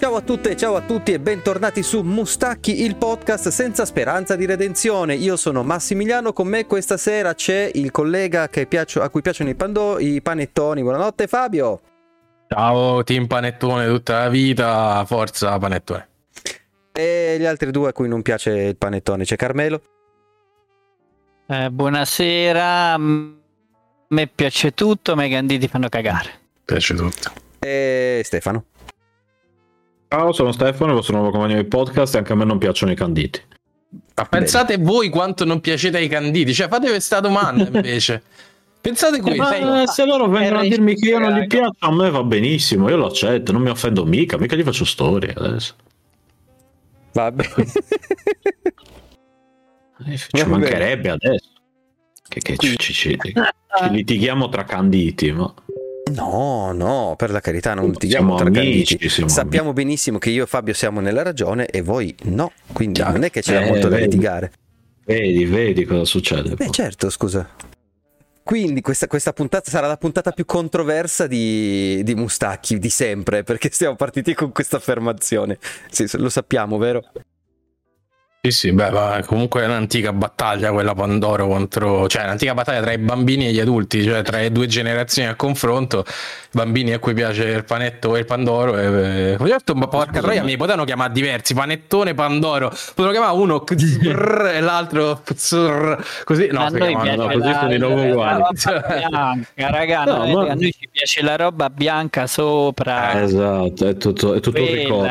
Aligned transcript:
Ciao 0.00 0.16
a 0.16 0.22
tutte, 0.22 0.56
ciao 0.56 0.76
a 0.76 0.80
tutti 0.80 1.12
e 1.12 1.20
bentornati 1.20 1.82
su 1.82 2.00
Mustacchi, 2.00 2.84
il 2.84 2.96
podcast 2.96 3.50
senza 3.50 3.84
speranza 3.84 4.34
di 4.34 4.46
redenzione. 4.46 5.14
Io 5.14 5.36
sono 5.36 5.62
Massimiliano, 5.62 6.32
con 6.32 6.48
me 6.48 6.64
questa 6.64 6.96
sera 6.96 7.34
c'è 7.34 7.70
il 7.74 7.90
collega 7.90 8.48
piaccio, 8.48 9.02
a 9.02 9.10
cui 9.10 9.20
piacciono 9.20 9.50
i, 9.50 9.54
pando, 9.54 9.98
i 9.98 10.22
panettoni. 10.22 10.80
Buonanotte 10.80 11.26
Fabio. 11.26 11.80
Ciao, 12.48 13.04
team 13.04 13.26
panettone 13.26 13.88
tutta 13.88 14.20
la 14.20 14.28
vita, 14.30 15.04
forza 15.04 15.58
panettone. 15.58 16.08
E 16.92 17.36
gli 17.38 17.44
altri 17.44 17.70
due 17.70 17.90
a 17.90 17.92
cui 17.92 18.08
non 18.08 18.22
piace 18.22 18.52
il 18.52 18.76
panettone, 18.78 19.24
c'è 19.24 19.36
Carmelo. 19.36 19.82
Eh, 21.46 21.68
buonasera, 21.70 22.92
a 22.94 22.98
me 22.98 24.26
piace 24.34 24.72
tutto, 24.72 25.14
ma 25.14 25.26
i 25.26 25.30
canditi 25.30 25.68
fanno 25.68 25.90
cagare. 25.90 26.30
Piace 26.64 26.94
tutto. 26.94 27.30
E 27.58 28.22
Stefano. 28.24 28.64
Ciao, 30.12 30.32
sono 30.32 30.50
Stefano, 30.50 30.94
vostro 30.94 31.14
nuovo 31.14 31.30
compagno 31.30 31.54
di 31.54 31.68
podcast 31.68 32.16
e 32.16 32.18
anche 32.18 32.32
a 32.32 32.34
me 32.34 32.44
non 32.44 32.58
piacciono 32.58 32.90
i 32.90 32.96
canditi. 32.96 33.40
Ma 34.16 34.24
pensate 34.24 34.76
Bene. 34.76 34.90
voi 34.90 35.08
quanto 35.08 35.44
non 35.44 35.60
piacete 35.60 35.98
ai 35.98 36.08
canditi, 36.08 36.52
cioè 36.52 36.66
fate 36.66 36.88
questa 36.88 37.20
domanda 37.20 37.62
invece. 37.72 38.20
Pensate 38.80 39.20
qui. 39.20 39.36
Ma 39.36 39.86
se 39.86 40.04
loro 40.04 40.26
vengono 40.26 40.58
a 40.58 40.62
dirmi 40.62 40.96
che 40.96 41.10
io 41.10 41.20
non 41.20 41.38
gli 41.38 41.46
piaccio, 41.46 41.86
a 41.86 41.92
me 41.92 42.10
va 42.10 42.24
benissimo, 42.24 42.88
io 42.88 42.96
lo 42.96 43.06
accetto, 43.06 43.52
non 43.52 43.62
mi 43.62 43.70
offendo 43.70 44.04
mica, 44.04 44.36
mica 44.36 44.56
gli 44.56 44.64
faccio 44.64 44.84
storie 44.84 45.32
adesso. 45.32 45.74
Vabbè. 47.12 47.44
Eh, 50.06 50.16
ci 50.16 50.46
mancherebbe 50.46 51.10
adesso. 51.10 51.50
Che, 52.26 52.40
che 52.40 52.56
ci, 52.56 52.74
ci, 52.78 52.94
ci, 52.94 53.18
ci 53.18 53.34
litighiamo 53.90 54.48
tra 54.48 54.64
canditi, 54.64 55.30
ma... 55.30 55.52
No, 56.12 56.72
no, 56.72 57.14
per 57.16 57.30
la 57.30 57.40
carità, 57.40 57.74
non 57.74 57.90
litighiamo 57.90 58.34
tra 58.36 58.46
amici, 58.46 59.08
Sappiamo 59.08 59.70
amici. 59.70 59.84
benissimo 59.84 60.18
che 60.18 60.30
io 60.30 60.44
e 60.44 60.46
Fabio 60.46 60.74
siamo 60.74 61.00
nella 61.00 61.22
ragione 61.22 61.66
e 61.66 61.82
voi 61.82 62.14
no, 62.24 62.52
quindi 62.72 63.00
Già, 63.00 63.10
non 63.10 63.22
è 63.22 63.30
che 63.30 63.42
c'è 63.42 63.62
eh, 63.62 63.68
molto 63.68 63.88
da 63.88 63.98
litigare. 63.98 64.52
Vedi, 65.04 65.44
vedi 65.44 65.84
cosa 65.84 66.04
succede. 66.04 66.50
Beh, 66.50 66.64
poi. 66.64 66.70
certo, 66.70 67.10
scusa. 67.10 67.48
Quindi 68.42 68.80
questa, 68.80 69.06
questa, 69.06 69.32
puntata 69.32 69.70
sarà 69.70 69.86
la 69.86 69.96
puntata 69.96 70.32
più 70.32 70.44
controversa 70.44 71.26
di, 71.26 72.02
di 72.02 72.14
Mustacchi 72.14 72.78
di 72.78 72.90
sempre, 72.90 73.44
perché 73.44 73.70
siamo 73.70 73.94
partiti 73.94 74.34
con 74.34 74.50
questa 74.50 74.78
affermazione. 74.78 75.58
Sì, 75.90 76.08
lo 76.14 76.28
sappiamo, 76.28 76.76
vero? 76.78 77.04
Sì, 78.42 78.52
sì, 78.52 78.72
beh, 78.72 78.90
ma 78.90 79.22
comunque 79.26 79.60
è 79.60 79.66
un'antica 79.66 80.14
battaglia 80.14 80.72
quella 80.72 80.94
Pandoro 80.94 81.46
contro, 81.46 82.08
cioè 82.08 82.22
un'antica 82.22 82.54
battaglia 82.54 82.80
tra 82.80 82.92
i 82.92 82.96
bambini 82.96 83.48
e 83.48 83.52
gli 83.52 83.60
adulti, 83.60 84.02
cioè 84.02 84.22
tra 84.22 84.38
le 84.38 84.50
due 84.50 84.66
generazioni 84.66 85.28
a 85.28 85.34
confronto, 85.34 86.06
i 86.06 86.48
bambini 86.52 86.94
a 86.94 86.98
cui 86.98 87.12
piace 87.12 87.44
il 87.44 87.64
panetto 87.64 88.16
e 88.16 88.20
il 88.20 88.24
Pandoro 88.24 88.78
e 88.78 89.34
ho 89.34 89.44
detto, 89.44 89.74
ma 89.74 89.88
porca 89.88 90.22
troia, 90.22 90.42
mi 90.42 90.56
potevano 90.56 90.86
chiamare 90.86 91.12
diversi, 91.12 91.52
panettone, 91.52 92.14
Pandoro, 92.14 92.70
potevano 92.94 93.10
chiamare 93.10 93.36
uno 93.36 93.62
e 94.48 94.60
l'altro 94.60 95.20
così, 96.24 96.46
no, 96.50 96.60
a 96.60 96.68
noi 96.70 96.96
piace 96.96 97.16
no, 97.16 97.26
così 97.26 97.52
sono 97.52 97.68
di 97.68 97.76
nuovo 97.76 98.02
uguali. 98.02 98.42
Bianca, 98.52 99.36
raga, 99.68 100.04
no, 100.04 100.32
ma... 100.32 100.50
a 100.52 100.54
noi 100.54 100.72
ci 100.72 100.88
piace 100.90 101.22
la 101.22 101.36
roba 101.36 101.68
bianca 101.68 102.26
sopra. 102.26 103.20
Eh, 103.20 103.22
esatto, 103.24 103.86
è 103.86 103.98
tutto, 103.98 104.32
è 104.32 104.40
tutto 104.40 104.62
un 104.62 104.66
ricordo. 104.66 105.08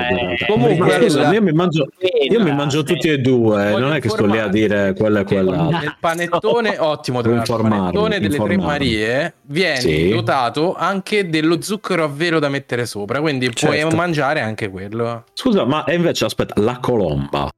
Comunque, 0.47 0.95
io 1.05 1.41
mi 1.43 1.51
mangio, 1.51 1.89
io 2.27 2.43
mi 2.43 2.51
mangio 2.55 2.81
tutti 2.81 3.07
e 3.07 3.18
due, 3.21 3.77
non 3.77 3.93
è 3.93 3.99
che 3.99 4.09
sto 4.09 4.25
lì 4.25 4.39
a 4.39 4.47
dire 4.47 4.93
quella 4.93 5.21
e 5.21 5.23
quella. 5.23 5.69
Il 5.81 5.95
panettone 5.99 6.77
ottimo, 6.79 7.21
tra 7.21 7.33
il 7.33 7.43
panettone 7.45 8.19
delle 8.19 8.37
Tre 8.37 8.57
Marie 8.57 9.33
viene 9.43 9.79
sì. 9.79 10.09
dotato 10.09 10.75
anche 10.75 11.29
dello 11.29 11.61
zucchero 11.61 12.03
a 12.03 12.07
velo 12.07 12.39
da 12.39 12.49
mettere 12.49 12.85
sopra, 12.85 13.21
quindi 13.21 13.53
certo. 13.53 13.87
puoi 13.87 13.95
mangiare 13.95 14.41
anche 14.41 14.69
quello. 14.69 15.25
Scusa, 15.33 15.65
ma 15.65 15.83
invece 15.87 16.25
aspetta, 16.25 16.59
la 16.61 16.79
colomba 16.79 17.49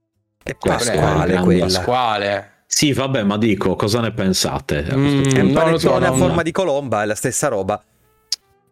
è 0.43 0.55
pasquale 0.55 1.39
quella. 1.39 1.65
Pasquale. 1.65 2.51
Sì, 2.65 2.93
vabbè, 2.93 3.23
ma 3.23 3.37
dico, 3.37 3.75
cosa 3.75 3.99
ne 3.99 4.11
pensate? 4.13 4.87
Mm, 4.93 5.23
è 5.23 5.39
un 5.41 5.51
panettone 5.51 5.77
so, 5.77 6.13
a 6.13 6.13
forma 6.13 6.41
di 6.41 6.51
colomba, 6.51 7.03
è 7.03 7.05
la 7.05 7.15
stessa 7.15 7.49
roba. 7.49 7.81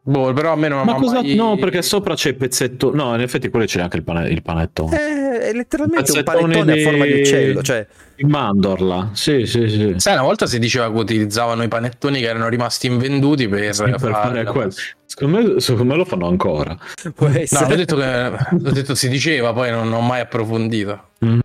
Boh, 0.01 0.33
però 0.33 0.53
a 0.53 0.55
me 0.55 0.67
non 0.69 0.85
Ma 0.85 0.95
cosa? 0.95 1.21
Mai... 1.21 1.35
No, 1.35 1.55
perché 1.57 1.81
sopra 1.81 2.15
c'è 2.15 2.29
il 2.29 2.35
pezzetto. 2.35 2.93
No, 2.95 3.13
in 3.13 3.21
effetti 3.21 3.49
quello 3.49 3.65
c'è 3.65 3.81
anche 3.81 3.97
il, 3.97 4.03
pane... 4.03 4.29
il 4.29 4.41
panettone. 4.41 4.95
Eh, 4.95 5.39
è 5.49 5.53
letteralmente 5.53 6.11
un 6.11 6.23
panettone 6.23 6.73
di... 6.73 6.79
a 6.79 6.83
forma 6.83 7.05
di 7.05 7.19
uccello. 7.19 7.61
Cioè... 7.61 7.87
Il 8.15 8.27
mandorla. 8.27 9.11
Sì, 9.13 9.45
sì, 9.45 9.69
sì. 9.69 9.93
Sai, 9.97 10.13
una 10.13 10.23
volta 10.23 10.45
si 10.45 10.59
diceva 10.59 10.91
che 10.91 10.97
utilizzavano 10.97 11.63
i 11.63 11.67
panettoni 11.67 12.19
che 12.19 12.27
erano 12.27 12.49
rimasti 12.49 12.87
invenduti 12.87 13.47
per, 13.47 13.73
sì, 13.73 13.83
per 13.83 13.99
fare 13.99 14.43
quello. 14.45 14.71
Secondo 15.05 15.37
me, 15.37 15.59
secondo 15.59 15.91
me, 15.91 15.97
lo 15.97 16.05
fanno 16.05 16.27
ancora. 16.27 16.77
Può 17.13 17.27
essere. 17.27 17.67
No, 17.67 17.73
ho 17.73 17.75
detto 17.75 17.95
che 17.95 18.31
ho 18.51 18.71
detto 18.71 18.95
si 18.95 19.09
diceva, 19.09 19.53
poi 19.53 19.71
non 19.71 19.91
ho 19.91 20.01
mai 20.01 20.21
approfondito. 20.21 21.09
Mm. 21.23 21.39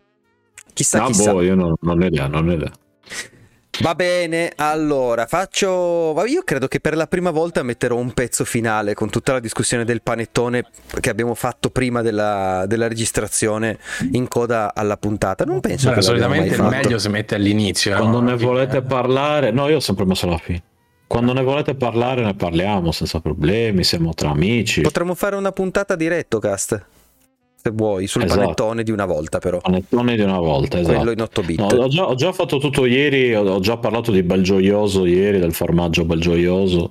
Chissà, 0.73 1.05
ah, 1.05 1.07
chissà. 1.07 1.33
boh, 1.33 1.43
io 1.43 1.55
non, 1.55 1.75
non 1.81 2.03
ho 2.03 2.07
idea, 2.07 2.27
non 2.27 2.49
ho 2.49 2.53
idea. 2.53 2.73
Va 3.81 3.95
bene, 3.97 4.53
allora 4.55 5.27
faccio. 5.27 6.15
Io 6.27 6.43
credo 6.45 6.69
che 6.69 6.79
per 6.79 6.95
la 6.97 7.09
prima 7.09 7.31
volta 7.31 7.65
metterò 7.65 7.97
un 7.97 8.13
pezzo 8.13 8.45
finale 8.45 8.95
con 8.95 9.11
tutta 9.11 9.33
la 9.33 9.41
discussione 9.41 9.85
del 9.85 10.01
panettone 10.01 10.65
che 11.01 11.11
abbiamo 11.11 11.35
fatto 11.35 11.71
prima 11.71 12.01
della, 12.01 12.65
della 12.69 12.87
registrazione 12.87 13.79
in 14.13 14.29
coda 14.29 14.75
alla 14.75 14.97
puntata. 14.97 15.45
Non 15.45 15.59
penso 15.59 15.89
Beh, 15.89 15.97
che 15.97 16.03
solitamente 16.03 16.55
il 16.55 16.63
meglio 16.63 16.99
si 16.99 17.09
mette 17.09 17.35
all'inizio. 17.35 17.97
Quando 17.97 18.21
no? 18.21 18.31
ne 18.31 18.37
volete 18.37 18.81
parlare, 18.83 19.51
no, 19.51 19.69
io 19.69 19.77
ho 19.77 19.81
sempre 19.81 20.05
messo 20.05 20.29
la 20.29 20.39
fine. 20.39 20.63
Quando 21.09 21.33
ne 21.33 21.43
volete 21.43 21.75
parlare, 21.75 22.23
ne 22.23 22.35
parliamo 22.35 22.93
senza 22.93 23.21
problemi. 23.21 23.83
Siamo 23.83 24.15
tra 24.15 24.31
amici. 24.31 24.83
Potremmo 24.83 25.15
fare 25.15 25.35
una 25.35 25.53
puntata 25.53 25.97
diretto, 25.97 26.39
cast 26.39 26.87
se 27.67 27.71
vuoi, 27.71 28.07
sul 28.07 28.25
esatto. 28.25 28.41
panettone 28.41 28.83
di 28.83 28.91
una 28.91 29.07
volta 29.07 29.39
però. 29.39 29.59
Panettone 29.59 30.17
di 30.17 30.21
una 30.21 30.39
volta, 30.39 30.79
esatto. 30.79 30.97
Quello 30.97 31.13
in 31.13 31.21
8 31.23 31.43
bit. 31.43 31.59
No, 31.61 31.67
ho, 31.67 31.89
già, 31.89 32.07
ho, 32.07 32.15
già, 32.15 32.31
fatto 32.33 32.59
tutto 32.59 32.85
ieri, 32.85 33.35
ho, 33.35 33.59
già 33.61 33.79
parlato 33.79 34.11
di 34.11 34.23
Belgioioso 34.23 35.07
ieri, 35.07 35.39
del 35.39 35.55
formaggio 35.55 36.05
Belgioioso. 36.05 36.91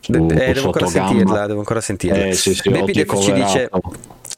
Su, 0.00 0.12
eh, 0.12 0.52
devo 0.54 0.66
ancora 0.66 0.86
sentirla, 0.86 1.46
devo 1.46 1.58
ancora 1.58 1.82
sentirla. 1.82 2.24
Eh, 2.24 2.32
sì, 2.32 2.54
sì, 2.54 2.62
ci 2.62 3.32
dice 3.32 3.68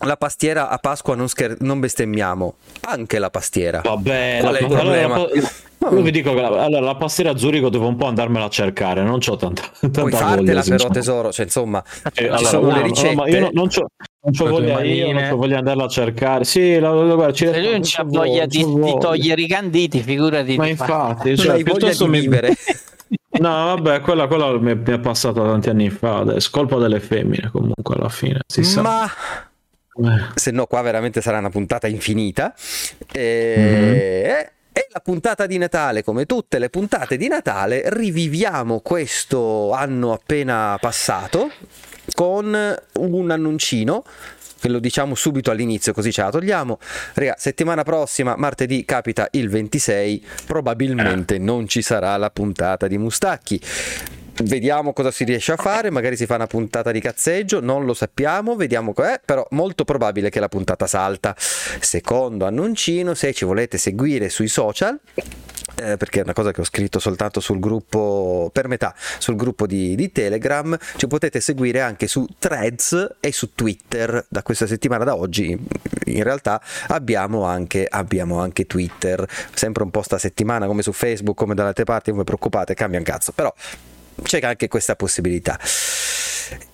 la 0.00 0.16
pastiera 0.16 0.70
a 0.70 0.78
Pasqua 0.78 1.14
non, 1.14 1.28
scher- 1.28 1.60
non 1.60 1.78
bestemmiamo, 1.78 2.54
anche 2.80 3.20
la 3.20 3.30
pastiera. 3.30 3.80
Vabbè, 3.84 4.38
Qual 4.40 4.52
la, 4.52 4.58
è 4.58 4.62
il 4.62 4.68
problema? 4.68 5.14
Allora, 5.14 5.50
io 5.88 6.02
vi 6.02 6.10
dico 6.10 6.34
che 6.34 6.40
la, 6.42 6.48
allora, 6.48 6.80
la 6.80 6.94
pastiera 6.94 7.30
a 7.30 7.36
Zurigo 7.38 7.70
devo 7.70 7.86
un 7.86 7.96
po' 7.96 8.06
andarmela 8.06 8.44
a 8.44 8.48
cercare, 8.50 9.02
non 9.02 9.18
ho 9.26 9.36
tanta, 9.36 9.62
tanta 9.80 10.00
Puoi 10.00 10.12
fartela 10.12 10.62
però 10.62 10.88
tesoro, 10.88 11.32
cioè 11.32 11.46
insomma, 11.46 11.82
eh, 12.04 12.10
ci 12.12 12.24
allora, 12.24 12.38
sono 12.38 12.74
le 12.74 12.82
ricette. 12.82 13.14
No, 13.14 13.26
io 13.26 13.40
non, 13.40 13.50
non 13.54 13.68
c'ho, 13.68 13.86
non 14.22 14.32
c'ho 14.34 14.46
voglia 14.46 14.82
io, 14.82 15.12
non 15.12 15.22
c'ho 15.22 15.36
voglia 15.36 15.52
di 15.52 15.58
andarla 15.58 15.84
a 15.84 15.88
cercare. 15.88 16.44
Sì, 16.44 16.78
la, 16.78 16.92
la, 16.92 17.14
guarda, 17.14 17.32
ci 17.32 17.46
Se 17.46 17.60
lui 17.60 17.70
non 17.70 17.80
c'ha 17.82 18.04
voglia 18.04 18.44
di, 18.44 18.64
di, 18.64 18.96
togliere 19.00 19.40
i 19.40 19.48
canditi, 19.48 20.00
figurati. 20.00 20.56
Ma 20.56 20.66
infatti, 20.66 21.36
cioè, 21.38 21.62
di 21.62 22.06
mi... 22.06 22.20
vivere. 22.20 22.54
No, 23.40 23.48
vabbè, 23.48 24.00
quella, 24.00 24.26
quella 24.26 24.56
mi, 24.58 24.72
è, 24.72 24.74
mi, 24.74 24.92
è, 24.92 24.98
passata 24.98 25.42
tanti 25.42 25.70
anni 25.70 25.88
fa. 25.88 26.34
È 26.34 26.40
scolpa 26.40 26.76
delle 26.76 27.00
femmine, 27.00 27.48
comunque, 27.50 27.94
alla 27.94 28.08
fine. 28.08 28.40
Si 28.46 28.62
sa. 28.62 28.82
Ma 28.82 29.04
eh. 29.06 30.30
se 30.34 30.50
no, 30.50 30.66
qua 30.66 30.82
veramente 30.82 31.20
sarà 31.20 31.38
una 31.38 31.48
puntata 31.48 31.88
infinita. 31.88 32.54
E... 33.10 33.54
Mm-hmm. 33.58 34.58
E 34.80 34.86
la 34.92 35.00
puntata 35.00 35.44
di 35.44 35.58
Natale, 35.58 36.02
come 36.02 36.24
tutte 36.24 36.58
le 36.58 36.70
puntate 36.70 37.18
di 37.18 37.28
Natale, 37.28 37.82
riviviamo 37.88 38.80
questo 38.80 39.72
anno 39.72 40.14
appena 40.14 40.78
passato 40.80 41.52
con 42.14 42.74
un 42.94 43.30
annuncino 43.30 44.02
che 44.58 44.70
lo 44.70 44.78
diciamo 44.78 45.14
subito 45.14 45.50
all'inizio 45.50 45.92
così 45.92 46.10
ce 46.10 46.22
la 46.22 46.30
togliamo. 46.30 46.78
Raga, 47.12 47.34
settimana 47.36 47.82
prossima, 47.82 48.36
martedì, 48.38 48.86
capita 48.86 49.28
il 49.32 49.50
26, 49.50 50.24
probabilmente 50.46 51.36
non 51.36 51.68
ci 51.68 51.82
sarà 51.82 52.16
la 52.16 52.30
puntata 52.30 52.86
di 52.86 52.96
Mustacchi. 52.96 53.60
Vediamo 54.42 54.94
cosa 54.94 55.10
si 55.10 55.24
riesce 55.24 55.52
a 55.52 55.56
fare, 55.56 55.90
magari 55.90 56.16
si 56.16 56.24
fa 56.24 56.36
una 56.36 56.46
puntata 56.46 56.92
di 56.92 57.00
cazzeggio, 57.00 57.60
non 57.60 57.84
lo 57.84 57.92
sappiamo, 57.92 58.56
vediamo 58.56 58.94
com'è, 58.94 59.20
però 59.22 59.46
molto 59.50 59.84
probabile 59.84 60.30
che 60.30 60.40
la 60.40 60.48
puntata 60.48 60.86
salta. 60.86 61.34
Secondo 61.36 62.46
annuncino, 62.46 63.12
se 63.12 63.34
ci 63.34 63.44
volete 63.44 63.76
seguire 63.76 64.30
sui 64.30 64.48
social, 64.48 64.98
eh, 65.76 65.96
perché 65.98 66.20
è 66.20 66.22
una 66.22 66.32
cosa 66.32 66.52
che 66.52 66.62
ho 66.62 66.64
scritto 66.64 66.98
soltanto 66.98 67.40
sul 67.40 67.58
gruppo, 67.58 68.50
per 68.50 68.66
metà, 68.66 68.94
sul 69.18 69.36
gruppo 69.36 69.66
di, 69.66 69.94
di, 69.94 70.10
Telegram, 70.10 70.76
ci 70.96 71.06
potete 71.06 71.40
seguire 71.40 71.82
anche 71.82 72.06
su 72.06 72.26
Threads 72.38 73.16
e 73.20 73.32
su 73.32 73.54
Twitter. 73.54 74.24
Da 74.26 74.42
questa 74.42 74.66
settimana, 74.66 75.04
da 75.04 75.16
oggi, 75.16 75.58
in 76.06 76.22
realtà 76.22 76.62
abbiamo 76.88 77.44
anche, 77.44 77.86
abbiamo 77.88 78.40
anche 78.40 78.66
Twitter, 78.66 79.26
sempre 79.52 79.82
un 79.82 79.90
po' 79.90 80.00
sta 80.00 80.16
settimana 80.16 80.66
come 80.66 80.80
su 80.80 80.92
Facebook, 80.92 81.36
come 81.36 81.54
dalle 81.54 81.68
altre 81.68 81.84
parti, 81.84 82.08
non 82.08 82.20
vi 82.20 82.24
preoccupate, 82.24 82.72
cambia 82.72 82.98
un 82.98 83.04
cazzo, 83.04 83.32
però 83.32 83.52
c'è 84.22 84.40
anche 84.40 84.68
questa 84.68 84.96
possibilità. 84.96 85.58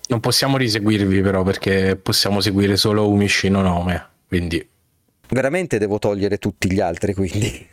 Non 0.08 0.20
possiamo 0.20 0.56
riseguirvi 0.56 1.20
però 1.20 1.42
perché 1.42 1.96
possiamo 1.96 2.40
seguire 2.40 2.76
solo 2.76 3.08
Umishino 3.08 3.60
Nome, 3.60 4.08
quindi... 4.28 4.66
Veramente 5.28 5.78
devo 5.78 5.98
togliere 5.98 6.38
tutti 6.38 6.70
gli 6.72 6.80
altri, 6.80 7.12
quindi... 7.12 7.68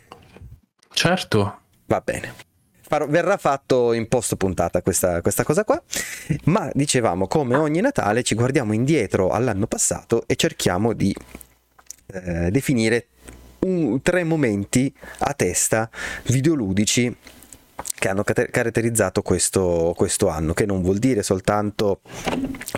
Certo. 0.92 1.60
Va 1.86 2.00
bene. 2.00 2.34
farò, 2.80 3.06
verrà 3.06 3.36
fatto 3.36 3.92
in 3.92 4.08
post 4.08 4.36
puntata 4.36 4.82
questa, 4.82 5.20
questa 5.20 5.44
cosa 5.44 5.64
qua. 5.64 5.80
Ma 6.44 6.70
dicevamo, 6.72 7.26
come 7.26 7.56
ogni 7.56 7.80
Natale, 7.80 8.22
ci 8.22 8.34
guardiamo 8.34 8.72
indietro 8.72 9.30
all'anno 9.30 9.66
passato 9.66 10.24
e 10.26 10.36
cerchiamo 10.36 10.92
di 10.92 11.14
eh, 12.06 12.50
definire 12.50 13.08
un, 13.60 14.00
tre 14.02 14.24
momenti 14.24 14.94
a 15.18 15.32
testa 15.34 15.88
videoludici 16.24 17.14
che 17.94 18.08
hanno 18.08 18.22
caratterizzato 18.22 19.22
questo, 19.22 19.94
questo, 19.96 20.28
anno, 20.28 20.52
che 20.52 20.66
non 20.66 20.82
vuol 20.82 20.98
dire 20.98 21.22
soltanto 21.22 22.00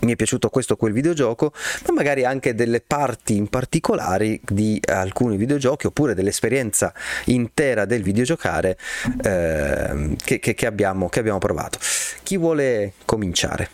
mi 0.02 0.12
è 0.12 0.16
piaciuto 0.16 0.48
questo 0.48 0.75
o 0.75 0.76
quel 0.76 0.93
videogioco, 0.93 1.52
ma 1.87 1.94
magari 1.94 2.25
anche 2.25 2.54
delle 2.54 2.81
parti 2.81 3.37
in 3.37 3.48
particolari 3.48 4.40
di 4.44 4.81
alcuni 4.87 5.37
videogiochi 5.37 5.87
oppure 5.87 6.14
dell'esperienza 6.14 6.94
intera 7.26 7.84
del 7.84 8.02
videogiocare 8.02 8.78
eh, 9.22 10.16
che, 10.22 10.38
che, 10.38 10.54
che, 10.54 10.66
abbiamo, 10.66 11.08
che 11.08 11.19
abbiamo 11.20 11.38
provato. 11.38 11.78
Chi 12.22 12.37
vuole 12.37 12.92
cominciare? 13.04 13.70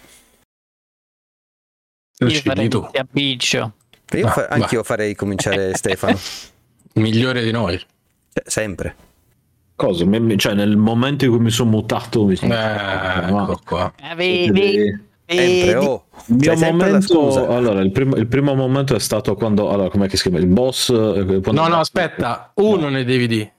Io 2.18 2.40
farei 2.40 2.68
a 2.92 3.06
Biccio. 3.10 3.75
Io 4.12 4.28
fa- 4.28 4.46
anch'io 4.48 4.82
farei 4.82 5.14
cominciare 5.14 5.75
Stefano. 5.76 6.18
Migliore 6.94 7.42
di 7.42 7.50
noi. 7.50 7.78
Cioè, 7.78 8.44
sempre. 8.46 9.12
Cosa? 9.82 10.06
Cioè, 10.37 10.55
nel 10.55 10.76
momento 10.76 11.25
in 11.25 11.32
cui 11.32 11.40
mi 11.40 11.50
sono 11.50 11.70
mutato, 11.70 12.25
mi 12.25 12.37
sono... 12.37 12.55
Eh, 12.55 13.26
ecco 13.26 13.58
qua. 13.64 13.93
Eh, 14.00 14.14
vedi, 14.14 15.11
Sempre, 15.26 15.75
oh. 15.76 16.05
Il 16.26 16.37
mio 16.37 16.56
momento, 16.56 17.49
allora, 17.49 17.81
il 17.81 17.90
primo, 17.90 18.14
il 18.17 18.26
primo, 18.29 18.55
momento 18.55 18.94
è 18.94 19.00
stato 19.00 19.34
quando, 19.34 19.70
allora, 19.70 19.88
com'è 19.88 20.06
che 20.06 20.17
si 20.17 20.23
chiama? 20.23 20.38
Il 20.38 20.46
boss? 20.46 20.90
Eh, 20.90 21.40
no, 21.50 21.67
no, 21.67 21.79
aspetta, 21.79 22.52
uno 22.56 22.82
no. 22.82 22.88
ne 22.90 23.05
devi 23.05 23.26
dire. 23.26 23.52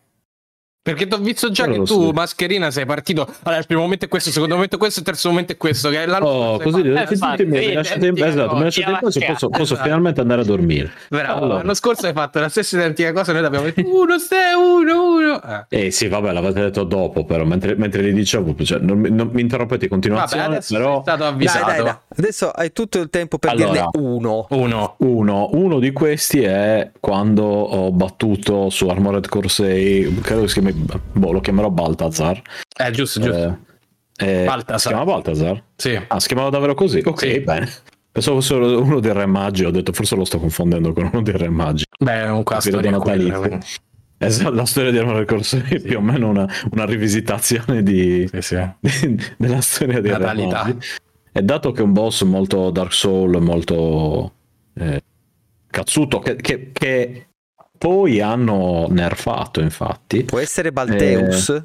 Perché 0.83 1.07
ti 1.07 1.13
ho 1.13 1.17
visto 1.17 1.49
già 1.49 1.63
Però 1.63 1.75
che 1.75 1.83
tu, 1.85 2.01
so. 2.07 2.11
mascherina, 2.11 2.69
sei 2.69 2.85
partito. 2.85 3.25
Allora, 3.43 3.61
il 3.61 3.65
primo 3.65 3.83
momento 3.83 4.03
è 4.03 4.09
questo, 4.09 4.27
il 4.27 4.35
secondo 4.35 4.55
momento 4.55 4.75
è 4.75 4.77
questo, 4.77 4.99
il 4.99 5.05
terzo 5.05 5.29
momento 5.29 5.53
è 5.53 5.55
questo. 5.55 5.89
Che 5.89 6.03
è 6.03 6.05
l'anno 6.05 6.25
oh, 6.25 6.59
così 6.59 6.81
eh, 6.81 7.07
infatti, 7.09 7.45
mi 7.45 7.71
lasciate 7.71 8.07
in 8.07 8.21
esatto, 8.21 8.55
mi 8.55 8.63
lasciate 8.63 8.91
in 8.91 8.97
pace, 8.99 9.25
posso, 9.25 9.47
posso 9.47 9.63
esatto. 9.63 9.83
finalmente 9.83 10.19
andare 10.19 10.41
a 10.41 10.43
dormire. 10.43 10.91
Bravo, 11.07 11.37
allora. 11.37 11.57
l'anno 11.59 11.73
scorso 11.73 12.05
hai 12.05 12.11
fatto 12.11 12.41
la 12.41 12.49
stessa 12.49 12.75
identica 12.75 13.13
cosa, 13.13 13.31
noi 13.31 13.45
abbiamo 13.45 13.63
detto 13.63 13.81
uno, 13.81 14.17
sei, 14.17 14.55
uno, 14.55 15.15
uno. 15.15 15.41
Eh. 15.69 15.85
eh 15.85 15.91
sì, 15.91 16.09
vabbè, 16.09 16.33
l'avete 16.33 16.59
detto 16.59 16.83
dopo, 16.83 17.23
però 17.23 17.45
mentre, 17.45 17.75
mentre 17.75 18.01
li 18.01 18.11
dicevo, 18.11 18.53
cioè, 18.61 18.79
non, 18.79 18.99
non, 19.09 19.29
mi 19.31 19.39
interrompete 19.39 19.85
in 19.85 19.89
continuazione. 19.89 20.47
Vabbè, 20.47 20.65
però... 20.67 20.93
Sei 20.95 21.01
stato 21.03 21.23
avvisato. 21.23 21.65
Dai, 21.65 21.75
dai, 21.75 21.83
dai. 21.85 21.95
Adesso 22.17 22.49
hai 22.49 22.73
tutto 22.73 22.99
il 22.99 23.09
tempo 23.09 23.37
per 23.37 23.51
allora, 23.51 23.71
dirne 23.71 23.89
uno. 23.93 24.47
Uno. 24.49 24.95
Uno. 24.97 25.49
Uno 25.53 25.79
di 25.79 25.93
questi 25.93 26.41
è 26.41 26.91
quando 26.99 27.45
ho 27.45 27.89
battuto 27.93 28.69
su 28.69 28.89
Armored 28.89 29.29
6, 29.45 30.19
credo 30.21 30.41
che 30.41 30.47
si 30.49 30.59
chiami, 30.59 30.71
boh, 30.73 31.31
lo 31.31 31.39
chiamerò 31.39 31.69
Baltazar. 31.69 32.41
Eh, 32.77 32.91
giusto, 32.91 33.19
giusto. 33.19 33.57
Eh, 34.17 34.41
eh, 34.41 34.45
Baltasar. 34.45 34.79
Si 34.79 34.87
chiama 34.87 35.03
Baltazar? 35.05 35.63
Sì. 35.75 35.99
Ah, 36.07 36.19
si 36.19 36.27
chiamava 36.27 36.49
davvero 36.49 36.73
così? 36.73 37.01
Ok, 37.03 37.19
sì. 37.19 37.39
bene. 37.39 37.69
Pensavo 38.11 38.41
fosse 38.41 38.53
uno 38.53 38.99
dei 38.99 39.11
Re 39.11 39.25
Maggi, 39.25 39.65
ho 39.65 39.71
detto 39.71 39.91
forse 39.91 40.15
lo 40.15 40.23
sto 40.23 40.39
confondendo 40.39 40.93
con 40.93 41.09
uno 41.11 41.23
dei 41.23 41.35
Re 41.35 41.49
Maggi. 41.49 41.85
Beh, 41.97 42.25
è 42.25 42.29
un 42.29 42.43
cast 42.43 42.69
di 42.79 42.89
natalizio. 42.89 43.59
Esatto, 44.19 44.51
la 44.51 44.65
storia 44.65 44.91
di 44.91 44.97
Armored 44.99 45.27
Corso 45.27 45.57
è 45.57 45.79
sì. 45.79 45.81
più 45.81 45.97
o 45.97 46.01
meno 46.01 46.29
una, 46.29 46.47
una 46.71 46.85
rivisitazione 46.85 47.83
di, 47.83 48.29
sì, 48.31 48.41
sì. 48.41 48.57
di, 49.07 49.23
della 49.37 49.61
storia 49.61 49.99
di 49.99 50.09
Natalità. 50.09 50.75
E 51.31 51.41
dato 51.41 51.71
che 51.71 51.81
è 51.81 51.83
un 51.83 51.93
boss 51.93 52.21
molto 52.23 52.69
Dark 52.69 52.93
Soul, 52.93 53.41
molto 53.41 54.33
eh, 54.75 55.01
cazzuto, 55.69 56.19
che, 56.19 56.35
che, 56.35 56.69
che 56.71 57.27
poi 57.83 58.21
hanno 58.21 58.87
nerfato, 58.89 59.59
infatti. 59.59 60.23
Può 60.23 60.39
essere 60.39 60.71
Balteus? 60.71 61.49
Eh, 61.49 61.63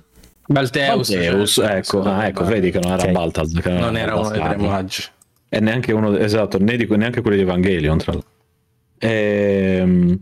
Balteus, 0.49 1.15
Balteus 1.15 1.53
cioè, 1.53 1.77
ecco, 1.77 2.03
ah, 2.03 2.27
ecco, 2.27 2.45
vedi 2.45 2.73
che 2.73 2.81
non 2.81 2.91
era 2.91 3.03
okay. 3.03 3.13
Baltaz, 3.13 3.53
non, 3.53 3.75
non 3.77 3.97
era 3.97 4.17
uno 4.17 4.31
dei 4.31 4.41
tre 4.41 4.57
maggi. 4.57 5.05
E 5.49 5.61
neanche 5.61 5.93
uno, 5.93 6.17
esatto, 6.19 6.59
né 6.59 6.77
di, 6.77 6.89
neanche 6.89 7.21
quelli 7.21 7.37
di 7.37 7.43
Evangelion, 7.45 7.99
tra 7.99 8.13
l'altro. 8.15 8.31
E... 8.99 9.77
Ehm, 9.79 10.19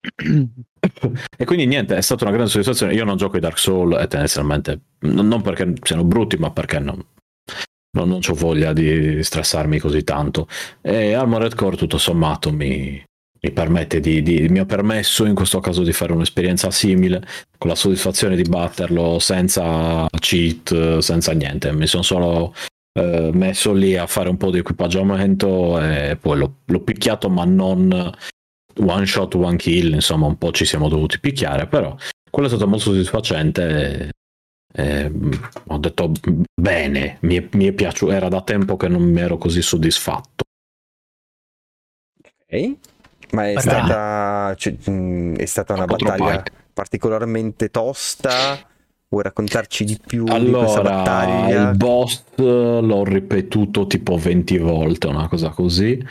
e 1.36 1.44
quindi 1.44 1.66
niente, 1.66 1.94
è 1.94 2.00
stata 2.00 2.24
una 2.24 2.32
grande 2.32 2.50
soddisfazione. 2.50 2.94
Io 2.94 3.04
non 3.04 3.18
gioco 3.18 3.36
i 3.36 3.40
Dark 3.40 3.58
Souls 3.58 4.00
e 4.00 4.06
tendenzialmente 4.06 4.80
non 5.00 5.42
perché 5.42 5.74
siano 5.82 6.04
brutti, 6.04 6.38
ma 6.38 6.52
perché 6.52 6.78
non, 6.78 7.04
non, 7.98 8.08
non 8.08 8.20
ho 8.26 8.34
voglia 8.34 8.72
di 8.72 9.22
stressarmi 9.22 9.78
così 9.78 10.02
tanto. 10.04 10.48
E 10.80 11.12
Armored 11.12 11.54
Core, 11.54 11.76
tutto 11.76 11.98
sommato, 11.98 12.50
mi, 12.50 13.04
mi 13.40 13.50
permette 13.52 14.00
di, 14.00 14.22
di, 14.22 14.48
mi 14.48 14.58
ha 14.58 14.64
permesso 14.64 15.24
in 15.24 15.34
questo 15.34 15.60
caso 15.60 15.82
di 15.82 15.92
fare 15.92 16.12
un'esperienza 16.12 16.70
simile 16.70 17.26
con 17.56 17.68
la 17.68 17.76
soddisfazione 17.76 18.34
di 18.34 18.42
batterlo 18.42 19.18
senza 19.18 20.06
cheat, 20.18 20.98
senza 20.98 21.32
niente. 21.32 21.72
Mi 21.72 21.86
sono 21.86 22.02
solo 22.02 22.54
eh, 22.98 23.30
messo 23.32 23.72
lì 23.72 23.96
a 23.96 24.06
fare 24.06 24.28
un 24.28 24.36
po' 24.36 24.50
di 24.50 24.58
equipaggiamento 24.58 25.80
e 25.80 26.16
poi 26.20 26.38
l'ho, 26.38 26.54
l'ho 26.64 26.80
picchiato, 26.80 27.28
ma 27.30 27.44
non 27.44 28.12
one 28.76 29.06
shot, 29.06 29.34
one 29.34 29.56
kill. 29.56 29.92
Insomma, 29.94 30.26
un 30.26 30.36
po' 30.36 30.50
ci 30.50 30.64
siamo 30.64 30.88
dovuti 30.88 31.20
picchiare, 31.20 31.66
però 31.66 31.96
quello 32.30 32.48
è 32.48 32.50
stato 32.50 32.66
molto 32.66 32.90
soddisfacente. 32.90 34.10
Eh, 34.70 35.10
ho 35.66 35.78
detto 35.78 36.12
bene, 36.54 37.18
mi 37.20 37.36
è, 37.36 37.48
mi 37.52 37.66
è 37.66 37.72
piaciuto, 37.72 38.12
era 38.12 38.28
da 38.28 38.42
tempo 38.42 38.76
che 38.76 38.88
non 38.88 39.02
mi 39.02 39.20
ero 39.20 39.38
così 39.38 39.62
soddisfatto. 39.62 40.44
Ok. 42.50 42.87
Ma 43.32 43.50
è 43.50 43.58
stata, 43.58 44.54
cioè, 44.56 44.74
è 45.36 45.44
stata 45.44 45.74
una 45.74 45.84
battaglia 45.84 46.42
particolarmente 46.72 47.70
tosta? 47.70 48.58
Vuoi 49.10 49.22
raccontarci 49.22 49.84
di 49.84 49.98
più 50.04 50.24
allora, 50.26 50.44
di 50.44 50.52
questa 50.52 50.82
battaglia? 50.82 51.70
Il 51.70 51.76
boss 51.76 52.24
l'ho 52.36 53.04
ripetuto 53.04 53.86
tipo 53.86 54.16
20 54.16 54.58
volte, 54.58 55.06
una 55.06 55.28
cosa 55.28 55.48
così. 55.48 56.02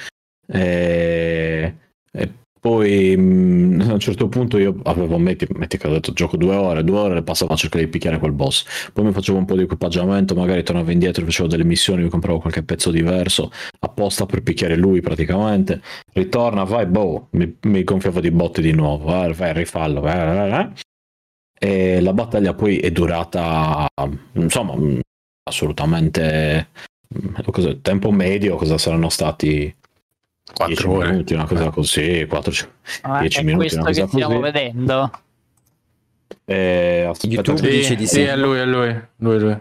E, 0.47 1.75
e 2.11 2.31
poi 2.67 3.15
mh, 3.15 3.85
a 3.87 3.93
un 3.93 3.99
certo 3.99 4.27
punto 4.27 4.57
io 4.57 4.75
avevo, 4.83 5.17
metti, 5.17 5.47
metti 5.53 5.77
che 5.77 5.87
ho 5.87 5.91
detto 5.91 6.11
gioco 6.11 6.35
due 6.35 6.53
ore, 6.53 6.83
due 6.83 6.99
ore 6.99 7.23
passavo 7.23 7.53
a 7.53 7.55
cercare 7.55 7.85
di 7.85 7.89
picchiare 7.89 8.19
quel 8.19 8.33
boss. 8.33 8.91
Poi 8.91 9.05
mi 9.05 9.13
facevo 9.13 9.37
un 9.37 9.45
po' 9.45 9.55
di 9.55 9.61
equipaggiamento, 9.61 10.35
magari 10.35 10.63
tornavo 10.63 10.91
indietro, 10.91 11.23
facevo 11.23 11.47
delle 11.47 11.63
missioni, 11.63 12.03
mi 12.03 12.09
compravo 12.09 12.39
qualche 12.39 12.63
pezzo 12.63 12.91
diverso 12.91 13.51
apposta 13.79 14.25
per 14.25 14.43
picchiare 14.43 14.75
lui 14.75 14.99
praticamente. 14.99 15.81
Ritorna, 16.11 16.65
vai, 16.65 16.85
boh, 16.87 17.29
mi, 17.31 17.55
mi 17.61 17.85
gonfiavo 17.85 18.19
di 18.19 18.31
botte 18.31 18.61
di 18.61 18.73
nuovo, 18.73 19.23
eh, 19.23 19.31
vai, 19.31 19.53
rifallo. 19.53 20.05
Eh, 20.05 20.49
eh, 20.49 21.97
e 21.97 22.01
la 22.01 22.11
battaglia 22.11 22.53
poi 22.53 22.79
è 22.79 22.91
durata, 22.91 23.87
insomma, 24.33 24.75
assolutamente 25.43 26.67
cosa, 27.49 27.73
tempo 27.75 28.11
medio, 28.11 28.57
cosa 28.57 28.77
saranno 28.77 29.07
stati 29.07 29.73
4 30.53 30.91
ore. 30.91 31.09
minuti, 31.09 31.33
una 31.33 31.45
cosa 31.45 31.69
così, 31.69 32.25
4, 32.27 32.51
10 33.19 33.43
minuti. 33.43 33.75
Questo 33.75 33.83
che 33.83 34.07
stiamo 34.07 34.39
così. 34.39 34.51
vedendo. 34.51 35.11
Eh, 36.45 37.05
aspetta, 37.09 37.33
YouTube 37.33 37.57
sì, 37.57 37.69
dice 37.69 37.95
di 37.95 38.07
sì. 38.07 38.15
Sì, 38.15 38.21
è 38.21 38.35
lui, 38.35 38.59
è 38.59 38.65
lui. 38.65 39.01
lui, 39.17 39.39
lui. 39.39 39.57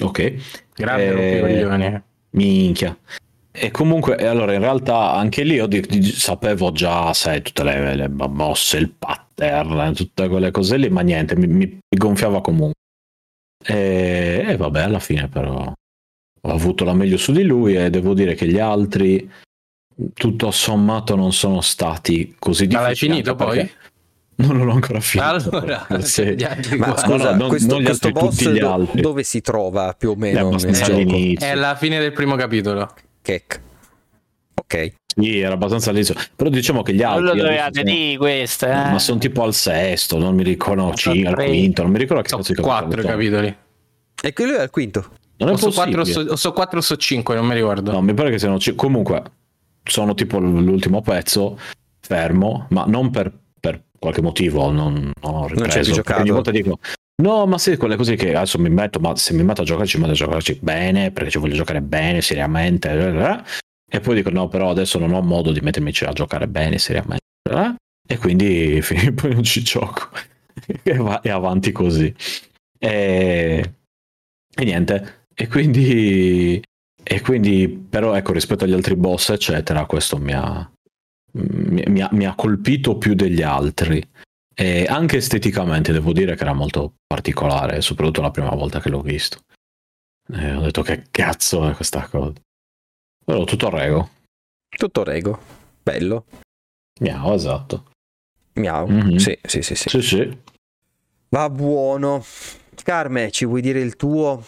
Ok. 0.00 0.34
Grande 0.74 1.40
eh, 1.40 2.02
Minchia. 2.30 2.96
E 3.56 3.70
comunque, 3.70 4.16
allora, 4.16 4.52
in 4.52 4.60
realtà 4.60 5.12
anche 5.12 5.44
lì 5.44 5.54
io 5.54 5.66
di, 5.66 5.80
di, 5.80 6.02
sapevo 6.02 6.72
già, 6.72 7.12
sai, 7.12 7.40
tutte 7.40 7.62
le, 7.62 7.94
le, 7.94 8.08
mosse, 8.08 8.78
il 8.78 8.90
pattern, 8.90 9.94
tutte 9.94 10.26
quelle 10.28 10.50
cose 10.50 10.76
lì, 10.76 10.88
ma 10.88 11.02
niente, 11.02 11.36
mi, 11.36 11.46
mi, 11.46 11.64
mi 11.64 11.96
gonfiava 11.96 12.40
comunque. 12.40 12.80
E, 13.64 14.44
e, 14.48 14.56
vabbè, 14.56 14.82
alla 14.82 14.98
fine 14.98 15.28
però 15.28 15.72
ho 16.46 16.50
avuto 16.50 16.84
la 16.84 16.94
meglio 16.94 17.16
su 17.16 17.32
di 17.32 17.44
lui 17.44 17.76
e 17.76 17.90
devo 17.90 18.12
dire 18.12 18.34
che 18.34 18.46
gli 18.46 18.58
altri 18.58 19.30
tutto 20.12 20.50
sommato 20.50 21.14
non 21.16 21.32
sono 21.32 21.60
stati 21.60 22.34
così 22.38 22.66
difficili. 22.66 22.82
Ma 22.82 22.86
l'hai 22.88 22.96
finito 22.96 23.34
poi? 23.34 23.70
Non 24.36 24.64
l'ho 24.64 24.72
ancora 24.72 25.00
finito. 25.00 25.28
Allora, 25.28 25.86
sì. 26.02 26.36
ma 26.76 26.96
scusa, 26.96 27.30
no, 27.32 27.36
non, 27.36 27.48
questo, 27.48 27.74
non 27.74 27.84
questo 27.84 28.10
boss 28.10 28.50
do, 28.50 28.88
dove 28.94 29.22
si 29.22 29.40
trova 29.40 29.94
più 29.96 30.10
o 30.10 30.14
meno 30.16 30.50
nel 30.50 30.72
gioco? 30.72 31.44
È 31.44 31.54
la 31.54 31.76
fine 31.76 32.00
del 32.00 32.12
primo 32.12 32.34
capitolo. 32.34 32.92
Kek. 33.22 33.60
Ok. 34.54 34.92
Sì, 35.16 35.38
era 35.38 35.54
abbastanza 35.54 35.90
all'inizio. 35.90 36.16
Però 36.34 36.50
diciamo 36.50 36.82
che 36.82 36.92
gli 36.92 37.02
altri. 37.02 37.24
Non 37.24 37.36
lo 37.36 37.42
dovevate 37.42 37.82
di 37.84 38.16
questo, 38.18 38.66
eh? 38.66 38.72
Ma 38.72 38.98
sono 38.98 39.18
tipo 39.18 39.44
al 39.44 39.54
sesto, 39.54 40.18
non 40.18 40.34
mi 40.34 40.42
ricordo. 40.42 40.86
No, 40.86 40.94
cinque, 40.94 41.28
al 41.28 41.48
quinto, 41.48 41.82
non 41.82 41.92
mi 41.92 41.98
ricordo 41.98 42.22
che 42.22 42.28
sono 42.28 42.42
quattro 42.60 43.02
capitoli. 43.02 43.56
E 44.20 44.32
quello 44.32 44.56
è 44.56 44.60
al 44.62 44.70
quinto. 44.70 45.06
Non 45.36 45.50
è 45.50 45.52
o 45.52 45.56
so 45.56 45.70
4 45.70 46.00
o 46.00 46.36
so 46.36 46.52
4 46.52 46.78
o 46.78 46.80
so 46.80 46.96
5, 46.96 47.34
non 47.34 47.46
mi 47.46 47.54
ricordo. 47.54 47.92
No, 47.92 48.00
mi 48.00 48.14
pare 48.14 48.30
che 48.30 48.38
siano 48.38 48.58
5. 48.58 48.84
Comunque, 48.84 49.22
sono 49.84 50.14
tipo 50.14 50.38
l'ultimo 50.38 51.00
pezzo, 51.02 51.58
fermo, 52.00 52.66
ma 52.70 52.84
non 52.86 53.10
per, 53.10 53.32
per 53.60 53.84
qualche 53.98 54.22
motivo, 54.22 54.70
non, 54.70 55.12
non 55.20 55.34
ho 55.34 55.46
ripreso. 55.46 55.92
Non 55.94 56.02
c'è 56.02 56.18
ogni 56.18 56.30
volta 56.30 56.50
dico, 56.50 56.78
no, 57.22 57.46
ma 57.46 57.58
se 57.58 57.76
quelle 57.76 57.96
cose 57.96 58.16
che 58.16 58.34
adesso 58.34 58.58
mi 58.58 58.70
metto, 58.70 58.98
ma 58.98 59.14
se 59.16 59.34
mi 59.34 59.42
metto 59.42 59.62
a 59.62 59.64
giocare, 59.64 59.86
ci 59.86 59.98
metto 59.98 60.12
a 60.12 60.14
giocarci 60.14 60.58
bene, 60.62 61.10
perché 61.10 61.30
ci 61.30 61.38
voglio 61.38 61.54
giocare 61.54 61.80
bene, 61.80 62.20
seriamente, 62.20 62.90
e 63.86 64.00
poi 64.00 64.16
dico, 64.16 64.30
no, 64.30 64.48
però 64.48 64.70
adesso 64.70 64.98
non 64.98 65.12
ho 65.12 65.20
modo 65.22 65.52
di 65.52 65.60
mettermi 65.60 65.92
a 66.00 66.12
giocare 66.12 66.48
bene, 66.48 66.78
seriamente, 66.78 67.22
e 68.06 68.18
quindi 68.18 68.82
poi 69.14 69.34
non 69.34 69.42
ci 69.42 69.62
gioco, 69.62 70.08
e, 70.82 70.96
va, 70.96 71.20
e 71.20 71.30
avanti 71.30 71.72
così. 71.72 72.12
E, 72.78 73.74
e 74.56 74.64
niente, 74.64 75.26
e 75.34 75.48
quindi, 75.48 76.62
e 77.04 77.20
quindi, 77.20 77.68
però, 77.68 78.14
ecco, 78.14 78.32
rispetto 78.32 78.64
agli 78.64 78.72
altri 78.72 78.96
boss, 78.96 79.28
eccetera, 79.30 79.86
questo 79.86 80.18
mi 80.18 80.32
ha, 80.32 80.68
mi, 81.32 82.00
ha, 82.00 82.08
mi 82.10 82.26
ha 82.26 82.34
colpito 82.34 82.98
più 82.98 83.14
degli 83.14 83.42
altri. 83.42 84.02
E 84.56 84.86
anche 84.88 85.16
esteticamente 85.16 85.92
devo 85.92 86.12
dire 86.12 86.36
che 86.36 86.42
era 86.42 86.52
molto 86.52 86.94
particolare, 87.06 87.80
soprattutto 87.80 88.20
la 88.20 88.30
prima 88.30 88.54
volta 88.54 88.80
che 88.80 88.88
l'ho 88.88 89.00
visto. 89.00 89.40
E 90.32 90.54
ho 90.54 90.60
detto 90.60 90.82
che 90.82 91.04
cazzo 91.10 91.68
è 91.68 91.74
questa 91.74 92.06
cosa. 92.08 92.32
Però 93.24 93.44
tutto 93.44 93.68
rego. 93.68 94.10
Tutto 94.68 95.02
rego. 95.02 95.40
Bello. 95.82 96.24
Miau, 97.00 97.34
esatto. 97.34 97.90
Miau. 98.54 98.86
Mm-hmm. 98.88 99.16
Sì, 99.16 99.36
sì, 99.42 99.62
sì, 99.62 99.74
sì. 99.74 99.88
Sì, 99.88 100.02
sì. 100.02 100.38
Va 101.30 101.50
buono. 101.50 102.24
Carme, 102.82 103.30
ci 103.32 103.44
vuoi 103.44 103.60
dire 103.60 103.80
il 103.80 103.96
tuo? 103.96 104.44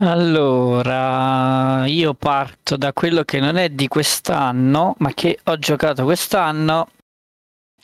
Allora, 0.00 1.86
io 1.86 2.14
parto 2.14 2.76
da 2.76 2.92
quello 2.92 3.24
che 3.24 3.40
non 3.40 3.56
è 3.56 3.68
di 3.68 3.88
quest'anno, 3.88 4.94
ma 4.98 5.12
che 5.12 5.40
ho 5.42 5.58
giocato 5.58 6.04
quest'anno, 6.04 6.90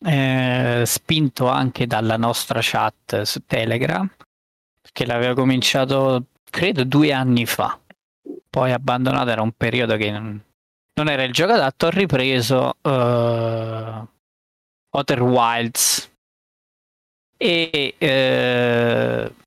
eh, 0.05 0.85
spinto 0.87 1.49
anche 1.49 1.89
dalla 1.89 2.17
nostra 2.17 2.61
chat 2.63 3.23
su 3.23 3.41
Telegram, 3.47 4.09
perché 4.81 5.07
l'avevo 5.07 5.35
cominciato 5.35 6.27
credo 6.49 6.85
due 6.85 7.13
anni 7.13 7.47
fa, 7.47 7.77
poi 8.49 8.71
abbandonato, 8.71 9.31
era 9.31 9.43
un 9.43 9.51
periodo 9.51 9.97
che 9.97 10.13
non, 10.13 10.41
non 10.95 11.09
era 11.09 11.25
il 11.25 11.33
gioco 11.33 11.55
adatto, 11.55 11.87
ho 11.87 11.91
ripreso 11.91 12.77
uh, 12.81 14.07
Outer 14.91 15.21
Wilds. 15.21 16.13
E 17.37 17.95
uh, 17.99 19.43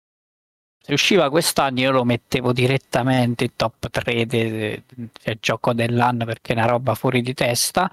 se 0.88 0.94
usciva 0.94 1.30
quest'anno 1.30 1.82
io 1.82 1.92
lo 1.92 2.06
mettevo 2.06 2.54
direttamente 2.54 3.44
in 3.44 3.56
top 3.58 3.90
3 3.90 4.26
del 4.26 4.82
de, 4.86 5.38
gioco 5.42 5.74
dell'anno 5.74 6.24
perché 6.24 6.54
è 6.54 6.56
una 6.56 6.66
roba 6.66 6.96
fuori 6.96 7.22
di 7.22 7.34
testa. 7.34 7.92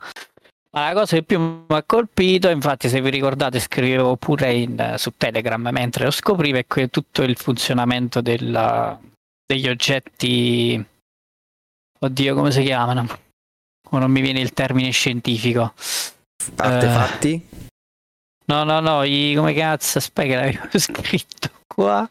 Ma 0.70 0.88
la 0.88 0.92
cosa 0.92 1.16
che 1.16 1.24
più 1.24 1.40
mi 1.40 1.64
ha 1.66 1.82
colpito, 1.82 2.48
infatti 2.50 2.88
se 2.88 3.00
vi 3.00 3.10
ricordate 3.10 3.58
scrivevo 3.58 4.14
pure 4.14 4.52
in, 4.52 4.94
su 4.96 5.12
Telegram 5.16 5.68
mentre 5.72 6.04
lo 6.04 6.12
scoprivo, 6.12 6.58
è 6.58 6.66
que- 6.68 6.88
tutto 6.88 7.22
il 7.22 7.36
funzionamento 7.36 8.20
della, 8.20 8.96
degli 9.44 9.68
oggetti... 9.68 10.84
Oddio, 11.98 12.34
come 12.34 12.52
si 12.52 12.62
chiamano? 12.62 13.06
O 13.90 13.98
non 13.98 14.10
mi 14.10 14.20
viene 14.20 14.40
il 14.40 14.52
termine 14.52 14.90
scientifico. 14.90 15.74
Artefatti? 16.56 17.32
Eh, 17.32 17.68
no, 18.44 18.62
no, 18.62 18.78
no, 18.78 19.02
i, 19.02 19.34
come 19.36 19.52
cazzo, 19.52 19.98
aspetta 19.98 20.28
che 20.28 20.34
l'avevo 20.36 20.68
scritto 20.78 21.50
qua 21.66 22.08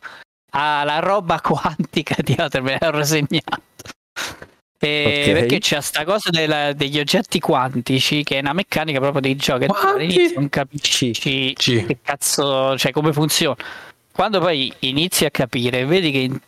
ah, 0.53 0.83
la 0.83 0.99
roba 0.99 1.39
quantica 1.41 2.15
di 2.21 2.35
Outer 2.37 2.61
me 2.61 2.77
l'ho 2.79 3.03
segnato. 3.03 3.61
Okay. 4.83 5.31
Perché 5.31 5.59
c'è 5.59 5.79
sta 5.79 6.03
cosa 6.03 6.29
della, 6.29 6.73
degli 6.73 6.99
oggetti 6.99 7.39
quantici 7.39 8.23
che 8.23 8.37
è 8.37 8.39
una 8.39 8.51
meccanica 8.51 8.99
proprio 8.99 9.21
dei 9.21 9.35
giochi. 9.37 9.65
All'inizio 9.69 10.39
non 10.39 10.49
capisci 10.49 11.13
sì. 11.13 11.53
che 11.55 11.99
cazzo, 12.01 12.77
cioè 12.77 12.91
come 12.91 13.13
funziona. 13.13 13.55
Quando 14.11 14.39
poi 14.39 14.71
inizi 14.79 15.25
a 15.25 15.31
capire, 15.31 15.85
vedi 15.85 16.11
che 16.11 16.17
in, 16.17 16.39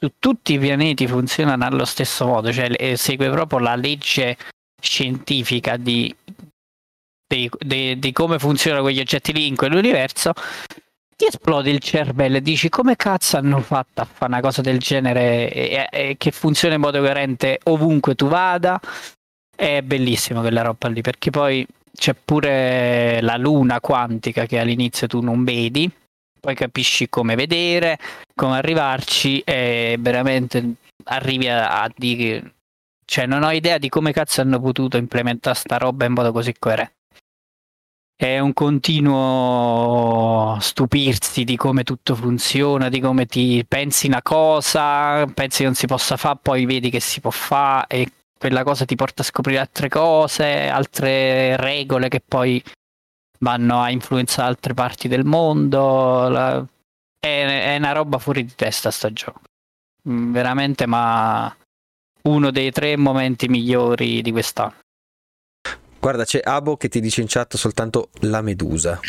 su 0.00 0.12
tutti 0.18 0.54
i 0.54 0.58
pianeti 0.58 1.06
funzionano 1.06 1.64
allo 1.64 1.84
stesso 1.84 2.26
modo, 2.26 2.52
cioè 2.52 2.94
segue 2.96 3.28
proprio 3.28 3.58
la 3.58 3.76
legge 3.76 4.36
scientifica 4.80 5.76
di, 5.76 6.14
di, 7.26 7.50
di, 7.58 7.98
di 7.98 8.12
come 8.12 8.38
funzionano 8.38 8.82
quegli 8.82 9.00
oggetti 9.00 9.32
lì 9.32 9.46
in 9.46 9.56
quell'universo 9.56 10.32
ti 11.16 11.26
esplode 11.26 11.70
il 11.70 11.78
cervello 11.80 12.36
e 12.36 12.42
dici 12.42 12.68
come 12.68 12.96
cazzo 12.96 13.36
hanno 13.36 13.60
fatto 13.60 14.00
a 14.00 14.04
fare 14.04 14.32
una 14.32 14.40
cosa 14.40 14.62
del 14.62 14.78
genere 14.78 15.50
e, 15.50 15.88
e, 15.90 16.14
che 16.18 16.30
funziona 16.30 16.74
in 16.74 16.80
modo 16.80 17.00
coerente 17.00 17.60
ovunque 17.64 18.14
tu 18.14 18.28
vada? 18.28 18.80
È 19.54 19.82
bellissimo 19.82 20.40
quella 20.40 20.62
roba 20.62 20.88
lì 20.88 21.00
perché 21.00 21.30
poi 21.30 21.66
c'è 21.94 22.14
pure 22.14 23.20
la 23.22 23.36
luna 23.36 23.80
quantica 23.80 24.46
che 24.46 24.58
all'inizio 24.58 25.06
tu 25.06 25.20
non 25.20 25.44
vedi 25.44 25.90
poi 26.40 26.54
capisci 26.54 27.08
come 27.08 27.36
vedere 27.36 27.98
come 28.34 28.56
arrivarci 28.56 29.40
e 29.40 29.96
veramente 29.98 30.74
arrivi 31.04 31.48
a, 31.48 31.82
a 31.82 31.90
dire 31.96 32.54
cioè 33.04 33.26
non 33.26 33.44
ho 33.44 33.50
idea 33.52 33.78
di 33.78 33.88
come 33.88 34.12
cazzo 34.12 34.40
hanno 34.40 34.60
potuto 34.60 34.96
implementare 34.96 35.56
sta 35.56 35.76
roba 35.76 36.04
in 36.04 36.12
modo 36.12 36.32
così 36.32 36.54
coerente 36.58 37.03
è 38.16 38.38
un 38.38 38.52
continuo 38.52 40.56
stupirsi 40.60 41.44
di 41.44 41.56
come 41.56 41.82
tutto 41.82 42.14
funziona, 42.14 42.88
di 42.88 43.00
come 43.00 43.26
ti 43.26 43.64
pensi 43.66 44.06
una 44.06 44.22
cosa, 44.22 45.26
pensi 45.26 45.58
che 45.58 45.64
non 45.64 45.74
si 45.74 45.86
possa 45.86 46.16
fare, 46.16 46.38
poi 46.40 46.64
vedi 46.64 46.90
che 46.90 47.00
si 47.00 47.20
può 47.20 47.30
fare 47.30 47.86
e 47.88 48.12
quella 48.38 48.62
cosa 48.62 48.84
ti 48.84 48.94
porta 48.94 49.22
a 49.22 49.24
scoprire 49.24 49.58
altre 49.58 49.88
cose, 49.88 50.68
altre 50.68 51.56
regole 51.56 52.08
che 52.08 52.20
poi 52.20 52.62
vanno 53.40 53.80
a 53.80 53.90
influenzare 53.90 54.48
altre 54.48 54.74
parti 54.74 55.08
del 55.08 55.24
mondo. 55.24 56.28
La... 56.28 56.64
È, 57.18 57.72
è, 57.72 57.76
una 57.76 57.92
roba 57.92 58.18
fuori 58.18 58.44
di 58.44 58.54
testa 58.54 58.90
sto 58.90 59.12
gioco. 59.12 59.40
Mm, 60.08 60.32
veramente, 60.32 60.86
ma 60.86 61.54
uno 62.22 62.50
dei 62.50 62.70
tre 62.70 62.96
momenti 62.96 63.48
migliori 63.48 64.22
di 64.22 64.30
quest'anno. 64.30 64.82
Guarda, 66.04 66.26
c'è 66.26 66.42
Abo 66.44 66.76
che 66.76 66.90
ti 66.90 67.00
dice 67.00 67.22
in 67.22 67.28
chat 67.30 67.56
soltanto 67.56 68.10
la 68.20 68.42
medusa. 68.42 69.00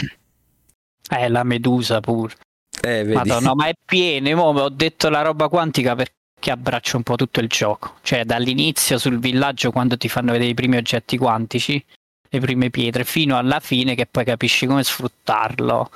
Eh, 1.09 1.27
la 1.27 1.43
medusa 1.43 1.99
pure. 1.99 2.35
Eh, 2.81 3.03
vedi. 3.03 3.15
Madonna, 3.15 3.53
ma 3.53 3.67
è 3.67 3.73
pieno. 3.85 4.41
ho 4.41 4.69
detto 4.69 5.09
la 5.09 5.21
roba 5.21 5.49
quantica 5.49 5.93
perché 5.93 6.51
abbraccia 6.51 6.95
un 6.95 7.03
po' 7.03 7.17
tutto 7.17 7.41
il 7.41 7.49
gioco. 7.49 7.95
Cioè, 8.01 8.23
dall'inizio 8.23 8.97
sul 8.97 9.19
villaggio, 9.19 9.71
quando 9.71 9.97
ti 9.97 10.07
fanno 10.07 10.31
vedere 10.31 10.51
i 10.51 10.53
primi 10.53 10.77
oggetti 10.77 11.17
quantici, 11.17 11.83
le 12.29 12.39
prime 12.39 12.69
pietre, 12.69 13.03
fino 13.03 13.37
alla 13.37 13.59
fine 13.59 13.93
che 13.93 14.05
poi 14.05 14.23
capisci 14.23 14.65
come 14.65 14.81
sfruttarlo 14.85 15.91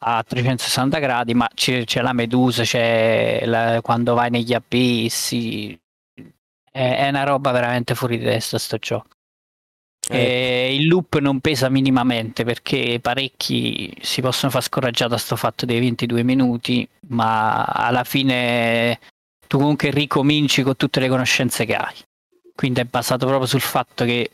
a 0.00 0.22
360 0.22 0.98
gradi. 0.98 1.32
Ma 1.32 1.48
c'è, 1.54 1.84
c'è 1.86 2.02
la 2.02 2.12
medusa, 2.12 2.64
c'è 2.64 3.46
la, 3.46 3.80
quando 3.80 4.12
vai 4.12 4.28
negli 4.28 4.52
abissi. 4.52 5.74
È, 6.70 6.96
è 6.98 7.08
una 7.08 7.24
roba 7.24 7.50
veramente 7.50 7.94
fuori 7.94 8.18
di 8.18 8.24
testa 8.24 8.58
sto 8.58 8.76
gioco. 8.76 9.06
Eh. 10.08 10.74
il 10.74 10.86
loop 10.86 11.18
non 11.18 11.40
pesa 11.40 11.68
minimamente 11.68 12.44
perché 12.44 12.98
parecchi 13.00 13.94
si 14.00 14.20
possono 14.20 14.50
far 14.50 14.62
scoraggiare 14.62 15.10
da 15.10 15.16
sto 15.16 15.36
fatto 15.36 15.64
dei 15.64 15.80
22 15.80 16.22
minuti, 16.22 16.86
ma 17.08 17.64
alla 17.64 18.04
fine 18.04 18.98
tu 19.46 19.58
comunque 19.58 19.90
ricominci 19.90 20.62
con 20.62 20.76
tutte 20.76 21.00
le 21.00 21.08
conoscenze 21.08 21.64
che 21.64 21.74
hai. 21.74 21.94
Quindi 22.54 22.80
è 22.80 22.84
basato 22.84 23.26
proprio 23.26 23.46
sul 23.46 23.60
fatto 23.60 24.04
che 24.04 24.30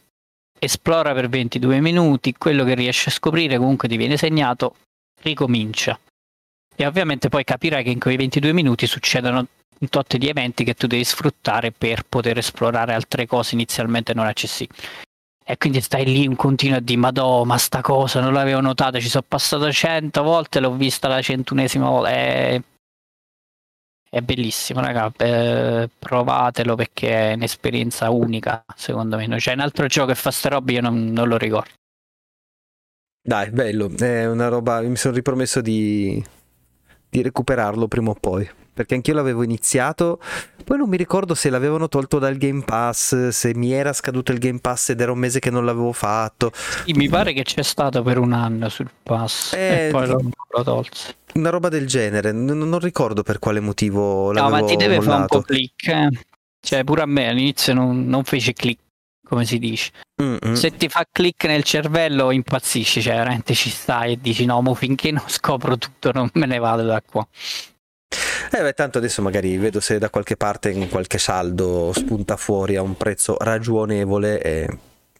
esplora 0.58 1.14
per 1.14 1.28
22 1.28 1.80
minuti, 1.80 2.34
quello 2.36 2.64
che 2.64 2.74
riesci 2.74 3.08
a 3.08 3.12
scoprire 3.12 3.56
comunque 3.56 3.88
ti 3.88 3.96
viene 3.96 4.16
segnato, 4.16 4.76
ricomincia. 5.22 5.98
E 6.76 6.86
ovviamente 6.86 7.28
poi 7.28 7.44
capirai 7.44 7.84
che 7.84 7.90
in 7.90 7.98
quei 7.98 8.16
22 8.16 8.52
minuti 8.52 8.86
succedono 8.86 9.46
un 9.78 9.88
tot 9.88 10.16
di 10.16 10.28
eventi 10.28 10.64
che 10.64 10.74
tu 10.74 10.86
devi 10.86 11.04
sfruttare 11.04 11.72
per 11.72 12.04
poter 12.06 12.38
esplorare 12.38 12.92
altre 12.92 13.26
cose 13.26 13.54
inizialmente 13.54 14.14
non 14.14 14.26
accessibili. 14.26 14.78
E 15.50 15.56
quindi 15.56 15.80
stai 15.80 16.04
lì 16.04 16.28
un 16.28 16.36
continuo 16.36 16.76
a 16.76 16.80
dire, 16.80 16.96
madò, 16.96 17.42
ma 17.42 17.58
sta 17.58 17.80
cosa 17.80 18.20
non 18.20 18.32
l'avevo 18.32 18.60
notata, 18.60 19.00
ci 19.00 19.08
sono 19.08 19.24
passato 19.26 19.72
cento 19.72 20.22
volte, 20.22 20.60
l'ho 20.60 20.76
vista 20.76 21.08
la 21.08 21.20
centunesima 21.20 21.88
volta. 21.88 22.10
È, 22.10 22.62
è 24.10 24.20
bellissimo, 24.20 24.80
raga. 24.80 25.12
Eh, 25.16 25.90
provatelo 25.98 26.76
perché 26.76 27.30
è 27.30 27.34
un'esperienza 27.34 28.10
unica, 28.10 28.64
secondo 28.76 29.16
me. 29.16 29.26
C'è 29.38 29.52
un 29.54 29.58
altro 29.58 29.88
gioco 29.88 30.06
che 30.08 30.14
fa 30.14 30.30
ste 30.30 30.50
robe, 30.50 30.72
io 30.74 30.82
non, 30.82 31.06
non 31.06 31.26
lo 31.26 31.36
ricordo. 31.36 31.72
Dai, 33.20 33.50
bello, 33.50 33.90
è 33.98 34.26
una 34.26 34.46
roba, 34.46 34.80
mi 34.82 34.94
sono 34.94 35.14
ripromesso 35.16 35.60
di, 35.60 36.24
di 37.08 37.22
recuperarlo 37.22 37.88
prima 37.88 38.10
o 38.10 38.14
poi 38.14 38.48
perché 38.80 38.94
anch'io 38.94 39.12
l'avevo 39.12 39.42
iniziato, 39.42 40.18
poi 40.64 40.78
non 40.78 40.88
mi 40.88 40.96
ricordo 40.96 41.34
se 41.34 41.50
l'avevano 41.50 41.86
tolto 41.86 42.18
dal 42.18 42.38
Game 42.38 42.62
Pass, 42.62 43.28
se 43.28 43.54
mi 43.54 43.72
era 43.72 43.92
scaduto 43.92 44.32
il 44.32 44.38
Game 44.38 44.58
Pass 44.58 44.88
ed 44.88 45.02
era 45.02 45.12
un 45.12 45.18
mese 45.18 45.38
che 45.38 45.50
non 45.50 45.66
l'avevo 45.66 45.92
fatto. 45.92 46.50
Sì, 46.54 46.92
mi 46.94 47.06
pare 47.06 47.34
che 47.34 47.42
c'è 47.42 47.62
stato 47.62 48.02
per 48.02 48.16
un 48.16 48.32
anno 48.32 48.70
sul 48.70 48.88
pass 49.02 49.52
eh, 49.52 49.88
e 49.88 49.90
poi 49.90 50.06
lo, 50.06 50.18
lo 50.48 50.62
tolse. 50.62 51.16
Una 51.34 51.50
roba 51.50 51.68
del 51.68 51.86
genere, 51.86 52.32
non, 52.32 52.58
non 52.58 52.78
ricordo 52.78 53.22
per 53.22 53.38
quale 53.38 53.60
motivo 53.60 54.32
l'avevo 54.32 54.56
No, 54.56 54.62
ma 54.62 54.66
ti 54.66 54.76
deve 54.76 54.96
mollato. 54.96 55.10
fare 55.10 55.20
un 55.20 55.26
po' 55.26 55.42
click, 55.42 55.86
eh? 55.88 56.08
cioè 56.58 56.82
pure 56.82 57.02
a 57.02 57.06
me 57.06 57.28
all'inizio 57.28 57.74
non, 57.74 58.06
non 58.06 58.24
fece 58.24 58.54
click 58.54 58.80
come 59.28 59.44
si 59.44 59.58
dice. 59.58 59.90
Mm-mm. 60.22 60.54
Se 60.54 60.74
ti 60.74 60.88
fa 60.88 61.04
click 61.10 61.44
nel 61.44 61.64
cervello 61.64 62.30
impazzisci, 62.30 63.02
cioè 63.02 63.14
veramente 63.16 63.52
ci 63.52 63.68
stai 63.68 64.12
e 64.12 64.18
dici 64.18 64.46
no, 64.46 64.62
mo 64.62 64.74
finché 64.74 65.10
non 65.10 65.24
scopro 65.26 65.76
tutto 65.76 66.12
non 66.12 66.30
me 66.32 66.46
ne 66.46 66.58
vado 66.58 66.82
da 66.82 67.02
qua. 67.02 67.28
Eh 68.52 68.62
beh, 68.62 68.72
tanto 68.72 68.98
adesso 68.98 69.22
magari 69.22 69.56
vedo 69.58 69.78
se 69.78 69.98
da 69.98 70.10
qualche 70.10 70.36
parte 70.36 70.70
in 70.70 70.88
qualche 70.88 71.18
saldo 71.18 71.92
spunta 71.94 72.36
fuori 72.36 72.74
a 72.76 72.82
un 72.82 72.96
prezzo 72.96 73.36
ragionevole 73.38 74.42
e 74.42 74.78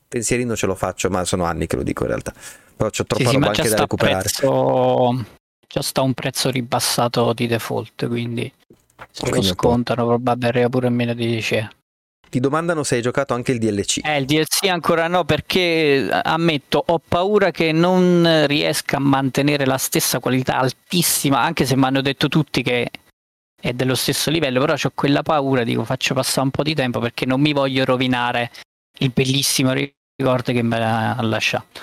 pensierino 0.08 0.56
ce 0.56 0.66
lo 0.66 0.74
faccio, 0.74 1.08
ma 1.10 1.24
sono 1.24 1.44
anni 1.44 1.66
che 1.66 1.76
lo 1.76 1.84
dico 1.84 2.02
in 2.02 2.08
realtà. 2.08 2.32
Però 2.76 2.90
c'ho 2.90 3.04
troppa 3.04 3.28
sì, 3.28 3.34
roba 3.34 3.54
sì, 3.54 3.60
anche 3.60 3.72
da 3.72 3.80
recuperare. 3.82 4.22
Prezzo... 4.22 5.24
già 5.68 5.82
sta 5.82 6.02
un 6.02 6.12
prezzo 6.12 6.50
ribassato 6.50 7.32
di 7.32 7.46
default, 7.46 8.08
quindi 8.08 8.52
se 9.10 9.24
lo 9.24 9.30
Quindi 9.30 9.48
po'. 9.48 9.54
scontano 9.54 10.06
probabilmente 10.06 10.46
arriva 10.46 10.68
pure 10.68 10.86
a 10.88 10.90
meno 10.90 11.14
di 11.14 11.26
10 11.26 11.54
euro. 11.54 11.70
Ti 12.30 12.38
domandano 12.38 12.84
se 12.84 12.94
hai 12.94 13.02
giocato 13.02 13.34
anche 13.34 13.50
il 13.50 13.58
DLC. 13.58 14.00
Eh, 14.04 14.18
il 14.18 14.24
DLC 14.24 14.68
ancora 14.68 15.08
no 15.08 15.24
perché 15.24 16.08
eh, 16.08 16.20
ammetto 16.22 16.82
ho 16.86 17.00
paura 17.06 17.50
che 17.50 17.72
non 17.72 18.44
riesca 18.46 18.98
a 18.98 19.00
mantenere 19.00 19.66
la 19.66 19.78
stessa 19.78 20.20
qualità 20.20 20.58
altissima, 20.58 21.40
anche 21.40 21.66
se 21.66 21.76
mi 21.76 21.84
hanno 21.84 22.00
detto 22.00 22.28
tutti 22.28 22.62
che 22.62 22.88
è 23.60 23.72
dello 23.72 23.94
stesso 23.94 24.30
livello, 24.30 24.60
però 24.60 24.74
ho 24.74 24.92
quella 24.94 25.22
paura, 25.22 25.64
dico 25.64 25.84
faccio 25.84 26.14
passare 26.14 26.42
un 26.42 26.50
po' 26.50 26.62
di 26.62 26.74
tempo 26.74 26.98
perché 26.98 27.26
non 27.26 27.40
mi 27.40 27.52
voglio 27.52 27.84
rovinare 27.84 28.50
il 28.98 29.10
bellissimo 29.14 29.72
ricordo 29.72 30.52
che 30.52 30.62
mi 30.62 30.74
ha 30.74 31.20
lasciato. 31.22 31.80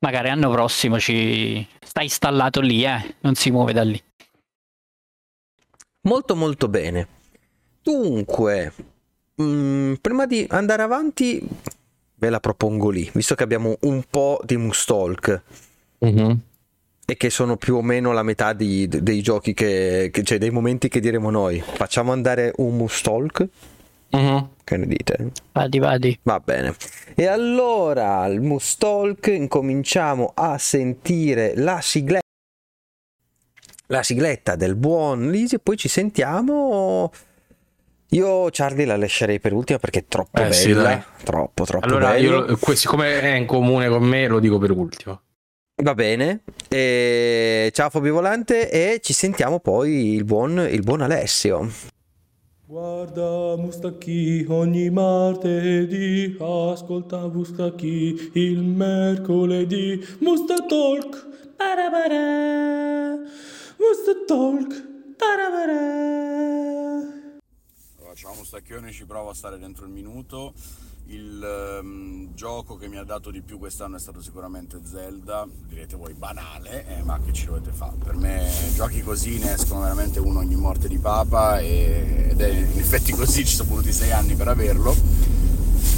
Magari 0.00 0.28
l'anno 0.28 0.50
prossimo 0.50 0.98
ci 0.98 1.66
sta 1.80 2.02
installato 2.02 2.60
lì, 2.60 2.84
eh, 2.84 3.14
non 3.20 3.34
si 3.34 3.50
muove 3.50 3.72
da 3.72 3.84
lì. 3.84 4.02
Molto 6.02 6.34
molto 6.34 6.68
bene. 6.68 7.06
Dunque, 7.80 8.72
mm, 9.40 9.94
prima 10.00 10.26
di 10.26 10.44
andare 10.50 10.82
avanti, 10.82 11.40
ve 12.16 12.30
la 12.30 12.40
propongo 12.40 12.90
lì, 12.90 13.08
visto 13.14 13.36
che 13.36 13.44
abbiamo 13.44 13.76
un 13.82 14.02
po' 14.10 14.40
di 14.44 14.56
Mustalk 14.56 15.42
e 17.12 17.16
che 17.18 17.28
sono 17.30 17.56
più 17.56 17.76
o 17.76 17.82
meno 17.82 18.12
la 18.12 18.22
metà 18.22 18.52
di- 18.54 18.88
dei 18.88 19.20
giochi 19.22 19.52
che, 19.54 20.08
che- 20.10 20.22
cioè 20.22 20.38
dei 20.38 20.50
momenti 20.50 20.88
che 20.88 20.98
diremo 21.00 21.28
noi. 21.30 21.60
Facciamo 21.60 22.10
andare 22.12 22.52
un 22.56 22.74
Mustalk? 22.76 23.46
Che 24.64 24.76
ne 24.76 24.86
dite? 24.86 25.30
Vadi, 25.52 25.78
vadi. 25.78 26.18
Va 26.22 26.38
bene. 26.40 26.74
E 27.14 27.26
allora, 27.26 28.18
al 28.20 28.40
Mustalk 28.40 29.26
incominciamo 29.28 30.32
a 30.34 30.58
sentire 30.58 31.52
la 31.56 31.80
sigletta 31.80 32.20
la 33.88 34.02
sigletta 34.02 34.56
del 34.56 34.74
buon 34.74 35.30
Lisi 35.30 35.56
e 35.56 35.58
poi 35.58 35.76
ci 35.76 35.88
sentiamo 35.88 37.10
io 38.10 38.48
Charlie 38.50 38.86
la 38.86 38.96
lascerei 38.96 39.38
per 39.38 39.52
ultima 39.52 39.78
perché 39.78 40.00
è 40.00 40.04
troppo 40.08 40.40
Eh, 40.42 40.52
sì, 40.52 40.68
bella 40.68 40.82
dai. 40.82 41.02
troppo 41.24 41.64
troppo 41.64 41.84
Allora, 41.86 42.12
bello. 42.12 42.46
io, 42.46 42.74
siccome 42.74 43.20
è 43.20 43.34
in 43.34 43.44
comune 43.46 43.88
con 43.88 44.02
me, 44.02 44.26
lo 44.28 44.38
dico 44.40 44.58
per 44.58 44.70
ultimo. 44.70 45.20
Va 45.82 45.94
bene 45.94 46.42
e... 46.68 47.70
ciao 47.74 47.90
Fabio 47.90 48.14
Volante 48.14 48.70
e 48.70 49.00
ci 49.02 49.12
sentiamo 49.12 49.60
poi 49.60 50.14
il 50.14 50.24
buon, 50.24 50.66
il 50.70 50.82
buon 50.82 51.00
Alessio 51.00 51.68
Guarda 52.72 53.54
Mustacchi 53.56 54.46
ogni 54.48 54.88
martedì, 54.88 56.38
ascolta 56.40 57.28
Mustacchi 57.28 58.30
il 58.32 58.62
mercoledì. 58.62 60.02
Mustatalk, 60.20 61.54
parabara, 61.54 63.18
Mustatalk, 63.76 64.86
parabara. 65.18 66.02
Ciao 68.14 68.34
Mustacchione, 68.34 68.90
ci 68.90 69.04
provo 69.04 69.28
a 69.28 69.34
stare 69.34 69.58
dentro 69.58 69.84
il 69.84 69.90
minuto. 69.90 70.54
Il 71.06 71.42
ehm, 71.42 72.34
gioco 72.34 72.76
che 72.76 72.88
mi 72.88 72.96
ha 72.96 73.04
dato 73.04 73.30
di 73.30 73.42
più 73.42 73.58
quest'anno 73.58 73.96
è 73.96 73.98
stato 73.98 74.22
sicuramente 74.22 74.80
Zelda, 74.84 75.46
direte 75.66 75.96
voi 75.96 76.14
banale, 76.14 76.86
eh, 76.86 77.02
ma 77.02 77.18
che 77.20 77.32
ci 77.32 77.46
dovete 77.46 77.70
fare? 77.70 77.96
Per 78.02 78.16
me 78.16 78.48
giochi 78.74 79.02
così 79.02 79.38
ne 79.38 79.54
escono 79.54 79.80
veramente 79.80 80.20
uno 80.20 80.38
ogni 80.38 80.56
morte 80.56 80.88
di 80.88 80.98
papa 80.98 81.58
e- 81.58 82.28
ed 82.30 82.40
è 82.40 82.48
in 82.48 82.78
effetti 82.78 83.12
così, 83.12 83.44
ci 83.44 83.56
sono 83.56 83.68
voluti 83.68 83.92
sei 83.92 84.12
anni 84.12 84.34
per 84.34 84.48
averlo. 84.48 84.94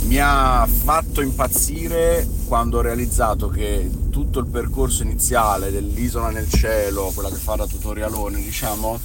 Mi 0.06 0.18
ha 0.20 0.66
fatto 0.66 1.20
impazzire 1.20 2.26
quando 2.46 2.78
ho 2.78 2.82
realizzato 2.82 3.48
che 3.48 3.90
tutto 4.10 4.38
il 4.40 4.46
percorso 4.46 5.02
iniziale 5.02 5.70
dell'isola 5.70 6.30
nel 6.30 6.48
cielo, 6.48 7.10
quella 7.14 7.30
che 7.30 7.36
fa 7.36 7.54
da 7.54 7.66
tutorialone, 7.66 8.40
diciamo, 8.42 9.00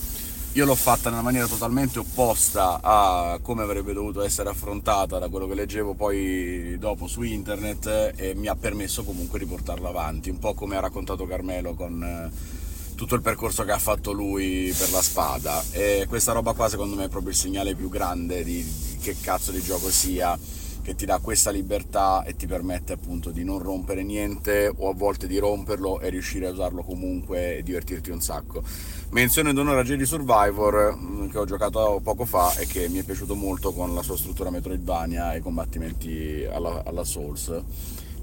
io 0.53 0.65
l'ho 0.65 0.75
fatta 0.75 1.09
nella 1.11 1.21
maniera 1.21 1.45
totalmente 1.45 1.99
opposta 1.99 2.79
a 2.81 3.39
come 3.41 3.61
avrebbe 3.61 3.93
dovuto 3.93 4.23
essere 4.23 4.49
affrontata 4.49 5.19
da 5.19 5.29
quello 5.29 5.47
che 5.47 5.53
leggevo 5.53 5.93
poi 5.93 6.75
dopo 6.79 7.05
su 7.05 7.21
internet 7.21 8.13
e 8.15 8.33
mi 8.35 8.47
ha 8.47 8.55
permesso 8.55 9.03
comunque 9.03 9.37
di 9.37 9.45
portarla 9.45 9.89
avanti, 9.89 10.31
un 10.31 10.39
po' 10.39 10.55
come 10.55 10.75
ha 10.75 10.79
raccontato 10.79 11.27
Carmelo 11.27 11.75
con 11.75 12.03
eh, 12.03 12.95
tutto 12.95 13.13
il 13.13 13.21
percorso 13.21 13.63
che 13.63 13.71
ha 13.71 13.77
fatto 13.77 14.11
lui 14.11 14.73
per 14.75 14.89
la 14.91 15.03
spada. 15.03 15.63
E 15.71 16.05
questa 16.09 16.31
roba 16.31 16.53
qua 16.53 16.67
secondo 16.67 16.95
me 16.95 17.05
è 17.05 17.09
proprio 17.09 17.31
il 17.31 17.37
segnale 17.37 17.75
più 17.75 17.87
grande 17.87 18.43
di, 18.43 18.63
di 18.63 18.97
che 18.99 19.17
cazzo 19.21 19.51
di 19.51 19.61
gioco 19.61 19.91
sia 19.91 20.37
che 20.81 20.95
ti 20.95 21.05
dà 21.05 21.19
questa 21.19 21.51
libertà 21.51 22.23
e 22.23 22.35
ti 22.35 22.47
permette 22.47 22.93
appunto 22.93 23.29
di 23.31 23.43
non 23.43 23.59
rompere 23.59 24.03
niente 24.03 24.71
o 24.75 24.89
a 24.89 24.93
volte 24.93 25.27
di 25.27 25.37
romperlo 25.37 25.99
e 25.99 26.09
riuscire 26.09 26.47
a 26.47 26.51
usarlo 26.51 26.83
comunque 26.83 27.57
e 27.57 27.63
divertirti 27.63 28.09
un 28.11 28.21
sacco. 28.21 28.63
Menzione 29.11 29.53
d'onore 29.53 29.79
a 29.81 29.83
Jedi 29.83 30.05
Survivor 30.05 30.95
mh, 30.95 31.31
che 31.31 31.37
ho 31.37 31.45
giocato 31.45 31.99
poco 32.03 32.25
fa 32.25 32.53
e 32.55 32.65
che 32.67 32.87
mi 32.89 32.99
è 32.99 33.03
piaciuto 33.03 33.35
molto 33.35 33.71
con 33.73 33.93
la 33.93 34.01
sua 34.03 34.17
struttura 34.17 34.49
Metroidvania 34.49 35.33
e 35.33 35.37
i 35.37 35.41
combattimenti 35.41 36.47
alla, 36.49 36.83
alla 36.85 37.03
Souls. 37.03 37.61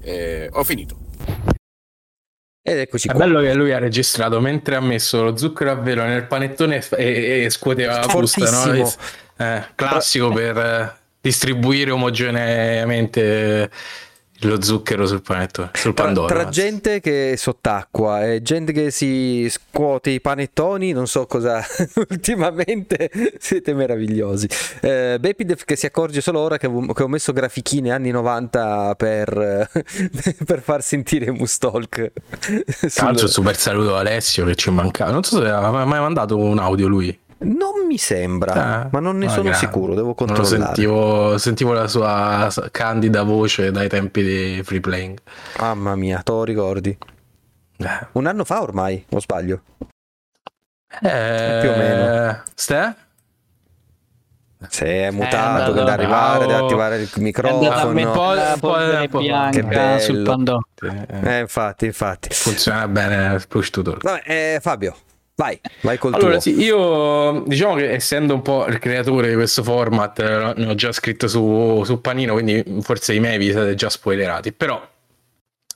E 0.01 0.49
ho 0.51 0.63
finito. 0.63 0.97
ed 2.61 2.79
eccoci 2.79 3.07
È 3.07 3.13
qua 3.13 3.25
bello 3.25 3.39
che 3.41 3.53
lui 3.53 3.71
ha 3.71 3.79
registrato 3.79 4.39
mentre 4.41 4.75
ha 4.75 4.81
messo 4.81 5.23
lo 5.23 5.37
zucchero 5.37 5.71
a 5.71 5.75
velo 5.75 6.03
nel 6.03 6.25
panettone 6.27 6.85
e, 6.97 7.43
e 7.45 7.49
scuoteva 7.49 7.99
la 7.99 8.07
busta, 8.07 8.49
no? 8.49 8.91
Eh, 9.39 9.63
classico 9.75 10.31
per 10.31 10.57
eh, 10.57 10.95
distribuire 11.21 11.91
omogeneamente 11.91 13.69
lo 14.41 14.61
zucchero 14.61 15.07
sul 15.07 15.23
panettone, 15.23 15.71
sul 15.73 15.95
Tra, 15.95 16.03
pandoro. 16.05 16.27
tra 16.27 16.45
anzi. 16.45 16.61
gente 16.61 16.99
che 16.99 17.31
è 17.31 17.35
sott'acqua 17.35 18.31
e 18.31 18.43
gente 18.43 18.71
che 18.71 18.91
si 18.91 19.47
scuote 19.49 20.11
i 20.11 20.21
panettoni, 20.21 20.91
non 20.91 21.07
so 21.07 21.25
cosa 21.25 21.59
ultimamente 22.09 23.09
siete 23.39 23.73
meravigliosi. 23.73 24.47
Eh, 24.81 25.17
Bepidef 25.19 25.63
che 25.65 25.75
si 25.75 25.87
accorge 25.87 26.21
solo 26.21 26.37
ora 26.39 26.57
che, 26.59 26.69
che 26.93 27.03
ho 27.03 27.07
messo 27.07 27.33
grafichine 27.33 27.89
anni 27.91 28.11
90 28.11 28.93
per, 28.95 29.69
per 30.45 30.61
far 30.61 30.83
sentire 30.83 31.31
Mustalk. 31.31 32.11
Calcio 32.93 33.17
sul- 33.21 33.29
super 33.29 33.57
saluto 33.57 33.95
Alessio 33.95 34.45
che 34.45 34.53
ci 34.53 34.69
mancava. 34.69 35.09
Non 35.09 35.23
so 35.23 35.41
se 35.41 35.49
aveva 35.49 35.83
mai 35.83 35.99
mandato 35.99 36.37
un 36.37 36.59
audio 36.59 36.87
lui. 36.87 37.19
Non 37.39 37.85
mi 37.87 37.97
sembra, 37.97 38.53
Ah, 38.53 38.89
ma 38.91 38.99
non 38.99 39.17
ne 39.17 39.27
ah, 39.27 39.29
sono 39.29 39.43
grande. 39.43 39.59
sicuro, 39.59 39.93
devo 39.93 40.15
Non 40.17 40.27
lo 40.27 40.33
controllare. 40.33 40.63
sentivo, 40.65 41.37
sentivo 41.37 41.73
la 41.73 41.87
sua 41.87 42.49
candida 42.71 43.21
voce 43.23 43.69
dai 43.71 43.87
tempi 43.89 44.23
di 44.23 44.61
free 44.63 44.79
playing. 44.79 45.19
Mamma 45.59 45.95
mia, 45.95 46.21
te 46.23 46.31
lo 46.31 46.43
ricordi? 46.43 46.97
Eh. 47.79 48.07
Un 48.13 48.25
anno 48.25 48.43
fa 48.43 48.61
ormai, 48.61 49.05
o 49.09 49.19
sbaglio? 49.19 49.61
Eh, 51.01 51.59
Più 51.61 51.69
o 51.69 51.75
meno. 51.77 52.41
Ste? 52.55 52.95
Se 54.69 54.85
è 54.87 55.11
mutato, 55.11 55.71
da 55.71 55.93
arrivare, 55.93 56.47
da 56.47 56.63
oh. 56.63 56.65
attivare 56.65 56.97
il 56.97 57.09
microfono. 57.17 57.91
mettere 57.93 58.11
po'- 58.11 58.33
la 58.33 58.53
un 58.53 58.59
po'- 58.59 58.67
polvere 58.69 59.01
un 59.01 59.09
po'- 59.09 59.49
Che 59.51 59.63
bello. 59.63 59.99
sul 59.99 60.23
pandoro. 60.23 60.67
Eh, 61.21 61.39
infatti, 61.41 61.85
infatti. 61.85 62.29
Funziona 62.33 62.87
bene 62.87 63.35
il 63.35 63.47
push 63.47 63.69
tutor. 63.69 63.99
Vabbè, 64.01 64.23
eh, 64.25 64.59
Fabio, 64.59 64.95
vai, 65.37 65.59
vai 65.81 65.97
col 65.97 66.13
Allora, 66.13 66.37
tuo. 66.37 66.39
sì, 66.39 66.59
io 66.59 67.43
diciamo 67.45 67.75
che 67.75 67.91
essendo 67.93 68.33
un 68.33 68.41
po' 68.41 68.65
il 68.67 68.79
creatore 68.79 69.29
di 69.29 69.35
questo 69.35 69.63
format, 69.63 70.19
eh, 70.19 70.53
ne 70.57 70.65
ho 70.67 70.75
già 70.75 70.91
scritto 70.91 71.27
su, 71.27 71.83
su 71.85 72.01
Panino, 72.01 72.33
quindi 72.33 72.63
forse 72.81 73.13
i 73.13 73.19
miei 73.19 73.37
vi 73.37 73.51
siete 73.51 73.75
già 73.75 73.89
spoilerati. 73.89 74.51
Però, 74.53 74.81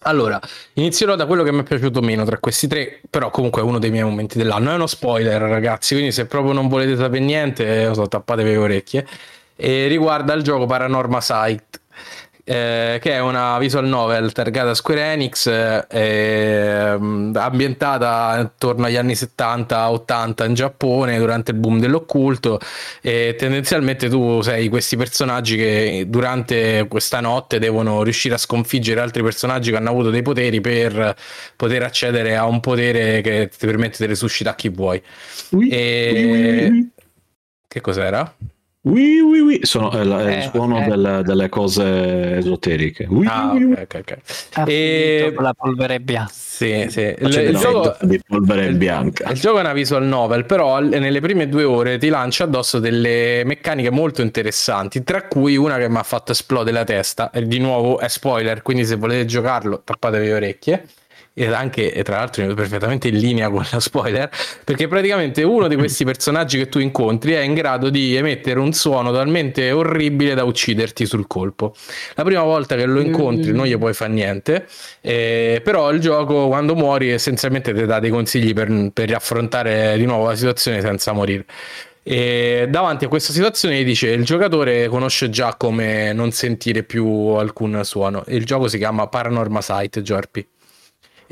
allora, 0.04 0.40
inizierò 0.74 1.16
da 1.16 1.28
quello 1.28 1.44
che 1.44 1.52
mi 1.52 1.60
è 1.60 1.64
piaciuto 1.64 2.02
meno 2.02 2.26
tra 2.26 2.40
questi 2.40 2.68
tre, 2.68 3.02
però 3.08 3.30
comunque 3.30 3.62
è 3.62 3.66
uno 3.66 3.78
dei 3.78 3.92
miei 3.92 4.04
momenti 4.04 4.38
dell'anno. 4.38 4.72
È 4.72 4.74
uno 4.76 4.88
spoiler, 4.88 5.42
ragazzi, 5.42 5.94
quindi 5.94 6.12
se 6.12 6.26
proprio 6.26 6.54
non 6.54 6.68
volete 6.68 6.96
sapere 6.96 7.24
niente, 7.24 7.90
eh, 7.90 7.94
so, 7.94 8.08
tappatevi 8.08 8.50
le 8.50 8.58
orecchie. 8.58 9.08
E 9.56 9.88
riguarda 9.88 10.34
il 10.34 10.42
gioco 10.44 10.66
Paranorma 10.66 11.22
Sight. 11.22 11.81
Eh, 12.44 13.00
che 13.02 13.12
è 13.12 13.20
una 13.20 13.58
visual 13.60 13.86
novel 13.86 14.32
targata 14.32 14.74
Square 14.74 15.14
Enix, 15.14 15.48
eh, 15.48 15.86
ehm, 15.90 17.34
ambientata 17.36 18.28
attorno 18.28 18.86
agli 18.86 18.96
anni 18.96 19.14
70-80 19.14 20.46
in 20.46 20.54
Giappone 20.54 21.18
durante 21.18 21.52
il 21.52 21.58
boom 21.58 21.80
dell'occulto 21.80 22.60
e 23.02 23.36
tendenzialmente 23.38 24.10
tu 24.10 24.42
sei 24.42 24.70
questi 24.70 24.98
personaggi 24.98 25.56
che 25.56 26.06
durante 26.08 26.86
questa 26.88 27.20
notte 27.20 27.60
devono 27.60 28.04
riuscire 28.04 28.36
a 28.36 28.38
sconfiggere 28.38 29.02
altri 29.02 29.24
personaggi 29.24 29.72
che 29.72 29.78
hanno 29.78 29.90
avuto 29.90 30.10
dei 30.10 30.22
poteri 30.22 30.62
per 30.62 31.16
poter 31.56 31.84
accedere 31.84 32.36
a 32.36 32.46
un 32.46 32.60
potere 32.60 33.22
che 33.22 33.50
ti 33.56 33.66
permette 33.66 33.98
di 34.00 34.06
resuscitare 34.08 34.56
chi 34.56 34.70
vuoi. 34.70 35.02
Ui, 35.52 35.70
E- 35.70 36.70
ui, 36.70 36.70
ui. 36.70 36.90
Che 37.68 37.80
cos'era? 37.80 38.36
Ui, 38.84 39.20
ui, 39.20 39.40
ui. 39.40 39.60
Sono, 39.62 39.92
è, 39.92 40.04
la- 40.04 40.22
è 40.22 40.32
il 40.32 40.38
Eh, 40.40 40.50
suono 40.52 40.84
eh. 40.84 40.88
del- 40.88 41.22
delle 41.24 41.50
cose 41.50 42.38
esoteriche. 42.38 43.06
Ui, 43.08 43.28
Ah, 43.30 43.52
ui, 43.54 43.64
ui. 43.64 43.74
ok, 43.74 43.80
ok, 43.82 43.96
ok. 44.00 44.18
Ha 44.54 44.64
E- 44.66 45.34
la 45.38 45.54
polvere 45.54 46.00
bianca. 46.00 46.32
Sì, 46.34 46.88
sì. 46.90 47.02
Il, 47.02 47.30
C'è 47.30 47.42
il 47.44 47.58
gioco, 47.58 47.96
polvere 48.28 48.66
il- 48.66 48.76
bianca. 48.78 49.30
il 49.30 49.40
gioco 49.40 49.58
è 49.58 49.62
una 49.62 49.74
visual 49.74 50.04
novel, 50.06 50.46
però 50.46 50.80
nelle 50.80 51.20
prime 51.22 51.48
due 51.48 51.64
ore 51.64 52.00
ti 52.00 52.08
lancia 52.10 52.46
addosso 52.46 52.80
delle 52.80 53.44
meccaniche 53.46 53.92
molto 53.92 54.24
interessanti, 54.24 55.04
tra 55.04 55.28
cui 55.28 55.58
una 55.58 55.78
che 55.78 55.88
mi 55.88 55.98
ha 55.98 56.04
fatto 56.04 56.32
esplodere 56.32 56.76
la 56.78 56.84
testa. 56.84 57.30
E 57.30 57.46
di 57.46 57.60
nuovo 57.60 58.00
è 58.00 58.08
spoiler, 58.08 58.64
quindi 58.64 58.84
se 58.86 58.96
volete 58.96 59.26
giocarlo, 59.26 59.82
tappatevi 59.84 60.26
le 60.26 60.34
orecchie. 60.34 60.86
Anche 61.52 62.02
tra 62.04 62.18
l'altro 62.18 62.54
perfettamente 62.54 63.08
in 63.08 63.18
linea 63.18 63.50
con 63.50 63.66
la 63.72 63.80
spoiler, 63.80 64.30
perché 64.64 64.88
praticamente 64.88 65.44
uno 65.44 65.68
di 65.68 65.76
questi 65.76 66.04
personaggi 66.04 66.58
che 66.58 66.68
tu 66.68 66.80
incontri 66.80 67.34
è 67.34 67.40
in 67.40 67.54
grado 67.54 67.90
di 67.90 68.16
emettere 68.16 68.60
un 68.60 68.74
suono 68.74 69.12
talmente 69.12 69.72
orribile 69.72 70.34
da 70.34 70.44
ucciderti 70.44 71.06
sul 71.06 71.28
colpo. 71.28 71.74
La 72.16 72.24
prima 72.24 72.44
volta 72.44 72.76
che 72.76 72.86
lo 72.86 73.00
incontri 73.00 73.54
non 73.54 73.66
gli 73.66 73.78
puoi 73.78 73.94
fare 73.94 74.12
niente, 74.12 74.68
eh, 75.02 75.62
però 75.64 75.92
il 75.92 76.00
gioco 76.00 76.48
quando 76.48 76.76
muori 76.76 77.12
essenzialmente 77.12 77.74
ti 77.74 77.86
dà 77.86 78.00
dei 78.00 78.10
consigli 78.10 78.54
per, 78.54 78.92
per 78.94 79.14
affrontare 79.14 79.98
di 79.98 80.06
nuovo 80.06 80.28
la 80.28 80.36
situazione 80.36 80.82
senza 80.82 81.14
morire. 81.14 81.46
E 82.04 82.66
davanti 82.68 83.06
a 83.06 83.08
questa 83.08 83.32
situazione 83.32 83.84
dice 83.84 84.10
il 84.10 84.26
giocatore 84.26 84.88
conosce 84.88 85.30
già 85.30 85.56
come 85.56 86.14
non 86.14 86.32
sentire 86.32 86.84
più 86.84 87.06
alcun 87.06 87.82
suono. 87.84 88.24
Il 88.28 88.44
gioco 88.44 88.68
si 88.68 88.78
chiama 88.78 89.08
Paranormal 89.08 89.64
Sight, 89.64 90.02
Jorpi. 90.02 90.46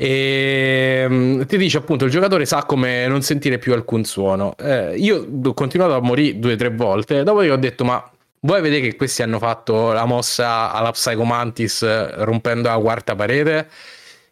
E 0.02 1.04
mm, 1.06 1.42
ti 1.42 1.58
dice 1.58 1.76
appunto 1.76 2.06
il 2.06 2.10
giocatore 2.10 2.46
sa 2.46 2.64
come 2.64 3.06
non 3.06 3.20
sentire 3.20 3.58
più 3.58 3.74
alcun 3.74 4.04
suono. 4.04 4.54
Eh, 4.56 4.94
io 4.96 5.26
ho 5.44 5.52
continuato 5.52 5.94
a 5.94 6.00
morire 6.00 6.38
due 6.38 6.54
o 6.54 6.56
tre 6.56 6.70
volte, 6.70 7.22
dopo 7.22 7.40
ho 7.40 7.56
detto 7.56 7.84
ma 7.84 8.10
vuoi 8.40 8.62
vedere 8.62 8.80
che 8.80 8.96
questi 8.96 9.20
hanno 9.20 9.38
fatto 9.38 9.92
la 9.92 10.06
mossa 10.06 10.72
alla 10.72 10.90
Psychomantis 10.92 11.82
eh, 11.82 12.24
rompendo 12.24 12.70
la 12.70 12.78
quarta 12.78 13.14
parete? 13.14 13.68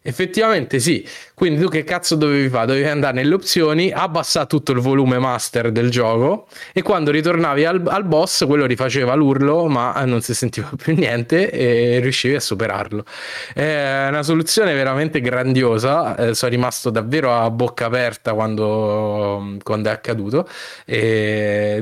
Effettivamente 0.01 0.79
sì, 0.79 1.07
quindi 1.39 1.61
tu 1.61 1.69
che 1.69 1.85
cazzo 1.85 2.15
dovevi 2.15 2.49
fare? 2.49 2.65
Dovevi 2.65 2.89
andare 2.89 3.13
nelle 3.13 3.33
opzioni, 3.33 3.93
abbassare 3.93 4.45
tutto 4.45 4.73
il 4.73 4.79
volume 4.79 5.19
master 5.19 5.71
del 5.71 5.89
gioco 5.89 6.47
e 6.73 6.81
quando 6.81 7.11
ritornavi 7.11 7.63
al, 7.63 7.81
al 7.87 8.03
boss 8.03 8.45
quello 8.45 8.65
rifaceva 8.65 9.13
l'urlo 9.13 9.67
ma 9.67 9.93
non 10.03 10.19
si 10.19 10.33
sentiva 10.33 10.69
più 10.75 10.93
niente 10.95 11.49
e 11.49 11.99
riuscivi 12.01 12.35
a 12.35 12.41
superarlo. 12.41 13.05
È 13.53 14.07
una 14.09 14.21
soluzione 14.21 14.73
veramente 14.73 15.21
grandiosa, 15.21 16.17
eh, 16.17 16.33
sono 16.35 16.51
rimasto 16.51 16.89
davvero 16.89 17.33
a 17.33 17.49
bocca 17.49 17.85
aperta 17.85 18.33
quando, 18.33 19.55
quando 19.63 19.87
è 19.87 19.93
accaduto 19.93 20.45
e 20.83 21.81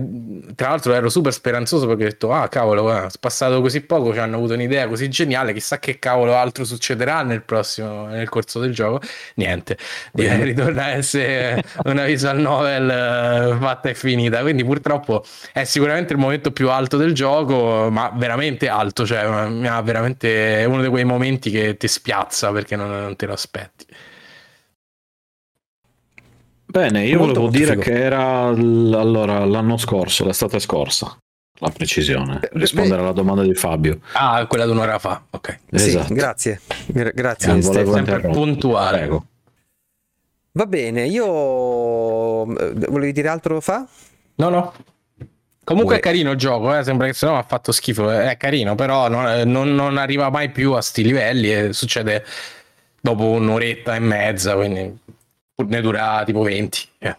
tra 0.53 0.69
l'altro 0.69 0.93
ero 0.93 1.09
super 1.09 1.33
speranzoso 1.33 1.87
perché 1.87 2.03
ho 2.03 2.07
detto 2.09 2.31
ah 2.31 2.47
cavolo, 2.47 2.93
è 2.93 3.07
passato 3.19 3.59
così 3.61 3.81
poco, 3.81 4.13
ci 4.13 4.19
hanno 4.19 4.35
avuto 4.35 4.53
un'idea 4.53 4.87
così 4.87 5.09
geniale, 5.09 5.51
chissà 5.53 5.79
che 5.79 5.97
cavolo 5.97 6.35
altro 6.35 6.63
succederà 6.63 7.23
nel 7.23 7.41
prossimo 7.41 8.05
nel 8.05 8.29
corso 8.29 8.59
del 8.59 8.71
gioco, 8.71 9.01
niente, 9.33 9.45
ritorna 10.43 10.83
a 10.85 10.89
essere 10.89 11.63
una 11.85 12.05
visual 12.05 12.39
novel 12.39 12.89
eh, 12.89 13.57
fatta 13.59 13.89
e 13.89 13.95
finita. 13.95 14.41
Quindi 14.41 14.63
purtroppo 14.63 15.23
è 15.53 15.63
sicuramente 15.63 16.13
il 16.13 16.19
momento 16.19 16.51
più 16.51 16.69
alto 16.69 16.97
del 16.97 17.13
gioco, 17.13 17.89
ma 17.89 18.11
veramente 18.15 18.67
alto, 18.69 19.05
cioè 19.05 19.19
ha 19.19 19.81
veramente 19.81 20.65
uno 20.67 20.81
di 20.81 20.87
quei 20.89 21.03
momenti 21.05 21.49
che 21.49 21.77
ti 21.77 21.87
spiazza 21.87 22.51
perché 22.51 22.75
non, 22.75 22.89
non 22.89 23.15
te 23.15 23.25
lo 23.25 23.33
aspetti. 23.33 23.85
Bene, 26.69 27.05
io 27.05 27.17
molto, 27.17 27.39
volevo 27.39 27.41
molto 27.43 27.57
dire 27.57 27.71
figo. 27.71 27.81
che 27.81 28.03
era 28.03 28.51
l- 28.51 28.93
allora, 28.93 29.45
l'anno 29.45 29.77
scorso, 29.77 30.25
l'estate 30.25 30.59
scorsa 30.59 31.17
la 31.59 31.69
precisione, 31.69 32.39
eh, 32.41 32.49
rispondere 32.53 33.01
alla 33.01 33.13
domanda 33.13 33.41
di 33.41 33.53
Fabio. 33.53 33.99
Ah, 34.13 34.45
quella 34.45 34.65
di 34.65 34.71
un'ora 34.71 34.99
fa, 34.99 35.23
ok. 35.29 35.59
Esatto. 35.71 36.07
Sì, 36.07 36.13
grazie, 36.13 36.61
Gra- 36.87 37.11
grazie. 37.11 37.57
Eh, 37.57 37.61
sempre 37.61 38.19
puntuale. 38.19 38.97
Prego. 38.97 39.25
Va 40.57 40.65
bene, 40.65 41.05
io 41.05 42.41
eh, 42.57 42.73
volevi 42.89 43.11
dire 43.11 43.27
altro 43.27 43.61
fa? 43.61 43.87
No, 44.37 44.49
no. 44.49 44.73
Comunque 45.63 45.93
Uè. 45.93 45.99
è 45.99 46.01
carino 46.01 46.31
il 46.31 46.37
gioco, 46.37 46.75
eh? 46.75 46.83
sembra 46.83 47.05
che 47.05 47.13
se 47.13 47.27
no 47.27 47.37
ha 47.37 47.43
fatto 47.43 47.71
schifo, 47.71 48.09
è 48.09 48.35
carino, 48.37 48.73
però 48.73 49.07
non, 49.07 49.27
eh, 49.27 49.43
non, 49.43 49.75
non 49.75 49.97
arriva 49.97 50.31
mai 50.31 50.49
più 50.49 50.73
a 50.73 50.81
sti 50.81 51.03
livelli 51.03 51.53
e 51.53 51.73
succede 51.73 52.25
dopo 52.99 53.25
un'oretta 53.25 53.93
e 53.93 53.99
mezza, 53.99 54.55
quindi 54.55 54.97
ne 55.57 55.81
dura 55.81 56.23
tipo 56.25 56.41
20. 56.41 56.89
Eh, 56.97 57.15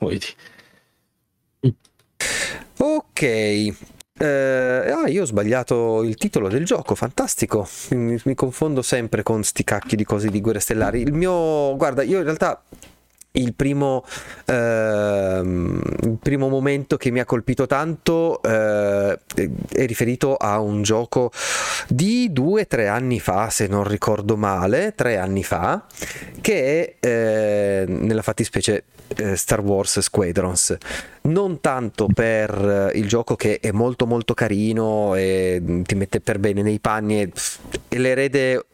ok, 2.78 3.22
eh, 3.22 3.76
ah, 4.16 5.06
io 5.06 5.22
ho 5.22 5.26
sbagliato 5.26 6.02
il 6.02 6.16
titolo 6.16 6.48
del 6.48 6.64
gioco, 6.64 6.96
fantastico. 6.96 7.68
Mi, 7.90 8.20
mi, 8.24 8.34
confondo 8.34 8.82
sempre 8.82 9.22
con 9.22 9.44
sti 9.44 9.62
cacchi 9.62 9.94
di 9.94 10.02
cose 10.02 10.28
di 10.28 10.40
guerre 10.40 10.58
stellari. 10.58 11.02
Il 11.02 11.12
mio, 11.12 11.76
guarda, 11.76 12.02
io 12.02 12.18
in 12.18 12.24
realtà 12.24 12.60
il 13.32 13.54
primo, 13.54 14.04
ehm, 14.46 15.82
il 16.02 16.18
primo, 16.20 16.48
momento 16.48 16.96
che 16.96 17.10
mi 17.10 17.20
ha 17.20 17.24
colpito 17.24 17.66
tanto 17.66 18.42
eh, 18.42 19.18
è 19.72 19.86
riferito 19.86 20.36
a 20.36 20.60
un 20.60 20.82
gioco 20.82 21.30
di 21.88 22.32
due 22.32 22.62
o 22.62 22.66
tre 22.66 22.88
anni 22.88 23.20
fa, 23.20 23.50
se 23.50 23.66
non 23.66 23.84
ricordo 23.84 24.36
male, 24.36 24.94
tre 24.96 25.18
anni 25.18 25.44
fa, 25.44 25.84
che 26.40 26.96
è 27.00 27.06
eh, 27.06 27.84
nella 27.86 28.22
fattispecie 28.22 28.84
eh, 29.16 29.36
Star 29.36 29.60
Wars 29.60 30.00
Squadrons. 30.00 30.76
Non 31.22 31.60
tanto 31.60 32.06
per 32.12 32.92
il 32.94 33.06
gioco 33.06 33.36
che 33.36 33.58
è 33.60 33.70
molto 33.70 34.06
molto 34.06 34.32
carino 34.32 35.14
e 35.14 35.82
ti 35.82 35.94
mette 35.94 36.20
per 36.20 36.38
bene 36.38 36.62
nei 36.62 36.78
panni, 36.78 37.20
è 37.20 37.28
l'erede 37.98 38.64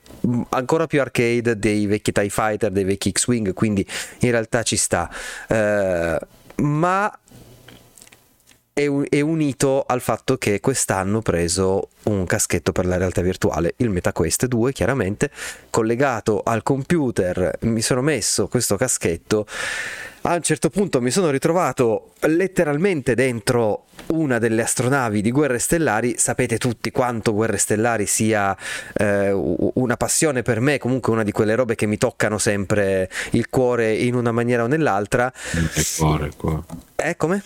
ancora 0.51 0.87
più 0.87 1.01
arcade 1.01 1.59
dei 1.59 1.87
vecchi 1.87 2.13
TIE 2.13 2.29
Fighter, 2.29 2.71
dei 2.71 2.85
vecchi 2.85 3.11
X-Wing, 3.11 3.53
quindi 3.53 3.87
in 4.21 4.31
realtà 4.31 4.63
ci 4.63 4.77
sta. 4.77 5.11
Uh, 5.49 6.63
ma 6.63 7.19
è, 8.75 9.21
unito 9.21 9.85
al 9.87 10.01
fatto 10.01 10.37
che 10.37 10.59
quest'anno 10.59 11.19
ho 11.19 11.23
preso 11.23 11.91
un 12.05 12.25
caschetto 12.27 12.73
per 12.73 12.87
la 12.87 12.97
realtà 12.97 13.23
virtuale, 13.23 13.75
il 13.77 13.89
MetaQuest 13.89 14.47
2 14.47 14.73
chiaramente, 14.73 15.31
collegato 15.71 16.43
al 16.45 16.65
computer, 16.65 17.57
mi 17.61 17.81
sono 17.81 18.03
messo 18.03 18.49
questo 18.49 18.77
caschetto 18.77 19.47
a 20.33 20.37
un 20.37 20.43
certo 20.43 20.71
punto 20.71 21.03
mi 21.03 21.11
sono 21.11 21.31
ritrovato 21.31 22.13
letteralmente 22.21 23.15
dentro 23.15 23.85
una 24.09 24.39
delle 24.39 24.63
astronavi 24.63 25.21
di 25.21 25.31
Guerre 25.31 25.59
Stellari. 25.59 26.15
Sapete 26.17 26.57
tutti 26.57 26.91
quanto 26.91 27.35
Guerre 27.35 27.59
Stellari 27.59 28.07
sia 28.07 28.57
eh, 28.95 29.31
una 29.33 29.97
passione 29.97 30.43
per 30.43 30.61
me, 30.61 30.79
comunque 30.79 31.13
una 31.13 31.25
di 31.25 31.33
quelle 31.33 31.55
robe 31.55 31.75
che 31.75 31.87
mi 31.87 31.99
toccano 31.99 32.39
sempre 32.39 33.11
il 33.33 33.49
cuore 33.51 33.95
in 33.95 34.15
una 34.15 34.33
maniera 34.33 34.65
o 34.65 34.67
nell'altra. 34.67 35.31
Il 35.53 35.87
cuore, 35.99 36.31
qua. 36.37 36.65
Eh, 36.97 37.17
come? 37.17 37.43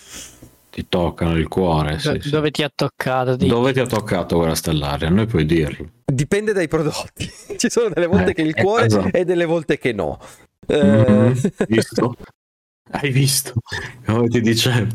Ti 0.69 0.85
toccano 0.87 1.35
il 1.35 1.47
cuore. 1.49 1.99
Do- 2.01 2.21
sì, 2.21 2.29
dove 2.29 2.47
sì. 2.47 2.51
ti 2.53 2.63
ha 2.63 2.71
toccato? 2.73 3.35
Dici? 3.35 3.49
Dove 3.49 3.73
ti 3.73 3.79
ha 3.81 3.87
toccato 3.87 4.37
Guerra 4.37 4.55
Stellari? 4.55 5.05
A 5.05 5.09
noi 5.09 5.25
puoi 5.25 5.45
dirlo. 5.45 5.85
Dipende 6.05 6.53
dai 6.53 6.69
prodotti. 6.69 7.29
Ci 7.57 7.69
sono 7.69 7.89
delle 7.89 8.07
volte 8.07 8.31
eh, 8.31 8.33
che 8.33 8.41
il 8.41 8.53
cuore 8.53 8.85
esatto. 8.85 9.09
e 9.11 9.25
delle 9.25 9.45
volte 9.45 9.77
che 9.77 9.91
no. 9.91 10.17
Mm-hmm. 10.71 11.33
Visto? 11.67 12.15
Hai 12.91 13.11
visto? 13.11 13.53
Come 14.05 14.27
ti 14.27 14.41
dicevo. 14.41 14.87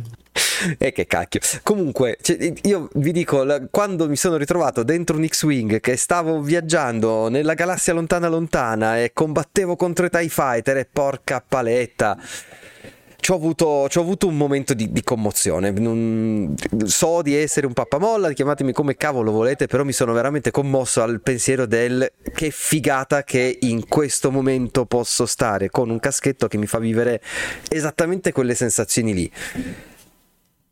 E 0.78 0.92
che 0.92 1.07
cacchio. 1.07 1.40
Comunque, 1.62 2.18
cioè, 2.20 2.52
io 2.62 2.88
vi 2.94 3.12
dico, 3.12 3.46
quando 3.70 4.09
mi 4.09 4.16
sono 4.16 4.37
ritrovato 4.37 4.83
dentro 4.83 5.16
un 5.16 5.26
X-Wing 5.26 5.80
che 5.80 5.96
stavo 5.96 6.40
viaggiando 6.40 7.28
nella 7.28 7.54
galassia 7.54 7.92
lontana 7.92 8.28
lontana 8.28 8.98
e 8.98 9.12
combattevo 9.12 9.76
contro 9.76 10.07
i 10.07 10.11
TIE 10.11 10.28
Fighter 10.28 10.78
e 10.78 10.88
porca 10.90 11.44
paletta 11.46 12.18
ci 13.24 13.30
ho 13.30 13.37
avuto, 13.37 13.88
avuto, 13.94 14.26
un 14.26 14.37
momento 14.37 14.74
di, 14.74 14.92
di 14.92 15.02
commozione. 15.02 15.70
Non, 15.70 16.54
so 16.84 17.22
di 17.22 17.34
essere 17.34 17.66
un 17.66 17.72
pappamolla, 17.72 18.30
chiamatemi 18.32 18.74
come 18.74 18.96
cavolo 18.96 19.32
volete, 19.32 19.66
però 19.66 19.82
mi 19.82 19.92
sono 19.92 20.12
veramente 20.12 20.50
commosso 20.50 21.00
al 21.00 21.22
pensiero 21.22 21.64
del 21.64 22.12
che 22.34 22.50
figata 22.50 23.24
che 23.24 23.60
in 23.62 23.88
questo 23.88 24.30
momento 24.30 24.84
posso 24.84 25.24
stare 25.24 25.70
con 25.70 25.88
un 25.88 25.98
caschetto 26.00 26.48
che 26.48 26.58
mi 26.58 26.66
fa 26.66 26.78
vivere 26.78 27.22
esattamente 27.70 28.30
quelle 28.30 28.54
sensazioni 28.54 29.14
lì. 29.14 29.32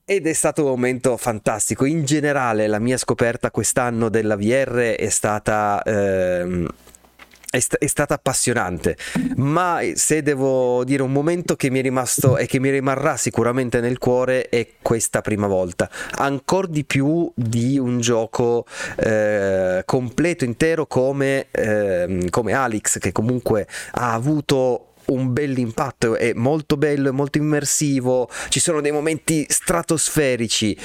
Ed 0.05 0.27
è 0.27 0.33
stato 0.35 0.65
un 0.65 0.69
momento 0.69 1.17
fantastico. 1.17 1.87
In 1.87 2.05
generale, 2.05 2.67
la 2.67 2.81
mia 2.81 2.99
scoperta 2.99 3.51
quest'anno 3.51 4.11
della 4.11 4.37
VR 4.37 4.95
è 4.99 5.09
stata. 5.09 5.81
Ehm, 5.87 6.69
è, 7.53 7.61
st- 7.61 7.77
è, 7.77 7.87
stata 7.87 8.15
appassionante, 8.15 8.97
ma 9.37 9.81
se 9.93 10.23
devo 10.23 10.85
dire 10.85 11.03
un 11.03 11.13
momento 11.13 11.55
che 11.55 11.69
mi 11.69 11.81
è 11.81 11.83
rimasto 11.83 12.39
e 12.39 12.47
che 12.47 12.59
mi 12.59 12.71
rimarrà 12.71 13.19
sicuramente 13.19 13.81
nel 13.81 13.99
cuore 13.99 14.49
è 14.49 14.67
questa 14.81 15.21
prima 15.21 15.47
volta, 15.47 15.91
ancora 16.13 16.67
di 16.67 16.83
più 16.85 17.31
di 17.35 17.79
un 17.79 18.01
gioco 18.01 18.65
eh, 18.97 19.83
completo, 19.85 20.45
intero 20.45 20.87
come, 20.87 21.49
eh, 21.51 22.27
come 22.31 22.55
Alex, 22.55 22.99
che 22.99 23.13
comunque 23.13 23.67
ha 23.93 24.15
avuto 24.15 24.95
un 25.07 25.31
bel 25.35 25.59
impatto, 25.59 26.17
è 26.17 26.33
molto 26.33 26.79
bello, 26.79 27.11
è 27.11 27.13
molto 27.13 27.37
immersivo, 27.37 28.31
ci 28.49 28.61
sono 28.61 28.81
dei 28.81 28.93
momenti 28.93 29.45
stratosferici 29.47 30.79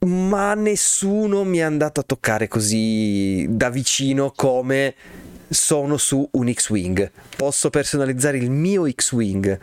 ma 0.00 0.54
nessuno 0.54 1.42
mi 1.42 1.58
è 1.58 1.62
andato 1.62 1.98
a 1.98 2.04
toccare 2.04 2.46
così 2.46 3.46
da 3.48 3.68
vicino 3.68 4.30
come 4.30 4.94
sono 5.48 5.96
su 5.96 6.28
un 6.32 6.52
X-Wing. 6.52 7.10
Posso 7.36 7.70
personalizzare 7.70 8.38
il 8.38 8.50
mio 8.50 8.88
X-Wing 8.90 9.58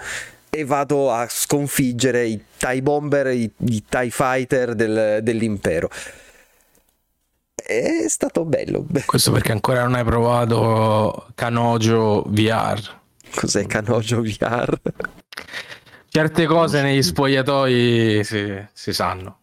e 0.49 0.65
vado 0.65 1.11
a 1.11 1.27
sconfiggere 1.29 2.25
i 2.25 2.41
TIE 2.57 2.81
Bomber, 2.81 3.27
i, 3.27 3.51
i 3.57 3.83
TIE 3.87 4.09
Fighter 4.09 4.73
del, 4.73 5.19
dell'impero. 5.21 5.89
È 7.53 8.05
stato 8.07 8.45
bello. 8.45 8.85
Questo 9.05 9.31
perché 9.31 9.51
ancora 9.51 9.83
non 9.83 9.95
hai 9.95 10.03
provato 10.03 11.27
Canojo 11.35 12.23
VR. 12.27 12.79
Cos'è 13.33 13.65
Canoggio 13.65 14.21
VR? 14.21 14.79
Certe 16.07 16.45
cose 16.45 16.81
negli 16.81 17.01
spogliatoi 17.01 18.21
si, 18.23 18.65
si 18.71 18.93
sanno. 18.93 19.39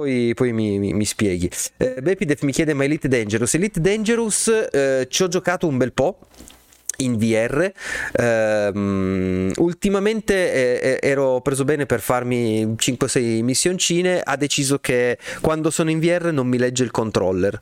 Poi, 0.00 0.32
poi 0.34 0.52
mi, 0.54 0.78
mi- 0.78 0.94
mi 0.94 1.04
spieghi. 1.04 1.50
Eh, 1.76 1.96
Bepidef 2.00 2.40
mi 2.40 2.52
chiede 2.52 2.72
ma 2.72 2.84
Elite 2.84 3.06
Dangerous. 3.06 3.52
Elite 3.52 3.80
Dangerous 3.82 4.48
eh, 4.72 5.06
ci 5.10 5.22
ho 5.22 5.28
giocato 5.28 5.66
un 5.66 5.76
bel 5.76 5.92
po' 5.92 6.20
in 6.98 7.18
VR. 7.18 7.70
Ehm, 8.12 9.52
ultimamente 9.58 10.52
eh, 10.54 10.98
eh, 11.02 11.06
ero 11.06 11.42
preso 11.42 11.64
bene 11.64 11.84
per 11.84 12.00
farmi 12.00 12.64
5-6 12.64 13.42
missioncine. 13.42 14.20
Ha 14.20 14.36
deciso 14.36 14.78
che 14.78 15.18
quando 15.42 15.68
sono 15.68 15.90
in 15.90 16.00
VR 16.00 16.32
non 16.32 16.46
mi 16.46 16.56
legge 16.56 16.82
il 16.82 16.90
controller. 16.90 17.60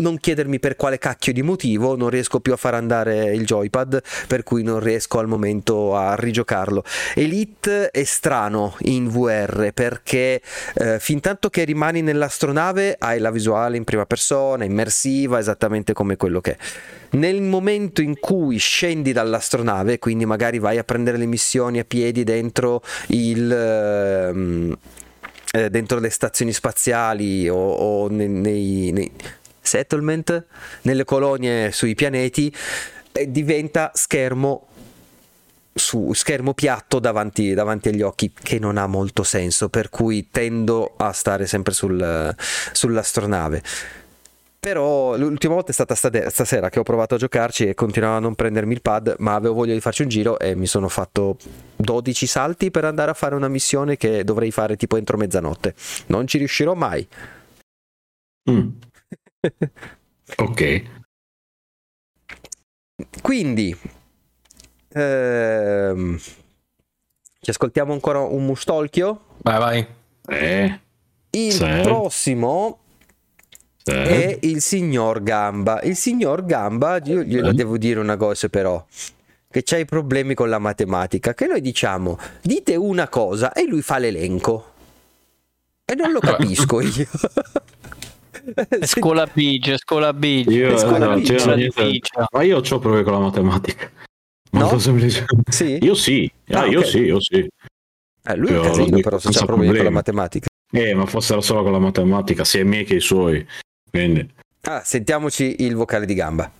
Non 0.00 0.18
chiedermi 0.18 0.60
per 0.60 0.76
quale 0.76 0.96
cacchio 0.96 1.32
di 1.32 1.42
motivo, 1.42 1.96
non 1.96 2.08
riesco 2.08 2.38
più 2.38 2.52
a 2.52 2.56
far 2.56 2.74
andare 2.74 3.34
il 3.34 3.44
joypad, 3.44 4.00
per 4.28 4.44
cui 4.44 4.62
non 4.62 4.78
riesco 4.78 5.18
al 5.18 5.26
momento 5.26 5.96
a 5.96 6.14
rigiocarlo. 6.14 6.84
Elite 7.16 7.90
è 7.90 8.04
strano 8.04 8.76
in 8.82 9.08
VR 9.08 9.72
perché 9.74 10.40
eh, 10.74 11.00
fin 11.00 11.18
tanto 11.18 11.50
che 11.50 11.64
rimani 11.64 12.00
nell'astronave 12.00 12.94
hai 12.96 13.18
la 13.18 13.32
visuale 13.32 13.76
in 13.76 13.82
prima 13.82 14.06
persona, 14.06 14.62
immersiva, 14.62 15.40
esattamente 15.40 15.94
come 15.94 16.14
quello 16.14 16.40
che 16.40 16.52
è. 16.52 16.56
Nel 17.16 17.42
momento 17.42 18.00
in 18.00 18.20
cui 18.20 18.58
scendi 18.58 19.10
dall'astronave, 19.10 19.98
quindi 19.98 20.24
magari 20.26 20.60
vai 20.60 20.78
a 20.78 20.84
prendere 20.84 21.18
le 21.18 21.26
missioni 21.26 21.80
a 21.80 21.84
piedi 21.84 22.22
dentro 22.22 22.82
il... 23.08 23.50
ehm, 23.50 24.78
eh, 25.50 25.70
dentro 25.70 25.98
le 25.98 26.10
stazioni 26.10 26.52
spaziali 26.52 27.48
o, 27.48 27.56
o 27.56 28.08
nei, 28.08 28.28
nei- 28.28 28.92
nei 28.92 29.10
settlement, 29.68 30.46
nelle 30.82 31.04
colonie 31.04 31.70
sui 31.70 31.94
pianeti, 31.94 32.52
diventa 33.26 33.92
schermo 33.94 34.66
su 35.78 36.12
schermo 36.12 36.54
piatto 36.54 36.98
davanti, 36.98 37.54
davanti 37.54 37.88
agli 37.88 38.02
occhi 38.02 38.32
che 38.32 38.58
non 38.58 38.76
ha 38.76 38.86
molto 38.86 39.22
senso 39.22 39.68
per 39.68 39.88
cui 39.88 40.28
tendo 40.30 40.94
a 40.96 41.12
stare 41.12 41.46
sempre 41.46 41.72
sul, 41.72 42.34
sull'astronave. 42.72 43.62
Però 44.60 45.16
l'ultima 45.16 45.54
volta 45.54 45.70
è 45.70 45.72
stata 45.72 45.94
stasera 45.94 46.68
che 46.68 46.80
ho 46.80 46.82
provato 46.82 47.14
a 47.14 47.18
giocarci 47.18 47.68
e 47.68 47.74
continuavo 47.74 48.16
a 48.16 48.20
non 48.20 48.34
prendermi 48.34 48.74
il 48.74 48.82
pad 48.82 49.14
ma 49.18 49.34
avevo 49.34 49.54
voglia 49.54 49.72
di 49.72 49.80
farci 49.80 50.02
un 50.02 50.08
giro 50.08 50.36
e 50.36 50.56
mi 50.56 50.66
sono 50.66 50.88
fatto 50.88 51.36
12 51.76 52.26
salti 52.26 52.70
per 52.72 52.84
andare 52.84 53.12
a 53.12 53.14
fare 53.14 53.36
una 53.36 53.46
missione 53.46 53.96
che 53.96 54.24
dovrei 54.24 54.50
fare 54.50 54.76
tipo 54.76 54.96
entro 54.96 55.16
mezzanotte. 55.16 55.74
Non 56.06 56.26
ci 56.26 56.38
riuscirò 56.38 56.74
mai. 56.74 57.06
Mm. 58.50 58.68
ok. 60.36 60.82
Quindi, 63.22 63.76
ehm, 64.88 66.18
ci 67.40 67.50
ascoltiamo 67.50 67.92
ancora 67.92 68.20
un 68.20 68.44
mustolchio. 68.44 69.20
Vai, 69.42 69.58
vai. 69.58 69.86
Eh, 70.28 70.80
Il 71.30 71.52
Sì. 71.52 71.80
prossimo 71.82 72.78
sì. 73.82 73.92
è 73.92 74.38
il 74.42 74.60
signor 74.62 75.22
Gamba. 75.22 75.80
Il 75.82 75.94
signor 75.96 76.44
Gamba, 76.44 77.00
io 77.04 77.22
glielo 77.22 77.52
devo 77.52 77.76
dire 77.78 78.00
una 78.00 78.16
cosa 78.16 78.48
però, 78.48 78.84
che 79.50 79.62
c'hai 79.62 79.84
problemi 79.84 80.34
con 80.34 80.48
la 80.48 80.58
matematica, 80.58 81.34
che 81.34 81.46
noi 81.46 81.60
diciamo, 81.60 82.18
dite 82.42 82.74
una 82.76 83.08
cosa 83.08 83.52
e 83.52 83.66
lui 83.66 83.82
fa 83.82 83.98
l'elenco. 83.98 84.72
E 85.84 85.94
non 85.94 86.10
lo 86.12 86.18
capisco 86.20 86.80
io. 86.80 87.06
Scuola 88.86 89.28
bigia, 89.32 89.76
scuola 89.76 90.12
bigia. 90.12 90.50
Io, 90.50 90.78
scuola 90.78 91.06
no, 91.06 91.14
bigia. 91.14 92.26
Ma 92.32 92.42
io 92.42 92.58
ho 92.58 92.78
problemi 92.78 93.02
con 93.04 93.12
la 93.12 93.18
matematica. 93.18 93.90
Molto 94.50 94.74
No? 94.74 94.78
semplice. 94.80 95.24
Sì? 95.50 95.78
Io 95.82 95.94
sì, 95.94 96.30
Ah, 96.50 96.60
Ah, 96.60 96.66
io 96.66 96.80
ok. 96.80 96.86
sì, 96.86 96.98
io 97.00 97.20
sì. 97.20 97.46
Eh, 98.24 98.36
lui 98.36 98.48
è 98.48 98.52
Io 98.52 98.60
un 98.60 98.66
casino 98.66 99.00
però 99.00 99.18
se 99.18 99.26
c'ha 99.26 99.32
senza 99.32 99.44
problemi 99.46 99.74
con 99.74 99.84
la 99.84 99.90
matematica. 99.90 100.46
Eh, 100.70 100.94
ma 100.94 101.06
fossero 101.06 101.40
solo 101.40 101.62
con 101.62 101.72
la 101.72 101.78
matematica, 101.78 102.44
sia 102.44 102.60
i 102.60 102.64
miei 102.64 102.84
che 102.84 102.94
i 102.96 103.00
suoi. 103.00 103.46
Quindi, 103.90 104.26
Ah, 104.62 104.82
sentiamoci 104.84 105.56
il 105.62 105.74
vocale 105.74 106.04
di 106.04 106.14
Gamba. 106.14 106.50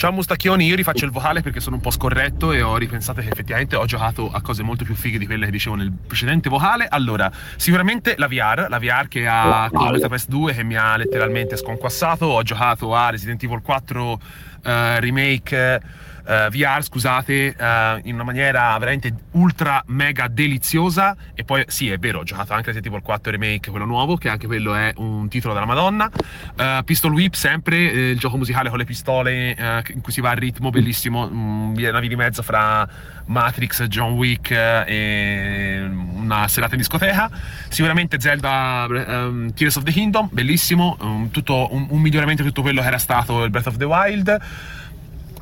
Ciao 0.00 0.12
Mustacchioni, 0.12 0.64
io 0.64 0.76
rifaccio 0.76 1.04
il 1.04 1.10
vocale 1.10 1.42
perché 1.42 1.60
sono 1.60 1.76
un 1.76 1.82
po' 1.82 1.90
scorretto 1.90 2.52
e 2.52 2.62
ho 2.62 2.78
ripensato 2.78 3.20
che 3.20 3.28
effettivamente 3.28 3.76
ho 3.76 3.84
giocato 3.84 4.30
a 4.32 4.40
cose 4.40 4.62
molto 4.62 4.82
più 4.82 4.94
fighe 4.94 5.18
di 5.18 5.26
quelle 5.26 5.44
che 5.44 5.50
dicevo 5.50 5.76
nel 5.76 5.92
precedente 5.92 6.48
vocale. 6.48 6.86
Allora, 6.88 7.30
sicuramente 7.56 8.14
la 8.16 8.26
VR, 8.26 8.64
la 8.70 8.78
VR 8.78 9.08
che 9.08 9.26
ha 9.28 9.68
Kilometer 9.70 10.08
Quest 10.08 10.30
2 10.30 10.54
che 10.54 10.64
mi 10.64 10.74
ha 10.74 10.96
letteralmente 10.96 11.54
sconquassato. 11.58 12.24
Ho 12.24 12.40
giocato 12.40 12.94
a 12.94 13.10
Resident 13.10 13.42
Evil 13.42 13.60
4 13.60 14.20
eh, 14.62 15.00
Remake 15.00 15.82
eh, 16.26 16.48
VR, 16.50 16.82
scusate, 16.82 17.54
eh, 17.56 18.00
in 18.04 18.14
una 18.14 18.24
maniera 18.24 18.76
veramente 18.78 19.12
ultra 19.32 19.82
mega 19.86 20.28
deliziosa. 20.28 21.16
E 21.34 21.44
poi, 21.44 21.64
sì, 21.68 21.90
è 21.90 21.98
vero, 21.98 22.20
ho 22.20 22.22
giocato 22.24 22.52
anche 22.52 22.66
Resident 22.66 22.86
Evil 22.86 23.02
4 23.02 23.30
Remake, 23.30 23.70
quello 23.70 23.86
nuovo, 23.86 24.16
che 24.16 24.28
anche 24.28 24.46
quello 24.46 24.74
è 24.74 24.92
un 24.96 25.28
titolo 25.28 25.54
della 25.54 25.66
Madonna. 25.66 26.10
Eh, 26.56 26.82
Pistol 26.84 27.12
Whip, 27.12 27.34
sempre 27.34 27.78
il 27.78 28.18
gioco 28.18 28.36
musicale 28.36 28.68
con 28.68 28.78
le 28.78 28.84
pistole 28.84 29.56
in 29.60 30.00
cui 30.00 30.12
si 30.12 30.20
va 30.20 30.30
a 30.30 30.34
ritmo, 30.34 30.70
bellissimo. 30.70 31.28
mm, 31.28 31.76
una 31.76 32.00
via 32.00 32.08
di 32.08 32.16
mezzo 32.16 32.42
fra 32.42 32.88
Matrix, 33.26 33.84
John 33.86 34.12
Wick 34.12 34.50
e 34.50 35.88
una 35.88 36.48
serata 36.48 36.74
in 36.74 36.80
discoteca. 36.80 37.30
Sicuramente 37.68 38.20
Zelda 38.20 38.86
ehm, 38.88 39.52
Tears 39.54 39.76
of 39.76 39.84
the 39.84 39.92
Kingdom, 39.92 40.28
bellissimo. 40.30 40.96
um, 41.00 41.30
tutto, 41.30 41.68
un, 41.72 41.86
un 41.88 42.00
miglioramento 42.00 42.42
di 42.42 42.48
tutto 42.48 42.62
quello 42.62 42.80
che 42.80 42.86
era 42.86 42.98
stato 42.98 43.44
il 43.44 43.50
Breath 43.50 43.68
of 43.68 43.76
the 43.76 43.84
Wild. 43.84 44.40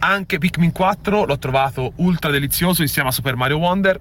Anche 0.00 0.38
Pikmin 0.38 0.72
4 0.72 1.24
l'ho 1.24 1.38
trovato 1.38 1.92
ultra 1.96 2.30
delizioso 2.30 2.82
insieme 2.82 3.08
a 3.08 3.12
Super 3.12 3.34
Mario 3.34 3.58
Wonder. 3.58 3.98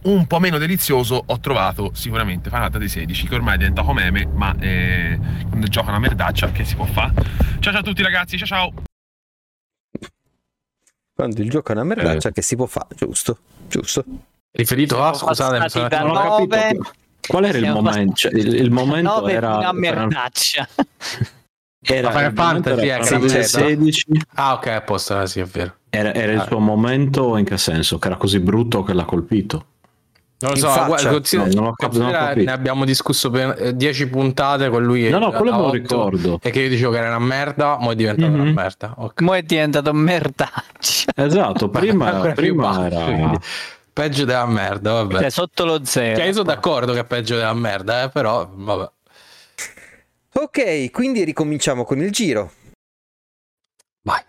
Un 0.00 0.26
po' 0.26 0.38
meno 0.38 0.58
delizioso 0.58 1.22
ho 1.26 1.40
trovato 1.40 1.90
sicuramente 1.94 2.50
Final 2.50 2.70
Fantasy 2.70 2.88
16 3.00 3.26
che 3.26 3.34
ormai 3.34 3.54
è 3.54 3.58
diventato 3.58 3.92
meme, 3.92 4.26
ma 4.26 4.54
eh, 4.60 5.18
quando 5.48 5.66
gioca 5.66 5.88
una 5.90 5.98
merdaccia 5.98 6.50
che 6.52 6.64
si 6.64 6.76
può 6.76 6.84
fare. 6.84 7.14
Ciao 7.58 7.72
ciao 7.72 7.80
a 7.80 7.82
tutti 7.82 8.02
ragazzi, 8.02 8.36
ciao 8.36 8.46
ciao! 8.46 8.72
Quando 11.14 11.42
il 11.42 11.50
gioco 11.50 11.70
è 11.70 11.72
una 11.72 11.84
merdaccia 11.84 12.30
che 12.30 12.42
si 12.42 12.54
può 12.54 12.66
fare, 12.66 12.94
giusto? 12.94 13.38
Giusto. 13.66 14.04
Riferito 14.52 15.02
a, 15.02 15.14
scusate, 15.14 15.58
mi 15.58 15.68
sono- 15.68 15.88
non 15.88 16.16
ho 16.16 16.46
capito 16.46 16.92
qual 17.26 17.44
era 17.44 17.58
il 17.58 17.70
momento? 17.70 18.14
Cioè, 18.14 18.32
il, 18.32 18.54
il 18.54 18.70
momento 18.70 19.20
9 19.20 19.32
era, 19.32 19.48
fino 19.54 19.58
a 19.58 19.62
era, 19.62 19.72
merdaccia. 19.72 20.68
era, 21.80 22.10
Final 22.10 22.32
Fantasy, 22.34 22.86
era 22.88 23.02
eh, 23.02 23.06
Fantasy 23.06 23.34
certo. 23.34 23.58
16 23.68 24.06
Ah, 24.34 24.52
ok, 24.54 24.66
a 24.66 24.80
posto, 24.82 25.20
eh, 25.20 25.26
sì, 25.26 25.40
è 25.40 25.44
vero. 25.44 25.74
era, 25.90 26.12
era 26.14 26.32
il 26.32 26.38
Ah. 26.40 26.46
suo 26.46 26.58
momento 26.58 27.36
in 27.36 27.44
che 27.44 27.56
senso? 27.58 27.98
Che 27.98 28.06
era 28.08 28.16
così 28.16 28.40
brutto 28.40 28.82
che 28.82 28.92
l'ha 28.92 29.04
colpito. 29.04 29.64
Non 30.40 30.52
lo 30.52 30.56
In 30.56 30.62
so, 30.62 30.68
faccia. 30.68 30.86
guarda, 30.86 31.10
considera- 31.10 31.48
No, 31.48 31.54
non 31.54 31.64
ho 31.66 31.72
cap- 31.74 31.92
non 31.96 32.06
ho 32.08 32.12
capito. 32.12 32.44
ne 32.44 32.52
abbiamo 32.52 32.84
discusso 32.84 33.28
per 33.28 33.72
10 33.74 34.06
puntate 34.08 34.68
con 34.68 34.84
lui. 34.84 35.08
No, 35.08 35.18
no, 35.18 35.30
quello 35.32 35.50
me 35.50 35.56
lo 35.58 35.64
otto, 35.64 35.72
ricordo. 35.72 36.38
E 36.40 36.50
che 36.50 36.60
io 36.60 36.68
dicevo 36.68 36.92
che 36.92 36.98
era 36.98 37.08
una 37.08 37.18
merda, 37.18 37.76
mo 37.80 37.90
è 37.90 37.96
diventata 37.96 38.28
Mhm. 38.30 38.40
una 38.40 38.52
merda. 38.52 38.94
Ok. 38.98 39.20
Mo' 39.22 39.34
è 39.34 39.42
diventato 39.42 39.92
merdaccia. 39.92 41.10
Esatto, 41.16 41.68
prima, 41.70 42.10
prima 42.34 42.86
era... 42.86 43.02
quindi 43.04 43.38
peggio 43.92 44.24
della 44.24 44.46
merda, 44.46 44.92
vabbè. 44.92 45.18
Cioè, 45.22 45.30
sotto 45.30 45.64
lo 45.64 45.80
zero. 45.84 46.16
Cioè, 46.18 46.26
io 46.26 46.32
sono 46.32 46.44
d'accordo 46.44 46.92
che 46.92 47.00
è 47.00 47.04
peggio 47.04 47.34
della 47.34 47.54
merda, 47.54 48.04
eh, 48.04 48.08
però 48.08 48.48
vabbè. 48.54 48.90
Ok, 50.40 50.92
quindi 50.92 51.24
ricominciamo 51.24 51.82
con 51.84 52.00
il 52.00 52.12
giro. 52.12 52.52
Vai. 54.04 54.22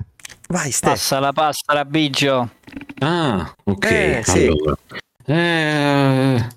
Vai, 0.47 0.71
Steph. 0.71 0.89
Passa 0.89 1.19
la 1.19 1.31
pasta, 1.31 1.73
la 1.75 1.85
bigio. 1.85 2.49
Ah, 2.97 3.53
ok. 3.65 3.85
Eh, 3.85 4.21
sì. 4.23 4.47
allora. 4.47 4.75
Eh, 5.27 6.47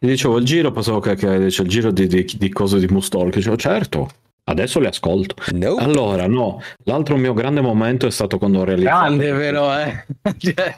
dicevo 0.00 0.38
il 0.38 0.44
giro, 0.44 0.72
pensavo 0.72 0.98
che, 0.98 1.14
che 1.14 1.38
dice, 1.38 1.62
il 1.62 1.68
giro 1.68 1.92
di, 1.92 2.08
di, 2.08 2.24
di 2.24 2.48
cose 2.48 2.80
di 2.80 2.88
Mustalk. 2.88 3.36
Dicevo, 3.36 3.56
certo, 3.56 4.10
adesso 4.48 4.78
le 4.80 4.88
ascolto. 4.88 5.34
No. 5.52 5.74
Allora, 5.76 6.26
no, 6.26 6.60
l'altro 6.84 7.16
mio 7.16 7.34
grande 7.34 7.60
momento 7.60 8.06
è 8.06 8.10
stato 8.10 8.38
quando 8.38 8.60
ho 8.60 8.64
realizzato... 8.64 8.96
Grande 8.96 9.32
però, 9.32 9.78
eh. 9.80 10.04
Cioè, 10.38 10.76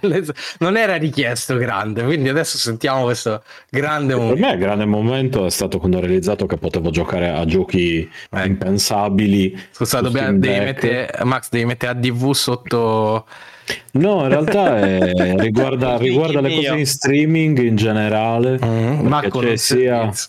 non 0.59 0.76
era 0.76 0.96
richiesto 0.96 1.57
grande, 1.57 2.02
quindi 2.04 2.28
adesso 2.28 2.57
sentiamo 2.59 3.04
questo 3.04 3.42
grande 3.70 4.14
Per 4.14 4.22
momento. 4.22 4.46
me 4.46 4.52
il 4.52 4.59
grande 4.59 4.85
momento 4.87 5.44
è 5.46 5.50
stato 5.50 5.78
quando 5.78 5.98
ho 5.98 6.00
realizzato 6.00 6.46
che 6.46 6.57
potevo 6.57 6.90
giocare 6.90 7.28
a 7.28 7.44
giochi 7.44 8.09
Eh. 8.31 8.46
impensabili. 8.46 9.59
Scusa, 9.70 10.00
dobbiamo, 10.00 10.38
devi 10.38 10.59
mettere, 10.64 11.11
Max, 11.24 11.48
devi 11.50 11.64
mettere 11.66 11.92
ADV 11.92 12.31
sotto... 12.33 13.26
No, 13.92 14.22
in 14.22 14.28
realtà 14.28 14.78
è- 14.78 15.12
riguarda, 15.37 15.98
riguarda 15.98 16.40
le 16.40 16.54
cose 16.54 16.74
in 16.78 16.87
streaming 16.87 17.59
in 17.59 17.76
generale. 17.76 18.52
Mm, 18.64 18.87
perché 18.87 19.02
Marco, 19.02 19.57
sia... 19.57 20.11
si- 20.12 20.28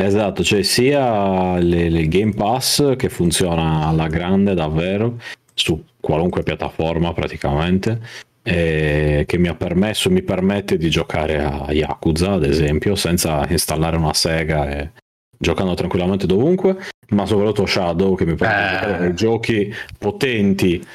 Esatto, 0.00 0.42
c'è 0.42 0.62
sia 0.62 1.58
le 1.58 2.06
Game 2.06 2.32
Pass 2.32 2.94
che 2.94 3.08
funziona 3.08 3.88
alla 3.88 4.06
grande 4.06 4.54
davvero 4.54 5.18
su 5.54 5.82
qualunque 6.00 6.44
piattaforma 6.44 7.12
praticamente 7.12 8.00
e 8.44 9.24
che 9.26 9.38
mi 9.38 9.48
ha 9.48 9.56
permesso, 9.56 10.08
mi 10.08 10.22
permette 10.22 10.76
di 10.76 10.88
giocare 10.88 11.42
a 11.42 11.72
Yakuza 11.72 12.34
ad 12.34 12.44
esempio 12.44 12.94
senza 12.94 13.44
installare 13.48 13.96
una 13.96 14.14
Sega 14.14 14.70
e 14.70 14.90
giocando 15.36 15.74
tranquillamente 15.74 16.26
dovunque, 16.26 16.76
ma 17.08 17.26
soprattutto 17.26 17.66
Shadow 17.66 18.14
che 18.16 18.24
mi 18.24 18.34
permette 18.36 18.68
di 18.70 18.76
Eh. 18.76 18.78
giocare 18.86 19.04
ai 19.06 19.14
giochi 19.14 19.74
potenti 19.98 20.86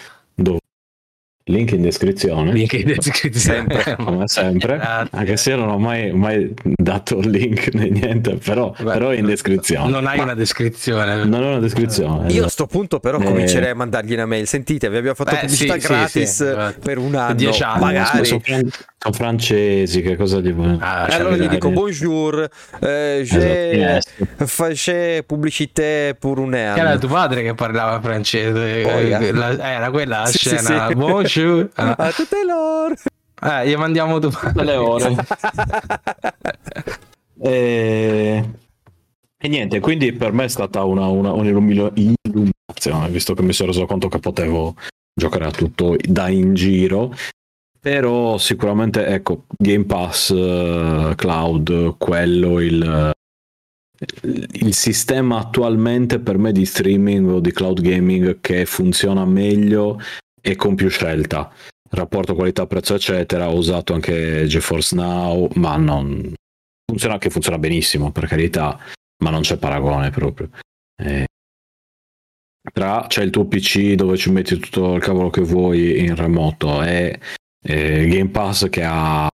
Link 1.46 1.72
in 1.72 1.82
descrizione. 1.82 2.54
Link 2.54 2.72
in 2.72 2.86
descrizione. 2.86 3.66
Sempre. 3.68 3.96
come 4.02 4.28
sempre, 4.28 4.78
Grazie. 4.78 5.18
anche 5.18 5.36
se 5.38 5.50
io 5.50 5.58
non 5.58 5.70
ho 5.70 5.78
mai, 5.78 6.12
mai 6.14 6.54
dato 6.64 7.20
il 7.20 7.30
link 7.30 7.68
né 7.76 7.90
niente, 7.90 8.36
però, 8.36 8.74
Beh, 8.78 8.84
però 8.94 9.10
è 9.10 9.18
in 9.18 9.26
descrizione. 9.26 9.90
Non 9.90 10.08
hai 10.08 10.20
una 10.20 10.36
descrizione. 10.36 11.26
Non 11.26 11.44
ho 11.44 11.48
una 11.50 11.60
descrizione. 11.60 12.28
Io 12.28 12.28
a 12.28 12.30
esatto. 12.32 12.50
sto 12.50 12.66
punto 12.68 13.00
però 13.02 13.20
Eh. 13.20 13.24
comincerei 13.26 13.72
a 13.72 13.76
mandargli 13.76 14.14
una 14.14 14.26
mail. 14.26 14.48
Sentite, 14.48 14.90
vi 14.90 14.96
abbiamo 14.96 15.16
fatto 15.16 15.32
Eh, 15.36 15.40
pubblicità 15.40 15.74
sì, 15.74 15.80
sì, 15.82 15.88
gratis 15.88 16.12
sì, 16.14 16.44
esatto. 16.44 16.80
per 16.80 16.98
un 16.98 17.16
anno. 17.16 17.34
Dieci 17.36 17.62
anni, 17.64 17.80
magari. 17.82 18.40
Fran- 18.40 18.70
sono 19.04 19.16
francesi, 19.16 20.02
che 20.02 20.16
cosa 20.16 20.39
gli 20.39 20.54
vuoi? 20.54 20.78
Ah, 20.80 21.08
E 21.08 21.12
cioè, 21.12 21.20
allora 21.20 21.36
gli 21.36 21.48
dico 21.48 21.70
bonjour, 21.72 22.48
eh, 22.80 23.20
Esatto, 23.22 23.42
j'ai 23.42 23.76
yes. 23.78 24.06
fait 24.46 25.24
pubblicité 25.26 26.16
pour 26.18 26.39
un 26.39 26.52
Che 26.52 26.58
Era 26.80 26.98
tuo 26.98 27.10
padre 27.10 27.44
che 27.44 27.54
parlava 27.54 28.00
francese. 28.00 28.82
Eh, 28.84 29.12
eh. 29.12 29.32
la- 29.34 29.72
era 29.72 29.92
quella 29.92 30.20
la 30.20 30.26
Sì, 30.28 30.38
sì, 30.38 30.58
scena. 30.58 30.88
sì. 30.88 30.96
Bonjour. 30.96 31.70
Ah, 31.76 31.96
A 31.98 32.12
tutte 32.12 32.46
loro. 32.46 32.94
Eh, 33.42 33.68
gli 33.68 33.76
mandiamo 33.76 34.20
tu. 34.20 34.30
le 34.56 34.76
ore. 34.78 35.16
e... 37.42 38.50
e 39.38 39.48
niente, 39.50 39.80
quindi 39.82 40.13
per 40.13 40.32
me 40.32 40.46
è 40.46 40.48
stata 40.48 40.84
una, 40.86 41.08
una, 41.08 41.34
un'illuminazione, 41.34 43.10
visto 43.10 43.34
che 43.34 43.42
mi 43.42 43.52
sono 43.52 43.72
reso 43.72 43.86
conto 43.86 44.08
che 44.08 44.20
potevo 44.20 44.76
giocare 45.13 45.44
a 45.46 45.52
tutto 45.52 45.98
da 46.00 46.30
in 46.30 46.54
giro. 46.54 47.13
Però 47.84 48.38
sicuramente, 48.38 49.06
ecco, 49.08 49.43
Game 49.58 49.84
Pass, 49.84 50.30
eh, 50.30 51.12
Cloud, 51.17 51.98
quello, 51.98 52.62
il, 52.62 53.12
il 54.54 54.74
sistema 54.74 55.39
attualmente 55.39 56.19
per 56.19 56.38
me 56.38 56.54
di 56.54 56.65
streaming 56.65 57.28
o 57.28 57.39
di 57.41 57.52
cloud 57.52 57.82
gaming 57.82 58.39
che 58.39 58.65
funziona 58.65 59.26
meglio 59.26 60.00
e 60.39 60.56
con 60.56 60.76
più 60.76 60.88
scelta. 60.88 61.52
Rapporto 61.89 62.36
qualità-prezzo 62.36 62.96
eccetera. 62.96 63.50
Ho 63.50 63.58
usato 63.58 63.93
anche 63.93 64.46
GeForce 64.48 64.96
Now 64.96 65.50
ma 65.56 65.76
non 65.76 66.34
funziona 66.86 67.17
che 67.17 67.30
funziona 67.30 67.58
benissimo 67.58 68.13
per 68.13 68.28
carità 68.28 68.80
ma 69.22 69.30
non 69.30 69.41
c'è 69.41 69.58
paragone 69.58 70.10
proprio. 70.10 70.50
Eh, 70.96 71.26
tra 72.72 73.08
c'è 73.10 73.24
il 73.24 73.30
tuo 73.30 73.46
PC 73.46 73.96
dove 73.96 74.15
ci 74.15 74.32
metti 74.32 74.58
tutto 74.58 74.96
il 74.96 75.02
cavolo 75.02 75.30
che 75.30 75.41
vuoi 75.41 76.00
in 76.00 76.15
remoto. 76.15 76.82
E 76.82 77.19
eh, 77.63 78.08
Game 78.08 78.30
Pass 78.30 78.69
che 78.69 78.84
ha 78.84 79.28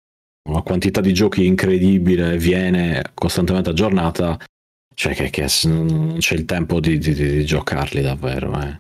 una 0.49 0.63
quantità 0.63 1.01
di 1.01 1.13
giochi 1.15 1.47
incredibile 1.47 2.37
viene 2.39 3.03
costantemente 3.15 3.71
aggiornata 3.71 4.39
cioè 4.95 5.15
che, 5.15 5.31
che 5.31 5.47
non 5.65 6.17
c'è 6.19 6.35
il 6.35 6.45
tempo 6.45 6.81
di, 6.81 6.99
di- 6.99 7.15
di- 7.15 7.31
di 7.31 7.45
giocarli 7.45 8.01
davvero 8.03 8.61
eh. 8.61 8.77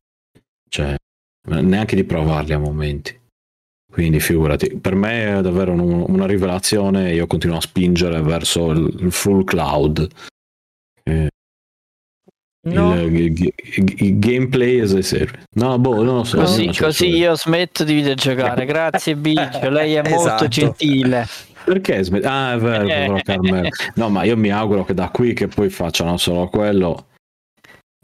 cioè 0.68 0.94
neanche 1.48 1.96
di 1.96 2.04
provarli 2.04 2.52
a 2.52 2.58
momenti 2.58 3.18
quindi 3.96 4.20
figurati, 4.20 4.76
per 4.78 4.94
me 4.94 5.38
è 5.38 5.40
davvero 5.40 5.72
un- 5.72 6.04
una 6.06 6.26
rivelazione. 6.26 7.14
Io 7.14 7.26
continuo 7.26 7.56
a 7.56 7.62
spingere 7.62 8.20
verso 8.20 8.70
il, 8.70 8.94
il 9.00 9.10
full 9.10 9.42
cloud. 9.44 10.06
Eh, 11.02 11.28
No. 12.68 12.94
il, 13.00 13.14
il- 13.14 13.52
il- 13.76 13.94
il 13.98 14.18
gameplay 14.18 14.80
as 14.80 14.92
a 14.92 15.02
service. 15.02 15.44
No, 15.54 15.78
boh, 15.78 16.02
non 16.02 16.16
lo 16.16 16.24
so. 16.24 16.38
Così, 16.38 16.64
non 16.64 16.74
so 16.74 16.84
così 16.84 17.08
io 17.08 17.36
smetto 17.36 17.84
di 17.84 17.94
videogiocare. 17.94 18.64
Grazie 18.64 19.14
Biggio, 19.16 19.68
lei 19.70 19.94
è 19.94 20.02
molto 20.08 20.26
Esatto. 20.26 20.48
gentile. 20.48 21.26
Perché? 21.64 22.02
smet- 22.04 22.24
Ah, 22.24 22.52
è 22.54 22.58
vero, 22.58 22.82
povero 22.84 23.20
Carmelo. 23.24 23.68
No, 23.94 24.08
ma 24.08 24.22
io 24.24 24.36
mi 24.36 24.50
auguro 24.50 24.84
che 24.84 24.94
da 24.94 25.08
qui 25.10 25.32
che 25.32 25.48
poi 25.48 25.68
facciano 25.70 26.16
solo 26.16 26.48
quello. 26.48 27.06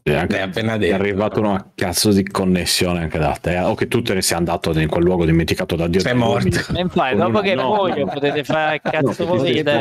E 0.04 0.14
anche- 0.16 0.40
appena 0.40 0.74
è 0.74 0.78
detto. 0.78 0.94
arrivata 0.96 1.38
una 1.38 1.64
cazzo 1.76 2.10
di 2.10 2.24
connessione 2.24 3.02
anche 3.02 3.18
da 3.18 3.36
te, 3.40 3.56
o 3.58 3.76
che 3.76 3.86
tu 3.86 4.02
te 4.02 4.14
ne 4.14 4.22
sei 4.22 4.36
andato 4.36 4.76
in 4.76 4.88
quel 4.88 5.04
luogo 5.04 5.24
dimenticato 5.24 5.76
da 5.76 5.86
Dio. 5.86 6.00
Sei 6.00 6.14
morto. 6.14 6.48
E 6.74 6.80
infatti, 6.80 7.14
dopo 7.14 7.28
una- 7.30 7.40
che 7.40 7.54
no, 7.54 7.68
voglio 7.68 8.04
no. 8.04 8.10
potete 8.12 8.42
fare 8.42 8.80
No, 8.82 8.90
cazzo 8.90 9.12
sei 9.12 9.26
volete. 9.26 9.80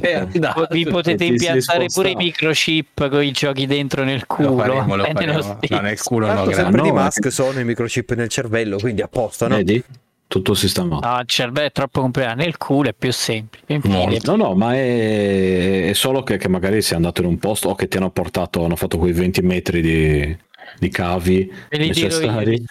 Eh, 0.00 0.26
Vi 0.70 0.84
potete 0.86 1.24
impiantare 1.24 1.86
pure 1.86 2.10
i 2.10 2.14
microchip 2.16 3.08
con 3.08 3.22
i 3.22 3.30
giochi 3.30 3.66
dentro 3.66 4.02
nel 4.02 4.26
culo. 4.26 4.48
Lo 4.50 4.56
faremo, 4.58 4.96
lo 4.96 5.04
faremo. 5.04 5.58
No, 5.68 5.80
nel 5.80 6.02
culo 6.02 6.26
no, 6.26 6.32
Tanto 6.34 6.44
grazie. 6.50 6.62
sempre 6.64 6.82
di 6.82 6.90
No, 6.90 6.98
eh. 6.98 7.02
Musk 7.02 7.30
sono 7.32 7.60
i 7.60 7.64
microchip 7.64 8.12
nel 8.14 8.28
cervello, 8.28 8.76
quindi 8.78 9.02
apposta, 9.02 9.46
no? 9.46 9.54
Vedi? 9.56 9.84
Tutto 10.30 10.54
sistemato. 10.54 11.08
No, 11.08 11.18
il 11.18 11.26
cervello 11.26 11.66
è 11.66 11.72
troppo 11.72 12.00
complicato. 12.02 12.36
Nel 12.36 12.56
culo 12.56 12.90
è 12.90 12.94
più 12.96 13.10
semplice. 13.10 13.80
Molto. 13.82 14.36
No, 14.36 14.44
no, 14.50 14.54
ma 14.54 14.74
è, 14.76 15.88
è 15.88 15.92
solo 15.92 16.22
che, 16.22 16.36
che 16.36 16.48
magari 16.48 16.82
sei 16.82 16.94
andato 16.98 17.20
in 17.20 17.26
un 17.26 17.36
posto 17.38 17.70
o 17.70 17.74
che 17.74 17.88
ti 17.88 17.96
hanno 17.96 18.10
portato, 18.10 18.64
hanno 18.64 18.76
fatto 18.76 18.96
quei 18.96 19.10
20 19.10 19.42
metri 19.42 19.80
di, 19.80 20.36
di 20.78 20.88
cavi 20.88 21.52
li 21.70 21.80
io, 21.80 21.86
necessari. 21.88 22.64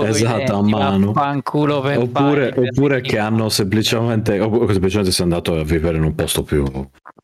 coi 0.00 0.10
Esatto, 0.10 0.56
a 0.56 0.62
mano. 0.62 1.12
Oppure, 1.96 2.52
oppure 2.54 3.00
che 3.00 3.18
hanno 3.18 3.48
semplicemente, 3.48 4.38
oppure 4.38 4.70
semplicemente 4.72 5.10
sei 5.10 5.24
andato 5.24 5.58
a 5.58 5.64
vivere 5.64 5.96
in 5.96 6.02
un 6.02 6.14
posto 6.14 6.42
più, 6.42 6.62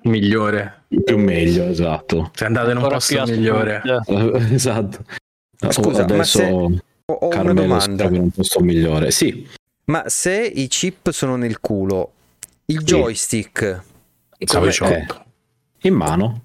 Migliore. 0.05 0.85
più 1.05 1.19
meglio, 1.19 1.67
esatto. 1.67 2.31
Sei 2.33 2.47
andato 2.47 2.71
in 2.71 2.79
un 2.79 2.85
ancora 2.85 2.95
posto 2.97 3.23
migliore. 3.27 3.83
esatto. 4.51 5.05
Scusa, 5.69 6.07
ma 6.07 6.15
adesso 6.15 6.39
se- 6.39 6.45
Ho, 7.07 7.13
ho 7.13 7.27
una 7.27 7.35
Carmelo 7.37 7.61
si 7.61 7.67
domanda. 7.67 7.97
trova 7.97 8.17
in 8.17 8.23
un 8.23 8.31
posto 8.31 8.61
migliore. 8.61 9.11
Sì, 9.11 9.47
Ma 9.87 10.05
se 10.09 10.41
i 10.41 10.67
chip 10.69 11.11
sono 11.11 11.37
nel 11.37 11.61
culo, 11.61 12.13
il 12.67 12.79
Sì. 12.79 12.85
joystick... 12.85 13.83
Come- 14.47 14.67
dicendo. 14.67 15.25
in 15.83 15.95
mano. 15.95 16.43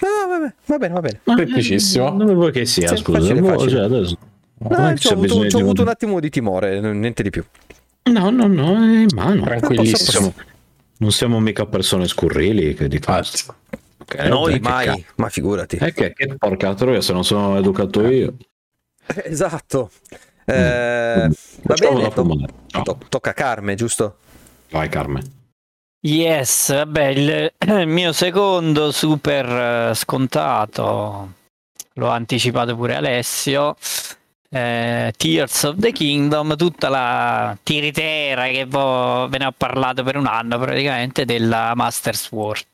No, 0.00 0.08
vabbè, 0.28 0.54
va 0.66 0.78
bene, 0.78 0.94
va 0.94 1.00
bene. 1.00 1.20
Semplicissimo. 1.24 2.10
Dove 2.16 2.34
vuoi 2.34 2.52
che 2.52 2.64
sia, 2.66 2.88
Sì, 2.88 2.96
scusa. 2.96 3.18
facile, 3.18 3.40
Boh, 3.40 3.48
facile. 3.48 3.70
cioè, 3.70 3.80
adesso- 3.82 4.18
No, 4.58 4.68
ci 4.96 5.06
ho 5.06 5.10
avuto, 5.12 5.20
bisogno 5.20 5.48
ci 5.48 5.54
ho 5.54 5.58
di- 5.58 5.64
avuto 5.64 5.82
un 5.82 5.88
attimo 5.88 6.20
di 6.20 6.28
timore, 6.30 6.80
niente 6.80 7.22
di 7.22 7.30
più. 7.30 7.44
No, 8.04 8.30
no, 8.30 8.46
no, 8.46 8.74
è 8.76 9.00
in 9.00 9.08
mano. 9.14 9.42
Tranquillissimo. 9.44 10.20
Non 10.22 10.32
siamo, 10.32 10.34
non 10.98 11.12
siamo 11.12 11.40
mica 11.40 11.64
persone 11.66 12.06
scurrili 12.08 12.74
che 12.74 12.88
dicono. 12.88 13.16
Infatti. 13.18 13.42
Ok, 13.98 14.14
Noi 14.26 14.52
vabbè, 14.52 14.52
che 14.52 14.68
mai, 14.68 14.86
cazzo. 14.86 15.04
ma 15.16 15.28
figurati. 15.28 15.76
Eh, 15.76 15.92
che, 15.92 16.12
che 16.12 16.34
porca 16.36 16.74
troia 16.74 17.00
se 17.00 17.12
non 17.14 17.24
sono 17.24 17.56
educato 17.58 18.06
io. 18.06 18.34
Esatto. 19.24 19.90
Eh, 20.52 21.30
va 21.62 21.74
bene, 21.74 22.08
to- 22.10 22.82
to- 22.82 22.98
tocca 23.08 23.30
a 23.30 23.34
Carme, 23.34 23.74
giusto? 23.74 24.16
Vai 24.70 24.88
Carmen. 24.88 25.38
Yes, 26.02 26.72
vabbè, 26.72 27.04
il, 27.08 27.52
il 27.66 27.86
mio 27.88 28.12
secondo 28.12 28.90
super 28.90 29.90
eh, 29.90 29.94
scontato, 29.94 31.32
l'ho 31.94 32.08
anticipato 32.08 32.74
pure 32.74 32.94
Alessio, 32.94 33.76
eh, 34.48 35.12
Tears 35.16 35.62
of 35.64 35.76
the 35.78 35.92
Kingdom, 35.92 36.56
tutta 36.56 36.88
la 36.88 37.56
tiritera 37.62 38.46
che 38.46 38.64
vo- 38.64 39.28
ve 39.28 39.38
ne 39.38 39.46
ho 39.46 39.52
parlato 39.56 40.02
per 40.02 40.16
un 40.16 40.26
anno 40.26 40.58
praticamente 40.58 41.24
della 41.26 41.74
Master 41.74 42.16
Sword, 42.16 42.66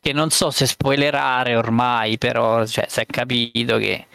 che 0.00 0.12
non 0.14 0.30
so 0.30 0.50
se 0.50 0.66
spoilerare 0.66 1.56
ormai, 1.56 2.16
però 2.16 2.64
cioè, 2.66 2.86
si 2.88 3.00
è 3.00 3.06
capito 3.06 3.76
che 3.76 4.06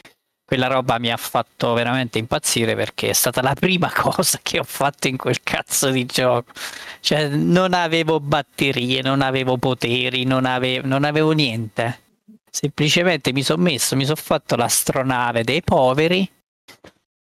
quella 0.52 0.68
roba 0.68 1.00
mi 1.00 1.10
ha 1.10 1.16
fatto 1.16 1.72
veramente 1.72 2.18
impazzire 2.18 2.76
perché 2.76 3.12
è 3.12 3.14
stata 3.14 3.42
la 3.42 3.54
prima 3.54 3.90
cosa 3.96 4.38
che 4.44 4.60
ho 4.60 4.66
fatto 4.66 5.08
in 5.08 5.16
quel 5.16 5.42
cazzo 5.42 5.92
di 5.92 6.06
gioco. 6.06 6.52
Cioè, 7.00 7.30
non 7.30 7.74
avevo 7.74 8.20
batterie, 8.20 9.02
non 9.02 9.22
avevo 9.22 9.56
poteri, 9.56 10.26
non 10.26 10.44
avevo, 10.44 10.86
non 10.86 11.06
avevo 11.06 11.32
niente. 11.32 12.02
Semplicemente 12.50 13.32
mi 13.32 13.44
sono 13.44 13.64
messo, 13.64 13.96
mi 13.96 14.04
sono 14.04 14.18
fatto 14.18 14.58
l'astronave 14.58 15.46
dei 15.46 15.62
poveri 15.62 16.30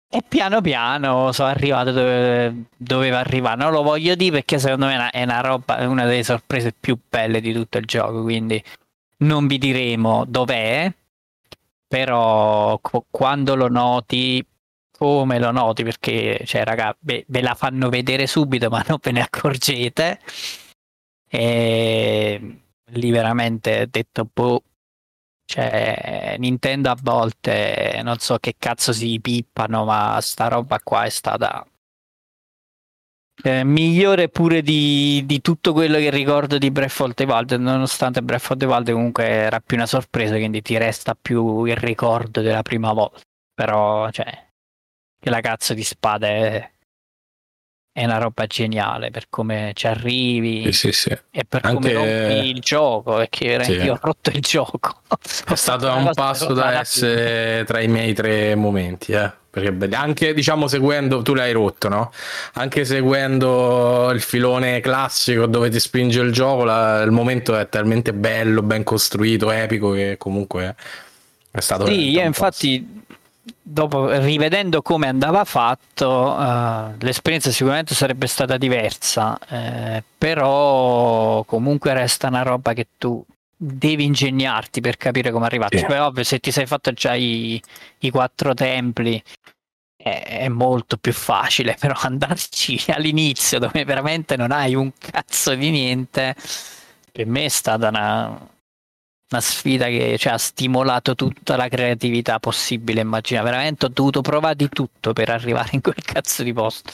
e 0.09 0.25
piano 0.27 0.61
piano 0.61 1.31
sono 1.31 1.51
arrivato 1.51 1.93
dove 1.93 2.64
dovevo 2.77 3.16
arrivare. 3.16 3.62
Non 3.62 3.71
lo 3.71 3.83
voglio 3.85 4.16
dire 4.16 4.33
perché 4.33 4.59
secondo 4.59 4.87
me 4.87 4.95
è 4.95 4.97
una, 4.97 5.11
è 5.11 5.23
una 5.23 5.40
roba, 5.40 5.77
è 5.77 5.85
una 5.85 6.05
delle 6.05 6.25
sorprese 6.25 6.75
più 6.79 6.99
belle 7.09 7.40
di 7.40 7.53
tutto 7.53 7.79
il 7.79 7.85
gioco, 7.85 8.23
quindi 8.23 8.61
non 9.19 9.47
vi 9.47 9.57
diremo 9.57 10.25
dov'è, 10.27 10.93
però 11.90 12.79
qu- 12.79 13.07
quando 13.11 13.57
lo 13.57 13.68
noti 13.68 14.47
come 14.97 15.41
lo 15.41 15.51
noti 15.51 15.82
perché 15.82 16.43
cioè 16.47 16.62
raga 16.64 16.97
ve, 17.01 17.24
ve 17.26 17.41
la 17.43 17.55
fanno 17.55 17.88
vedere 17.88 18.28
subito 18.28 18.68
ma 18.70 18.84
non 18.86 18.99
ve 19.03 19.11
ne 19.11 19.22
accorgete. 19.22 20.20
E 21.28 22.61
lì 22.93 23.11
veramente 23.11 23.88
detto 23.91 24.28
boh 24.32 24.62
cioè 25.45 26.36
Nintendo 26.38 26.91
a 26.91 26.97
volte 27.03 28.01
non 28.05 28.18
so 28.18 28.38
che 28.38 28.55
cazzo 28.59 28.93
si 28.93 29.18
pippano 29.20 29.84
ma 29.84 30.20
sta 30.20 30.49
roba 30.49 30.78
qua 30.80 31.05
è 31.05 31.09
stata 31.11 31.66
eh, 33.43 33.64
migliore 33.64 34.28
pure 34.28 34.62
di, 34.62 35.22
di 35.26 35.41
tutto 35.41 35.72
quello 35.72 35.97
che 35.99 36.11
ricordo 36.11 36.59
di 36.59 36.70
Breath 36.70 37.01
of 37.01 37.14
the 37.14 37.24
Wild 37.24 37.53
nonostante 37.53 38.22
Breath 38.22 38.51
of 38.51 38.57
the 38.59 38.66
Wild 38.66 38.91
comunque 38.91 39.24
era 39.26 39.61
più 39.61 39.76
una 39.76 39.86
sorpresa 39.86 40.34
quindi 40.36 40.62
ti 40.62 40.76
resta 40.76 41.16
più 41.20 41.64
il 41.64 41.76
ricordo 41.76 42.41
della 42.41 42.62
prima 42.62 42.93
volta 42.93 43.20
però 43.55 44.11
cioè 44.11 44.49
che 45.22 45.30
la 45.30 45.41
cazzo 45.41 45.74
di 45.74 45.82
spada 45.84 46.26
è, 46.28 46.70
è 47.93 48.05
una 48.05 48.18
roba 48.18 48.47
geniale 48.47 49.11
per 49.11 49.26
come 49.28 49.72
ci 49.74 49.86
arrivi 49.86 50.64
Sì, 50.72 50.72
sì, 50.72 50.93
sì. 50.93 51.18
e 51.30 51.45
per 51.45 51.64
Anche- 51.64 51.93
come 51.93 51.93
rompi 52.32 52.49
il 52.49 52.61
gioco 52.61 53.16
perché 53.16 53.62
Sì. 53.64 53.72
io 53.72 53.95
ho 53.95 53.99
rotto 54.01 54.30
il 54.30 54.41
gioco 54.41 55.01
È 55.47 55.55
stato 55.55 55.88
a 55.91 55.95
un 55.97 56.11
passo 56.14 56.53
da 56.55 56.78
essere 56.80 57.64
tra 57.66 57.80
i 57.80 57.88
miei 57.88 58.14
tre 58.14 58.55
momenti, 58.55 59.12
eh. 59.12 59.38
Perché 59.51 59.96
anche 59.96 60.32
diciamo 60.32 60.68
seguendo, 60.68 61.22
tu 61.22 61.34
l'hai 61.34 61.51
rotto, 61.51 61.88
no? 61.88 62.12
Anche 62.55 62.84
seguendo 62.84 64.11
il 64.12 64.20
filone 64.20 64.78
classico 64.78 65.46
dove 65.46 65.68
ti 65.70 65.80
spinge 65.80 66.20
il 66.20 66.30
gioco, 66.32 66.62
la- 66.62 67.03
il 67.03 67.11
momento 67.11 67.57
è 67.57 67.68
talmente 67.68 68.12
bello, 68.12 68.62
ben 68.62 68.84
costruito, 68.84 69.51
epico 69.51 69.90
che 69.90 70.14
comunque 70.18 70.76
è 71.51 71.61
stato. 71.61 71.86
Sì, 71.86 72.11
io 72.11 72.22
infatti, 72.22 73.03
dopo 73.61 74.09
rivedendo 74.20 74.82
come 74.82 75.09
andava 75.09 75.44
fatto, 75.44 76.38
eh, 76.40 76.84
l'esperienza 77.01 77.51
sicuramente 77.51 77.94
sarebbe 77.96 78.28
stata 78.28 78.57
diversa, 78.57 79.36
eh, 79.48 80.03
però 80.16 81.42
comunque 81.44 81.92
resta 81.92 82.28
una 82.28 82.42
roba 82.42 82.72
che 82.72 82.86
tu 82.96 83.24
devi 83.62 84.04
ingegnarti 84.04 84.80
per 84.80 84.96
capire 84.96 85.30
come 85.30 85.44
arrivarci. 85.44 85.78
Sì. 85.78 85.84
Poi 85.84 85.98
ovvio, 85.98 86.24
se 86.24 86.38
ti 86.38 86.50
sei 86.50 86.64
fatto 86.66 86.92
già 86.92 87.14
i, 87.14 87.61
i 87.98 88.11
quattro 88.11 88.54
templi 88.54 89.22
è, 89.96 90.38
è 90.44 90.48
molto 90.48 90.96
più 90.96 91.12
facile, 91.12 91.76
però 91.78 91.94
andarci 92.00 92.82
all'inizio 92.88 93.58
dove 93.58 93.84
veramente 93.84 94.36
non 94.36 94.50
hai 94.50 94.74
un 94.74 94.92
cazzo 94.96 95.54
di 95.54 95.68
niente, 95.70 96.34
per 97.12 97.26
me 97.26 97.44
è 97.44 97.48
stata 97.48 97.88
una, 97.88 98.28
una 98.28 99.40
sfida 99.40 99.86
che 99.86 100.16
ci 100.18 100.28
ha 100.28 100.38
stimolato 100.38 101.14
tutta 101.14 101.56
la 101.56 101.68
creatività 101.68 102.38
possibile, 102.38 103.02
immagina. 103.02 103.42
Veramente 103.42 103.86
ho 103.86 103.90
dovuto 103.90 104.22
provare 104.22 104.56
di 104.56 104.68
tutto 104.70 105.12
per 105.12 105.28
arrivare 105.28 105.70
in 105.72 105.82
quel 105.82 106.02
cazzo 106.02 106.42
di 106.42 106.52
posto. 106.54 106.92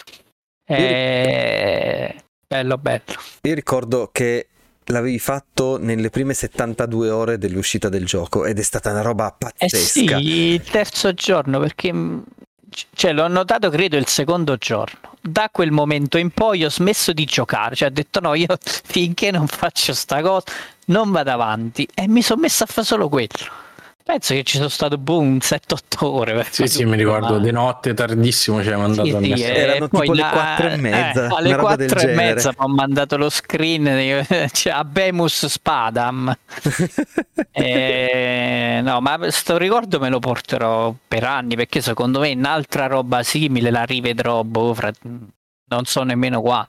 Eh, 0.68 2.22
Bello, 2.48 2.78
bello. 2.78 3.02
Io 3.42 3.54
ricordo 3.54 4.08
che 4.12 4.48
l'avevi 4.87 5.18
fatto 5.18 5.78
nelle 5.78 6.11
prime 6.11 6.34
72 6.34 7.11
ore 7.11 7.39
dell'uscita 7.39 7.89
del 7.89 8.05
gioco 8.05 8.45
ed 8.45 8.59
è 8.59 8.62
stata 8.62 8.91
una 8.91 9.03
roba 9.03 9.28
Eh 9.59 9.68
pazzesca. 9.68 10.16
sì, 10.18 10.24
il 10.55 10.62
terzo 10.62 11.12
giorno, 11.14 11.59
perché 11.61 11.91
c- 12.70 12.87
cioè, 12.95 13.12
l'ho 13.12 13.28
notato 13.28 13.70
credo 13.70 13.97
il 13.97 14.07
secondo 14.07 14.57
giorno. 14.57 14.99
Da 15.20 15.49
quel 15.51 15.72
momento 15.72 16.18
in 16.18 16.30
poi 16.30 16.64
ho 16.64 16.70
smesso 16.70 17.12
di 17.12 17.24
giocare, 17.24 17.74
cioè 17.74 17.89
ho 17.89 17.93
detto 17.93 18.20
no, 18.20 18.34
io 18.34 18.57
finché 18.61 19.30
non 19.30 19.47
faccio 19.47 19.93
sta 19.93 20.20
cosa 20.22 20.45
non 20.87 21.11
vado 21.11 21.32
avanti 21.32 21.89
e 21.95 22.07
mi 22.07 22.22
sono 22.22 22.41
messo 22.43 22.62
a 22.64 22.66
fare 22.66 22.87
solo 22.87 23.09
quello. 23.09 23.64
Penso 24.07 24.34
che 24.34 24.44
ci 24.44 24.57
sono 24.59 24.68
stato 24.68 24.98
boh, 24.98 25.18
un 25.18 25.38
7-8 25.40 26.04
ore. 26.07 26.46
Sì, 26.48 26.68
sì, 26.68 26.84
mi 26.84 26.96
ricordo, 26.96 27.32
ma- 27.34 27.38
di 27.40 27.50
notte 27.50 27.92
tardissimo 27.92 28.62
ci 28.62 28.70
hai 28.70 28.78
mandato 28.78 29.18
Sì, 29.20 29.32
a 29.32 29.36
sì, 29.36 29.42
eh, 29.42 29.46
Erano 29.57 29.88
poi 29.88 30.00
tipo 30.02 30.12
le 30.12 30.20
la- 30.20 30.28
quattro 30.30 30.68
e 30.68 30.76
mezza, 30.76 31.24
eh, 31.26 31.34
alle 31.34 31.48
una 31.48 31.57
roba 31.57 31.74
del 31.74 31.88
4 31.88 31.98
e 31.98 32.12
genere. 32.14 32.34
mezza 32.34 32.48
mi 32.50 32.57
ho 32.64 32.68
mandato 32.68 33.16
lo 33.16 33.28
screen 33.30 33.82
di 33.82 34.48
cioè, 34.54 34.72
Abemus 34.74 35.46
Spadam. 35.46 36.36
Eh, 37.50 38.80
no, 38.82 39.00
ma 39.00 39.30
sto 39.30 39.57
ricordo 39.57 39.98
me 39.98 40.09
lo 40.11 40.18
porterò 40.18 40.94
per 41.09 41.24
anni 41.24 41.57
perché 41.57 41.80
secondo 41.80 42.20
me 42.20 42.32
un'altra 42.32 42.86
roba 42.86 43.22
simile 43.22 43.70
la 43.70 43.82
rivedrò 43.84 44.42
boh, 44.44 44.72
fra- 44.74 44.92
non 45.68 45.84
so 45.84 46.02
nemmeno 46.02 46.40
qua. 46.42 46.68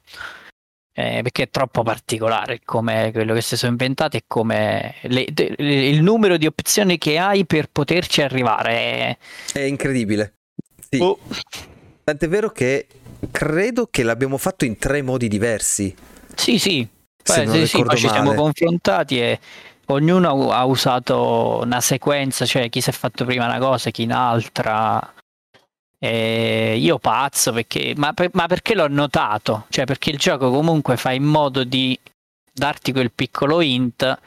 Eh, 0.99 1.21
perché 1.21 1.43
è 1.43 1.49
troppo 1.51 1.83
particolare 1.83 2.61
come 2.65 3.11
quello 3.13 3.35
che 3.35 3.41
si 3.41 3.55
sono 3.55 3.71
inventati 3.73 4.17
e 4.17 4.23
come 4.25 4.95
le- 5.03 5.27
de- 5.31 5.53
il 5.59 6.01
numero 6.01 6.37
di 6.37 6.47
opzioni 6.47 6.97
che 6.97 7.19
hai 7.19 7.45
per 7.45 7.69
poterci 7.71 8.23
arrivare. 8.23 8.71
È... 8.71 9.17
È 9.53 9.59
incredibile. 9.59 10.37
Sì. 10.89 10.97
Oh. 10.99 11.19
Tant'è 12.03 12.27
vero 12.27 12.49
che 12.49 12.87
credo 13.29 13.89
che 13.91 14.01
l'abbiamo 14.01 14.37
fatto 14.37 14.65
in 14.65 14.79
tre 14.79 15.03
modi 15.03 15.27
diversi. 15.27 15.95
Sì, 16.33 16.57
sì, 16.57 16.87
Beh, 17.23 17.47
sì, 17.47 17.67
sì, 17.67 17.83
poi 17.83 17.97
ci 17.97 18.09
siamo 18.09 18.33
confrontati 18.33 19.19
e 19.19 19.39
ognuno 19.87 20.49
ha 20.49 20.59
ha 20.61 20.65
usato 20.65 21.59
una 21.61 21.79
sequenza, 21.79 22.43
cioè 22.47 22.69
chi 22.69 22.81
si 22.81 22.89
è 22.89 22.93
fatto 22.93 23.23
prima 23.23 23.45
una 23.45 23.59
cosa, 23.59 23.91
chi 23.91 24.03
un'altra. 24.03 25.13
E 25.99 26.77
io 26.77 26.99
pazzo 26.99 27.51
perché, 27.51 27.93
ma, 27.97 28.13
per- 28.13 28.29
ma 28.33 28.45
perché 28.47 28.75
l'ho 28.75 28.87
notato? 28.87 29.65
Cioè 29.69 29.85
perché 29.85 30.11
il 30.11 30.17
gioco 30.17 30.51
comunque 30.51 30.95
fa 30.97 31.11
in 31.11 31.23
modo 31.23 31.63
di 31.63 31.97
darti 32.53 32.91
quel 32.91 33.11
piccolo 33.11 33.61
hint. 33.61 34.17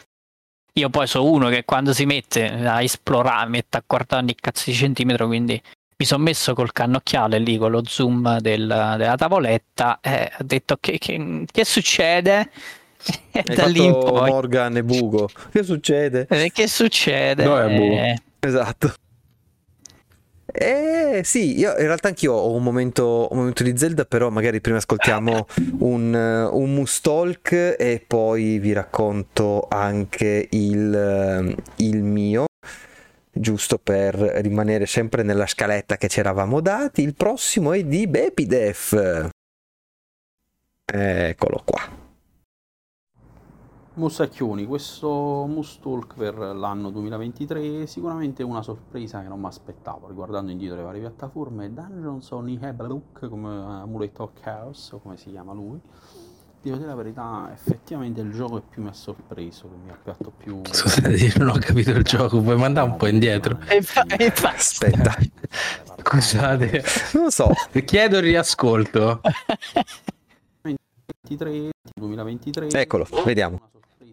Io 0.75 0.89
poi 0.89 1.07
sono 1.07 1.25
uno 1.31 1.49
che 1.49 1.65
quando 1.65 1.93
si 1.93 2.07
mette 2.07 2.49
a 2.49 2.83
esplorare, 2.83 3.49
mette 3.49 3.77
a 3.77 3.83
guardare 3.87 4.23
ogni 4.23 4.35
cazzo 4.35 4.71
di 4.71 4.77
centimetro, 4.77 5.27
quindi 5.27 5.61
mi 5.97 6.07
sono 6.07 6.23
messo 6.23 6.55
col 6.55 6.73
cannocchiale 6.73 7.39
lì 7.39 7.57
con 7.59 7.71
lo 7.73 7.83
zoom 7.85 8.39
del- 8.39 8.95
della 8.97 9.17
tavoletta 9.17 9.99
e 10.01 10.33
ho 10.39 10.43
detto 10.45 10.77
che, 10.81 10.99
che- 10.99 11.45
che 11.51 11.65
succede? 11.65 12.51
E 13.33 13.55
da 13.55 13.67
lì 13.67 13.85
in 13.85 13.93
poi 13.93 14.31
Morgan 14.31 14.77
e 14.77 14.83
Bugo. 14.85 15.29
Che 15.51 15.63
succede? 15.63 16.27
eh, 16.29 16.51
che 16.53 16.67
succede? 16.69 17.45
Dov'è 17.45 17.75
Bugo? 17.75 17.95
Eh, 17.97 18.19
Esatto. 18.41 18.93
Eh 20.53 21.21
sì, 21.25 21.59
io 21.59 21.71
in 21.71 21.87
realtà 21.87 22.09
anch'io 22.09 22.33
ho 22.33 22.53
un 22.55 22.63
momento, 22.63 23.29
un 23.31 23.39
momento 23.39 23.63
di 23.63 23.77
Zelda, 23.77 24.05
però 24.05 24.31
magari 24.31 24.61
prima 24.61 24.79
ascoltiamo 24.79 25.47
un, 25.79 26.49
un 26.53 26.75
Mustalk 26.75 27.53
e 27.79 28.05
poi 28.07 28.59
vi 28.59 28.73
racconto 28.73 29.67
anche 29.69 30.49
il, 30.51 31.57
il 31.77 32.03
mio, 32.03 32.47
giusto 33.31 33.79
per 33.79 34.15
rimanere 34.15 34.87
sempre 34.87 35.23
nella 35.23 35.47
scaletta 35.47 35.97
che 35.97 36.09
ci 36.09 36.21
eravamo 36.21 36.61
dati. 36.61 37.03
Il 37.03 37.15
prossimo 37.15 37.73
è 37.73 37.85
di 37.85 38.07
Bepidef. 38.07 39.29
Eccolo 40.93 41.63
qua. 41.65 42.00
Mussacchioni, 44.01 44.65
questo 44.65 45.45
Mustalk 45.47 46.15
per 46.15 46.35
l'anno 46.35 46.89
2023 46.89 47.83
è 47.83 47.87
sicuramente 47.87 48.43
una 48.43 48.63
sorpresa 48.63 49.21
che 49.21 49.29
non 49.29 49.39
mi 49.39 49.47
aspettavo, 49.47 50.09
riguardando 50.09 50.51
indietro 50.51 50.79
le 50.79 50.85
varie 50.85 51.01
piattaforme, 51.01 51.71
Dungeons 51.71 52.31
on 52.31 52.49
Heblook 52.49 53.29
come 53.29 53.51
Amulet 53.51 54.19
of 54.21 54.31
Chaos, 54.41 54.93
o 54.93 55.01
come 55.01 55.19
si 55.19 55.29
chiama 55.29 55.53
lui. 55.53 55.79
Devo 56.63 56.77
dire 56.77 56.89
la 56.89 56.95
verità, 56.95 57.51
effettivamente 57.53 58.23
il 58.23 58.33
gioco 58.33 58.57
è 58.57 58.63
più 58.67 58.83
mi 58.83 58.89
ha 58.89 58.95
sorpreso, 58.95 59.69
che 59.69 59.77
mi 59.85 59.91
ha 59.91 59.99
piatto 60.03 60.33
più... 60.35 60.63
Scusate, 60.73 61.11
io 61.11 61.33
non 61.37 61.49
ho 61.51 61.59
capito 61.59 61.91
il 61.91 62.03
gioco, 62.03 62.41
puoi 62.41 62.57
mandare 62.57 62.89
un 62.89 62.97
po' 62.97 63.07
indietro? 63.07 63.59
e 63.69 63.85
e 64.17 64.33
Aspetta, 64.43 65.15
Scusate, 66.03 66.83
non 67.13 67.25
lo 67.25 67.31
so. 67.31 67.53
chiedo 67.85 68.17
il 68.17 68.23
riascolto. 68.23 69.21
2023, 70.63 71.71
2023 71.95 72.69
Eccolo, 72.71 73.07
vediamo. 73.27 73.69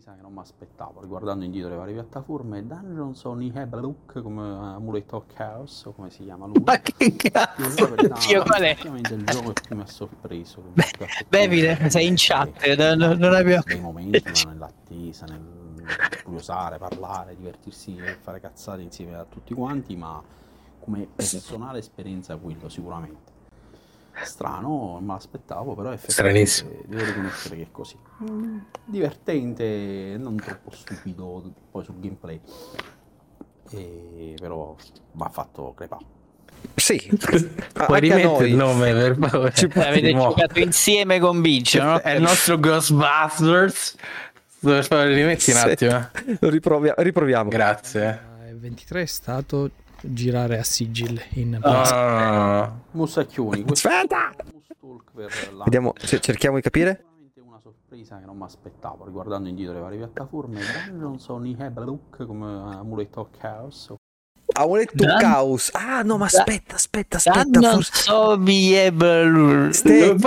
Sorpresa 0.07 0.15
che 0.15 0.21
non 0.21 0.33
mi 0.33 0.39
aspettavo, 0.39 1.01
riguardando 1.01 1.43
indietro 1.43 1.69
le 1.71 1.75
varie 1.75 1.93
piattaforme, 1.93 2.65
Dungeons 2.65 3.23
on 3.25 3.41
Heblook 3.41 4.21
come 4.21 4.41
Amulet 4.41 5.11
of 5.11 5.25
Chaos, 5.33 5.83
o 5.85 5.91
come 5.91 6.09
si 6.09 6.23
chiama 6.23 6.45
lui. 6.45 6.61
Ma 6.63 6.79
che 6.79 7.13
cazzo? 7.15 7.85
Dio, 8.27 8.43
qual 8.43 8.61
è? 8.61 8.77
il 8.79 9.25
gioco 9.25 9.53
mi 9.71 9.81
ha 9.81 9.85
sorpreso. 9.85 10.61
che 10.61 10.69
mi 10.75 10.83
ha 10.83 11.07
più- 11.07 11.25
Davide, 11.27 11.89
sei 11.89 12.07
in 12.07 12.13
chat, 12.15 12.65
non, 12.75 12.97
non- 12.97 13.17
non 13.17 13.33
abbiamo 13.33 13.63
dei 13.65 13.79
momenti 13.81 14.23
ma 14.45 14.51
nell'attesa, 14.51 15.25
nel 15.25 15.85
curiosare, 16.23 16.77
parlare, 16.77 17.35
divertirsi 17.35 17.97
e 17.97 18.15
fare 18.21 18.39
cazzate 18.39 18.81
insieme 18.81 19.15
a 19.15 19.25
tutti 19.25 19.53
quanti, 19.53 19.95
ma 19.97 20.21
come 20.79 21.07
personale 21.13 21.79
esperienza 21.79 22.37
quello 22.37 22.69
sicuramente. 22.69 23.35
Strano, 24.23 24.67
non 24.93 25.03
me 25.05 25.13
l'aspettavo, 25.13 25.75
però 25.75 25.91
effettivamente 25.91 26.45
Stranissimo. 26.47 26.81
devo 26.87 27.05
riconoscere 27.05 27.55
che 27.57 27.61
è 27.63 27.67
così. 27.71 27.95
Divertente, 28.85 30.15
non 30.17 30.35
troppo 30.37 30.71
stupido 30.71 31.51
poi 31.71 31.83
sul 31.83 31.99
gameplay. 31.99 32.39
E, 33.71 34.33
però 34.39 34.75
mi 35.13 35.21
ha 35.23 35.29
fatto 35.29 35.73
crepare. 35.75 36.05
Sì, 36.75 36.97
Puoi 37.85 37.99
rimettere 37.99 38.47
il 38.47 38.55
nome 38.55 38.91
per 38.93 39.17
favore? 39.19 39.53
Avete 39.75 40.11
giocato 40.13 40.59
insieme 40.59 41.19
con 41.19 41.41
Biggio, 41.41 41.83
no? 41.83 42.01
È 42.01 42.11
il 42.11 42.21
nostro 42.21 42.57
Ghostbusters. 42.59 43.95
Favore, 44.59 45.13
rimetti 45.13 45.51
un 45.51 45.57
attimo. 45.57 45.91
eh. 46.25 46.37
Lo 46.39 46.49
riprovia- 46.49 46.95
riproviamo. 46.97 47.49
Grazie. 47.49 48.21
Il 48.49 48.59
23 48.59 49.01
è 49.03 49.05
stato 49.05 49.69
girare 50.01 50.59
a 50.59 50.63
Sigil 50.63 51.19
in. 51.33 51.59
Mussacchioni, 52.91 53.63
questo 53.63 53.87
Aspetta! 53.87 54.31
Vediamo, 55.63 55.93
se- 55.97 56.19
cerchiamo 56.19 56.55
di 56.57 56.61
capire. 56.61 57.03
Una 57.43 57.59
sorpresa 57.59 58.19
che 58.19 58.25
non 58.25 58.37
mi 58.37 58.43
aspettavo, 58.43 59.05
riguardando 59.05 59.49
indietro 59.49 59.73
le 59.73 59.79
varie 59.81 59.97
piattaforme, 59.97 60.59
Dungeons 60.87 61.27
on 61.29 61.45
Heblook 61.45 62.25
come 62.25 62.47
Amulet 62.75 63.17
of 63.17 63.29
Chaos, 63.39 63.93
Amuletto 64.59 64.93
Dan- 65.05 65.19
Caos. 65.19 65.69
Ah, 65.73 66.01
no, 66.03 66.17
ma 66.17 66.25
aspetta, 66.25 66.75
aspetta, 66.75 67.17
aspetta. 67.17 67.59
non 67.59 67.73
forse- 67.73 67.91
so 68.03 68.37
Biebel. 68.37 69.69
Ste- 69.71 70.15
quel 70.17 70.19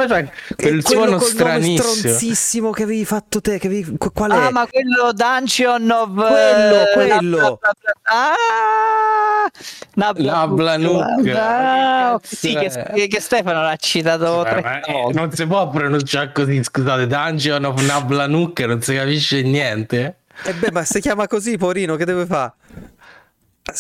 quello 0.57 0.81
suono 0.83 1.19
stranissimo. 1.19 1.83
stronzissimo 1.93 2.71
che 2.71 2.83
avevi 2.85 3.05
fatto 3.05 3.41
te. 3.41 3.59
Che 3.59 3.67
avevi... 3.67 3.97
qu- 3.99 4.13
Qual 4.13 4.31
è? 4.31 4.35
Ah, 4.37 4.51
ma 4.51 4.67
quello 4.67 5.13
Dungeon 5.13 5.91
of 5.91 6.15
Quello, 6.15 6.81
eh, 6.83 6.93
quello. 6.95 7.37
bla, 7.37 7.49
bla, 7.61 7.71
bla, 7.81 7.93
bla. 8.03 8.13
Ah! 8.13 9.51
Nabla- 9.95 10.33
Nabla 10.77 12.21
Che 12.23 12.37
sì, 12.37 12.55
che, 12.55 13.07
che 13.09 13.21
Stefano 13.21 13.63
l'ha 13.63 13.77
citato 13.77 14.45
Eh, 14.47 14.49
tre 14.51 14.83
eh, 14.87 14.93
volte. 14.93 15.19
non 15.19 15.33
si 15.33 15.47
può 15.47 15.69
pronunciare 15.69 16.31
così, 16.33 16.63
scusate, 16.63 17.07
Dungeon 17.07 17.65
of 17.65 17.83
Nablanuk 17.85 18.61
non 18.61 18.81
si 18.81 18.95
capisce 18.95 19.43
niente. 19.43 20.17
Eh 20.45 20.55
beh, 20.55 20.71
ma 20.71 20.85
si 20.85 21.01
chiama 21.01 21.27
così, 21.27 21.57
porino, 21.59 21.97
che 21.97 22.05
deve 22.05 22.25
fare? 22.27 22.53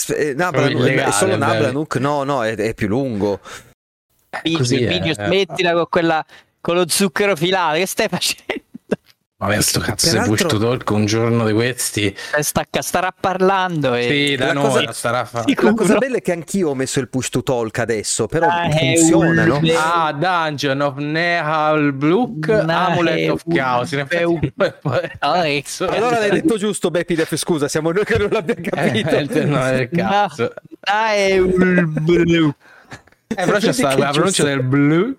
Eh, 0.09 0.35
Nabla- 0.35 0.67
è 0.67 1.11
solo 1.11 1.37
bello. 1.37 1.53
Nablanuk? 1.53 1.97
No, 1.97 2.23
no, 2.25 2.45
è, 2.45 2.55
è 2.55 2.75
più 2.75 2.89
lungo. 2.89 3.41
Biggio, 4.43 4.75
è, 4.75 4.87
Biggio, 4.87 5.11
eh. 5.11 5.15
smettila 5.15 5.73
con 5.73 5.87
quella 5.89 6.25
con 6.61 6.77
lo 6.77 6.89
zucchero 6.89 7.35
filato, 7.37 7.77
che 7.77 7.87
stai 7.87 8.09
facendo? 8.09 8.65
Vabbè, 9.41 9.59
sto 9.63 9.81
cazzo 9.81 10.05
di 10.05 10.13
Peraltro- 10.13 10.35
push 10.37 10.47
to 10.53 10.59
talk 10.59 10.91
un 10.91 11.07
giorno 11.07 11.47
di 11.47 11.55
questi. 11.55 12.15
Stacca, 12.41 12.83
starà 12.83 13.11
parlando 13.19 13.95
e 13.95 14.03
Sì, 14.03 14.37
da 14.37 14.47
la 14.49 14.53
noi 14.53 14.65
cosa- 14.65 14.83
la 14.83 14.93
starà 14.93 15.25
fare. 15.25 15.55
La 15.63 15.73
cosa 15.73 15.97
bella 15.97 16.19
è 16.19 16.21
che 16.21 16.33
anch'io 16.33 16.69
ho 16.69 16.75
messo 16.75 17.01
il 17.01 17.09
push 17.09 17.31
to 17.31 17.43
talk 17.43 17.79
adesso, 17.79 18.27
però 18.27 18.47
Ah, 18.49 18.69
funziona, 18.71 19.43
un- 19.45 19.49
no? 19.49 19.61
Ah, 19.79 20.13
Dungeon 20.13 20.81
of 20.83 20.97
Nehal 20.99 21.93
Bluk, 21.95 22.51
Amulet 22.51 23.31
of 23.31 23.43
Chaos. 23.49 23.91
In 23.93 24.01
effetti, 24.01 24.53
Ah, 25.21 25.43
Allora 25.89 26.19
l'hai 26.19 26.31
detto 26.33 26.59
giusto, 26.59 26.91
Bepidef, 26.91 27.35
scusa, 27.37 27.67
siamo 27.67 27.93
noi 27.93 28.05
che 28.05 28.19
non 28.19 28.29
l'abbiamo 28.31 28.61
capito. 28.63 29.09
Eh, 29.09 29.21
il 29.23 29.47
nome 29.49 29.71
del 29.73 29.89
cazzo. 29.89 30.53
Ah, 30.81 31.13
è 31.15 31.39
un 31.39 31.85
blu. 31.87 32.53
Eh, 33.33 33.45
però 33.45 33.59
c'è 33.59 33.73
stata 33.73 33.95
Che 33.95 34.01
la 34.01 34.11
pronuncia 34.11 34.45
del 34.45 34.63
blu. 34.63 35.15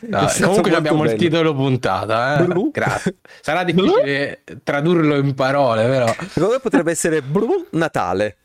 Stato 0.00 0.46
comunque 0.46 0.74
abbiamo 0.74 1.02
il 1.02 1.08
bello. 1.10 1.18
titolo 1.20 1.54
puntata. 1.54 2.38
Eh? 2.38 2.70
Grazie. 2.72 3.16
Sarà 3.40 3.64
difficile 3.64 4.42
tradurlo 4.62 5.16
in 5.16 5.34
parole, 5.34 5.86
però. 5.86 6.06
Secondo 6.28 6.54
me 6.54 6.60
potrebbe 6.60 6.90
essere 6.92 7.20
blu 7.22 7.66
Natale. 7.70 8.36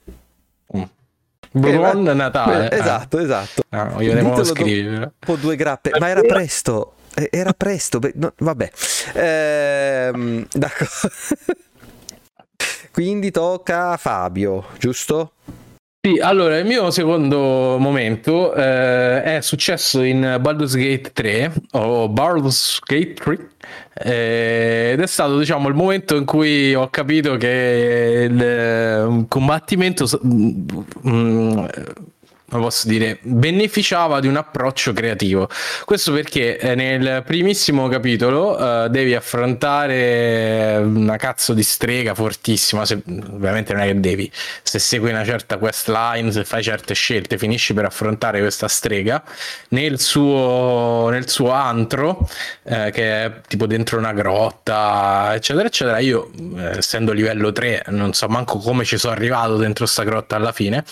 Buon 1.56 2.08
Eh, 2.08 2.14
Natale. 2.14 2.70
eh, 2.72 2.80
Esatto, 2.80 3.20
esatto. 3.20 3.62
Ah, 3.70 4.02
io 4.02 4.14
devo 4.16 4.44
scrivere. 4.44 5.12
dopo 5.20 5.36
due 5.36 5.56
grappe, 5.56 5.92
ma 6.00 6.10
era 6.10 6.22
presto. 6.22 6.94
eh, 7.14 7.30
Era 7.32 7.54
presto, 7.54 8.00
beh, 8.00 8.14
no, 8.16 8.34
vabbè. 8.38 8.72
Ehm, 9.14 10.48
d'accordo. 10.52 11.10
Quindi 12.92 13.30
tocca 13.32 13.92
a 13.92 13.98
Fabio, 13.98 14.66
giusto? 14.80 15.34
Sì, 16.06 16.20
allora 16.20 16.58
il 16.58 16.66
mio 16.66 16.92
secondo 16.92 17.78
momento 17.80 18.54
eh, 18.54 19.24
è 19.24 19.40
successo 19.42 20.02
in 20.04 20.38
Baldur's 20.42 20.76
Gate 20.76 21.14
3 21.14 21.54
o 21.72 22.10
Baldur's 22.10 22.82
Gate 22.86 23.14
3 23.14 23.50
eh, 23.94 24.90
ed 24.92 25.00
è 25.00 25.08
stato 25.08 25.38
diciamo 25.40 25.70
il 25.70 25.76
momento 25.76 26.18
in 26.18 26.26
cui 26.26 26.76
ho 26.76 26.90
capito 26.90 27.38
che 27.38 28.28
il 28.30 28.42
eh, 28.42 29.26
combattimento 29.30 30.06
s- 30.06 30.20
mm, 30.26 30.68
mm, 31.08 31.66
come 32.54 32.66
posso 32.66 32.88
dire 32.88 33.18
beneficiava 33.22 34.20
di 34.20 34.28
un 34.28 34.36
approccio 34.36 34.94
creativo 34.94 35.50
questo 35.86 36.14
perché 36.14 36.58
eh, 36.58 36.76
nel 36.76 37.24
primissimo 37.26 37.88
capitolo 37.88 38.58
eh, 38.58 38.90
devi 38.90 39.16
affrontare 39.16 40.82
una 40.84 41.18
cazzo 41.18 41.54
di 41.54 41.64
strega 41.64 42.14
fortissima 42.14 42.86
se, 42.86 43.02
ovviamente 43.06 43.74
non 43.74 43.82
è 43.82 43.88
che 43.88 44.00
devi 44.00 44.32
se 44.62 44.80
segui 44.80 45.10
una 45.10 45.26
certa 45.26 45.58
quest 45.58 45.88
line, 45.88 46.32
se 46.32 46.44
fai 46.44 46.64
certe 46.64 46.94
scelte, 46.94 47.38
finisci 47.38 47.74
per 47.74 47.86
affrontare 47.86 48.40
questa 48.40 48.68
strega 48.68 49.24
nel 49.70 50.00
suo, 50.00 51.10
nel 51.10 51.30
suo 51.30 51.52
antro, 51.52 52.28
eh, 52.64 52.92
che 52.92 53.24
è 53.26 53.32
tipo 53.48 53.66
dentro 53.68 53.98
una 53.98 54.14
grotta, 54.14 55.32
eccetera, 55.34 55.68
eccetera. 55.68 56.00
Io, 56.00 56.32
eh, 56.58 56.78
essendo 56.78 57.12
livello 57.12 57.52
3, 57.52 57.86
non 57.88 58.14
so 58.14 58.28
manco 58.28 58.58
come 58.60 58.84
ci 58.84 58.98
sono 58.98 59.14
arrivato 59.14 59.58
dentro 59.58 59.86
sta 59.86 60.04
grotta 60.04 60.36
alla 60.36 60.52
fine. 60.52 60.84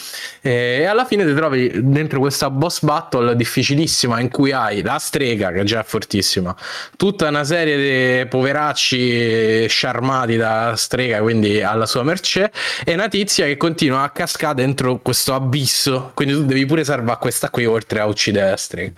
E 0.41 0.85
alla 0.85 1.05
fine 1.05 1.25
ti 1.25 1.33
trovi 1.33 1.50
dentro 1.51 2.19
questa 2.19 2.49
boss 2.49 2.81
battle 2.81 3.35
difficilissima 3.35 4.19
in 4.19 4.29
cui 4.29 4.51
hai 4.51 4.81
la 4.81 4.97
strega, 4.97 5.51
che 5.51 5.63
già 5.63 5.81
è 5.81 5.83
fortissima, 5.83 6.55
tutta 6.97 7.27
una 7.27 7.43
serie 7.43 8.21
di 8.21 8.27
poveracci 8.27 9.67
sciarmati 9.67 10.37
da 10.37 10.75
strega, 10.75 11.19
quindi 11.21 11.61
alla 11.61 11.85
sua 11.85 12.03
mercé, 12.03 12.51
e 12.83 12.93
una 12.93 13.07
tizia 13.07 13.45
che 13.45 13.57
continua 13.57 14.03
a 14.03 14.09
cascare 14.09 14.55
dentro 14.55 14.99
questo 14.99 15.33
abisso. 15.33 16.11
Quindi 16.13 16.33
tu 16.33 16.45
devi 16.45 16.65
pure 16.65 16.83
salvare 16.83 17.19
questa 17.19 17.49
qui 17.49 17.65
oltre 17.65 17.99
a 17.99 18.05
uccidere 18.05 18.49
la 18.49 18.57
strega. 18.57 18.91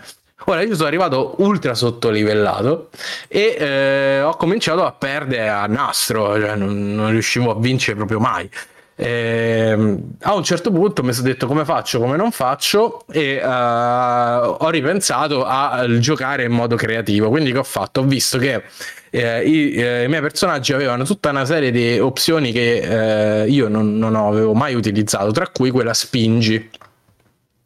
Ora 0.46 0.62
io 0.62 0.76
sono 0.76 0.88
arrivato 0.88 1.36
ultra 1.38 1.74
sottolivellato 1.74 2.90
e 3.30 3.56
eh, 3.58 4.22
ho 4.22 4.36
cominciato 4.36 4.84
a 4.86 4.92
perdere 4.92 5.48
a 5.48 5.66
nastro, 5.68 6.38
cioè 6.38 6.56
non, 6.56 6.94
non 6.94 7.12
riuscivo 7.12 7.52
a 7.52 7.60
vincere 7.60 7.96
proprio 7.96 8.20
mai. 8.20 8.50
Ehm, 8.96 10.16
a 10.22 10.36
un 10.36 10.44
certo 10.44 10.72
punto 10.72 11.02
mi 11.04 11.14
sono 11.14 11.28
detto 11.28 11.48
come 11.48 11.66
faccio, 11.66 12.00
come 12.00 12.16
non 12.16 12.32
faccio 12.32 13.04
e 13.12 13.36
eh, 13.36 13.46
ho 13.46 14.70
ripensato 14.70 15.46
a 15.46 15.86
giocare 15.98 16.44
in 16.44 16.52
modo 16.52 16.76
creativo. 16.76 17.30
Quindi 17.30 17.52
che 17.52 17.58
ho 17.58 17.64
fatto? 17.64 18.02
Ho 18.02 18.04
visto 18.06 18.38
che 18.38 18.64
eh, 19.10 19.44
i, 19.44 19.74
eh, 19.74 20.04
i 20.04 20.08
miei 20.08 20.22
personaggi 20.22 20.74
avevano 20.74 21.04
tutta 21.04 21.30
una 21.32 21.46
serie 21.46 21.72
di 21.72 22.00
opzioni 22.00 22.52
che 22.52 23.42
eh, 23.44 23.50
io 23.50 23.68
non, 23.68 23.98
non 23.98 24.16
avevo 24.16 24.54
mai 24.54 24.76
utilizzato, 24.76 25.32
tra 25.32 25.48
cui 25.48 25.72
quella 25.72 25.94
spingi. 25.94 26.70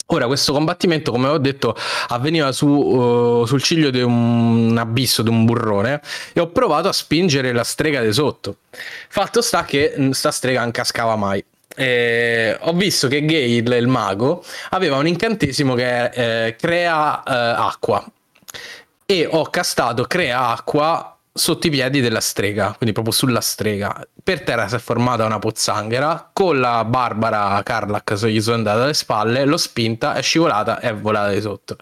Ora, 0.09 0.25
questo 0.25 0.53
combattimento, 0.53 1.11
come 1.11 1.27
ho 1.27 1.37
detto, 1.37 1.75
avveniva 2.07 2.53
su, 2.53 2.65
uh, 2.65 3.45
sul 3.45 3.61
ciglio 3.61 3.89
di 3.89 4.01
un 4.01 4.77
abisso, 4.79 5.21
di 5.21 5.27
un 5.27 5.43
burrone, 5.43 5.99
e 6.31 6.39
ho 6.39 6.47
provato 6.47 6.87
a 6.87 6.93
spingere 6.93 7.51
la 7.51 7.65
strega 7.65 8.01
di 8.01 8.13
sotto. 8.13 8.57
Fatto 9.09 9.41
sta 9.41 9.65
che 9.65 9.93
mh, 9.97 10.11
sta 10.11 10.31
strega 10.31 10.61
non 10.61 10.71
cascava 10.71 11.17
mai. 11.17 11.43
E 11.75 12.57
ho 12.57 12.71
visto 12.71 13.09
che 13.09 13.25
Gale, 13.25 13.77
il 13.77 13.87
mago, 13.87 14.43
aveva 14.69 14.95
un 14.95 15.07
incantesimo 15.07 15.75
che 15.75 16.05
eh, 16.05 16.55
crea 16.55 17.21
eh, 17.23 17.33
acqua. 17.57 18.05
E 19.05 19.27
ho 19.29 19.43
castato 19.49 20.05
crea 20.05 20.47
acqua 20.47 21.16
sotto 21.37 21.67
i 21.67 21.69
piedi 21.69 22.01
della 22.01 22.19
strega, 22.19 22.73
quindi 22.75 22.93
proprio 22.93 23.13
sulla 23.13 23.41
strega. 23.41 24.05
Per 24.23 24.43
terra 24.43 24.67
si 24.67 24.75
è 24.75 24.79
formata 24.79 25.23
una 25.25 25.39
pozzanghera, 25.39 26.31
con 26.33 26.59
la 26.59 26.83
Barbara 26.83 27.61
Carlac 27.63 28.13
gli 28.25 28.41
sono 28.41 28.57
andata 28.57 28.83
alle 28.83 28.93
spalle, 28.93 29.45
l'ho 29.45 29.57
spinta, 29.57 30.15
è 30.15 30.21
scivolata 30.21 30.79
e 30.79 30.89
è 30.89 30.95
volata 30.95 31.31
di 31.31 31.41
sotto. 31.41 31.77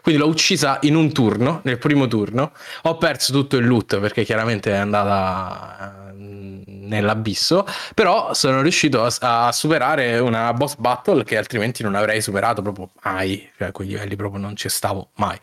Quindi 0.00 0.20
l'ho 0.20 0.28
uccisa 0.28 0.78
in 0.82 0.94
un 0.94 1.12
turno, 1.12 1.60
nel 1.64 1.78
primo 1.78 2.06
turno. 2.06 2.52
Ho 2.82 2.96
perso 2.96 3.32
tutto 3.32 3.56
il 3.56 3.66
loot 3.66 3.98
perché 3.98 4.24
chiaramente 4.24 4.72
è 4.72 4.76
andata 4.76 6.12
eh, 6.12 6.12
nell'abisso, 6.16 7.66
però 7.94 8.34
sono 8.34 8.62
riuscito 8.62 9.04
a, 9.04 9.46
a 9.46 9.52
superare 9.52 10.18
una 10.18 10.52
boss 10.52 10.76
battle 10.76 11.24
che 11.24 11.36
altrimenti 11.36 11.82
non 11.82 11.94
avrei 11.94 12.20
superato 12.20 12.62
proprio 12.62 12.90
mai, 13.02 13.50
cioè 13.56 13.68
a 13.68 13.72
quei 13.72 13.88
livelli 13.88 14.16
proprio 14.16 14.40
non 14.40 14.56
ci 14.56 14.68
stavo 14.68 15.10
mai. 15.14 15.38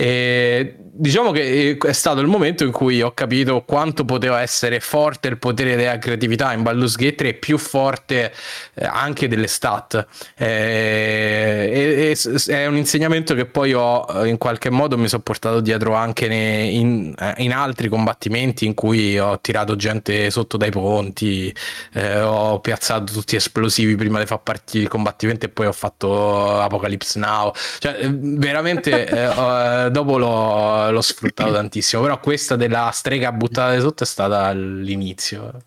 E 0.00 0.76
diciamo 0.78 1.32
che 1.32 1.76
è 1.80 1.92
stato 1.92 2.20
il 2.20 2.28
momento 2.28 2.64
in 2.64 2.70
cui 2.70 3.02
ho 3.02 3.12
capito 3.14 3.62
quanto 3.62 4.04
poteva 4.04 4.40
essere 4.42 4.78
forte 4.78 5.26
il 5.28 5.38
potere 5.38 5.74
della 5.74 5.98
creatività 5.98 6.52
in 6.52 6.62
Baldur's 6.62 6.96
Gate 6.96 7.14
3 7.16 7.34
più 7.34 7.58
forte 7.58 8.32
eh, 8.74 8.84
anche 8.84 9.26
delle 9.26 9.48
stat. 9.48 10.06
E, 10.36 12.14
e- 12.16 12.16
e- 12.16 12.52
è 12.52 12.66
un 12.66 12.76
insegnamento 12.76 13.34
che 13.34 13.46
poi 13.46 13.72
ho 13.72 14.06
eh, 14.22 14.28
in 14.28 14.38
qualche 14.38 14.70
modo 14.70 14.96
mi 14.96 15.08
sono 15.08 15.22
portato 15.22 15.60
dietro 15.60 15.94
anche 15.94 16.28
ne- 16.28 16.64
in, 16.64 17.14
eh, 17.18 17.34
in 17.38 17.52
altri 17.52 17.88
combattimenti 17.88 18.64
in 18.66 18.74
cui 18.74 19.18
ho 19.18 19.40
tirato 19.40 19.74
gente 19.76 20.30
sotto 20.30 20.56
dai 20.56 20.70
ponti 20.70 21.52
eh, 21.94 22.20
ho 22.20 22.60
piazzato 22.60 23.12
tutti 23.12 23.36
esplosivi 23.36 23.96
prima 23.96 24.18
di 24.20 24.26
far 24.26 24.42
partire 24.42 24.84
il 24.84 24.88
combattimento 24.88 25.46
e 25.46 25.48
poi 25.48 25.66
ho 25.66 25.72
fatto 25.72 26.60
Apocalypse 26.60 27.18
Now. 27.18 27.52
Cioè 27.78 27.98
eh, 28.00 28.10
veramente 28.12 29.06
eh, 29.06 29.87
dopo 29.90 30.18
l'ho, 30.18 30.90
l'ho 30.90 31.00
sfruttato 31.00 31.52
tantissimo 31.52 32.02
però 32.02 32.18
questa 32.20 32.56
della 32.56 32.90
strega 32.92 33.32
buttata 33.32 33.78
sotto 33.80 34.02
è 34.04 34.06
stata 34.06 34.52
l'inizio 34.52 35.62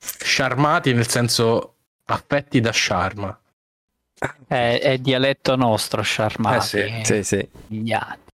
Sciarmati 0.00 0.92
nel 0.92 1.08
senso 1.08 1.74
affetti 2.04 2.60
da 2.60 2.70
sciarma 2.70 3.38
È, 4.46 4.80
è 4.82 4.98
dialetto 4.98 5.56
nostro, 5.56 6.02
Sciarmati. 6.02 6.78
Eh 6.78 7.04
Sì, 7.04 7.22
sì. 7.22 7.48
Anni. 7.90 8.26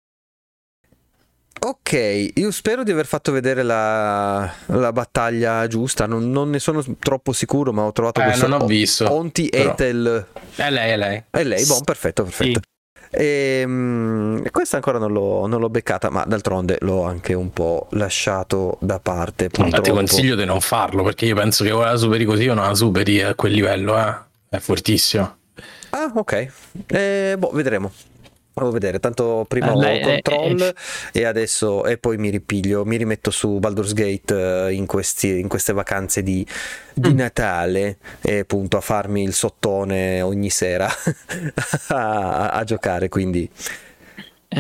Ok, 1.61 2.31
io 2.35 2.51
spero 2.51 2.83
di 2.83 2.91
aver 2.91 3.07
fatto 3.07 3.33
vedere 3.33 3.63
la, 3.63 4.53
la 4.67 4.93
battaglia 4.93 5.67
giusta, 5.67 6.07
non, 6.07 6.31
non 6.31 6.51
ne 6.51 6.59
sono 6.59 6.85
troppo 6.99 7.33
sicuro, 7.33 7.73
ma 7.73 7.85
ho 7.85 7.93
trovato 7.93 8.21
Eh, 8.21 8.25
questo 8.25 8.47
non 8.47 8.63
ho 8.63 8.67
visto, 8.67 9.11
Onti 9.11 9.49
però. 9.49 9.71
Ethel. 9.71 10.27
è 10.57 10.71
lei 10.71 10.91
è 10.91 10.97
lei 10.97 11.23
È 11.31 11.43
lei, 11.43 11.65
buon, 11.65 11.83
perfetto, 11.83 12.25
perfetto. 12.25 12.61
Ehm, 13.17 14.51
questa 14.51 14.77
ancora 14.77 14.99
non 14.99 15.13
l'ho, 15.13 15.47
non 15.47 15.61
l'ho 15.61 15.69
beccata, 15.71 16.11
ma 16.11 16.25
d'altronde 16.27 16.79
l'ho 16.81 17.03
anche 17.05 17.35
un 17.35 17.53
po' 17.53 17.87
lasciato 17.91 18.77
da 18.81 18.99
parte. 18.99 19.45
Ma 19.45 19.65
ti 19.65 19.71
purtroppo. 19.71 19.93
consiglio 19.93 20.35
di 20.37 20.45
non 20.45 20.61
farlo 20.61 21.03
perché 21.03 21.27
io 21.27 21.35
penso 21.35 21.65
che 21.65 21.71
ora 21.71 21.91
la 21.91 21.97
superi 21.97 22.25
così 22.25 22.49
o 22.49 22.55
non 22.55 22.67
la 22.67 22.75
superi 22.75 23.23
a 23.23 23.35
quel 23.35 23.53
livello, 23.53 23.99
eh. 23.99 24.15
È 24.49 24.59
fortissimo. 24.59 25.37
Ah, 25.91 26.11
ok. 26.15 26.47
Eh, 26.87 27.37
boh, 27.39 27.51
vedremo. 27.53 27.91
Devo 28.55 28.71
vedere, 28.71 29.01
tanto 29.01 29.45
prima 29.49 29.73
Eh, 29.73 29.75
ho 29.75 29.81
eh, 29.83 30.23
control 30.23 30.75
e 31.13 31.25
adesso 31.25 31.85
e 31.85 31.99
poi 31.99 32.17
mi 32.19 32.31
ripiglio, 32.31 32.85
mi 32.85 32.97
rimetto 32.97 33.31
su 33.33 33.59
Baldur's 33.59 33.93
Gate 33.95 34.67
eh, 34.69 34.73
in, 34.75 34.87
questi, 34.87 35.41
in 35.41 35.49
queste 35.49 35.73
vacanze 35.73 36.23
di, 36.23 36.47
di 36.93 37.13
Mm. 37.13 37.17
Natale 37.17 37.99
e 38.21 38.41
appunto 38.41 38.77
a 38.77 38.81
farmi 38.81 39.23
il 39.25 39.33
sottone 39.35 40.23
ogni 40.23 40.51
sera 40.51 40.89
a, 41.89 42.51
a 42.51 42.65
giocare, 42.65 43.09
quindi 43.09 43.49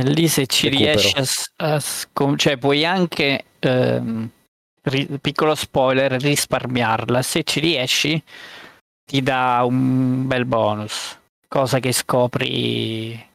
lì 0.02 0.28
se 0.28 0.46
ci 0.46 0.68
Recupero. 0.68 0.68
riesci 0.68 1.16
a, 1.16 1.24
a 1.74 1.80
scom- 1.80 2.36
cioè 2.36 2.56
puoi 2.56 2.84
anche 2.84 3.44
ehm, 3.60 4.28
ri- 4.82 5.18
piccolo 5.20 5.54
spoiler, 5.54 6.12
risparmiarla. 6.20 7.22
Se 7.22 7.42
ci 7.44 7.60
riesci, 7.60 8.22
ti 9.04 9.22
dà 9.22 9.62
un 9.64 10.26
bel 10.26 10.44
bonus. 10.46 11.18
Cosa 11.48 11.78
che 11.80 11.92
scopri. 11.92 13.32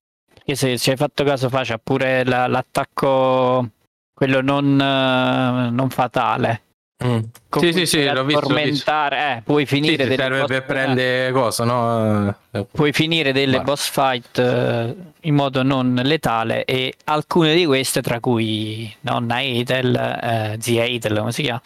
Che 0.49 0.55
se 0.55 0.79
ci 0.79 0.89
hai 0.89 0.95
fatto 0.95 1.23
caso 1.23 1.47
fa, 1.47 1.61
c'ha 1.63 1.77
pure 1.77 2.23
la- 2.25 2.47
l'attacco, 2.47 3.69
quello 4.11 4.41
non, 4.41 4.81
eh, 4.81 5.69
non 5.69 5.89
fatale. 5.91 6.61
Mm. 7.05 7.19
Con 7.47 7.61
Sì, 7.61 7.71
sì, 7.71 7.85
sì, 7.85 7.97
puoi 8.01 8.13
l'ho 8.15 8.23
visto. 8.25 8.49
l'ho 8.49 8.55
visto. 8.55 8.89
addormentare, 8.89 9.37
eh, 9.37 9.41
puoi 9.43 9.67
Sì, 9.67 9.75
finire 9.75 9.95
ti 9.95 10.03
delle 10.09 10.15
serve 10.15 10.37
boss- 10.39 10.49
per 10.49 10.65
prendere 10.65 11.31
cosa, 11.33 11.63
no? 11.65 12.35
Eh, 12.49 12.65
puoi 12.65 12.91
finire 12.93 13.31
delle 13.31 13.61
Guarda. 13.61 13.71
boss 13.71 13.89
fight 13.91 14.39
eh, 14.39 14.95
in 15.21 15.35
modo 15.35 15.61
non 15.61 15.93
letale 16.03 16.65
e 16.65 16.95
alcune 17.03 17.53
di 17.53 17.67
queste, 17.67 18.01
tra 18.01 18.19
cui 18.19 18.91
nonna 19.01 19.43
Ethel, 19.43 19.95
eh, 19.95 20.55
zia 20.59 20.83
Ethel, 20.83 21.15
come 21.19 21.31
si 21.31 21.43
chiama, 21.43 21.61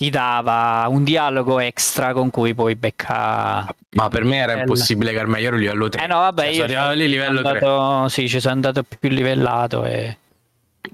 ti 0.00 0.08
dava 0.08 0.86
un 0.88 1.04
dialogo 1.04 1.58
extra 1.58 2.14
con 2.14 2.30
cui 2.30 2.54
poi 2.54 2.74
becca... 2.74 3.66
Ma 3.90 4.08
per 4.08 4.24
me 4.24 4.38
era 4.38 4.58
impossibile 4.58 5.12
Carmaiero 5.12 5.56
livello 5.56 5.90
3. 5.90 6.02
Eh 6.02 6.06
no, 6.06 6.20
vabbè, 6.20 6.40
Cioè, 6.44 6.48
io 6.48 6.54
sono 6.54 6.64
arrivato 6.64 6.94
lì 6.94 7.08
livello 7.10 7.36
sono 7.42 7.48
3. 7.50 7.66
andato, 7.66 8.08
sì, 8.08 8.26
ci 8.26 8.40
sono 8.40 8.54
andato 8.54 8.82
più 8.82 9.10
livellato 9.10 9.84
e 9.84 10.16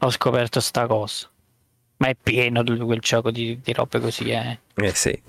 ho 0.00 0.10
scoperto 0.10 0.58
sta 0.58 0.88
cosa. 0.88 1.28
Ma 1.98 2.08
è 2.08 2.16
pieno 2.20 2.64
di 2.64 2.76
quel 2.78 2.98
gioco 2.98 3.30
di, 3.30 3.60
di 3.62 3.72
robe 3.72 4.00
così, 4.00 4.30
eh. 4.30 4.58
Eh 4.74 4.92
sì. 4.92 5.22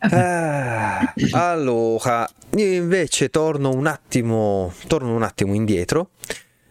Ah, 0.00 1.14
allora, 1.30 2.28
io 2.56 2.72
invece 2.72 3.30
torno 3.30 3.70
un 3.70 3.86
attimo, 3.86 4.74
torno 4.88 5.14
un 5.14 5.22
attimo 5.22 5.54
indietro 5.54 6.10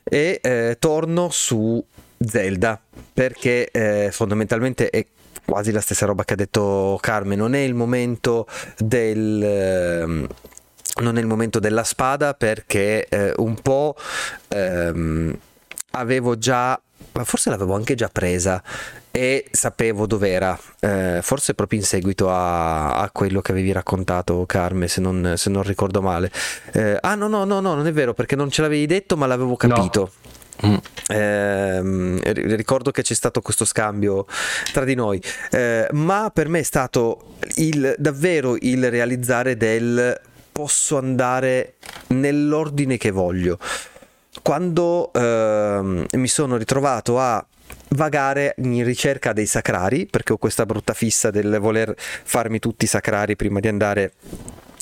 e 0.03 0.37
eh, 0.43 0.75
torno 0.79 1.29
su 1.29 1.81
Zelda 2.17 2.77
perché 3.13 3.69
eh, 3.71 4.09
fondamentalmente 4.11 4.89
è 4.89 5.05
quasi 5.45 5.71
la 5.71 5.81
stessa 5.81 6.05
roba 6.05 6.23
che 6.23 6.33
ha 6.33 6.37
detto 6.37 6.97
Carmen, 7.01 7.37
non 7.37 7.53
è 7.53 7.59
il 7.59 7.73
momento 7.73 8.47
del 8.77 9.41
ehm, 9.43 10.27
non 11.01 11.17
è 11.17 11.19
il 11.19 11.27
momento 11.27 11.59
della 11.59 11.83
spada 11.83 12.33
perché 12.33 13.05
eh, 13.07 13.33
un 13.37 13.55
po' 13.61 13.95
ehm, 14.47 15.37
avevo 15.91 16.37
già 16.37 16.79
ma 17.11 17.23
forse 17.23 17.49
l'avevo 17.49 17.75
anche 17.75 17.95
già 17.95 18.09
presa 18.09 18.61
e 19.11 19.45
sapevo 19.49 20.05
dov'era, 20.05 20.59
eh, 20.81 21.19
forse 21.21 21.53
proprio 21.53 21.79
in 21.79 21.85
seguito 21.85 22.29
a, 22.29 22.95
a 22.95 23.09
quello 23.11 23.39
che 23.39 23.53
avevi 23.53 23.71
raccontato 23.71 24.45
Carme, 24.45 24.89
se 24.89 24.99
non, 24.99 25.35
se 25.37 25.49
non 25.49 25.63
ricordo 25.63 26.01
male. 26.01 26.29
Eh, 26.73 26.97
ah 26.99 27.15
no, 27.15 27.29
no, 27.29 27.45
no, 27.45 27.61
no, 27.61 27.75
non 27.75 27.87
è 27.87 27.93
vero 27.93 28.13
perché 28.13 28.35
non 28.35 28.51
ce 28.51 28.61
l'avevi 28.61 28.85
detto 28.85 29.15
ma 29.15 29.25
l'avevo 29.25 29.55
capito. 29.55 30.11
Mm. 30.65 32.17
Ri- 32.23 32.55
ricordo 32.55 32.91
che 32.91 33.01
c'è 33.01 33.13
stato 33.13 33.41
questo 33.41 33.65
scambio 33.65 34.25
tra 34.71 34.85
di 34.85 34.95
noi, 34.95 35.21
eh, 35.51 35.87
ma 35.91 36.31
per 36.33 36.47
me 36.47 36.59
è 36.59 36.63
stato 36.63 37.35
il, 37.55 37.95
davvero 37.97 38.55
il 38.59 38.89
realizzare 38.89 39.57
del 39.57 40.19
posso 40.51 40.97
andare 40.97 41.73
nell'ordine 42.07 42.97
che 42.97 43.11
voglio. 43.11 43.59
Quando 44.41 45.11
ehm, 45.11 46.05
mi 46.13 46.27
sono 46.27 46.55
ritrovato 46.55 47.19
a 47.19 47.45
vagare 47.89 48.55
in 48.59 48.83
ricerca 48.83 49.33
dei 49.33 49.45
sacrari, 49.47 50.05
perché 50.05 50.33
ho 50.33 50.37
questa 50.37 50.65
brutta 50.65 50.93
fissa 50.93 51.29
del 51.29 51.57
voler 51.59 51.93
farmi 51.97 52.59
tutti 52.59 52.85
i 52.85 52.87
sacrari 52.87 53.35
prima 53.35 53.59
di 53.59 53.67
andare 53.67 54.13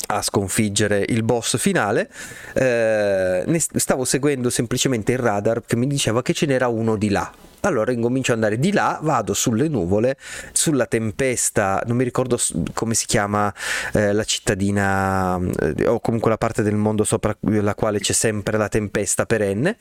a 0.08 0.22
sconfiggere 0.22 1.06
il 1.08 1.24
boss 1.24 1.58
finale, 1.58 2.10
eh, 2.54 3.44
stavo 3.76 4.06
seguendo 4.06 4.50
semplicemente 4.50 5.14
il 5.14 5.20
radar 5.20 5.64
che 5.66 5.76
mi 5.76 5.88
diceva 5.88 6.22
che 6.22 6.34
ce 6.34 6.46
n'era 6.46 6.68
uno 6.68 6.96
di 6.96 7.10
là. 7.10 7.32
Allora 7.66 7.94
incomincio 7.94 8.34
ad 8.34 8.40
andare 8.40 8.60
di 8.60 8.74
là, 8.74 9.00
vado 9.02 9.34
sulle 9.34 9.70
nuvole, 9.70 10.18
sulla 10.52 10.86
tempesta, 10.86 11.82
non 11.86 11.96
mi 11.96 12.04
ricordo 12.04 12.38
come 12.74 12.94
si 12.94 13.06
chiama 13.06 13.54
eh, 13.94 14.12
la 14.12 14.26
cittadina 14.26 15.40
eh, 15.40 15.88
o 15.88 16.02
comunque 16.02 16.30
la 16.30 16.38
parte 16.38 16.62
del 16.62 16.76
mondo 16.76 17.06
sopra 17.06 17.34
la 17.40 17.74
quale 17.74 18.00
c'è 18.00 18.12
sempre 18.12 18.58
la 18.58 18.68
tempesta 18.68 19.26
perenne. 19.26 19.78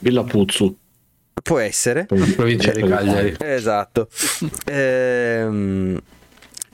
Villa 0.00 0.24
Puzzu. 0.24 0.76
Può 1.40 1.58
essere. 1.58 2.06
Provincia 2.06 2.72
di 2.72 2.82
Cagliari. 2.82 3.36
Esatto. 3.38 4.08
Ehm, 4.66 6.00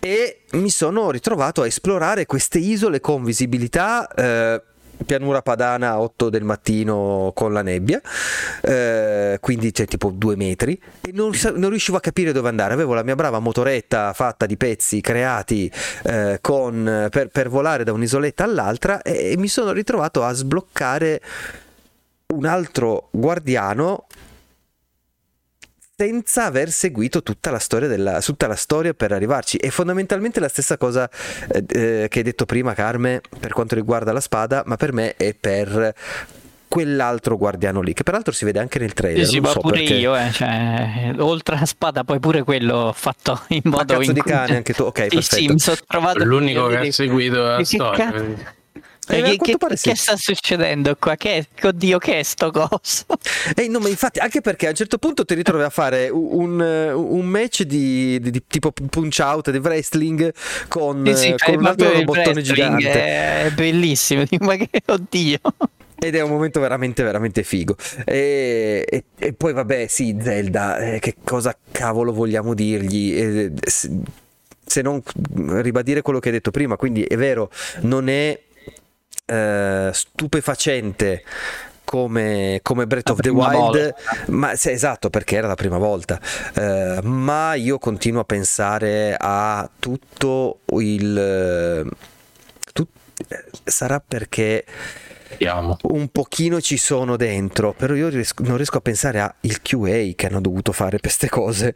e 0.00 0.40
mi 0.52 0.70
sono 0.70 1.10
ritrovato 1.10 1.62
a 1.62 1.66
esplorare 1.66 2.26
queste 2.26 2.58
isole 2.58 3.00
con 3.00 3.22
visibilità. 3.22 4.08
eh, 4.08 4.62
pianura 5.04 5.40
padana 5.42 5.98
8 5.98 6.28
del 6.28 6.44
mattino 6.44 7.32
con 7.34 7.52
la 7.52 7.62
nebbia, 7.62 8.00
eh, 8.60 9.38
quindi 9.40 9.72
c'è 9.72 9.86
tipo 9.86 10.10
due 10.10 10.36
metri, 10.36 10.80
e 11.00 11.10
non, 11.12 11.32
non 11.54 11.70
riuscivo 11.70 11.96
a 11.96 12.00
capire 12.00 12.32
dove 12.32 12.48
andare. 12.48 12.74
Avevo 12.74 12.94
la 12.94 13.02
mia 13.02 13.14
brava 13.14 13.38
motoretta 13.38 14.12
fatta 14.12 14.46
di 14.46 14.56
pezzi 14.56 15.00
creati 15.00 15.70
eh, 16.04 16.38
con- 16.40 17.08
per, 17.10 17.28
per 17.28 17.48
volare 17.48 17.84
da 17.84 17.92
un'isoletta 17.92 18.44
all'altra 18.44 19.02
e, 19.02 19.32
e 19.32 19.36
mi 19.36 19.48
sono 19.48 19.72
ritrovato 19.72 20.22
a 20.22 20.32
sbloccare 20.32 21.20
un 22.34 22.44
altro 22.44 23.08
guardiano 23.10 24.06
senza 26.00 26.46
aver 26.46 26.70
seguito 26.70 27.22
tutta 27.22 27.50
la 27.50 27.58
storia, 27.58 27.86
della, 27.86 28.22
tutta 28.22 28.46
la 28.46 28.54
storia 28.56 28.94
per 28.94 29.12
arrivarci. 29.12 29.58
È 29.58 29.68
fondamentalmente 29.68 30.40
la 30.40 30.48
stessa 30.48 30.78
cosa 30.78 31.10
eh, 31.52 31.64
eh, 31.68 32.06
che 32.08 32.18
hai 32.18 32.24
detto 32.24 32.46
prima, 32.46 32.72
Carme, 32.72 33.20
per 33.38 33.52
quanto 33.52 33.74
riguarda 33.74 34.10
la 34.10 34.20
spada, 34.20 34.62
ma 34.64 34.76
per 34.76 34.94
me 34.94 35.14
è 35.16 35.34
per 35.38 35.94
quell'altro 36.68 37.36
guardiano 37.36 37.82
lì, 37.82 37.92
che 37.92 38.02
peraltro 38.02 38.32
si 38.32 38.46
vede 38.46 38.60
anche 38.60 38.78
nel 38.78 38.94
trailer. 38.94 39.24
Sì, 39.26 39.32
sì, 39.32 39.34
non 39.40 39.44
ma 39.44 39.50
so 39.50 39.60
pure 39.60 39.76
perché. 39.80 39.94
io, 39.94 40.16
eh, 40.16 40.30
cioè, 40.32 41.12
oltre 41.18 41.56
alla 41.56 41.66
spada, 41.66 42.02
poi 42.02 42.18
pure 42.18 42.44
quello 42.44 42.92
fatto 42.96 43.38
in 43.48 43.60
Ma 43.64 43.70
modo 43.78 43.92
cazzo 43.96 44.08
in 44.08 44.12
di 44.14 44.20
cui- 44.22 44.30
cane 44.30 44.56
anche 44.56 44.72
tu, 44.72 44.84
ok, 44.84 45.00
Sì, 45.02 45.08
perfetto. 45.08 45.36
sì, 45.36 45.48
mi 45.48 45.58
sono 45.58 45.76
trovato 45.86 46.24
L'unico 46.24 46.66
che 46.68 46.78
ha 46.78 46.92
seguito 46.92 47.42
la 47.42 47.56
che 47.58 47.64
storia. 47.66 48.10
cazzo- 48.10 48.58
Eh, 49.10 49.20
a 49.20 49.36
che, 49.36 49.36
che- 49.56 49.76
sì. 49.76 49.88
che 49.90 49.96
sta 49.96 50.16
succedendo 50.16 50.94
qua? 50.98 51.16
Che, 51.16 51.46
oddio, 51.62 51.98
che 51.98 52.20
è 52.20 52.22
sto 52.22 52.50
coso? 52.50 53.04
Eh, 53.54 53.68
no, 53.68 53.78
ma 53.78 53.88
infatti, 53.88 54.18
anche 54.18 54.40
perché 54.40 54.66
a 54.66 54.70
un 54.70 54.74
certo 54.76 54.98
punto 54.98 55.24
ti 55.24 55.34
ritrovi 55.34 55.62
a 55.64 55.70
fare 55.70 56.08
un, 56.08 56.60
un 56.60 57.26
match 57.26 57.62
di, 57.62 58.18
di- 58.20 58.30
di 58.30 58.42
tipo 58.46 58.70
punch 58.72 59.18
out 59.20 59.50
di 59.50 59.58
wrestling 59.58 60.32
con, 60.68 61.02
Sì, 61.06 61.14
sì, 61.16 61.28
eh, 61.28 61.34
con 61.36 61.54
un 61.56 61.66
altro 61.66 61.92
robottone 61.92 62.42
gigante. 62.42 62.90
È 62.92 63.50
bellissimo, 63.54 64.24
ma 64.40 64.56
che 64.56 64.68
oddio. 64.86 65.38
Ed 66.02 66.14
è 66.14 66.20
un 66.22 66.30
momento 66.30 66.60
veramente, 66.60 67.02
veramente 67.02 67.42
figo. 67.42 67.76
E, 68.04 68.84
e- 68.88 69.04
e 69.18 69.32
poi, 69.34 69.52
vabbè, 69.52 69.86
sì, 69.86 70.16
Zelda, 70.20 70.78
eh, 70.78 70.98
che 70.98 71.16
cosa 71.22 71.54
cavolo 71.70 72.12
vogliamo 72.12 72.54
dirgli? 72.54 73.12
Eh, 73.14 73.52
se 74.64 74.82
non 74.82 75.02
ribadire 75.62 76.00
quello 76.00 76.20
che 76.20 76.28
hai 76.28 76.34
detto 76.34 76.50
prima, 76.52 76.76
quindi 76.76 77.02
è 77.02 77.16
vero, 77.16 77.50
non 77.80 78.08
è 78.08 78.38
eh, 79.30 79.90
stupefacente. 79.92 81.22
Come, 81.82 82.60
come 82.62 82.86
Breath 82.86 83.08
La 83.08 83.14
of 83.14 83.20
the 83.20 83.30
Wild, 83.30 83.52
volta. 83.56 83.94
ma 84.28 84.54
sì, 84.54 84.70
esatto 84.70 85.10
perché 85.10 85.34
era 85.34 85.48
la 85.48 85.56
prima 85.56 85.76
volta. 85.76 86.20
Eh, 86.54 87.00
ma 87.02 87.54
io 87.54 87.78
continuo 87.80 88.20
a 88.20 88.24
pensare 88.24 89.16
a 89.18 89.68
tutto 89.76 90.60
il. 90.78 91.90
tut- 92.72 92.88
eh, 93.26 93.44
sarà 93.64 94.00
perché 94.06 94.64
Vediamo. 95.30 95.76
un 95.82 96.08
pochino 96.08 96.60
ci 96.60 96.76
sono 96.76 97.16
dentro, 97.16 97.72
però 97.72 97.94
io 97.94 98.08
ries- 98.08 98.34
non 98.38 98.56
riesco 98.56 98.78
a 98.78 98.80
pensare 98.80 99.20
al 99.20 99.62
QA 99.62 100.12
che 100.16 100.26
hanno 100.26 100.40
dovuto 100.40 100.72
fare 100.72 100.98
per 100.98 101.00
queste 101.00 101.28
cose. 101.28 101.74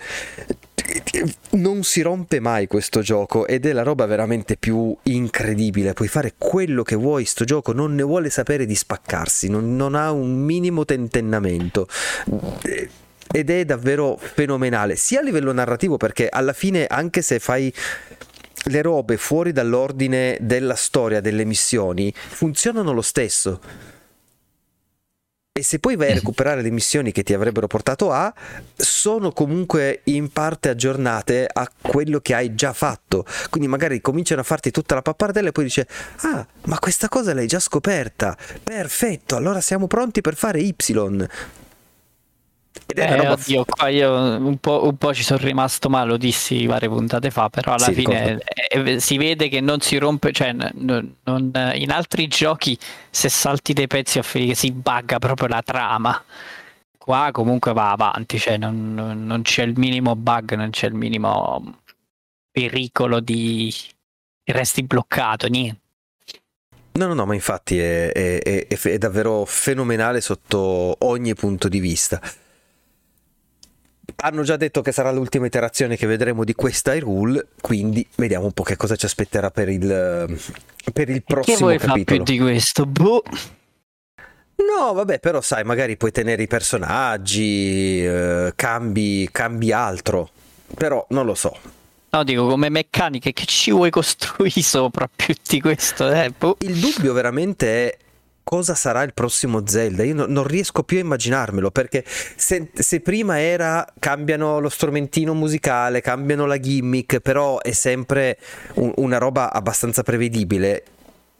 Non 1.50 1.82
si 1.82 2.02
rompe 2.02 2.40
mai 2.40 2.66
questo 2.66 3.00
gioco 3.00 3.46
ed 3.46 3.64
è 3.64 3.72
la 3.72 3.82
roba 3.82 4.06
veramente 4.06 4.56
più 4.56 4.94
incredibile. 5.04 5.92
Puoi 5.92 6.08
fare 6.08 6.34
quello 6.36 6.82
che 6.82 6.96
vuoi, 6.96 7.24
sto 7.24 7.44
gioco 7.44 7.72
non 7.72 7.94
ne 7.94 8.02
vuole 8.02 8.28
sapere 8.28 8.66
di 8.66 8.74
spaccarsi, 8.74 9.48
non, 9.48 9.76
non 9.76 9.94
ha 9.94 10.10
un 10.10 10.34
minimo 10.34 10.84
tentennamento. 10.84 11.88
Ed 13.32 13.50
è 13.50 13.64
davvero 13.64 14.18
fenomenale, 14.20 14.96
sia 14.96 15.20
a 15.20 15.22
livello 15.22 15.52
narrativo 15.52 15.96
perché 15.96 16.28
alla 16.28 16.52
fine 16.52 16.86
anche 16.86 17.22
se 17.22 17.38
fai 17.38 17.72
le 18.64 18.82
robe 18.82 19.16
fuori 19.16 19.52
dall'ordine 19.52 20.36
della 20.40 20.74
storia 20.74 21.20
delle 21.20 21.44
missioni 21.44 22.12
funzionano 22.14 22.92
lo 22.92 23.02
stesso. 23.02 23.60
E 25.56 25.62
se 25.62 25.78
poi 25.78 25.94
vai 25.94 26.10
a 26.10 26.14
recuperare 26.14 26.62
le 26.62 26.70
missioni 26.72 27.12
che 27.12 27.22
ti 27.22 27.32
avrebbero 27.32 27.68
portato 27.68 28.10
a, 28.10 28.34
sono 28.74 29.30
comunque 29.30 30.00
in 30.06 30.32
parte 30.32 30.68
aggiornate 30.68 31.46
a 31.46 31.70
quello 31.80 32.18
che 32.18 32.34
hai 32.34 32.56
già 32.56 32.72
fatto. 32.72 33.24
Quindi 33.50 33.68
magari 33.68 34.00
cominciano 34.00 34.40
a 34.40 34.44
farti 34.44 34.72
tutta 34.72 34.96
la 34.96 35.02
pappardella 35.02 35.50
e 35.50 35.52
poi 35.52 35.62
dice: 35.62 35.86
Ah, 36.22 36.44
ma 36.64 36.80
questa 36.80 37.08
cosa 37.08 37.32
l'hai 37.34 37.46
già 37.46 37.60
scoperta. 37.60 38.36
Perfetto, 38.64 39.36
allora 39.36 39.60
siamo 39.60 39.86
pronti 39.86 40.22
per 40.22 40.34
fare 40.34 40.58
Y. 40.58 40.74
Ed 42.86 42.98
è 42.98 43.06
Eh, 43.06 43.16
roba 43.16 43.36
oddio, 43.36 43.64
qua 43.64 43.88
io 43.88 44.12
un 44.38 44.58
po', 44.58 44.84
un 44.86 44.96
po' 44.96 45.12
ci 45.12 45.24
sono 45.24 45.40
rimasto 45.42 45.88
male, 45.90 46.10
lo 46.10 46.16
dissi 46.16 46.64
varie 46.66 46.88
puntate 46.88 47.30
fa, 47.32 47.48
però 47.48 47.74
alla 47.74 47.90
Sì, 47.90 47.92
fine 47.92 48.38
eh, 48.68 49.00
si 49.00 49.16
vede 49.18 49.48
che 49.48 49.60
non 49.60 49.80
si 49.80 49.96
rompe, 49.98 50.30
cioè 50.32 50.52
n- 50.52 50.70
n- 50.74 51.14
non- 51.24 51.50
in 51.74 51.90
altri 51.90 52.28
giochi 52.28 52.78
se 53.10 53.28
salti 53.28 53.72
dei 53.72 53.88
pezzi 53.88 54.18
a 54.20 54.22
finire 54.22 54.54
si 54.54 54.70
bugga 54.70 55.18
proprio 55.18 55.48
la 55.48 55.62
trama. 55.62 56.24
qua 56.98 57.30
comunque 57.32 57.72
va 57.74 57.90
avanti, 57.92 58.38
cioè 58.38 58.56
non, 58.56 58.94
non 58.94 59.42
c'è 59.42 59.62
il 59.64 59.78
minimo 59.78 60.16
bug, 60.16 60.54
non 60.54 60.70
c'è 60.70 60.86
il 60.88 60.94
minimo 60.94 61.80
pericolo 62.50 63.20
di 63.20 63.72
resti 64.44 64.82
bloccato, 64.84 65.48
niente. 65.48 65.80
No, 66.96 67.08
no, 67.08 67.14
no, 67.14 67.26
ma 67.26 67.34
infatti 67.34 67.76
è, 67.78 68.12
è, 68.12 68.38
è, 68.68 68.78
è 68.80 68.98
davvero 68.98 69.44
fenomenale 69.44 70.20
sotto 70.20 70.96
ogni 71.00 71.34
punto 71.34 71.68
di 71.68 71.80
vista. 71.80 72.20
Hanno 74.16 74.42
già 74.42 74.56
detto 74.56 74.82
che 74.82 74.92
sarà 74.92 75.10
l'ultima 75.10 75.46
iterazione 75.46 75.96
che 75.96 76.06
vedremo 76.06 76.44
di 76.44 76.54
questa 76.54 76.94
Hyrule, 76.94 77.48
quindi 77.60 78.06
vediamo 78.16 78.46
un 78.46 78.52
po' 78.52 78.62
che 78.62 78.76
cosa 78.76 78.96
ci 78.96 79.06
aspetterà 79.06 79.50
per 79.50 79.68
il, 79.68 80.38
per 80.92 81.08
il 81.08 81.22
prossimo 81.22 81.56
che 81.56 81.62
vuoi 81.62 81.78
capitolo. 81.78 82.22
più 82.22 82.34
di 82.34 82.40
questo? 82.40 82.86
Boh. 82.86 83.22
No, 84.56 84.92
vabbè, 84.92 85.18
però 85.18 85.40
sai, 85.40 85.64
magari 85.64 85.96
puoi 85.96 86.12
tenere 86.12 86.42
i 86.42 86.46
personaggi, 86.46 88.04
eh, 88.04 88.52
cambi, 88.54 89.28
cambi 89.32 89.72
altro, 89.72 90.30
però 90.74 91.04
non 91.10 91.26
lo 91.26 91.34
so. 91.34 91.56
No, 92.10 92.22
dico 92.22 92.46
come 92.46 92.68
meccaniche 92.68 93.32
che 93.32 93.44
ci 93.44 93.72
vuoi 93.72 93.90
costruire 93.90 94.60
sopra 94.62 95.10
più 95.14 95.34
di 95.48 95.60
questo? 95.60 96.10
Eh, 96.12 96.32
boh. 96.36 96.56
Il 96.60 96.78
dubbio 96.78 97.12
veramente 97.12 97.90
è 97.90 97.98
cosa 98.44 98.74
sarà 98.74 99.02
il 99.02 99.14
prossimo 99.14 99.66
Zelda. 99.66 100.04
Io 100.04 100.14
no- 100.14 100.26
non 100.26 100.44
riesco 100.44 100.84
più 100.84 100.98
a 100.98 101.00
immaginarmelo 101.00 101.70
perché 101.70 102.04
se, 102.06 102.70
se 102.72 103.00
prima 103.00 103.40
era 103.40 103.84
cambiano 103.98 104.60
lo 104.60 104.68
strumentino 104.68 105.34
musicale, 105.34 106.00
cambiano 106.00 106.46
la 106.46 106.60
gimmick, 106.60 107.18
però 107.18 107.60
è 107.60 107.72
sempre 107.72 108.38
un- 108.74 108.92
una 108.96 109.18
roba 109.18 109.52
abbastanza 109.52 110.02
prevedibile. 110.02 110.84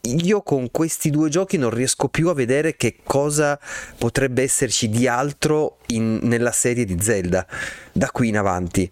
Io 0.06 0.42
con 0.42 0.70
questi 0.70 1.08
due 1.10 1.30
giochi 1.30 1.56
non 1.56 1.70
riesco 1.70 2.08
più 2.08 2.28
a 2.28 2.34
vedere 2.34 2.76
che 2.76 2.96
cosa 3.04 3.58
potrebbe 3.96 4.42
esserci 4.42 4.88
di 4.88 5.06
altro 5.06 5.78
in- 5.86 6.18
nella 6.22 6.52
serie 6.52 6.84
di 6.84 6.96
Zelda 7.00 7.46
da 7.92 8.10
qui 8.10 8.28
in 8.28 8.36
avanti. 8.36 8.90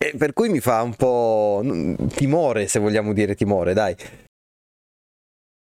E 0.00 0.14
per 0.16 0.32
cui 0.32 0.48
mi 0.48 0.60
fa 0.60 0.82
un 0.82 0.94
po' 0.94 1.60
timore, 2.14 2.68
se 2.68 2.78
vogliamo 2.78 3.12
dire 3.12 3.34
timore, 3.34 3.72
dai. 3.72 3.96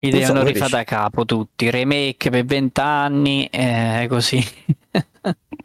Li 0.06 0.12
so, 0.12 0.20
devono 0.20 0.40
come 0.40 0.52
rifare 0.52 0.72
da 0.72 0.84
capo 0.84 1.26
tutti, 1.26 1.70
remake 1.70 2.30
per 2.30 2.46
vent'anni, 2.46 3.48
eh, 3.48 4.06
così. 4.10 4.44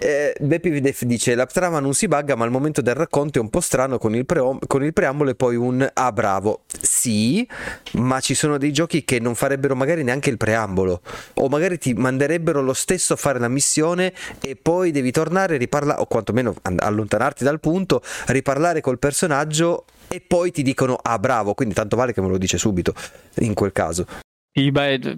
Eh, 0.00 0.34
Beppe 0.40 0.80
Def 0.80 1.02
dice 1.02 1.34
la 1.34 1.44
trama 1.44 1.80
non 1.80 1.92
si 1.92 2.06
bugga 2.06 2.36
ma 2.36 2.44
il 2.44 2.52
momento 2.52 2.80
del 2.80 2.94
racconto 2.94 3.38
è 3.38 3.42
un 3.42 3.50
po' 3.50 3.60
strano 3.60 3.98
con 3.98 4.14
il, 4.14 4.24
preom- 4.24 4.64
con 4.66 4.84
il 4.84 4.92
preambolo 4.92 5.30
e 5.30 5.34
poi 5.34 5.56
un 5.56 5.86
ah 5.92 6.12
bravo 6.12 6.62
sì 6.80 7.46
ma 7.94 8.20
ci 8.20 8.34
sono 8.34 8.58
dei 8.58 8.72
giochi 8.72 9.04
che 9.04 9.18
non 9.18 9.34
farebbero 9.34 9.74
magari 9.74 10.04
neanche 10.04 10.30
il 10.30 10.36
preambolo. 10.36 11.02
O 11.34 11.48
magari 11.48 11.78
ti 11.78 11.94
manderebbero 11.94 12.62
lo 12.62 12.72
stesso 12.72 13.12
a 13.14 13.16
fare 13.16 13.38
la 13.38 13.48
missione 13.48 14.12
e 14.40 14.56
poi 14.56 14.90
devi 14.90 15.10
tornare 15.10 15.56
riparlare 15.56 16.00
o 16.00 16.06
quantomeno 16.06 16.54
allontanarti 16.62 17.44
dal 17.44 17.60
punto 17.60 18.02
riparlare 18.26 18.80
col 18.80 18.98
personaggio 18.98 19.84
e 20.08 20.20
poi 20.20 20.50
ti 20.50 20.62
dicono 20.62 20.98
ah 21.00 21.18
bravo 21.18 21.54
quindi 21.54 21.74
tanto 21.74 21.96
vale 21.96 22.12
che 22.12 22.20
me 22.20 22.28
lo 22.28 22.38
dice 22.38 22.58
subito 22.58 22.94
in 23.36 23.54
quel 23.54 23.72
caso 23.72 24.06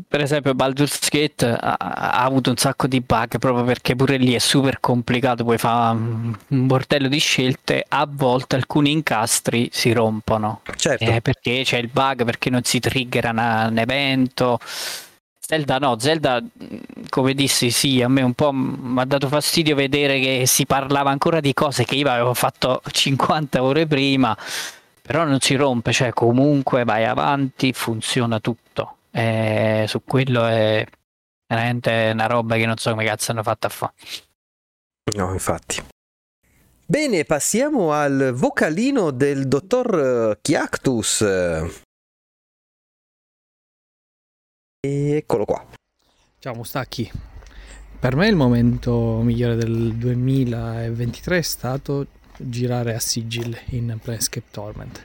per 0.07 0.21
esempio 0.21 0.55
Baldur's 0.55 1.09
Gate 1.09 1.47
ha, 1.47 1.77
ha 1.79 2.25
avuto 2.25 2.51
un 2.51 2.57
sacco 2.59 2.87
di 2.87 3.01
bug 3.01 3.39
proprio 3.39 3.65
perché 3.65 3.97
pure 3.97 4.19
lì 4.19 4.35
è 4.35 4.39
super 4.39 4.81
complicato, 4.81 5.45
puoi 5.45 5.57
fare 5.57 5.97
un 5.97 6.67
bordello 6.67 7.09
di 7.09 7.19
scelte, 7.19 7.83
a 7.89 8.07
volte 8.11 8.57
alcuni 8.57 8.91
incastri 8.91 9.71
si 9.73 9.93
rompono. 9.93 10.61
certo 10.77 11.05
Eh, 11.05 11.23
perché 11.23 11.63
c'è 11.65 11.79
il 11.79 11.89
bug, 11.89 12.25
perché 12.25 12.51
non 12.51 12.65
si 12.65 12.81
triggera 12.81 13.31
una- 13.31 13.69
un 13.69 13.79
evento. 13.79 14.59
Zelda 15.39 15.79
no, 15.79 15.99
Zelda 15.99 16.41
come 17.09 17.35
dissi 17.35 17.71
sì, 17.71 18.03
a 18.03 18.09
me 18.09 18.23
un 18.23 18.35
po' 18.35 18.53
mi 18.53 19.01
ha 19.01 19.05
dato 19.05 19.27
fastidio 19.27 19.75
vedere 19.75 20.21
che 20.21 20.45
si 20.47 20.65
parlava 20.67 21.11
ancora 21.11 21.41
di 21.41 21.55
cose 21.55 21.85
che 21.85 21.97
io 21.97 22.09
avevo 22.09 22.35
fatto 22.35 22.83
50 22.89 23.63
ore 23.63 23.87
prima, 23.87 24.37
però 25.11 25.25
non 25.25 25.41
si 25.41 25.57
rompe, 25.57 25.91
cioè 25.93 26.13
comunque 26.13 26.85
vai 26.85 27.05
avanti, 27.05 27.73
funziona 27.73 28.39
tutto. 28.39 28.99
Eh, 29.11 29.85
su 29.89 30.05
quello 30.05 30.47
è 30.47 30.87
veramente 31.49 32.11
una 32.13 32.27
roba 32.27 32.55
che 32.55 32.65
non 32.65 32.77
so 32.77 32.91
come 32.91 33.05
cazzo 33.05 33.33
hanno 33.33 33.43
fatto 33.43 33.67
a 33.67 33.71
fare. 33.71 33.93
No, 35.17 35.33
infatti. 35.33 35.83
Bene, 36.87 37.25
passiamo 37.25 37.91
al 37.91 38.31
vocalino 38.35 39.11
del 39.11 39.49
dottor 39.49 39.99
eh, 39.99 40.39
Chiactus. 40.41 41.23
E 44.79 45.17
eccolo 45.17 45.45
qua. 45.45 45.67
Ciao 46.39 46.55
Mustacchi. 46.55 47.11
Per 47.99 48.15
me 48.15 48.29
il 48.29 48.37
momento 48.37 49.19
migliore 49.23 49.57
del 49.57 49.93
2023 49.97 51.39
è 51.39 51.43
stato 51.43 52.07
girare 52.41 52.95
a 52.95 52.99
Sigil 52.99 53.57
in 53.71 53.99
Planescape 54.03 54.47
Torment. 54.51 55.05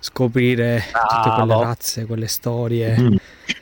Scoprire 0.00 0.84
tutte 0.90 1.30
quelle 1.30 1.46
Bravo. 1.46 1.62
razze, 1.62 2.06
quelle 2.06 2.26
storie. 2.26 2.98
Mm. 2.98 3.16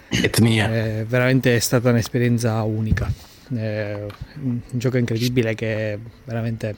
Etnia. 0.09 0.73
È 0.73 1.05
veramente 1.07 1.59
stata 1.61 1.91
un'esperienza 1.91 2.63
unica. 2.63 3.11
È 3.55 4.07
un 4.43 4.61
gioco 4.71 4.97
incredibile 4.97 5.55
che 5.55 5.99
veramente 6.25 6.77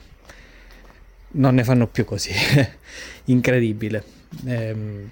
non 1.33 1.55
ne 1.55 1.65
fanno 1.65 1.87
più 1.87 2.05
così. 2.05 2.33
incredibile. 3.25 4.05
Ehm, 4.45 5.11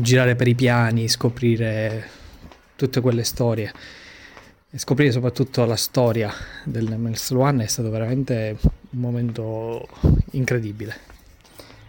girare 0.00 0.34
per 0.34 0.48
i 0.48 0.54
piani, 0.54 1.08
scoprire 1.08 2.08
tutte 2.76 3.00
quelle 3.00 3.24
storie 3.24 3.72
e 4.74 4.78
scoprire 4.78 5.12
soprattutto 5.12 5.64
la 5.64 5.76
storia 5.76 6.32
del 6.64 6.88
Nemesis 6.88 7.30
One 7.30 7.62
è 7.62 7.66
stato 7.68 7.90
veramente 7.90 8.58
un 8.90 8.98
momento 8.98 9.86
incredibile. 10.32 10.96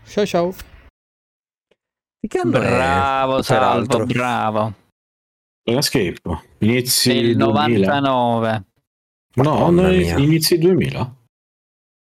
Ciao 0.06 0.26
ciao. 0.28 0.54
Bravo 2.46 3.42
Salvo, 3.42 4.06
bravo. 4.06 4.74
Landscape, 5.64 6.22
inizi 6.60 7.12
Del 7.12 7.36
2000. 7.38 8.00
99. 8.00 8.64
No, 9.38 9.44
Madonna 9.44 9.82
no, 9.82 9.88
mia. 9.90 10.18
inizi 10.20 10.60
2000. 10.60 11.16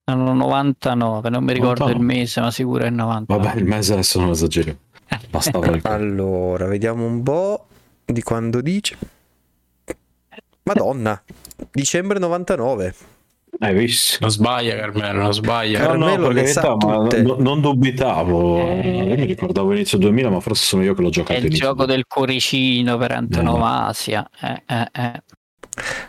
Erano 0.04 0.32
99, 0.32 1.28
non 1.28 1.44
mi 1.44 1.52
ricordo 1.52 1.84
99. 1.84 1.98
il 1.98 2.18
mese, 2.20 2.40
ma 2.40 2.50
sicuro 2.50 2.84
è 2.84 2.90
99. 2.90 3.42
Vabbè, 3.42 3.58
il 3.58 3.66
mese 3.66 3.92
adesso 3.92 4.20
non 4.20 4.30
esagero. 4.30 4.74
Il 5.12 5.80
Allora, 5.82 6.66
vediamo 6.66 7.04
un 7.04 7.22
po' 7.22 7.66
di 8.06 8.22
quando 8.22 8.62
dice. 8.62 8.96
Madonna, 10.64 11.22
dicembre 11.70 12.18
99. 12.18 12.94
Hai 13.58 13.74
visto? 13.74 14.18
Non 14.20 14.30
sbaglia 14.30 14.76
Carmelo, 14.76 15.22
non 15.22 15.32
sbaglia. 15.32 15.80
No, 15.80 15.86
Carmelo 15.86 16.26
per 16.28 16.34
le 16.34 16.46
sa 16.46 16.60
carità, 16.62 16.86
ma 16.86 17.22
no- 17.22 17.36
non 17.38 17.60
dubitavo. 17.60 18.58
Eh. 18.58 19.06
Io 19.08 19.14
mi 19.14 19.24
ricordavo 19.24 19.72
inizio 19.72 19.98
2000, 19.98 20.30
ma 20.30 20.40
forse 20.40 20.64
sono 20.64 20.82
io 20.82 20.94
che 20.94 21.02
l'ho 21.02 21.08
È 21.08 21.12
giocato 21.12 21.38
il 21.38 21.46
inizio 21.46 21.66
gioco 21.66 21.84
del 21.84 22.06
cuoricino 22.06 22.96
per 22.96 23.12
antonomasia. 23.12 24.28
Eh, 24.40 24.62
eh, 24.66 24.88
eh. 24.92 25.22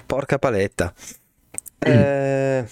Porca 0.05 0.39
paletta. 0.39 0.93
Eh, 1.79 2.65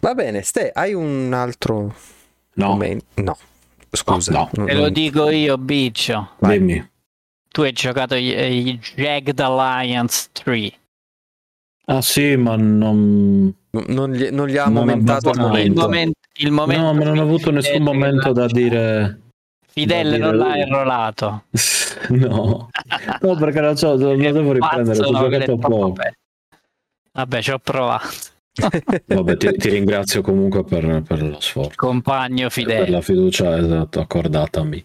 va 0.00 0.14
bene, 0.14 0.42
Ste, 0.42 0.70
hai 0.74 0.92
un 0.92 1.32
altro 1.32 1.94
No? 2.56 2.78
No, 3.14 3.38
scusa. 3.90 4.32
No, 4.32 4.64
Te 4.64 4.74
lo 4.74 4.88
dico 4.88 5.28
io, 5.30 5.58
Biccio. 5.58 6.30
Dimmi. 6.38 6.90
Tu 7.48 7.62
hai 7.62 7.72
giocato 7.72 8.14
i, 8.14 8.28
i 8.68 8.80
Jagged 8.94 9.38
Alliance 9.40 10.28
3. 10.32 10.72
Ah 11.88 12.02
sì, 12.02 12.36
ma 12.36 12.56
non... 12.56 13.54
non 13.70 14.12
gli, 14.12 14.28
non 14.30 14.48
gli 14.48 14.56
ha 14.56 14.64
Non 14.64 14.72
momentato 14.74 15.30
al 15.30 15.38
abbastanza. 15.38 15.60
Il 15.60 15.72
momento. 15.72 15.80
momento, 15.82 16.18
il 16.38 16.50
momento 16.50 16.82
No, 16.82 16.94
ma 16.94 17.04
non 17.04 17.18
ho 17.18 17.22
avuto 17.22 17.50
nessun 17.50 17.82
momento 17.82 18.32
da 18.32 18.46
dire... 18.46 19.20
Fidel 19.68 20.04
da 20.04 20.16
dire 20.16 20.24
non 20.24 20.36
l'ha 20.36 20.56
enrolato. 20.56 21.44
No, 22.08 22.68
no 23.20 23.36
perché 23.36 23.60
non, 23.60 23.76
so, 23.76 23.96
lo 23.96 24.14
devo 24.14 24.52
riprendere, 24.52 24.98
ho 25.00 25.12
giocato 25.12 25.56
poco. 25.56 25.94
Vabbè, 27.12 27.42
ci 27.42 27.50
ho 27.50 27.58
provato. 27.58 28.06
Vabbè, 29.06 29.36
ti, 29.36 29.50
ti 29.56 29.68
ringrazio 29.70 30.20
comunque 30.22 30.62
per, 30.62 31.02
per 31.02 31.22
lo 31.22 31.40
sforzo, 31.40 31.72
Compagno 31.74 32.42
per 32.42 32.52
Fidel. 32.52 32.90
la 32.90 33.00
fiducia 33.00 33.56
esatto, 33.56 34.00
accordata 34.00 34.60
a 34.60 34.64
me. 34.64 34.84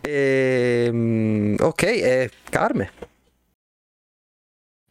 Ehm, 0.00 1.56
ok, 1.60 1.82
e 1.82 2.30
Carme. 2.48 2.90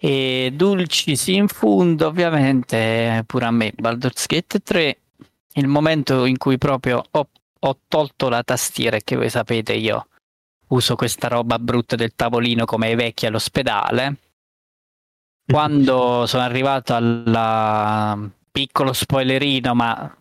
E 0.05 0.51
Dulcis 0.53 1.27
in 1.27 1.47
fondo, 1.47 2.07
ovviamente, 2.07 3.23
pure 3.25 3.45
a 3.45 3.51
me. 3.51 3.71
Baldur's 3.73 4.25
Gate 4.27 4.59
3, 4.59 4.97
il 5.53 5.67
momento 5.67 6.25
in 6.25 6.37
cui 6.37 6.57
proprio 6.57 7.01
ho, 7.09 7.29
ho 7.57 7.79
tolto 7.87 8.27
la 8.27 8.43
tastiera, 8.43 8.97
che 8.99 9.15
voi 9.15 9.29
sapete 9.29 9.71
io 9.71 10.07
uso 10.67 10.95
questa 10.95 11.29
roba 11.29 11.57
brutta 11.57 11.95
del 11.95 12.15
tavolino 12.15 12.65
come 12.65 12.91
i 12.91 12.95
vecchi 12.95 13.27
all'ospedale. 13.27 14.17
Quando 15.47 16.25
sono 16.25 16.43
arrivato 16.43 16.93
al 16.95 18.29
piccolo 18.51 18.91
spoilerino, 18.91 19.73
ma 19.73 20.17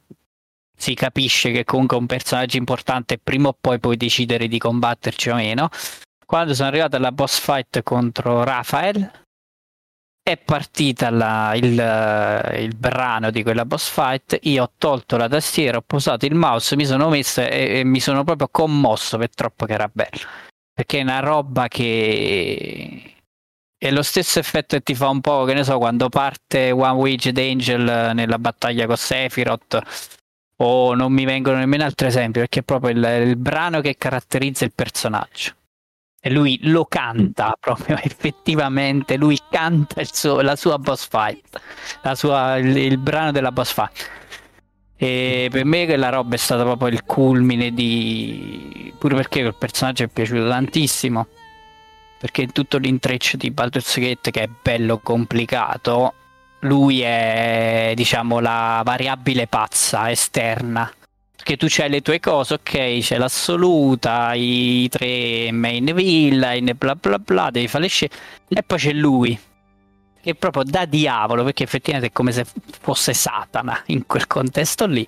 si 0.76 0.94
capisce 0.94 1.50
che 1.50 1.64
comunque 1.64 1.96
un 1.96 2.06
personaggio 2.06 2.56
importante, 2.56 3.18
prima 3.18 3.48
o 3.48 3.56
poi 3.60 3.80
puoi 3.80 3.96
decidere 3.96 4.46
di 4.46 4.58
combatterci 4.58 5.30
o 5.30 5.34
meno. 5.34 5.70
Quando 6.24 6.54
sono 6.54 6.68
arrivato 6.68 6.94
alla 6.94 7.10
boss 7.10 7.40
fight 7.40 7.82
contro 7.82 8.44
Raphael, 8.44 9.21
è 10.24 10.36
partita 10.36 11.10
la, 11.10 11.52
il, 11.54 12.62
il, 12.62 12.76
brano 12.76 13.30
di 13.30 13.42
quella 13.42 13.64
boss 13.64 13.88
fight, 13.88 14.38
io 14.42 14.64
ho 14.64 14.72
tolto 14.78 15.16
la 15.16 15.28
tastiera, 15.28 15.78
ho 15.78 15.82
posato 15.84 16.26
il 16.26 16.34
mouse, 16.34 16.76
mi 16.76 16.86
sono 16.86 17.08
messo 17.08 17.40
e, 17.40 17.80
e 17.80 17.84
mi 17.84 17.98
sono 17.98 18.22
proprio 18.22 18.48
commosso 18.48 19.18
per 19.18 19.30
troppo 19.34 19.66
che 19.66 19.72
era 19.72 19.90
bello. 19.92 20.26
Perché 20.72 21.00
è 21.00 21.02
una 21.02 21.18
roba 21.18 21.66
che 21.68 23.14
è 23.76 23.90
lo 23.90 24.02
stesso 24.02 24.38
effetto 24.38 24.76
che 24.76 24.82
ti 24.82 24.94
fa 24.94 25.08
un 25.08 25.20
po', 25.20 25.44
che 25.44 25.54
ne 25.54 25.64
so, 25.64 25.78
quando 25.78 26.08
parte 26.08 26.70
One 26.70 26.92
Winged 26.92 27.36
Angel 27.36 28.12
nella 28.14 28.38
battaglia 28.38 28.86
con 28.86 28.96
Sephiroth 28.96 29.80
o 30.58 30.94
non 30.94 31.12
mi 31.12 31.24
vengono 31.24 31.58
nemmeno 31.58 31.84
altri 31.84 32.06
esempi 32.06 32.38
perché 32.38 32.60
è 32.60 32.62
proprio 32.62 32.92
il, 32.92 33.26
il 33.28 33.36
brano 33.36 33.80
che 33.80 33.96
caratterizza 33.96 34.64
il 34.64 34.72
personaggio 34.72 35.54
lui 36.30 36.58
lo 36.62 36.84
canta 36.84 37.48
mm. 37.48 37.60
proprio 37.60 37.98
effettivamente 38.02 39.16
lui 39.16 39.38
canta 39.50 40.02
suo, 40.04 40.40
la 40.40 40.56
sua 40.56 40.78
boss 40.78 41.08
fight 41.08 41.60
la 42.02 42.14
sua, 42.14 42.56
il, 42.56 42.76
il, 42.76 42.98
brano 42.98 43.32
della 43.32 43.52
boss 43.52 43.72
fight 43.72 44.10
e 44.96 45.48
per 45.50 45.64
me 45.64 45.84
quella 45.86 46.10
roba 46.10 46.34
è 46.34 46.38
stata 46.38 46.62
proprio 46.62 46.88
il 46.88 47.02
culmine 47.04 47.72
di 47.72 48.92
pure 48.98 49.16
perché 49.16 49.40
quel 49.40 49.56
personaggio 49.56 50.04
è 50.04 50.08
piaciuto 50.08 50.48
tantissimo 50.48 51.26
perché 52.18 52.42
in 52.42 52.52
tutto 52.52 52.78
l'intreccio 52.78 53.36
di 53.36 53.50
Baldur's 53.50 53.98
Gate 53.98 54.30
che 54.30 54.42
è 54.42 54.48
bello 54.62 54.98
complicato 54.98 56.14
lui 56.60 57.00
è 57.00 57.92
diciamo 57.96 58.38
la 58.38 58.80
variabile 58.84 59.48
pazza 59.48 60.08
esterna 60.08 60.88
che 61.42 61.56
tu 61.56 61.66
c'hai 61.68 61.88
le 61.90 62.02
tue 62.02 62.20
cose, 62.20 62.54
ok, 62.54 62.98
c'è 62.98 63.18
l'assoluta, 63.18 64.32
i 64.34 64.88
tre 64.88 65.50
main 65.52 65.92
villain, 65.94 66.72
bla 66.76 66.94
bla 66.94 67.18
bla, 67.18 67.50
devi 67.50 67.68
fare 67.68 67.84
le 67.84 67.88
scelte, 67.88 68.16
e 68.48 68.62
poi 68.62 68.78
c'è 68.78 68.92
lui, 68.92 69.38
che 70.20 70.30
è 70.30 70.34
proprio 70.34 70.62
da 70.64 70.84
diavolo, 70.84 71.44
perché 71.44 71.64
effettivamente 71.64 72.10
è 72.10 72.12
come 72.12 72.32
se 72.32 72.46
fosse 72.80 73.12
Satana 73.12 73.82
in 73.86 74.06
quel 74.06 74.26
contesto 74.26 74.86
lì, 74.86 75.06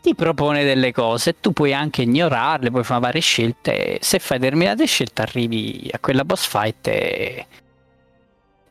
ti 0.00 0.14
propone 0.14 0.62
delle 0.62 0.92
cose, 0.92 1.40
tu 1.40 1.52
puoi 1.52 1.74
anche 1.74 2.02
ignorarle, 2.02 2.70
puoi 2.70 2.84
fare 2.84 3.00
varie 3.00 3.20
scelte, 3.20 3.98
se 4.00 4.20
fai 4.20 4.38
determinate 4.38 4.86
scelte 4.86 5.22
arrivi 5.22 5.88
a 5.92 5.98
quella 5.98 6.24
boss 6.24 6.46
fight 6.46 6.86
e 6.86 7.46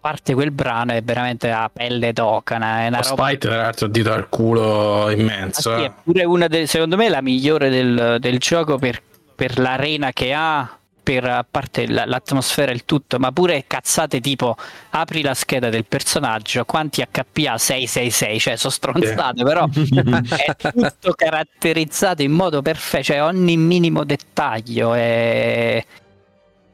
parte 0.06 0.36
quel 0.36 0.52
brano 0.52 0.92
è 0.92 1.02
veramente 1.02 1.50
la 1.50 1.68
pelle 1.74 2.14
d'ocana. 2.14 2.82
È 2.82 2.88
una 2.90 3.00
roba... 3.00 3.24
Spite, 3.24 3.48
tra 3.48 3.56
l'altro, 3.58 3.88
dito 3.88 4.14
al 4.14 4.30
culo 4.30 5.10
immenso. 5.10 5.72
Ah, 5.72 5.78
sì, 5.78 5.82
eh. 5.82 5.86
È 5.88 5.92
pure 6.04 6.26
una 6.26 6.48
delle, 6.48 6.68
secondo 6.68 6.96
me, 6.96 7.10
la 7.10 7.24
migliore 7.24 7.70
del, 7.70 8.18
del 8.20 8.38
gioco 8.38 8.78
per, 8.78 9.02
per 9.34 9.58
l'arena 9.58 10.12
che 10.12 10.32
ha 10.32 10.78
per 11.02 11.24
a 11.26 11.46
parte 11.50 11.88
l'atmosfera 11.88 12.72
e 12.72 12.76
il 12.76 12.86
tutto, 12.86 13.18
ma 13.18 13.32
pure 13.32 13.64
cazzate 13.66 14.22
tipo 14.22 14.56
apri 14.92 15.24
la 15.24 15.34
scheda 15.34 15.70
del 15.70 15.86
personaggio, 15.86 16.66
quanti 16.66 17.02
HP 17.02 17.46
ha 17.48 17.58
666, 17.58 18.40
cioè 18.40 18.56
sono 18.58 18.74
stronzate, 18.74 19.42
yeah. 19.42 19.46
però 19.46 19.68
è 19.70 20.56
tutto 20.72 21.14
caratterizzato 21.14 22.22
in 22.22 22.32
modo 22.32 22.62
perfetto, 22.62 23.06
cioè 23.06 23.24
ogni 23.24 23.58
minimo 23.58 24.04
dettaglio 24.04 24.94
è, 24.94 25.84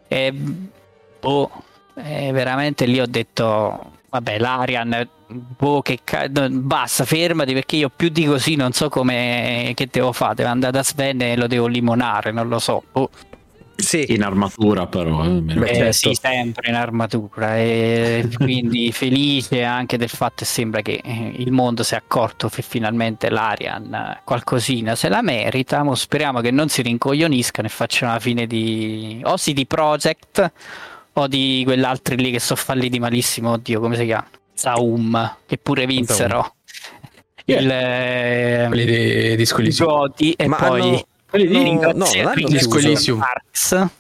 è 0.08 0.32
boh, 0.32 1.52
e 1.96 2.32
veramente 2.32 2.86
lì 2.86 3.00
ho 3.00 3.08
detto, 3.08 3.92
vabbè, 4.10 4.40
l'Arian, 4.40 5.08
boh, 5.28 5.82
che 5.82 6.00
ca- 6.04 6.28
basta, 6.28 7.06
fermati 7.06 7.54
perché 7.54 7.78
io 7.78 7.90
più 7.94 8.10
di 8.10 8.26
così 8.26 8.56
non 8.56 8.72
so 8.72 8.90
come 8.90 9.72
che 9.76 9.88
devo 9.92 10.12
fare. 10.12 10.36
Devo 10.36 10.50
andare 10.50 10.72
da 10.72 10.84
Sven 10.84 11.22
e 11.22 11.36
lo 11.36 11.48
devo 11.48 11.68
limonare, 11.68 12.32
non 12.32 12.48
lo 12.48 12.60
so. 12.60 12.84
Boh. 12.92 13.10
Sì. 13.82 14.06
In 14.14 14.24
armatura 14.24 14.86
però. 14.88 15.26
Eh, 15.26 15.42
Beh, 15.42 15.74
certo. 15.74 15.92
Sì, 15.92 16.14
sempre 16.14 16.70
in 16.70 16.76
armatura 16.76 17.58
e 17.58 18.30
quindi 18.38 18.92
felice 18.92 19.64
anche 19.64 19.98
del 19.98 20.10
fatto 20.10 20.36
che 20.40 20.46
sembra 20.46 20.82
che 20.82 21.02
eh, 21.04 21.34
il 21.38 21.52
mondo 21.52 21.84
si 21.84 21.96
è 21.96 21.98
accorto 21.98 22.48
che 22.48 22.62
finalmente 22.62 23.30
l'Arian 23.30 24.20
qualcosina 24.24 24.96
se 24.96 25.10
la 25.10 25.22
merita. 25.22 25.84
Mo 25.84 25.96
speriamo 25.96 26.42
che 26.42 26.52
non 26.52 26.70
si 26.70 26.82
rincoglioniscano 26.82 27.68
e 27.68 27.72
facciano 27.72 28.14
la 28.14 28.20
fine 28.20 28.46
di 28.46 29.20
o 29.24 29.36
di 29.44 29.66
Project 29.66 30.52
o 31.14 31.28
di 31.28 31.62
quell'altro 31.66 32.16
lì 32.16 32.32
che 32.32 32.40
sono 32.40 32.60
falliti 32.60 33.00
malissimo, 33.00 33.52
oddio, 33.52 33.80
come 33.80 33.96
si 33.96 34.06
chiama? 34.06 34.28
Zaum, 34.54 35.38
che 35.46 35.58
pure 35.58 35.86
vinsero. 35.86 36.56
Il, 37.46 37.66
yeah. 37.66 38.68
quelli 38.68 38.86
di 38.86 39.36
Disco 39.36 39.62
e 40.16 40.48
Ma 40.48 40.58
poi 40.58 40.82
hanno... 40.82 41.06
quelli 41.28 41.48
di 41.48 41.74
no, 41.74 41.92
no, 41.94 42.06
Disco 42.46 42.78
Elysium. 42.78 43.20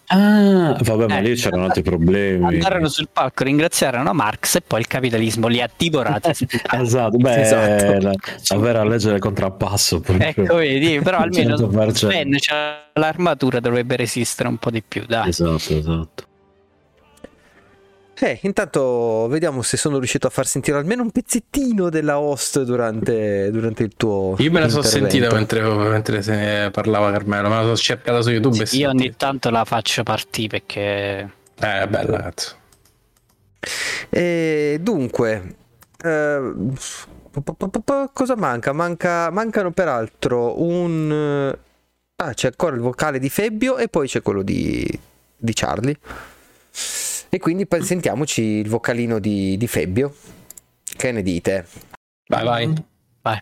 Ah, 0.07 0.77
vabbè, 0.79 1.07
ma 1.07 1.17
eh, 1.17 1.21
lì 1.21 1.35
c'erano 1.35 1.63
altri 1.63 1.81
problemi. 1.81 2.45
Andarono 2.45 2.87
sul 2.87 3.09
palco, 3.11 3.43
ringraziarono 3.43 4.13
Marx 4.13 4.55
e 4.57 4.61
poi 4.61 4.81
il 4.81 4.87
capitalismo 4.87 5.47
li 5.47 5.59
ha 5.59 5.69
divorati. 5.75 6.29
esatto, 6.71 7.17
beh, 7.17 7.41
esatto. 7.41 7.99
La, 7.99 8.11
la 8.49 8.57
vera 8.57 8.83
legge 8.83 9.09
del 9.09 9.19
contrappasso. 9.19 10.03
Ecco, 10.05 10.55
vedi, 10.55 10.99
però 11.01 11.17
almeno 11.17 11.57
Ben 11.67 12.35
c'ha 12.39 12.89
l'armatura 12.93 13.59
dovrebbe 13.59 13.95
resistere 13.95 14.47
un 14.47 14.57
po' 14.57 14.69
di 14.69 14.83
più, 14.87 15.03
dai. 15.07 15.29
Esatto, 15.29 15.73
esatto. 15.75 16.29
Eh, 18.23 18.37
intanto 18.43 19.27
vediamo 19.29 19.63
se 19.63 19.77
sono 19.77 19.97
riuscito 19.97 20.27
a 20.27 20.29
far 20.29 20.45
sentire 20.45 20.77
almeno 20.77 21.01
un 21.01 21.09
pezzettino 21.09 21.89
della 21.89 22.19
host 22.19 22.61
durante, 22.61 23.49
durante 23.49 23.81
il 23.81 23.93
tuo. 23.97 24.35
Io 24.37 24.51
me 24.51 24.59
la 24.59 24.69
sono 24.69 24.83
sentita 24.83 25.33
mentre, 25.33 25.63
mentre, 25.63 26.21
se 26.21 26.35
ne 26.35 26.69
parlava 26.69 27.11
Carmelo, 27.11 27.49
me 27.49 27.55
la 27.55 27.61
sono 27.61 27.75
cercata 27.75 28.21
su 28.21 28.29
YouTube. 28.29 28.63
Sì, 28.67 28.77
io 28.77 28.89
ogni 28.89 29.15
tanto 29.17 29.49
la 29.49 29.65
faccio 29.65 30.03
partire 30.03 30.49
perché. 30.49 31.31
Eh, 31.59 31.81
è 31.81 31.87
bella, 31.87 32.21
cazzo. 32.21 32.55
E 34.07 34.77
dunque, 34.79 35.55
eh, 36.03 36.53
cosa 38.13 38.35
manca? 38.35 38.71
manca? 38.71 39.31
Mancano 39.31 39.71
peraltro 39.71 40.61
un. 40.61 41.57
Ah, 42.17 42.33
c'è 42.35 42.49
ancora 42.49 42.75
il 42.75 42.81
vocale 42.83 43.17
di 43.17 43.29
Febbio 43.29 43.77
e 43.77 43.87
poi 43.87 44.07
c'è 44.07 44.21
quello 44.21 44.43
di, 44.43 44.87
di 45.37 45.53
Charlie. 45.53 45.97
E 47.33 47.39
quindi 47.39 47.65
sentiamoci 47.79 48.41
il 48.41 48.67
vocalino 48.67 49.17
di, 49.17 49.55
di 49.55 49.65
Febbio. 49.65 50.13
Che 50.83 51.11
ne 51.13 51.21
dite? 51.21 51.65
Vai, 52.27 52.43
vai. 52.43 52.85
vai. 53.21 53.39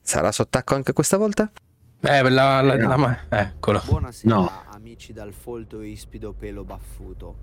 Sarà 0.00 0.32
sott'acqua 0.32 0.74
anche 0.76 0.94
questa 0.94 1.18
volta? 1.18 1.52
Eh, 2.00 2.22
la, 2.30 2.62
la, 2.62 2.76
la, 2.76 2.96
la 2.96 3.18
eccolo. 3.28 3.82
Buonasera, 3.84 4.34
no. 4.34 4.50
amici 4.70 5.12
dal 5.12 5.34
folto 5.34 5.82
ispido 5.82 6.32
pelo 6.32 6.64
baffuto. 6.64 7.34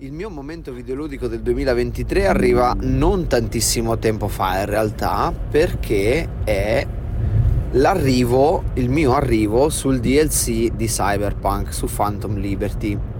Il 0.00 0.12
mio 0.12 0.28
momento 0.28 0.74
videoludico 0.74 1.26
del 1.26 1.40
2023 1.40 2.26
arriva 2.26 2.76
non 2.80 3.28
tantissimo 3.28 3.96
tempo 3.96 4.28
fa 4.28 4.60
in 4.60 4.66
realtà 4.66 5.32
perché 5.32 6.44
è 6.44 6.86
l'arrivo, 7.70 8.64
il 8.74 8.90
mio 8.90 9.14
arrivo 9.14 9.70
sul 9.70 10.00
DLC 10.00 10.70
di 10.72 10.86
Cyberpunk 10.86 11.72
su 11.72 11.86
Phantom 11.86 12.36
Liberty 12.36 13.19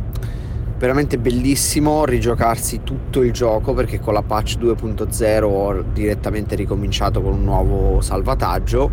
veramente 0.80 1.18
bellissimo 1.18 2.06
rigiocarsi 2.06 2.80
tutto 2.82 3.22
il 3.22 3.32
gioco 3.32 3.74
perché 3.74 4.00
con 4.00 4.14
la 4.14 4.22
patch 4.22 4.56
2.0 4.56 5.42
ho 5.42 5.82
direttamente 5.92 6.54
ricominciato 6.54 7.20
con 7.20 7.34
un 7.34 7.44
nuovo 7.44 8.00
salvataggio 8.00 8.90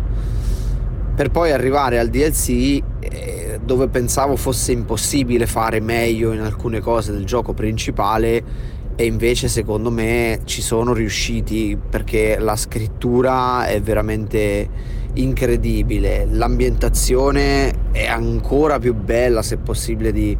per 1.14 1.30
poi 1.30 1.50
arrivare 1.50 1.98
al 1.98 2.10
DLC 2.10 2.82
eh, 3.00 3.58
dove 3.64 3.88
pensavo 3.88 4.36
fosse 4.36 4.72
impossibile 4.72 5.46
fare 5.46 5.80
meglio 5.80 6.32
in 6.32 6.40
alcune 6.40 6.80
cose 6.80 7.10
del 7.10 7.24
gioco 7.24 7.54
principale 7.54 8.76
e 8.94 9.06
invece 9.06 9.48
secondo 9.48 9.90
me 9.90 10.40
ci 10.44 10.60
sono 10.60 10.92
riusciti 10.92 11.78
perché 11.88 12.36
la 12.38 12.56
scrittura 12.56 13.66
è 13.66 13.80
veramente 13.80 14.68
incredibile. 15.14 16.26
L'ambientazione 16.30 17.92
è 17.92 18.06
ancora 18.06 18.78
più 18.78 18.94
bella 18.94 19.42
se 19.42 19.56
possibile 19.56 20.12
di 20.12 20.36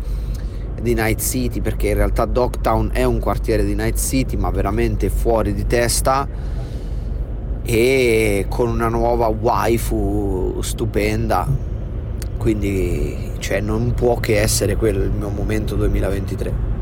di 0.80 0.94
Night 0.94 1.20
City 1.20 1.60
perché 1.60 1.88
in 1.88 1.94
realtà 1.94 2.24
Dogtown 2.24 2.90
è 2.92 3.04
un 3.04 3.18
quartiere 3.18 3.64
di 3.64 3.74
Night 3.74 3.98
City 3.98 4.36
ma 4.36 4.50
veramente 4.50 5.08
fuori 5.08 5.54
di 5.54 5.66
testa 5.66 6.28
e 7.62 8.46
con 8.48 8.68
una 8.68 8.88
nuova 8.88 9.26
waifu 9.26 10.60
stupenda. 10.62 11.46
Quindi 12.38 13.32
cioè, 13.38 13.60
non 13.60 13.92
può 13.94 14.16
che 14.20 14.40
essere 14.40 14.76
quello 14.76 15.02
il 15.02 15.10
mio 15.10 15.28
momento 15.28 15.74
2023 15.74 16.77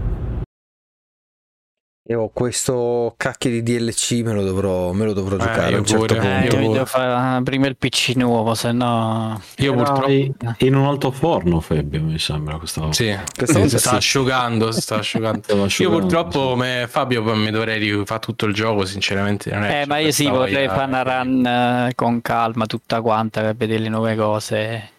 io 2.08 2.30
questo 2.32 3.14
cacchio 3.16 3.50
di 3.50 3.64
DLC 3.64 4.22
me 4.22 4.32
lo 4.32 4.44
dovrò, 4.44 4.92
me 4.92 5.04
lo 5.04 5.12
dovrò 5.12 5.34
eh, 5.34 5.38
giocare 5.40 5.74
a 5.74 5.78
un 5.78 5.84
certo 5.84 6.14
pure, 6.14 6.20
punto. 6.20 6.56
Eh, 6.56 6.62
io 6.62 6.72
devo 6.72 6.84
fare 6.84 7.42
prima 7.42 7.66
il 7.66 7.76
PC 7.76 8.12
nuovo, 8.14 8.54
se 8.54 8.70
no... 8.70 9.40
Io 9.56 9.74
Però 9.74 9.92
purtroppo... 9.92 10.64
In 10.64 10.74
un 10.76 10.86
alto 10.86 11.10
forno 11.10 11.58
Fabio 11.58 12.00
mi 12.02 12.16
sembra 12.20 12.58
questa 12.58 12.82
volta. 12.82 12.94
Sì, 12.94 13.16
questa 13.34 13.58
volta 13.58 13.76
si 13.76 13.78
sta 13.78 13.90
sì. 13.90 13.96
asciugando, 13.96 14.70
si 14.70 14.80
sta 14.80 14.96
asciugando. 14.98 15.66
io 15.78 15.90
purtroppo 15.90 16.52
sì. 16.52 16.58
me, 16.58 16.86
Fabio 16.88 17.34
mi 17.34 17.50
dovrei 17.50 17.80
rifare 17.80 18.20
tutto 18.20 18.46
il 18.46 18.54
gioco, 18.54 18.84
sinceramente. 18.84 19.50
Non 19.50 19.64
è 19.64 19.82
eh, 19.82 19.86
ma 19.86 19.98
io 19.98 20.12
sì, 20.12 20.28
vorrei 20.28 20.68
fare 20.68 20.84
una 20.84 21.02
run 21.02 21.44
eh, 21.44 21.92
con 21.96 22.22
calma 22.22 22.66
tutta 22.66 23.00
quanta 23.00 23.40
per 23.40 23.56
vedere 23.56 23.80
le 23.80 23.88
nuove 23.88 24.14
cose. 24.14 24.90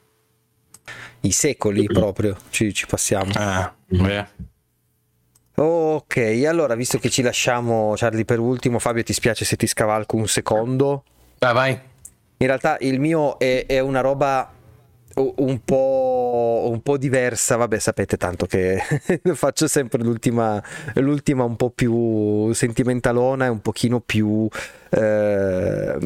I 1.21 1.31
secoli 1.31 1.85
proprio, 1.85 2.35
ci, 2.49 2.73
ci 2.73 2.85
passiamo. 2.85 3.31
Ah, 3.35 3.73
beh 3.85 4.55
Ok, 5.59 6.17
allora 6.47 6.75
visto 6.75 6.99
che 6.99 7.09
ci 7.09 7.23
lasciamo 7.23 7.93
Charlie 7.95 8.25
per 8.25 8.37
ultimo, 8.37 8.77
Fabio 8.77 9.01
ti 9.01 9.11
spiace 9.11 9.43
se 9.43 9.55
ti 9.55 9.65
scavalco 9.65 10.15
un 10.15 10.27
secondo? 10.27 11.03
Vai, 11.39 11.53
vai. 11.53 11.71
In 12.37 12.45
realtà 12.45 12.77
il 12.81 12.99
mio 12.99 13.39
è, 13.39 13.65
è 13.65 13.79
una 13.79 14.01
roba 14.01 14.51
un 15.17 15.61
po', 15.63 16.67
un 16.71 16.81
po' 16.81 16.97
diversa, 16.97 17.55
vabbè 17.55 17.79
sapete 17.79 18.17
tanto 18.17 18.45
che 18.45 18.81
faccio 19.33 19.67
sempre 19.67 20.03
l'ultima, 20.03 20.61
l'ultima 20.95 21.43
un 21.43 21.55
po' 21.55 21.69
più 21.71 22.51
sentimentalona 22.53 23.45
e 23.45 23.49
un 23.49 23.61
pochino 23.61 23.99
più 23.99 24.47
eh, 24.89 25.97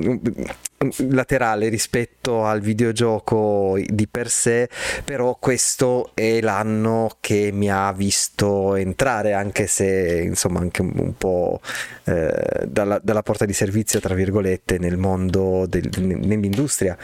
laterale 1.09 1.70
rispetto 1.70 2.45
al 2.45 2.62
videogioco 2.62 3.78
di 3.86 4.07
per 4.07 4.30
sé, 4.30 4.70
però 5.03 5.38
questo 5.39 6.12
è 6.14 6.39
l'anno 6.41 7.18
che 7.20 7.51
mi 7.53 7.70
ha 7.70 7.91
visto 7.91 8.76
entrare, 8.76 9.34
anche 9.34 9.68
se 9.68 10.22
insomma 10.24 10.59
anche 10.59 10.82
un 10.82 11.16
po' 11.18 11.59
eh, 12.05 12.66
dalla, 12.66 12.99
dalla 13.03 13.24
porta 13.24 13.45
di 13.45 13.53
servizio, 13.53 13.99
tra 13.99 14.16
virgolette, 14.16 14.80
nel 14.80 14.97
mondo, 14.97 15.66
del, 15.68 15.89
nell'industria 15.97 16.97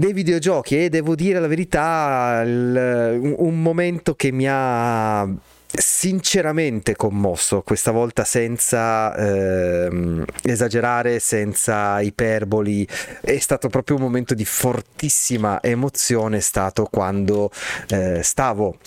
dei 0.00 0.14
videogiochi 0.14 0.84
e 0.84 0.88
devo 0.88 1.14
dire 1.14 1.38
la 1.40 1.46
verità, 1.46 2.40
il, 2.42 3.34
un 3.36 3.60
momento 3.60 4.14
che 4.14 4.32
mi 4.32 4.46
ha 4.48 5.28
sinceramente 5.66 6.96
commosso, 6.96 7.60
questa 7.60 7.90
volta 7.90 8.24
senza 8.24 9.14
eh, 9.14 10.24
esagerare, 10.44 11.18
senza 11.18 12.00
iperboli, 12.00 12.88
è 13.20 13.38
stato 13.38 13.68
proprio 13.68 13.96
un 13.96 14.02
momento 14.02 14.32
di 14.32 14.46
fortissima 14.46 15.62
emozione, 15.62 16.38
è 16.38 16.40
stato 16.40 16.88
quando 16.90 17.50
eh, 17.90 18.22
stavo 18.22 18.78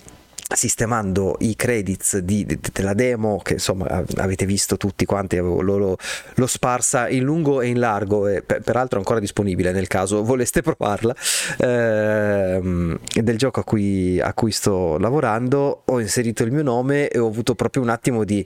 sistemando 0.52 1.36
i 1.40 1.56
credits 1.56 2.18
di, 2.18 2.44
di, 2.44 2.58
della 2.72 2.92
demo 2.92 3.40
che 3.42 3.54
insomma 3.54 4.04
avete 4.16 4.44
visto 4.44 4.76
tutti 4.76 5.04
quanti 5.04 5.36
l'ho, 5.36 5.60
l'ho, 5.60 5.96
l'ho 6.34 6.46
sparsa 6.46 7.08
in 7.08 7.24
lungo 7.24 7.60
e 7.60 7.68
in 7.68 7.78
largo 7.78 8.28
e 8.28 8.42
per, 8.42 8.60
peraltro 8.60 8.98
ancora 8.98 9.20
disponibile 9.20 9.72
nel 9.72 9.88
caso 9.88 10.22
voleste 10.24 10.62
provarla. 10.62 11.14
Ehm, 11.58 12.98
del 13.14 13.38
gioco 13.38 13.60
a 13.60 13.64
cui, 13.64 14.20
a 14.20 14.32
cui 14.34 14.52
sto 14.52 14.98
lavorando. 14.98 15.82
Ho 15.86 16.00
inserito 16.00 16.42
il 16.42 16.52
mio 16.52 16.62
nome 16.62 17.08
e 17.08 17.18
ho 17.18 17.26
avuto 17.26 17.54
proprio 17.54 17.82
un 17.82 17.88
attimo 17.88 18.24
di 18.24 18.44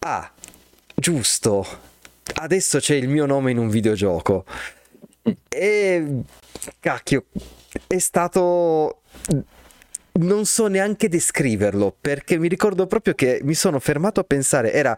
ah 0.00 0.30
giusto 0.94 1.66
adesso 2.34 2.78
c'è 2.78 2.94
il 2.94 3.08
mio 3.08 3.26
nome 3.26 3.50
in 3.50 3.58
un 3.58 3.68
videogioco. 3.68 4.44
E 5.48 6.22
cacchio 6.80 7.24
è 7.86 7.98
stato 7.98 9.02
non 10.18 10.46
so 10.46 10.66
neanche 10.66 11.08
descriverlo 11.08 11.96
perché 12.00 12.38
mi 12.38 12.48
ricordo 12.48 12.86
proprio 12.86 13.14
che 13.14 13.40
mi 13.42 13.54
sono 13.54 13.78
fermato 13.78 14.20
a 14.20 14.24
pensare 14.24 14.72
era 14.72 14.96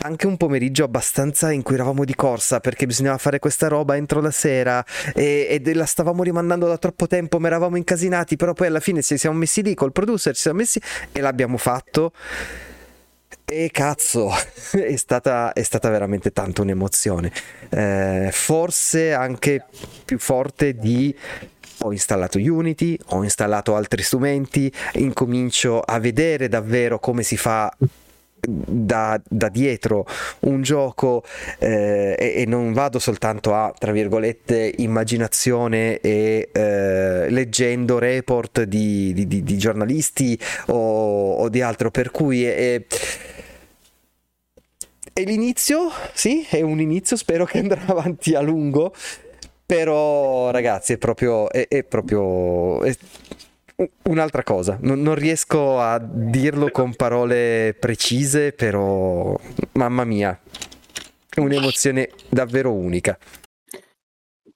anche 0.00 0.26
un 0.26 0.36
pomeriggio 0.36 0.84
abbastanza 0.84 1.50
in 1.50 1.62
cui 1.62 1.74
eravamo 1.74 2.04
di 2.04 2.14
corsa 2.14 2.60
perché 2.60 2.86
bisognava 2.86 3.18
fare 3.18 3.38
questa 3.38 3.68
roba 3.68 3.96
entro 3.96 4.20
la 4.20 4.30
sera 4.30 4.84
e, 5.14 5.60
e 5.64 5.74
la 5.74 5.86
stavamo 5.86 6.22
rimandando 6.22 6.66
da 6.66 6.78
troppo 6.78 7.06
tempo 7.06 7.38
ma 7.38 7.46
eravamo 7.46 7.76
incasinati 7.76 8.36
però 8.36 8.52
poi 8.52 8.68
alla 8.68 8.80
fine 8.80 9.02
ci 9.02 9.16
siamo 9.16 9.36
messi 9.36 9.62
lì 9.62 9.74
col 9.74 9.92
producer 9.92 10.34
ci 10.34 10.42
siamo 10.42 10.58
messi 10.58 10.80
e 11.12 11.20
l'abbiamo 11.20 11.56
fatto 11.56 12.12
e 13.46 13.70
cazzo, 13.70 14.30
è 14.72 14.96
stata, 14.96 15.52
è 15.52 15.62
stata 15.62 15.90
veramente 15.90 16.32
tanto 16.32 16.62
un'emozione. 16.62 17.30
Eh, 17.68 18.30
forse 18.32 19.12
anche 19.12 19.64
più 20.04 20.18
forte 20.18 20.74
di 20.74 21.14
ho 21.84 21.92
installato 21.92 22.38
Unity, 22.38 22.98
ho 23.10 23.22
installato 23.22 23.76
altri 23.76 24.02
strumenti, 24.02 24.72
incomincio 24.94 25.80
a 25.80 25.98
vedere 25.98 26.48
davvero 26.48 26.98
come 26.98 27.22
si 27.22 27.36
fa 27.36 27.70
da, 28.46 29.20
da, 29.26 29.48
dietro 29.48 30.06
un 30.40 30.60
gioco 30.60 31.24
eh, 31.58 32.14
e, 32.18 32.34
e, 32.42 32.44
non 32.46 32.74
vado 32.74 32.98
soltanto 32.98 33.54
a 33.54 33.72
tra 33.76 33.90
virgolette 33.90 34.74
immaginazione 34.78 35.98
e 36.00 36.50
eh, 36.52 37.30
leggendo 37.30 37.98
report 37.98 38.64
di, 38.64 39.14
di, 39.14 39.26
di, 39.26 39.58
giornalisti 39.58 40.38
o, 40.66 41.36
o, 41.36 41.48
di 41.48 41.62
altro 41.62 41.90
per 41.90 42.10
cui 42.10 42.44
è, 42.44 42.84
è 45.10 45.24
l'inizio 45.24 45.90
sì 46.12 46.46
è 46.50 46.60
un 46.60 46.80
inizio 46.80 47.16
spero 47.16 47.46
che 47.46 47.60
andrà 47.60 47.80
avanti 47.88 48.34
a 48.34 48.42
lungo 48.42 48.92
però 49.66 50.50
ragazzi 50.50 50.94
è 50.94 50.98
proprio, 50.98 51.50
è, 51.50 51.66
è 51.68 51.84
proprio 51.84 52.82
è 52.82 52.94
un'altra 54.04 54.44
cosa 54.44 54.78
non, 54.82 55.00
non, 55.02 55.16
riesco 55.16 55.80
a 55.80 55.98
dirlo 55.98 56.70
con 56.70 56.94
parole 56.94 57.74
precise 57.78 58.52
però 58.52 59.36
mamma 59.72 60.04
mia 60.04 60.38
è 61.28 61.40
un'emozione 61.40 62.10
davvero 62.28 62.72
unica 62.72 63.18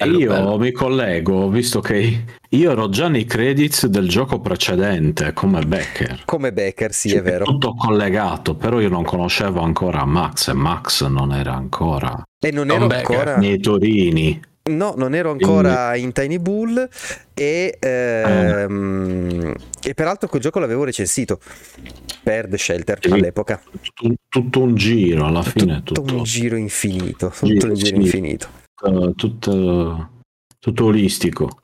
Bello, 0.01 0.19
io 0.21 0.29
bello. 0.29 0.59
mi 0.59 0.71
collego, 0.71 1.49
visto 1.49 1.81
che 1.81 2.25
io 2.49 2.71
ero 2.71 2.89
già 2.89 3.09
nei 3.09 3.25
credits 3.25 3.87
del 3.87 4.09
gioco 4.09 4.39
precedente 4.39 5.33
come 5.33 5.65
Becker. 5.65 6.23
Come 6.25 6.53
Becker, 6.53 6.93
sì, 6.93 7.09
cioè, 7.09 7.19
è 7.19 7.23
vero. 7.23 7.45
Tutto 7.45 7.75
collegato, 7.75 8.55
però 8.55 8.79
io 8.79 8.91
non 8.91 9.03
conoscevo 9.03 9.61
ancora 9.61 10.05
Max 10.05 10.51
e 10.51 10.53
Max 10.53 11.05
non 11.05 11.33
era 11.33 11.55
ancora. 11.55 12.23
E 12.39 12.53
non 12.53 12.71
ero 12.71 12.87
ancora 12.87 13.39
nei 13.39 13.59
Torini. 13.59 14.41
No, 14.69 14.95
non 14.97 15.15
ero 15.15 15.31
ancora 15.31 15.97
in 15.97 16.13
Tiny 16.13 16.39
Bull 16.39 16.89
e, 17.35 17.77
ehm, 17.79 19.55
e 19.83 19.95
peraltro 19.95 20.29
quel 20.29 20.43
gioco 20.43 20.59
l'avevo 20.59 20.85
recensito 20.85 21.41
per 22.23 22.49
The 22.49 22.59
Shelter 22.59 22.99
e 23.01 23.11
all'epoca. 23.11 23.61
Tutto, 23.93 24.15
tutto, 24.29 24.61
un 24.61 24.75
giro 24.75 25.27
alla 25.27 25.43
fine. 25.43 25.83
Tutto, 25.83 26.03
tutto 26.03 26.17
un 26.17 26.23
giro 26.25 26.57
infinito. 26.57 27.29
Tutto 27.29 27.47
giro, 27.47 27.69
un 27.69 27.75
giro 27.75 27.97
sì, 27.97 28.03
infinito. 28.03 28.49
Tutto, 29.17 30.11
tutto 30.59 30.85
olistico. 30.85 31.63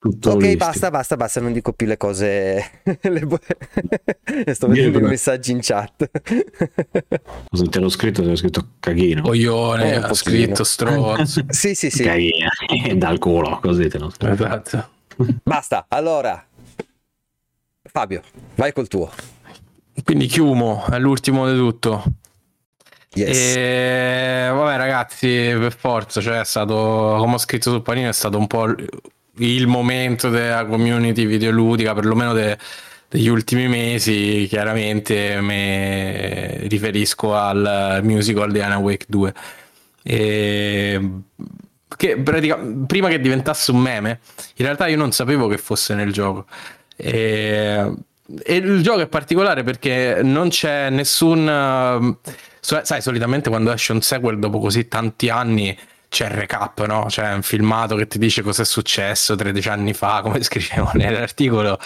Tutto 0.00 0.30
ok, 0.30 0.36
olistico. 0.36 0.64
basta, 0.64 0.90
basta, 0.90 1.16
basta, 1.18 1.40
non 1.42 1.52
dico 1.52 1.74
più 1.74 1.86
le 1.86 1.98
cose. 1.98 2.80
le 3.02 3.20
bu- 3.20 3.36
Sto 4.50 4.66
vedendo 4.68 4.98
i 4.98 5.02
messaggi 5.02 5.52
in 5.52 5.58
chat. 5.60 6.10
Cosa 7.50 7.64
te 7.68 7.80
l'ho 7.80 7.90
scritto? 7.90 8.22
Te 8.22 8.28
l'ho 8.28 8.36
scritto 8.36 8.66
caghino. 8.80 9.20
Coglione, 9.20 9.92
eh, 9.92 9.96
ha 9.96 10.14
scritto 10.14 10.64
stronzo. 10.64 11.44
sì, 11.50 11.74
sì, 11.74 11.90
sì. 11.90 12.02
Caghino, 12.02 12.48
dal 12.94 13.18
culo, 13.18 13.58
così 13.60 13.88
te 13.88 13.98
l'ho 13.98 14.08
scritto. 14.08 14.32
Esatto. 14.32 14.88
Basta, 15.42 15.84
allora. 15.88 16.46
Fabio, 17.82 18.22
vai 18.54 18.72
col 18.72 18.88
tuo. 18.88 19.10
Quindi 20.02 20.24
chiumo, 20.28 20.86
è 20.90 20.98
l'ultimo 20.98 21.46
di 21.50 21.58
tutto. 21.58 22.04
Yes. 23.12 23.36
E 23.36 24.48
vabbè 24.50 24.76
ragazzi, 24.78 25.26
per 25.26 25.76
forza, 25.76 26.22
cioè 26.22 26.40
è 26.40 26.44
stato, 26.46 27.16
come 27.18 27.34
ho 27.34 27.38
scritto 27.38 27.70
sul 27.70 27.82
panino, 27.82 28.08
è 28.08 28.14
stato 28.14 28.38
un 28.38 28.46
po' 28.46 28.74
il 29.40 29.66
momento 29.66 30.28
della 30.28 30.64
community 30.64 31.26
videoludica, 31.26 31.94
perlomeno 31.94 32.32
de, 32.32 32.56
degli 33.08 33.28
ultimi 33.28 33.68
mesi, 33.68 34.46
chiaramente 34.48 35.40
mi 35.40 36.68
riferisco 36.68 37.34
al 37.34 38.00
musical 38.02 38.50
di 38.50 38.60
Anna 38.60 38.78
Wake 38.78 39.06
2. 39.08 39.34
E 40.02 41.10
che 41.96 42.16
pratica, 42.16 42.58
prima 42.86 43.08
che 43.08 43.20
diventasse 43.20 43.72
un 43.72 43.78
meme, 43.78 44.20
in 44.56 44.64
realtà 44.64 44.86
io 44.86 44.96
non 44.96 45.12
sapevo 45.12 45.48
che 45.48 45.58
fosse 45.58 45.94
nel 45.94 46.12
gioco. 46.12 46.46
E, 46.96 47.92
e 48.42 48.54
il 48.56 48.82
gioco 48.82 49.00
è 49.00 49.06
particolare 49.06 49.64
perché 49.64 50.20
non 50.22 50.48
c'è 50.48 50.88
nessun. 50.88 52.16
Sai, 52.60 53.02
solitamente 53.02 53.50
quando 53.50 53.72
esce 53.72 53.92
un 53.92 54.00
sequel 54.02 54.38
dopo 54.38 54.60
così 54.60 54.86
tanti 54.86 55.28
anni 55.28 55.76
c'è 56.10 56.26
il 56.26 56.32
recap, 56.32 56.84
no? 56.86 57.06
C'è 57.08 57.32
un 57.32 57.42
filmato 57.42 57.94
che 57.94 58.08
ti 58.08 58.18
dice 58.18 58.42
cosa 58.42 58.62
è 58.62 58.64
successo 58.64 59.36
13 59.36 59.68
anni 59.68 59.94
fa, 59.94 60.20
come 60.22 60.42
scrivevo 60.44 60.90
nell'articolo. 60.94 61.78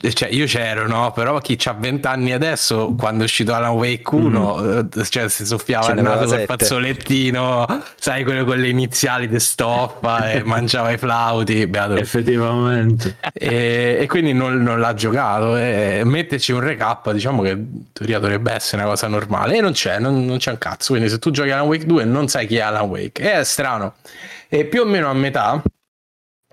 Eh, 0.00 0.12
cioè, 0.12 0.28
io 0.28 0.46
c'ero, 0.46 0.86
no? 0.86 1.12
Però 1.12 1.38
chi 1.38 1.58
ha 1.64 1.72
20 1.72 2.06
anni 2.06 2.32
adesso, 2.32 2.94
quando 2.96 3.22
è 3.22 3.24
uscito 3.24 3.52
Alan 3.52 3.72
Wake 3.72 4.14
1, 4.14 4.56
mm. 4.56 4.78
Eh, 4.94 5.04
cioè, 5.04 5.28
si 5.28 5.44
soffiava 5.44 5.92
il 5.92 6.02
naso 6.02 6.36
col 6.36 6.44
fazzolettino, 6.44 7.82
sai, 7.96 8.24
quello 8.24 8.44
con 8.44 8.58
le 8.58 8.68
iniziali 8.68 9.28
di 9.28 9.40
stoffa 9.40 10.30
e 10.30 10.42
mangiava 10.44 10.90
i 10.90 10.98
flauti. 10.98 11.66
Beato. 11.66 11.96
Effettivamente. 11.96 13.16
E, 13.32 13.98
e 14.00 14.06
quindi 14.06 14.32
non, 14.32 14.62
non, 14.62 14.78
l'ha 14.78 14.94
giocato. 14.94 15.56
E 15.56 16.02
metterci 16.04 16.52
un 16.52 16.60
recap, 16.60 17.10
diciamo 17.12 17.42
che 17.42 17.50
in 17.50 17.92
teoria 17.92 18.18
dovrebbe 18.18 18.52
essere 18.52 18.82
una 18.82 18.90
cosa 18.90 19.08
normale. 19.08 19.56
E 19.56 19.60
non 19.60 19.72
c'è, 19.72 19.98
non, 19.98 20.24
non 20.24 20.38
c'è 20.38 20.50
un 20.50 20.58
cazzo. 20.58 20.92
Quindi 20.92 21.08
se 21.08 21.18
tu 21.18 21.30
giochi 21.30 21.50
Alan 21.50 21.66
Wake 21.66 21.86
2 21.86 22.04
non 22.04 22.28
sai 22.28 22.46
chi 22.46 22.56
è 22.56 22.60
Alan 22.60 22.88
Wake. 22.88 23.38
è 23.38 23.44
strano. 23.44 23.94
E 24.48 24.64
più 24.64 24.82
o 24.82 24.84
meno 24.84 25.10
a 25.10 25.14
metà, 25.14 25.60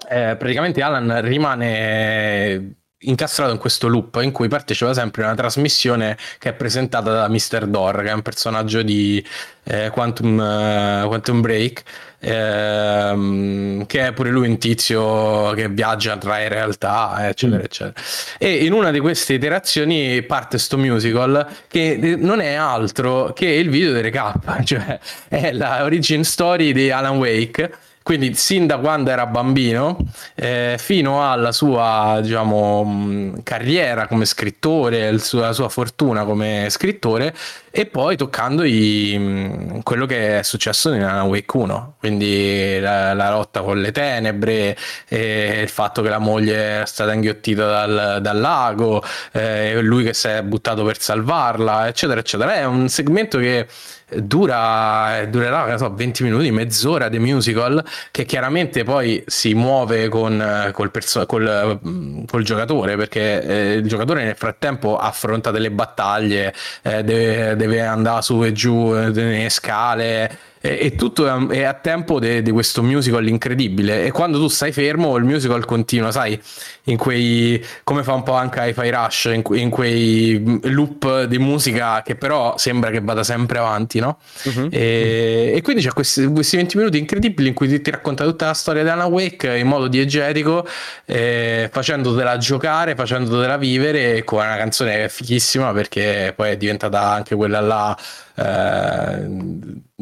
eh, 0.10 0.36
praticamente 0.36 0.82
Alan 0.82 1.22
rimane 1.22 2.82
incastrato 3.04 3.52
in 3.52 3.58
questo 3.58 3.88
loop 3.88 4.20
in 4.22 4.32
cui 4.32 4.48
partecipa 4.48 4.94
sempre 4.94 5.24
a 5.24 5.26
una 5.28 5.36
trasmissione 5.36 6.18
che 6.38 6.50
è 6.50 6.54
presentata 6.54 7.12
da 7.12 7.30
Mr. 7.30 7.68
Dor, 7.68 8.02
che 8.02 8.10
è 8.10 8.14
un 8.14 8.22
personaggio 8.22 8.82
di 8.82 9.24
eh, 9.64 9.90
Quantum, 9.92 10.38
uh, 10.38 11.08
Quantum 11.08 11.42
Break, 11.42 11.84
ehm, 12.20 13.86
che 13.86 14.08
è 14.08 14.14
pure 14.14 14.30
lui 14.30 14.48
un 14.48 14.58
tizio 14.58 15.52
che 15.52 15.70
viaggia 15.70 16.18
tra 16.18 16.48
realtà, 16.48 17.28
eccetera, 17.30 17.60
mm. 17.60 17.64
eccetera. 17.64 18.06
E 18.38 18.66
in 18.66 18.74
una 18.74 18.92
di 18.92 19.00
queste 19.00 19.34
iterazioni 19.34 20.22
parte 20.24 20.58
sto 20.58 20.78
musical 20.78 21.48
che 21.68 22.16
non 22.18 22.40
è 22.40 22.54
altro 22.54 23.34
che 23.34 23.48
il 23.48 23.70
video 23.70 23.94
di 23.94 24.02
recap, 24.02 24.64
cioè 24.64 25.00
è 25.28 25.52
la 25.52 25.84
origin 25.84 26.24
story 26.24 26.72
di 26.74 26.92
Alan 26.92 27.18
Wake 27.18 27.72
quindi 28.04 28.34
sin 28.36 28.68
da 28.68 28.78
quando 28.78 29.10
era 29.10 29.26
bambino 29.26 29.98
eh, 30.36 30.76
fino 30.78 31.30
alla 31.30 31.52
sua 31.52 32.20
diciamo, 32.22 33.34
carriera 33.44 34.08
come 34.08 34.26
scrittore, 34.26 35.18
suo, 35.20 35.40
la 35.40 35.54
sua 35.54 35.70
fortuna 35.70 36.26
come 36.26 36.68
scrittore 36.70 37.34
e 37.76 37.88
poi 37.88 38.16
toccando 38.16 38.64
i, 38.64 39.80
quello 39.82 40.06
che 40.06 40.40
è 40.40 40.44
successo 40.44 40.94
in 40.94 41.02
Wake 41.02 41.58
1, 41.58 41.96
quindi 41.98 42.80
la, 42.80 43.14
la 43.14 43.32
lotta 43.32 43.62
con 43.62 43.82
le 43.82 43.92
tenebre, 43.92 44.78
eh, 45.08 45.62
il 45.64 45.70
fatto 45.70 46.04
che 46.04 46.10
la 46.10 46.20
moglie 46.20 46.84
è 46.84 46.86
stata 46.86 47.14
inghiottita 47.14 47.66
dal, 47.66 48.22
dal 48.22 48.40
lago, 48.40 49.04
eh, 49.32 49.82
lui 49.82 50.04
che 50.04 50.14
si 50.14 50.28
è 50.28 50.44
buttato 50.44 50.84
per 50.84 51.00
salvarla, 51.02 51.88
eccetera, 51.88 52.20
eccetera. 52.20 52.54
È 52.54 52.66
un 52.66 52.88
segmento 52.90 53.40
che 53.40 53.66
dura, 54.10 55.26
durerà 55.28 55.78
so, 55.78 55.94
20 55.94 56.24
minuti, 56.24 56.52
mezz'ora 56.52 57.10
di 57.10 57.20
musical 57.20 57.84
che 58.12 58.26
chiaramente 58.26 58.84
poi 58.84 59.24
si 59.26 59.54
muove 59.54 60.10
con, 60.10 60.72
col, 60.72 60.92
perso- 60.92 61.26
col, 61.26 61.80
col 62.28 62.44
giocatore 62.44 62.96
perché 62.96 63.44
eh, 63.44 63.74
il 63.76 63.88
giocatore 63.88 64.24
nel 64.24 64.36
frattempo 64.36 64.98
affronta 64.98 65.52
delle 65.52 65.72
battaglie, 65.72 66.54
eh, 66.82 67.04
deve, 67.04 67.56
deve, 67.56 67.82
andare 67.82 68.22
su 68.22 68.44
e 68.44 68.52
giù 68.52 68.94
eh, 68.96 69.10
nelle 69.10 69.50
scale 69.50 70.38
e, 70.66 70.96
tutto 70.96 71.50
è 71.50 71.64
a 71.64 71.74
tempo 71.74 72.22
di 72.22 72.50
questo 72.52 72.82
musical 72.84 73.28
incredibile 73.28 74.06
e 74.06 74.12
quando 74.12 74.40
tu 74.40 74.48
stai 74.48 74.72
fermo 74.72 75.18
il 75.18 75.26
musical 75.26 75.66
continua 75.66 76.10
sai 76.10 76.42
in 76.84 76.96
quei 76.96 77.62
come 77.84 78.02
fa 78.02 78.14
un 78.14 78.24
po' 78.24 78.32
anche 78.32 78.62
Hi-Fi 78.68 78.90
Rush 78.90 79.30
in, 79.34 79.44
in, 79.60 79.70
quei 79.70 80.62
loop 80.72 81.24
di 81.24 81.38
musica 81.38 82.02
che 82.02 82.16
però 82.16 82.58
sembra 82.58 82.92
che 82.92 83.02
vada 83.02 83.24
sempre 83.24 83.58
avanti 83.58 84.00
no? 84.00 84.20
Uh-huh. 84.44 84.70
E, 84.72 85.52
e, 85.54 85.62
quindi 85.62 85.82
c'è 85.84 85.92
questi, 85.92 86.26
questi, 86.28 86.56
20 86.56 86.78
minuti 86.78 86.98
incredibili 86.98 87.50
in 87.50 87.54
cui 87.54 87.68
ti, 87.68 87.82
ti, 87.82 87.92
racconta 87.92 88.24
tutta 88.24 88.46
la 88.46 88.54
storia 88.54 88.84
di 88.84 88.90
Anna 88.90 89.08
Wake 89.08 89.58
in 89.58 89.68
modo 89.68 89.90
diegetico 89.90 90.66
eh, 91.04 91.68
facendotela 91.74 92.38
giocare 92.38 92.96
facendotela 92.96 93.58
vivere 93.58 94.24
con 94.24 94.40
una 94.40 94.56
canzone 94.56 95.10
fighissima 95.10 95.74
perché 95.74 96.32
poi 96.34 96.52
è 96.52 96.56
diventata 96.56 97.02
anche 97.02 97.36
quella 97.36 97.60
là 97.60 97.98
eh, 98.36 99.28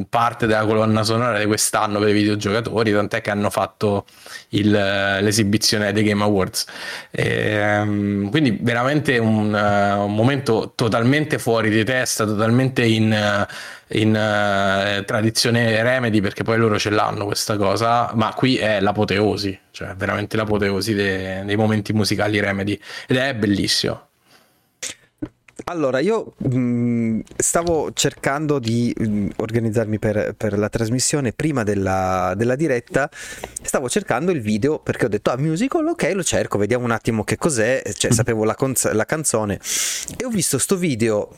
parte 0.08 0.48
della 0.48 0.66
colonna 0.66 1.04
sonora 1.04 1.38
di 1.38 1.46
quest'anno 1.46 2.00
per 2.00 2.10
i 2.10 2.14
videogiocatori, 2.14 2.92
tant'è 2.92 3.22
che 3.22 3.30
hanno 3.30 3.50
fatto 3.50 4.06
il, 4.50 4.70
l'esibizione 4.72 5.92
dei 5.92 6.04
Game 6.04 6.24
Awards. 6.24 6.66
E, 7.12 7.26
ehm, 7.26 8.30
quindi 8.30 8.58
veramente 8.62 9.18
un, 9.18 9.54
uh, 9.54 10.04
un, 10.04 10.16
momento 10.16 10.74
totalmente 10.76 11.40
fuori 11.40 11.70
di 11.70 11.84
testa, 11.84 12.26
totalmente 12.26 12.84
in, 12.86 13.48
in 13.90 14.10
uh, 14.10 15.04
tradizione 15.04 15.82
Remedy, 15.84 16.22
perché 16.22 16.44
poi 16.44 16.58
loro 16.58 16.80
ce 16.80 16.90
l'hanno 16.90 17.26
questa 17.26 17.58
cosa, 17.58 18.12
ma 18.16 18.34
qui 18.34 18.58
è 18.58 18.80
l'apoteosi, 18.80 19.60
cioè 19.72 19.94
veramente 19.96 20.38
l'apoteosi 20.38 20.94
dei, 20.94 21.46
dei 21.46 21.56
momenti 21.56 21.94
musicali 21.94 22.40
Remedy 22.40 22.80
ed 23.08 23.18
è 23.18 23.36
bellissimo. 23.36 24.10
Allora, 25.66 26.00
io 26.00 26.34
mh, 26.38 26.58
mm, 26.58 27.20
stavo 27.36 27.92
cercando 27.94 28.60
di 28.60 28.94
mh, 28.98 29.06
mm, 29.06 29.30
organizzarmi 29.38 30.00
per, 30.00 30.34
per, 30.36 30.58
la 30.58 30.70
trasmissione 30.70 31.34
prima 31.34 31.64
della, 31.64 32.34
della, 32.36 32.56
diretta, 32.56 33.10
stavo 33.62 33.90
cercando 33.90 34.32
il 34.32 34.42
video 34.42 34.80
perché 34.80 35.06
ho 35.06 35.10
detto, 35.10 35.32
ah, 35.32 35.38
musical, 35.38 35.88
ok, 35.88 36.12
lo 36.14 36.24
cerco, 36.24 36.58
vediamo 36.58 36.86
un 36.86 36.92
attimo 36.92 37.24
che 37.24 37.38
cos'è, 37.38 37.82
cioè 37.94 38.12
sapevo 38.12 38.44
la, 38.44 38.56
conz- 38.56 38.92
la 38.92 39.06
canzone. 39.06 39.60
E 40.18 40.26
ho 40.26 40.30
visto 40.30 40.58
sto 40.58 40.76
video 40.78 41.34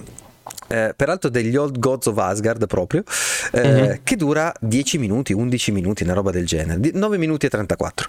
eh, 0.68 0.94
peraltro 0.96 1.30
degli 1.30 1.56
Old 1.56 1.80
Gods 1.80 2.08
of 2.08 2.18
Asgard 2.18 2.68
proprio, 2.68 3.04
eh, 3.52 3.62
mm-hmm. 3.62 3.94
che 4.04 4.16
dura 4.16 4.54
10 4.60 4.98
minuti, 4.98 5.34
11 5.34 5.72
minuti, 5.72 6.04
una 6.04 6.14
roba 6.14 6.32
del 6.32 6.46
genere, 6.46 6.92
9 6.94 7.18
minuti 7.18 7.46
e 7.46 7.50
34. 7.50 8.08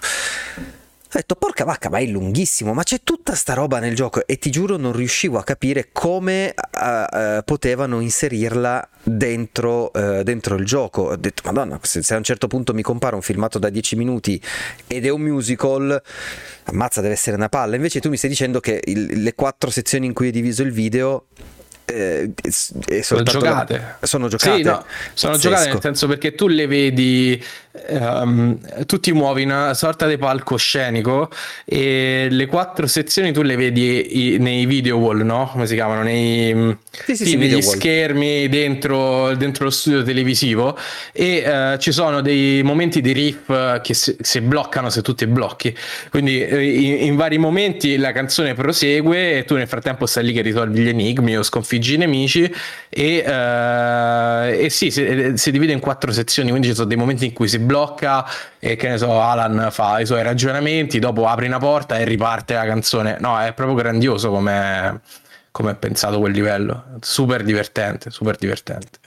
Ho 1.15 1.19
detto, 1.19 1.35
porca 1.35 1.63
vacca, 1.63 1.87
ma 1.89 1.99
è 1.99 2.05
lunghissimo, 2.07 2.73
ma 2.73 2.83
c'è 2.83 2.99
tutta 3.01 3.35
sta 3.35 3.53
roba 3.53 3.79
nel 3.79 3.95
gioco 3.95 4.27
e 4.27 4.37
ti 4.37 4.51
giuro 4.51 4.75
non 4.75 4.91
riuscivo 4.91 5.37
a 5.37 5.45
capire 5.45 5.87
come 5.93 6.53
uh, 6.57 7.17
uh, 7.17 7.43
potevano 7.45 8.01
inserirla 8.01 8.85
dentro, 9.01 9.91
uh, 9.93 10.23
dentro, 10.23 10.55
il 10.55 10.65
gioco. 10.65 11.03
Ho 11.03 11.15
detto, 11.15 11.43
madonna, 11.45 11.79
se, 11.83 12.03
se, 12.03 12.15
a 12.15 12.17
un 12.17 12.23
certo 12.23 12.47
punto 12.47 12.73
mi 12.73 12.81
compara 12.81 13.15
un 13.15 13.21
filmato 13.21 13.59
da 13.59 13.69
10 13.69 13.95
minuti 13.95 14.41
ed 14.87 15.05
è 15.05 15.09
un 15.09 15.21
musical, 15.21 16.01
ammazza, 16.65 16.99
deve 16.99 17.13
essere 17.13 17.37
una 17.37 17.47
palla. 17.47 17.77
Invece 17.77 18.01
tu 18.01 18.09
mi 18.09 18.17
stai 18.17 18.29
dicendo 18.29 18.59
che 18.59 18.81
il, 18.83 19.23
le 19.23 19.33
quattro 19.35 19.69
sezioni 19.69 20.07
in 20.07 20.13
cui 20.13 20.27
è 20.27 20.31
diviso 20.31 20.63
il 20.63 20.73
video 20.73 21.27
eh, 21.85 22.33
sono 23.01 23.23
giocate. 23.23 23.97
sono 24.01 24.27
giocate. 24.27 24.57
Sì, 24.57 24.63
no, 24.63 24.85
sono 25.13 25.37
giocate 25.37 25.69
nel 25.69 25.81
senso 25.81 26.07
perché 26.07 26.33
tu 26.33 26.47
le 26.47 26.65
vedi, 26.65 27.41
um, 27.89 28.57
tu 28.85 28.99
ti 28.99 29.11
muovi 29.11 29.43
in 29.43 29.51
una 29.51 29.73
sorta 29.73 30.07
di 30.07 30.17
palcoscenico 30.17 31.29
e 31.63 32.27
le 32.29 32.45
quattro 32.47 32.87
sezioni 32.87 33.31
tu 33.31 33.41
le 33.41 33.55
vedi 33.55 34.33
i, 34.33 34.37
nei 34.39 34.65
video 34.65 34.97
wall, 34.97 35.21
no? 35.21 35.49
Come 35.51 35.67
si 35.67 35.75
chiamano? 35.75 36.03
Nei, 36.03 36.75
sì, 36.89 37.15
sì, 37.15 37.25
sì, 37.25 37.35
negli 37.35 37.61
schermi 37.61 38.49
dentro, 38.49 39.35
dentro, 39.35 39.65
lo 39.65 39.69
studio 39.69 40.03
televisivo 40.03 40.77
e 41.11 41.73
uh, 41.73 41.77
ci 41.77 41.91
sono 41.91 42.21
dei 42.21 42.63
momenti 42.63 43.01
di 43.01 43.11
riff 43.11 43.81
che 43.81 43.93
si, 43.93 44.15
si 44.19 44.41
bloccano 44.41 44.89
se 44.89 45.01
tu 45.01 45.13
ti 45.13 45.27
blocchi. 45.27 45.75
Quindi 46.09 46.43
eh, 46.43 46.63
in, 46.63 47.07
in 47.07 47.15
vari 47.15 47.37
momenti 47.37 47.97
la 47.97 48.11
canzone 48.11 48.53
prosegue 48.53 49.39
e 49.39 49.45
tu 49.45 49.55
nel 49.55 49.67
frattempo 49.67 50.05
stai 50.05 50.23
lì 50.25 50.33
che 50.33 50.41
risolvi 50.41 50.81
gli 50.81 50.89
enigmi 50.89 51.37
o 51.37 51.43
sconfiggi 51.43 51.73
sconfiggi 51.75 51.93
i 51.95 51.97
nemici 51.97 52.53
e, 52.89 53.23
uh, 53.25 54.63
e 54.63 54.69
sì, 54.69 54.89
si, 54.89 55.33
si, 55.35 55.51
divide 55.51 55.73
in 55.73 55.79
quattro 55.79 56.11
sezioni, 56.11 56.49
quindi 56.49 56.67
ci 56.67 56.73
sono 56.73 56.87
dei 56.87 56.97
momenti 56.97 57.25
in 57.25 57.33
cui 57.33 57.47
si 57.47 57.59
blocca 57.65 58.25
e 58.59 58.75
che 58.75 58.87
ne 58.87 58.97
so, 58.97 59.19
Alan 59.19 59.69
fa 59.71 59.99
i 59.99 60.05
suoi 60.05 60.23
ragionamenti, 60.23 60.99
dopo 60.99 61.27
apri 61.27 61.47
una 61.47 61.59
porta 61.59 61.97
e 61.97 62.05
riparte 62.05 62.53
la 62.53 62.65
canzone. 62.65 63.17
No, 63.19 63.39
è 63.39 63.53
proprio 63.53 63.75
grandioso 63.75 64.29
come 64.29 65.01
come 65.55 65.71
è 65.71 65.75
pensato 65.75 66.19
quel 66.19 66.33
livello. 66.33 66.83
Super 66.99 67.41
divertente, 67.41 68.09
super 68.09 68.35
divertente. 68.35 68.99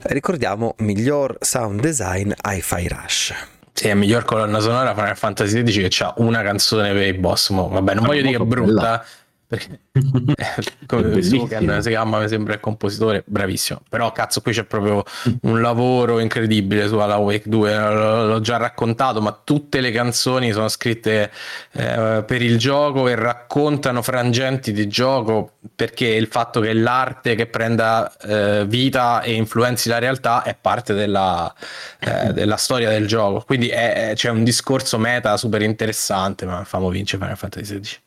Ricordiamo 0.00 0.74
miglior 0.78 1.36
sound 1.38 1.80
design 1.80 2.32
Hi-Fi 2.44 2.88
Rush. 2.88 3.34
Sì, 3.72 3.86
è 3.86 3.94
miglior 3.94 4.24
colonna 4.24 4.58
sonora 4.58 4.94
Final 4.94 5.16
Fantasy 5.16 5.62
XVI 5.62 5.88
che 5.88 6.02
ha 6.02 6.12
una 6.16 6.42
canzone 6.42 6.92
per 6.92 7.06
i 7.06 7.12
boss. 7.12 7.50
Mo. 7.50 7.68
Vabbè, 7.68 7.94
non 7.94 8.04
voglio 8.04 8.22
dire 8.22 8.36
che 8.36 8.42
è 8.42 8.46
brutta, 8.46 8.72
bella 8.74 9.04
perché 9.52 9.80
come 10.86 11.22
Sugan 11.22 11.82
si 11.82 11.90
chiama 11.90 12.20
mi 12.20 12.28
sembra 12.28 12.54
il 12.54 12.60
compositore 12.60 13.22
bravissimo. 13.26 13.82
Però 13.86 14.10
cazzo 14.10 14.40
qui 14.40 14.52
c'è 14.52 14.64
proprio 14.64 15.04
un 15.42 15.60
lavoro 15.60 16.20
incredibile 16.20 16.88
su 16.88 16.96
Alan 16.96 17.20
Wake 17.20 17.50
2 17.50 17.78
l'ho 17.78 18.40
già 18.40 18.56
raccontato 18.56 19.20
ma 19.20 19.38
tutte 19.44 19.80
le 19.80 19.90
canzoni 19.90 20.52
sono 20.52 20.68
scritte 20.68 21.30
eh, 21.72 22.24
per 22.26 22.40
il 22.40 22.56
gioco 22.56 23.08
e 23.08 23.14
raccontano 23.14 24.00
frangenti 24.00 24.72
di 24.72 24.88
gioco 24.88 25.56
perché 25.76 26.06
il 26.06 26.28
fatto 26.28 26.60
che 26.60 26.72
l'arte 26.72 27.34
che 27.34 27.46
prenda 27.46 28.10
eh, 28.16 28.64
vita 28.66 29.20
e 29.20 29.34
influenzi 29.34 29.90
la 29.90 29.98
realtà 29.98 30.44
è 30.44 30.56
parte 30.58 30.94
della, 30.94 31.52
eh, 31.98 32.32
della 32.32 32.56
storia 32.56 32.88
del 32.88 33.06
gioco. 33.06 33.42
Quindi 33.44 33.68
è, 33.68 34.12
c'è 34.14 34.30
un 34.30 34.44
discorso 34.44 34.96
meta 34.96 35.36
super 35.36 35.60
interessante 35.60 36.46
ma 36.46 36.64
famo 36.64 36.88
vincere 36.88 37.20
Final 37.22 37.36
Fantasy 37.36 37.80
XVI 37.80 38.00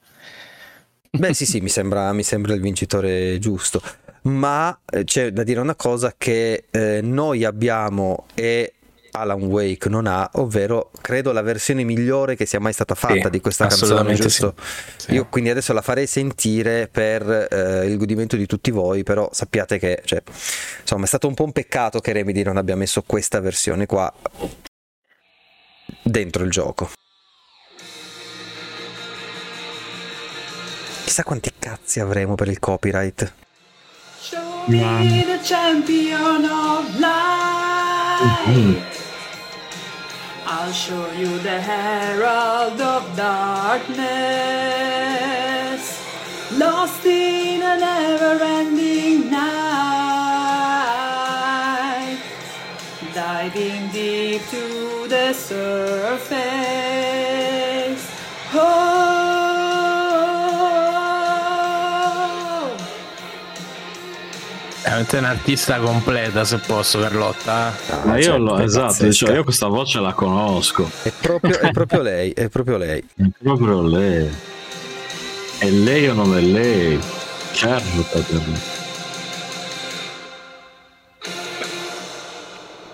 Beh 1.18 1.34
sì 1.34 1.46
sì, 1.46 1.60
mi 1.62 1.70
sembra, 1.70 2.12
mi 2.14 2.24
sembra 2.24 2.54
il 2.54 2.62
vincitore 2.62 3.40
giusto, 3.40 3.82
ma 4.24 4.78
eh, 4.90 5.04
c'è 5.04 5.32
da 5.32 5.44
dire 5.44 5.60
una 5.60 5.76
cosa 5.76 6.14
che 6.18 6.66
eh, 6.70 7.00
noi 7.02 7.44
abbiamo 7.44 8.26
e 8.34 8.74
Alan 9.16 9.44
Wake 9.44 9.88
non 9.90 10.08
ha, 10.08 10.30
ovvero 10.34 10.92
credo 11.02 11.32
la 11.32 11.42
versione 11.42 11.84
migliore 11.84 12.36
che 12.36 12.46
sia 12.46 12.60
mai 12.60 12.74
stata 12.74 12.96
fatta 12.96 13.14
sì, 13.14 13.30
di 13.30 13.40
questa 13.40 13.68
canzone, 13.68 14.14
giusto? 14.14 14.54
Sì. 14.98 15.06
Sì. 15.06 15.14
Io 15.14 15.28
quindi 15.30 15.50
adesso 15.50 15.74
la 15.74 15.82
farei 15.82 16.06
sentire 16.06 16.90
per 16.92 17.48
eh, 17.50 17.86
il 17.86 17.98
godimento 17.98 18.36
di 18.36 18.46
tutti 18.46 18.72
voi, 18.72 19.04
però 19.04 19.30
sappiate 19.32 19.80
che 19.80 20.02
cioè, 20.04 20.22
insomma 20.82 21.06
è 21.06 21.08
stato 21.08 21.28
un 21.28 21.34
po' 21.34 21.46
un 21.46 21.54
peccato 21.54 22.00
che 22.00 22.12
Remedy 22.12 22.44
non 22.44 22.58
abbia 22.58 22.76
messo 22.76 23.04
questa 23.04 23.40
versione 23.40 23.86
qua 23.86 24.14
dentro 26.04 26.44
il 26.44 26.52
gioco. 26.52 26.90
Chissà 31.06 31.24
quanti 31.24 31.54
cazzi 31.60 32.00
avremo 32.00 32.34
per 32.34 32.48
il 32.48 32.58
copyright. 32.58 33.32
Show 34.20 34.64
me 34.66 35.24
the 35.24 35.40
champion 35.44 36.44
of 36.44 37.00
light. 37.00 38.48
Mm-hmm. 38.48 38.80
I'll 40.48 40.74
show 40.74 41.12
you 41.12 41.38
the 41.44 41.62
herald 41.62 42.82
of 42.82 43.04
darkness. 43.16 44.02
Lost 46.58 47.06
in 47.06 47.62
a 47.62 47.78
never 47.78 48.44
ending 48.44 49.30
night, 49.30 49.78
diving 53.14 53.92
deep 53.92 54.42
to 54.50 55.08
the 55.08 55.34
surface. 55.34 56.95
Veramente 64.96 65.18
un'artista 65.18 65.78
completa, 65.80 66.46
se 66.46 66.58
posso, 66.58 67.00
Carlotta. 67.00 67.74
eh. 67.76 68.06
Ma 68.06 68.18
io 68.18 68.24
certo, 68.24 68.38
lo, 68.44 68.58
è 68.58 68.64
esatto, 68.64 69.12
cioè, 69.12 69.34
io 69.34 69.44
questa 69.44 69.68
voce 69.68 70.00
la 70.00 70.14
conosco. 70.14 70.90
È 71.04 71.12
proprio, 71.20 71.60
è 71.60 71.72
proprio 71.72 72.02
lei, 72.02 72.32
è 72.32 72.48
proprio 72.50 72.78
lei. 72.78 73.04
È 73.16 73.44
proprio 73.44 73.82
lei. 73.82 74.30
È 75.58 75.70
lei 75.70 76.08
o 76.10 76.14
non 76.14 76.38
è 76.38 76.42
lei? 76.42 77.00
Certo, 77.54 78.04
per 78.12 78.42
me. 78.48 78.74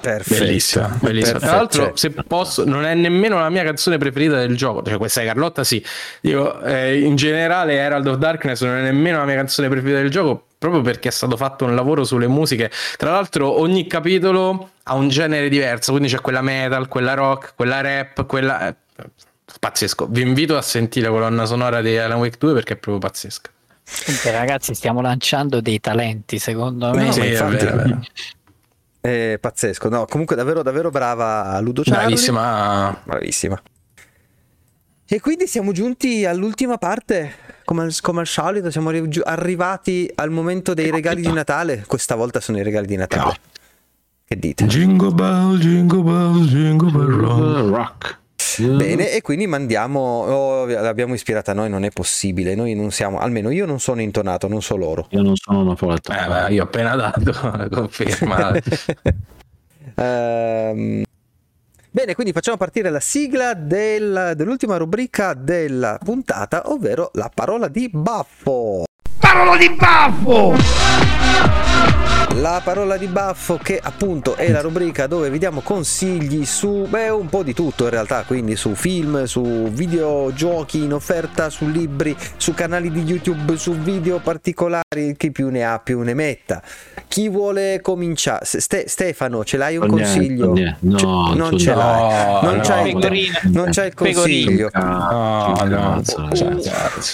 Perfetto. 0.01 0.43
Bellissima, 0.43 0.97
bellissima. 0.99 1.39
Tra 1.39 1.55
l'altro, 1.55 1.91
se 1.95 2.09
posso, 2.09 2.65
non 2.65 2.85
è 2.85 2.95
nemmeno 2.95 3.39
la 3.39 3.49
mia 3.49 3.63
canzone 3.63 3.97
preferita 3.99 4.37
del 4.37 4.55
gioco. 4.57 4.81
Cioè, 4.83 4.97
questa 4.97 5.21
è 5.21 5.25
Carlotta, 5.25 5.63
sì. 5.63 5.83
Dico, 6.21 6.59
eh, 6.61 6.99
in 7.01 7.15
generale, 7.15 7.73
Herald 7.75 8.07
of 8.07 8.17
Darkness 8.17 8.63
non 8.63 8.77
è 8.77 8.81
nemmeno 8.81 9.19
la 9.19 9.25
mia 9.25 9.35
canzone 9.35 9.69
preferita 9.69 9.99
del 9.99 10.09
gioco. 10.09 10.47
Proprio 10.61 10.81
perché 10.81 11.07
è 11.07 11.11
stato 11.11 11.37
fatto 11.37 11.65
un 11.65 11.73
lavoro 11.73 12.03
sulle 12.03 12.27
musiche. 12.27 12.69
Tra 12.95 13.09
l'altro, 13.09 13.59
ogni 13.59 13.87
capitolo 13.87 14.69
ha 14.83 14.93
un 14.93 15.07
genere 15.09 15.49
diverso. 15.49 15.89
Quindi 15.89 16.07
c'è 16.07 16.21
quella 16.21 16.41
metal, 16.43 16.87
quella 16.87 17.15
rock, 17.15 17.53
quella 17.55 17.81
rap, 17.81 18.27
quella. 18.27 18.67
eh, 18.67 18.75
pazzesco. 19.59 20.05
Vi 20.07 20.21
invito 20.21 20.55
a 20.57 20.61
sentire 20.61 21.07
la 21.07 21.11
colonna 21.13 21.45
sonora 21.45 21.81
di 21.81 21.97
Alan 21.97 22.19
Wake 22.19 22.37
2 22.37 22.53
perché 22.53 22.73
è 22.73 22.75
proprio 22.75 22.99
pazzesca. 23.09 23.49
Comunque, 24.05 24.31
ragazzi, 24.31 24.75
stiamo 24.75 25.01
lanciando 25.01 25.61
dei 25.61 25.79
talenti, 25.79 26.37
secondo 26.37 26.91
me. 26.91 27.05
No, 27.05 27.11
Sì, 27.11 27.19
ma 27.21 27.25
è 27.25 27.29
infatti- 27.31 27.55
vero, 27.55 27.71
è 27.71 27.75
vero. 27.83 27.99
È 29.01 29.37
pazzesco, 29.39 29.89
no, 29.89 30.05
comunque 30.05 30.35
davvero 30.35 30.61
davvero 30.61 30.91
brava 30.91 31.59
Ludo 31.59 31.81
Charlie. 31.81 32.01
Bravissima. 32.05 33.01
Bravissima. 33.03 33.59
E 35.07 35.19
quindi 35.19 35.47
siamo 35.47 35.71
giunti 35.71 36.23
all'ultima 36.23 36.77
parte, 36.77 37.33
come 37.71 37.83
al, 37.83 37.95
come 38.01 38.19
al 38.19 38.27
solito, 38.27 38.69
siamo 38.69 38.89
arri- 38.89 39.21
arrivati 39.23 40.11
al 40.15 40.29
momento 40.29 40.73
dei 40.73 40.91
regali 40.91 41.21
di 41.21 41.31
Natale. 41.31 41.85
Questa 41.87 42.15
volta 42.15 42.41
sono 42.41 42.57
i 42.57 42.63
regali 42.63 42.85
di 42.85 42.97
Natale. 42.97 43.35
Che 44.27 44.37
dite? 44.37 44.65
Jingle 44.65 45.13
bell, 45.13 45.57
jingle 45.57 46.01
bell, 46.01 46.43
jingle 46.47 46.91
bell 46.91 47.07
rock. 47.07 47.69
Rock. 47.69 48.19
Bene, 48.75 49.11
e 49.11 49.21
quindi 49.21 49.47
mandiamo. 49.47 49.99
Oh, 50.01 50.65
l'abbiamo 50.65 51.13
ispirata 51.13 51.53
noi, 51.53 51.69
non 51.69 51.85
è 51.85 51.91
possibile. 51.91 52.55
Noi 52.55 52.75
non 52.75 52.91
siamo, 52.91 53.19
almeno 53.19 53.49
io 53.51 53.65
non 53.65 53.79
sono 53.79 54.01
intonato, 54.01 54.49
non 54.49 54.61
so 54.61 54.75
loro. 54.75 55.07
Io 55.11 55.21
non 55.21 55.37
sono 55.37 55.63
napoletano. 55.63 56.19
Eh, 56.19 56.27
beh, 56.27 56.53
io 56.53 56.63
ho 56.63 56.65
appena 56.65 56.95
dato, 56.97 57.69
conferma. 57.71 58.51
Ehm, 59.95 61.03
Bene, 61.93 62.15
quindi 62.15 62.31
facciamo 62.31 62.55
partire 62.55 62.89
la 62.89 63.01
sigla 63.01 63.53
del- 63.53 64.31
dell'ultima 64.37 64.77
rubrica 64.77 65.33
della 65.33 65.99
puntata, 66.01 66.71
ovvero 66.71 67.11
la 67.15 67.29
parola 67.33 67.67
di 67.67 67.89
baffo. 67.91 68.85
Parola 69.31 69.55
di 69.55 69.69
baffo! 69.69 70.53
La 72.35 72.59
parola 72.63 72.97
di 72.97 73.07
baffo 73.07 73.57
che 73.61 73.79
appunto 73.81 74.35
è 74.35 74.49
la 74.51 74.59
rubrica 74.61 75.05
dove 75.07 75.29
vi 75.29 75.37
diamo 75.37 75.61
consigli 75.61 76.43
su 76.45 76.85
beh, 76.89 77.09
un 77.09 77.27
po' 77.29 77.41
di 77.43 77.53
tutto 77.53 77.83
in 77.85 77.91
realtà, 77.91 78.23
quindi 78.25 78.55
su 78.57 78.73
film, 78.73 79.23
su 79.25 79.69
videogiochi 79.69 80.83
in 80.83 80.93
offerta, 80.93 81.49
su 81.49 81.67
libri, 81.67 82.15
su 82.37 82.53
canali 82.53 82.89
di 82.91 83.03
YouTube, 83.03 83.55
su 83.57 83.73
video 83.73 84.19
particolari, 84.19 85.15
chi 85.17 85.31
più 85.31 85.49
ne 85.49 85.63
ha 85.65 85.79
più 85.79 86.01
ne 86.01 86.13
metta. 86.13 86.61
Chi 87.07 87.27
vuole 87.29 87.79
cominciare? 87.81 88.43
Ste- 88.45 88.87
Stefano, 88.87 89.43
ce 89.43 89.57
l'hai 89.57 89.75
un 89.77 89.87
Niente, 89.87 90.03
consiglio? 90.03 90.51
niente. 90.53 90.77
No, 90.81 91.33
non 91.35 91.57
ce 91.57 91.71
no. 91.71 91.77
l'hai. 91.77 92.43
Non 92.43 92.55
no, 92.55 92.61
c'hai 92.63 92.89
il, 92.89 93.29
non 93.51 93.69
c'hai 93.71 93.87
il 93.87 93.93
consiglio. 93.93 94.69
No, 94.73 94.81
no, 94.81 95.55
ragazzi. 95.59 96.15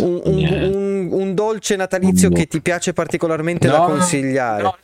Un, 0.04 0.22
un- 0.24 0.36
Niente. 0.36 0.87
Un- 1.12 1.22
un 1.22 1.34
dolce 1.34 1.76
natalizio 1.76 2.30
No. 2.30 2.36
che 2.36 2.48
ti 2.48 2.62
piace 2.62 2.94
particolarmente 2.94 3.68
da 3.68 3.78
No, 3.80 3.86
consigliare. 3.86 4.64
no, 4.64 4.76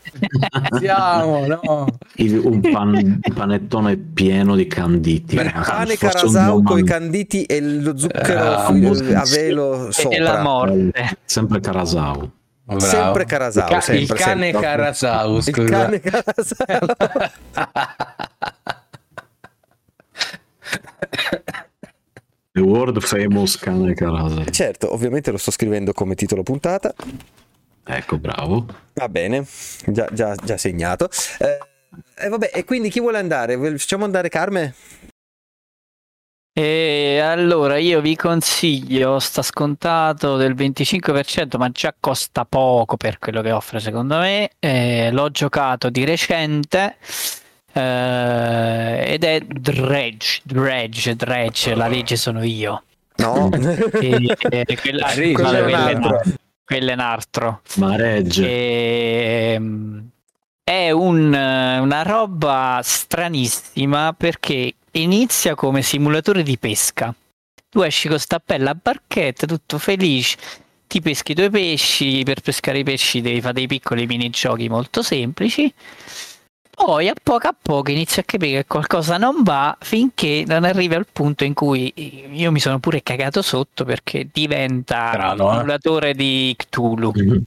siamo, 0.79 1.45
no. 1.45 1.85
Il- 2.15 2.37
un, 2.43 2.61
pan- 2.61 2.95
un 3.23 3.33
panettone 3.33 3.97
pieno 3.97 4.55
di 4.55 4.67
canditi. 4.67 5.35
Il 5.35 5.51
pane 5.51 5.97
carasau 5.97 6.61
con 6.63 6.79
i 6.79 6.83
canditi 6.83 7.43
e 7.45 7.61
lo 7.61 7.97
zucchero 7.97 8.69
un- 8.69 9.13
a 9.15 9.23
velo 9.23 9.83
E 9.85 9.85
la 9.85 9.91
sopra. 9.91 10.41
morte. 10.41 11.17
Sempre 11.25 11.59
carasau. 11.59 12.29
Bravo. 12.65 12.79
Sempre 12.79 13.25
Carasau, 13.25 13.63
Il, 13.67 13.69
ca- 13.73 13.81
sempre, 13.81 14.03
il 14.03 14.13
cane 14.21 14.43
sempre. 14.51 14.61
Carasau, 14.61 15.35
Il 15.35 15.43
scusa. 15.43 15.63
cane 15.69 15.99
carasau. 15.99 16.85
The 22.55 22.61
world 22.61 23.01
famous 23.01 23.57
cane 23.57 23.95
carasau. 23.95 24.43
certo, 24.51 24.93
ovviamente 24.93 25.31
lo 25.31 25.37
sto 25.37 25.49
scrivendo 25.49 25.91
come 25.91 26.13
titolo 26.13 26.43
puntata. 26.43 26.93
Ecco, 27.83 28.19
bravo. 28.19 28.67
Va 28.93 29.09
bene, 29.09 29.43
già, 29.87 30.07
già- 30.13 30.35
già 30.35 30.57
segnato. 30.57 31.09
Eh, 31.39 32.25
e 32.25 32.29
vabbè, 32.29 32.51
e 32.53 32.63
quindi 32.63 32.89
chi 32.91 32.99
vuole 32.99 33.17
andare? 33.17 33.57
Facciamo 33.57 34.05
andare 34.05 34.29
Carme? 34.29 34.75
E 36.55 37.19
allora 37.19 37.77
io 37.77 37.99
vi 38.01 38.15
consiglio, 38.15 39.17
sta 39.17 39.41
scontato 39.41 40.37
del 40.37 40.53
25%, 40.53 41.57
ma 41.57 41.69
già 41.69 41.95
costa 41.99 42.45
poco 42.45 42.97
per 42.97 43.17
quello 43.17 43.41
che 43.41 43.51
offre 43.51 43.79
secondo 43.79 44.19
me. 44.19 44.51
Eh, 44.59 45.09
l'ho 45.11 45.31
giocato 45.31 45.89
di 45.89 46.05
recente 46.05 46.97
eh, 46.99 47.42
ed 47.81 49.23
è 49.23 49.39
Dredge, 49.41 50.39
Dredge, 50.43 51.15
Dredge, 51.15 51.75
la 51.75 51.87
legge 51.87 52.15
sono 52.15 52.43
io. 52.43 52.83
No? 53.17 53.49
E, 53.53 54.63
e 54.65 54.77
quella, 54.79 55.07
quella- 55.13 55.57
è 55.57 55.61
un 55.61 55.63
quella- 55.63 55.85
altro. 55.85 56.21
quello 56.65 56.89
è 56.89 56.93
un 56.93 56.99
altro. 56.99 57.61
Ma 57.75 57.95
regge. 57.95 59.53
Ehm, 59.53 60.07
è 60.63 60.91
un- 60.91 61.33
una 61.33 62.01
roba 62.03 62.79
stranissima 62.83 64.13
perché 64.13 64.73
inizia 64.91 65.55
come 65.55 65.81
simulatore 65.81 66.43
di 66.43 66.57
pesca. 66.57 67.13
Tu 67.69 67.81
esci 67.81 68.07
con 68.07 68.19
sta 68.19 68.41
bella 68.45 68.75
barchetta, 68.75 69.47
tutto 69.47 69.79
felice, 69.79 70.37
ti 70.87 71.01
peschi 71.01 71.31
i 71.31 71.35
tuoi 71.35 71.49
pesci, 71.49 72.21
per 72.23 72.41
pescare 72.41 72.77
i 72.79 72.83
pesci 72.83 73.19
devi 73.21 73.41
fare 73.41 73.53
dei 73.53 73.65
piccoli 73.67 74.05
minigiochi 74.05 74.69
molto 74.69 75.01
semplici. 75.01 75.73
Poi 76.75 77.07
a 77.07 77.13
poco 77.21 77.47
a 77.47 77.55
poco 77.59 77.91
inizi 77.91 78.19
a 78.19 78.23
capire 78.23 78.61
che 78.61 78.65
qualcosa 78.67 79.17
non 79.17 79.43
va 79.43 79.77
finché 79.79 80.43
non 80.47 80.63
arrivi 80.63 80.95
al 80.95 81.05
punto 81.11 81.43
in 81.43 81.53
cui 81.53 81.93
io 82.31 82.51
mi 82.51 82.59
sono 82.59 82.79
pure 82.79 83.03
cagato 83.03 83.41
sotto 83.41 83.85
perché 83.85 84.27
diventa 84.31 85.09
Strano, 85.09 85.65
eh. 86.01 86.13
di 86.13 86.53
Cthulhu. 86.57 87.11
Mhm. 87.13 87.43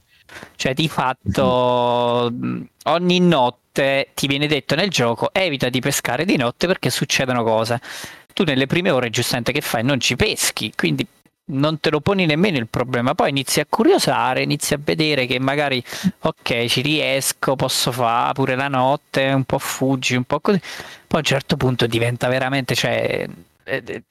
Cioè, 0.55 0.73
di 0.73 0.87
fatto, 0.87 2.29
mh, 2.31 2.61
ogni 2.85 3.19
notte 3.19 4.09
ti 4.13 4.27
viene 4.27 4.47
detto 4.47 4.75
nel 4.75 4.89
gioco 4.89 5.29
evita 5.31 5.69
di 5.69 5.79
pescare 5.79 6.25
di 6.25 6.35
notte 6.35 6.67
perché 6.67 6.89
succedono 6.89 7.43
cose. 7.43 7.79
Tu 8.33 8.43
nelle 8.43 8.67
prime 8.67 8.91
ore, 8.91 9.09
giustamente, 9.09 9.51
che 9.51 9.61
fai? 9.61 9.83
Non 9.83 9.99
ci 9.99 10.15
peschi, 10.15 10.71
quindi 10.75 11.05
non 11.49 11.79
te 11.79 11.89
lo 11.89 12.01
poni 12.01 12.25
nemmeno 12.25 12.57
il 12.57 12.67
problema. 12.67 13.15
Poi 13.15 13.29
inizi 13.29 13.59
a 13.59 13.65
curiosare, 13.69 14.43
inizi 14.43 14.73
a 14.73 14.79
vedere 14.83 15.25
che 15.25 15.39
magari, 15.39 15.83
ok, 16.19 16.65
ci 16.67 16.81
riesco, 16.81 17.55
posso 17.55 17.91
fare 17.91 18.33
pure 18.33 18.55
la 18.55 18.67
notte, 18.67 19.27
un 19.31 19.43
po' 19.43 19.59
fuggi, 19.59 20.15
un 20.15 20.23
po' 20.23 20.39
così. 20.39 20.59
Poi 20.59 20.65
a 21.09 21.17
un 21.17 21.23
certo 21.23 21.57
punto 21.57 21.87
diventa 21.87 22.27
veramente, 22.27 22.75
cioè, 22.75 23.27
eh, 23.63 23.83
eh, 23.85 24.03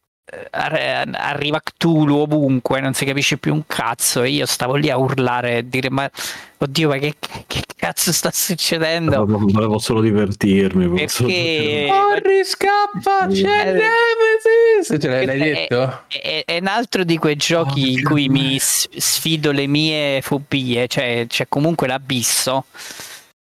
arriva 0.50 1.60
Cthulhu 1.60 2.18
ovunque, 2.18 2.80
non 2.80 2.94
si 2.94 3.04
capisce 3.04 3.36
più 3.38 3.54
un 3.54 3.62
cazzo 3.66 4.22
e 4.22 4.30
io 4.30 4.46
stavo 4.46 4.74
lì 4.74 4.90
a 4.90 4.96
urlare 4.98 5.58
e 5.58 5.68
dire 5.68 5.88
ma 5.90 6.10
oddio 6.58 6.88
ma 6.88 6.96
che, 6.96 7.14
che 7.46 7.62
cazzo 7.76 8.12
sta 8.12 8.30
succedendo? 8.32 9.24
Volevo, 9.24 9.78
solo 9.78 10.00
divertirmi. 10.00 11.06
solo 11.08 11.28
Perché 11.28 11.86
Corri, 11.88 12.44
scappa, 12.44 13.26
c'è 13.28 13.68
Eh, 13.68 13.72
Nemesis! 13.72 15.00
Ce 15.00 15.08
l'hai 15.08 15.26
l'hai 15.26 15.40
è- 15.40 15.54
detto? 15.68 16.02
È, 16.08 16.42
è 16.44 16.58
un 16.58 16.66
altro 16.66 17.04
di 17.04 17.18
quei 17.18 17.36
giochi 17.36 17.92
in 17.92 18.02
cui 18.02 18.28
mi 18.28 18.58
sfido 18.60 19.52
le 19.52 19.66
mie 19.68 20.20
fobie, 20.22 20.88
cioè 20.88 21.26
c'è 21.28 21.46
comunque 21.48 21.86
l'abisso, 21.86 22.64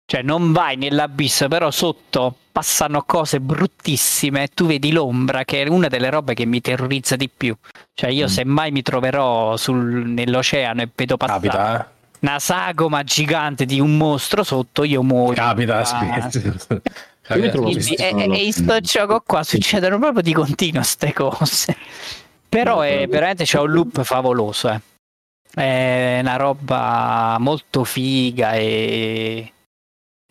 cioè 0.09 0.21
non 0.21 0.53
vai 0.53 0.77
nell'abisso, 0.77 1.49
però 1.49 1.69
sotto 1.69 2.33
passano 2.49 3.03
cose 3.03 3.41
bruttissime 3.41 4.43
e 4.43 4.47
tu 4.47 4.65
vedi 4.65 4.91
l'ombra 4.93 5.43
che 5.43 5.63
è 5.63 5.67
una 5.67 5.89
delle 5.89 6.09
robe 6.09 6.33
che 6.33 6.45
mi 6.45 6.61
terrorizza 6.61 7.17
di 7.17 7.29
più. 7.29 7.53
Cioè 7.93 8.09
io 8.09 8.27
se 8.29 8.45
mai 8.45 8.71
mi 8.71 8.81
troverò 8.81 9.57
sul- 9.57 10.05
nell'oceano 10.07 10.81
e 10.81 10.89
vedo 10.95 11.17
passare 11.17 11.39
Capita, 11.49 11.81
eh? 11.81 11.85
una 12.21 12.39
sagoma 12.39 13.03
gigante 13.03 13.65
di 13.65 13.81
un 13.81 13.97
mostro 13.97 14.43
sotto, 14.43 14.83
io 14.85 15.03
muoio. 15.03 15.33
Capita, 15.33 15.77
Ah. 15.79 15.81
aspetta. 15.81 16.81
Trovo 17.27 17.63
Quindi, 17.63 17.93
e, 17.95 18.13
e- 18.15 18.31
e 18.31 18.45
in 18.45 18.53
sto 18.53 18.79
gioco 18.79 19.21
qua 19.25 19.43
succedono 19.43 19.99
proprio 19.99 20.21
di 20.21 20.31
continuo 20.31 20.81
ste 20.83 21.11
cose. 21.11 21.75
Però 22.47 22.79
è, 22.79 23.05
veramente 23.09 23.43
c'è 23.43 23.59
un 23.59 23.69
loop 23.69 24.01
favoloso. 24.03 24.69
Eh. 24.69 24.79
È 25.53 26.19
una 26.21 26.37
roba 26.37 27.35
molto 27.39 27.83
figa 27.83 28.53
e 28.53 29.51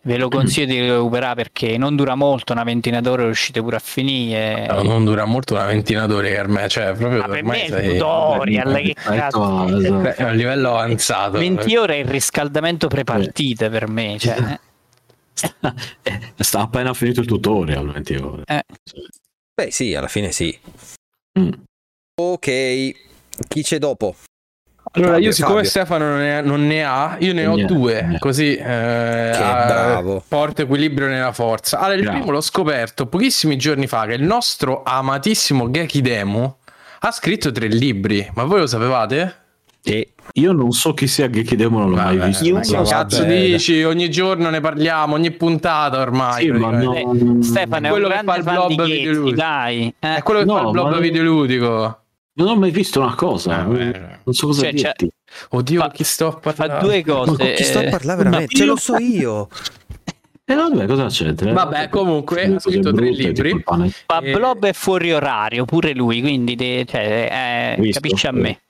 ve 0.07 0.17
lo 0.19 0.29
consiglio 0.29 0.67
di 0.67 0.81
recuperare 0.89 1.35
perché 1.35 1.77
non 1.77 1.97
dura 1.97 2.15
molto, 2.15 2.53
una 2.53 2.63
ventina 2.63 3.01
d'ore 3.01 3.25
riuscite 3.25 3.61
pure 3.61 3.77
a 3.77 3.81
finire. 3.81 4.67
No, 4.69 4.83
non 4.83 5.05
dura 5.05 5.25
molto 5.25 5.55
una 5.55 5.65
ventina 5.67 6.07
d'ore 6.07 6.31
per 6.35 6.49
me, 6.49 6.69
cioè 6.69 6.95
proprio 6.95 7.19
Ma 7.21 7.27
per 7.29 7.39
ormai 7.39 7.59
me 7.59 7.65
è 7.65 7.69
sei- 7.69 7.93
tutorial, 7.99 8.75
che 8.77 8.95
cazzo. 9.03 9.67
esatto. 9.77 10.09
è 10.15 10.23
un 10.31 10.37
livello 10.37 10.71
avanzato. 10.71 11.39
20 11.39 11.77
ore 11.77 11.95
è 11.97 11.99
il 11.99 12.07
riscaldamento 12.09 12.87
pre-partite 12.89 13.69
per 13.69 13.89
me, 13.89 14.17
cioè, 14.19 14.59
Eh, 16.05 16.35
Sta 16.43 16.61
appena 16.61 16.95
finito 16.95 17.21
il 17.21 17.27
tutorial, 17.27 17.91
20 17.91 18.15
ore. 18.17 18.43
eh. 18.47 18.65
Beh, 19.55 19.71
sì, 19.71 19.95
alla 19.95 20.09
fine 20.09 20.33
sì. 20.33 20.57
Mm. 21.39 21.51
Ok, 22.21 22.47
chi 23.49 23.63
c'è 23.63 23.79
dopo? 23.79 24.15
Allora, 24.93 25.19
io 25.19 25.33
siccome 25.33 25.57
Fabio. 25.57 25.69
Stefano 25.71 26.09
non 26.09 26.19
ne, 26.19 26.41
non 26.43 26.67
ne 26.67 26.85
ha, 26.85 27.17
io 27.21 27.33
ne 27.35 27.47
ho 27.47 27.55
Niente, 27.55 27.73
due, 27.75 28.01
niente. 28.03 28.19
così 28.19 28.55
eh, 28.57 29.31
Che 29.33 29.39
bravo. 29.39 30.23
porto 30.27 30.63
equilibrio 30.63 31.09
nella 31.09 31.33
forza. 31.33 31.79
Allora, 31.79 31.95
il 31.97 32.03
Bravo. 32.03 32.17
primo 32.19 32.33
l'ho 32.33 32.41
scoperto 32.41 33.07
pochissimi 33.07 33.57
giorni 33.57 33.87
fa 33.87 34.07
che 34.07 34.15
il 34.15 34.23
nostro 34.23 34.83
amatissimo 34.85 35.71
Geki 35.71 36.01
Demo 36.01 36.59
ha 37.01 37.11
scritto 37.11 37.53
tre 37.53 37.67
libri, 37.67 38.27
ma 38.35 38.45
voi 38.45 38.61
lo 38.61 38.67
sapevate? 38.67 39.35
E 39.83 40.15
io 40.33 40.51
non 40.53 40.73
so 40.73 40.95
chi 40.95 41.07
sia 41.07 41.31
Geeky 41.31 41.55
Demo, 41.57 41.79
non 41.79 41.91
l'ho 41.91 41.97
mai 41.97 42.17
Vabbè, 42.17 42.29
visto. 42.29 42.45
io 42.45 42.55
ma 42.55 42.61
che 42.61 42.67
so, 42.67 42.83
cazzo 42.83 43.21
vabbè. 43.23 43.39
dici? 43.41 43.83
Ogni 43.85 44.11
giorno 44.11 44.51
ne 44.51 44.61
parliamo, 44.61 45.15
ogni 45.15 45.31
puntata 45.31 46.01
ormai. 46.01 46.45
Sì, 46.45 46.51
ma 46.51 46.71
no- 46.71 47.43
Stefano 47.43 47.87
è 47.87 47.91
Quello 47.91 48.07
un 48.09 48.13
che 48.13 48.23
fa 48.25 48.37
il 48.37 48.43
Ghezzi, 48.43 48.91
videoludico. 48.93 49.37
dai. 49.37 49.95
eh. 50.01 50.17
È 50.17 50.23
quello 50.23 50.41
che 50.41 50.47
No, 50.47 50.55
fa 50.57 50.63
il 50.65 50.71
blog 50.71 50.91
ma- 50.91 50.99
videoludico. 50.99 51.99
Non 52.39 52.49
ho 52.49 52.57
mai 52.57 52.71
visto 52.71 53.01
una 53.01 53.15
cosa. 53.15 53.63
Eh, 53.65 53.67
beh. 53.67 54.19
non 54.25 54.35
so 54.35 54.47
cosa 54.49 54.63
Cioè, 54.63 54.75
c'è- 54.75 54.93
dirti. 54.97 55.11
Oddio, 55.51 55.81
Fa- 55.81 55.91
chi 55.91 56.05
sto 56.05 56.27
a 56.29 56.31
Fa 56.41 56.53
parlare? 56.53 56.81
due 56.81 57.03
Ma 57.07 57.13
cose. 57.15 57.37
con 57.37 57.53
chi 57.55 57.65
sto 57.65 57.79
a 57.79 57.83
eh, 57.85 57.89
parlare 57.91 58.17
veramente? 58.23 58.53
ma 58.53 58.59
Ce 58.59 58.65
lo 58.65 58.77
so 58.77 58.97
io. 58.99 59.49
E 60.49 60.55
vabbè, 60.55 60.87
cosa 60.87 61.07
c'entra? 61.07 61.53
Vabbè, 61.53 61.89
comunque, 61.89 62.45
ha 62.55 62.59
scritto 62.61 62.93
tre 62.93 63.11
libri. 63.11 63.63
Fa 64.07 64.21
Eh, 64.21 64.33
blob 64.33 64.65
è 64.67 64.73
fuori 64.73 65.13
orario, 65.13 65.65
pure 65.65 65.93
lui, 65.95 66.21
quindi 66.21 66.55
de- 66.55 66.85
cioè, 66.89 67.75
eh, 67.77 67.81
Visto? 67.81 68.01
capisci 68.01 68.27
a 68.27 68.33
me. 68.33 68.61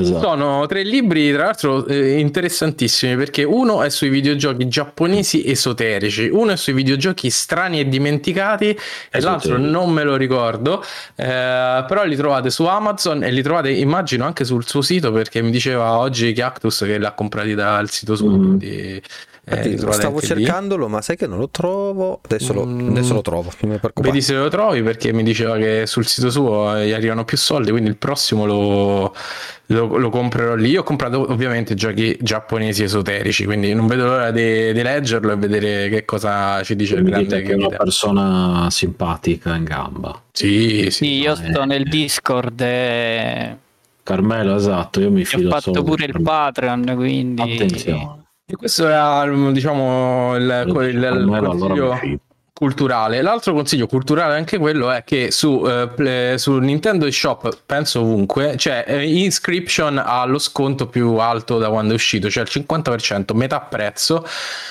Esatto. 0.00 0.20
Sono 0.20 0.66
tre 0.66 0.82
libri, 0.82 1.32
tra 1.32 1.44
l'altro, 1.44 1.86
eh, 1.86 2.18
interessantissimi 2.18 3.16
perché 3.16 3.44
uno 3.44 3.82
è 3.82 3.88
sui 3.88 4.08
videogiochi 4.08 4.68
giapponesi 4.68 5.48
esoterici, 5.48 6.28
uno 6.28 6.52
è 6.52 6.56
sui 6.56 6.72
videogiochi 6.72 7.30
strani 7.30 7.80
e 7.80 7.88
dimenticati, 7.88 8.76
e 9.10 9.20
l'altro 9.20 9.58
non 9.58 9.90
me 9.90 10.04
lo 10.04 10.16
ricordo. 10.16 10.84
eh, 11.16 11.84
però 11.86 12.04
li 12.04 12.16
trovate 12.16 12.50
su 12.50 12.64
Amazon 12.64 13.22
e 13.22 13.30
li 13.30 13.42
trovate, 13.42 13.70
immagino, 13.70 14.24
anche 14.24 14.44
sul 14.44 14.66
suo 14.66 14.82
sito 14.82 15.12
perché 15.12 15.42
mi 15.42 15.50
diceva 15.50 15.98
oggi 15.98 16.32
Cactus 16.32 16.84
che 16.84 16.98
l'ha 16.98 17.12
comprati 17.12 17.54
dal 17.54 17.88
sito 17.90 18.14
suo. 18.16 18.30
Mm. 18.30 18.42
Quindi, 18.42 19.02
eh, 19.48 19.78
stavo 19.78 20.16
anche 20.16 20.34
lì. 20.34 20.44
cercandolo, 20.44 20.88
ma 20.88 21.00
sai 21.02 21.16
che 21.16 21.26
non 21.28 21.38
lo 21.38 21.48
trovo. 21.48 22.20
Adesso 22.24 22.52
lo, 22.52 22.66
Mm. 22.66 22.90
adesso 22.90 23.14
lo 23.14 23.22
trovo. 23.22 23.52
Vedi 23.94 24.20
se 24.20 24.34
lo 24.34 24.48
trovi 24.48 24.82
perché 24.82 25.12
mi 25.12 25.22
diceva 25.22 25.56
che 25.56 25.84
sul 25.86 26.04
sito 26.06 26.30
suo 26.30 26.76
gli 26.82 26.90
arrivano 26.92 27.24
più 27.24 27.36
soldi, 27.36 27.70
quindi 27.70 27.88
il 27.88 27.96
prossimo 27.96 28.44
lo, 28.44 29.14
lo- 29.66 29.96
lo 29.98 30.10
comprerò 30.10 30.56
lì. 30.56 30.70
Io 30.70 30.80
ho 30.80 30.82
comprato 30.82 31.30
ovviamente 31.30 31.74
giochi 31.74 32.16
giapponesi 32.20 32.82
esoterici, 32.82 33.44
quindi 33.44 33.72
non 33.72 33.86
vedo 33.86 34.06
l'ora 34.06 34.32
di, 34.32 34.72
di 34.72 34.82
leggerlo 34.82 35.30
e 35.32 35.36
vedere 35.36 35.88
che 35.90 36.04
cosa 36.04 36.62
ci 36.64 36.74
dice 36.74 36.96
il 36.96 37.04
Mi 37.04 37.10
grande 37.10 37.36
dite 37.36 37.42
che 37.48 37.52
è 37.52 37.54
una 37.56 37.68
persona 37.76 38.68
simpatica 38.70 39.54
in 39.54 39.62
gamba. 39.62 40.20
Sì, 40.32 40.82
sì. 40.84 40.90
Sì, 40.90 41.12
io 41.20 41.36
sto 41.36 41.62
eh. 41.62 41.66
nel 41.66 41.84
Discord 41.84 42.60
e 42.60 43.56
Carmelo, 44.02 44.56
esatto, 44.56 45.00
io 45.00 45.10
mi 45.10 45.22
ho 45.22 45.24
fido 45.24 45.50
fatto 45.50 45.72
solo 45.72 45.82
pure 45.84 46.04
il 46.04 46.20
Patreon, 46.22 46.92
quindi 46.96 47.42
Attenzione. 47.42 48.24
E 48.48 48.54
questo 48.54 48.86
era 48.86 49.24
diciamo 49.52 50.36
il, 50.36 50.44
il- 50.44 50.94
il 50.94 51.04
allora 51.04 51.48
consiglio 51.48 51.94
fido. 51.96 52.20
Culturale. 52.58 53.20
L'altro 53.20 53.52
consiglio 53.52 53.86
culturale 53.86 54.34
anche 54.34 54.56
quello 54.56 54.90
è 54.90 55.04
che 55.04 55.30
su, 55.30 55.62
eh, 55.66 55.88
ple- 55.94 56.38
su 56.38 56.56
Nintendo 56.56 57.10
Shop, 57.10 57.54
penso 57.66 58.00
ovunque, 58.00 58.54
c'è 58.56 58.82
eh, 58.86 59.06
Inscription 59.24 60.02
ha 60.02 60.24
lo 60.24 60.38
sconto 60.38 60.86
più 60.86 61.16
alto 61.16 61.58
da 61.58 61.68
quando 61.68 61.92
è 61.92 61.94
uscito, 61.94 62.30
cioè 62.30 62.44
il 62.44 62.48
50%, 62.50 63.34
metà 63.34 63.60
prezzo. 63.60 64.26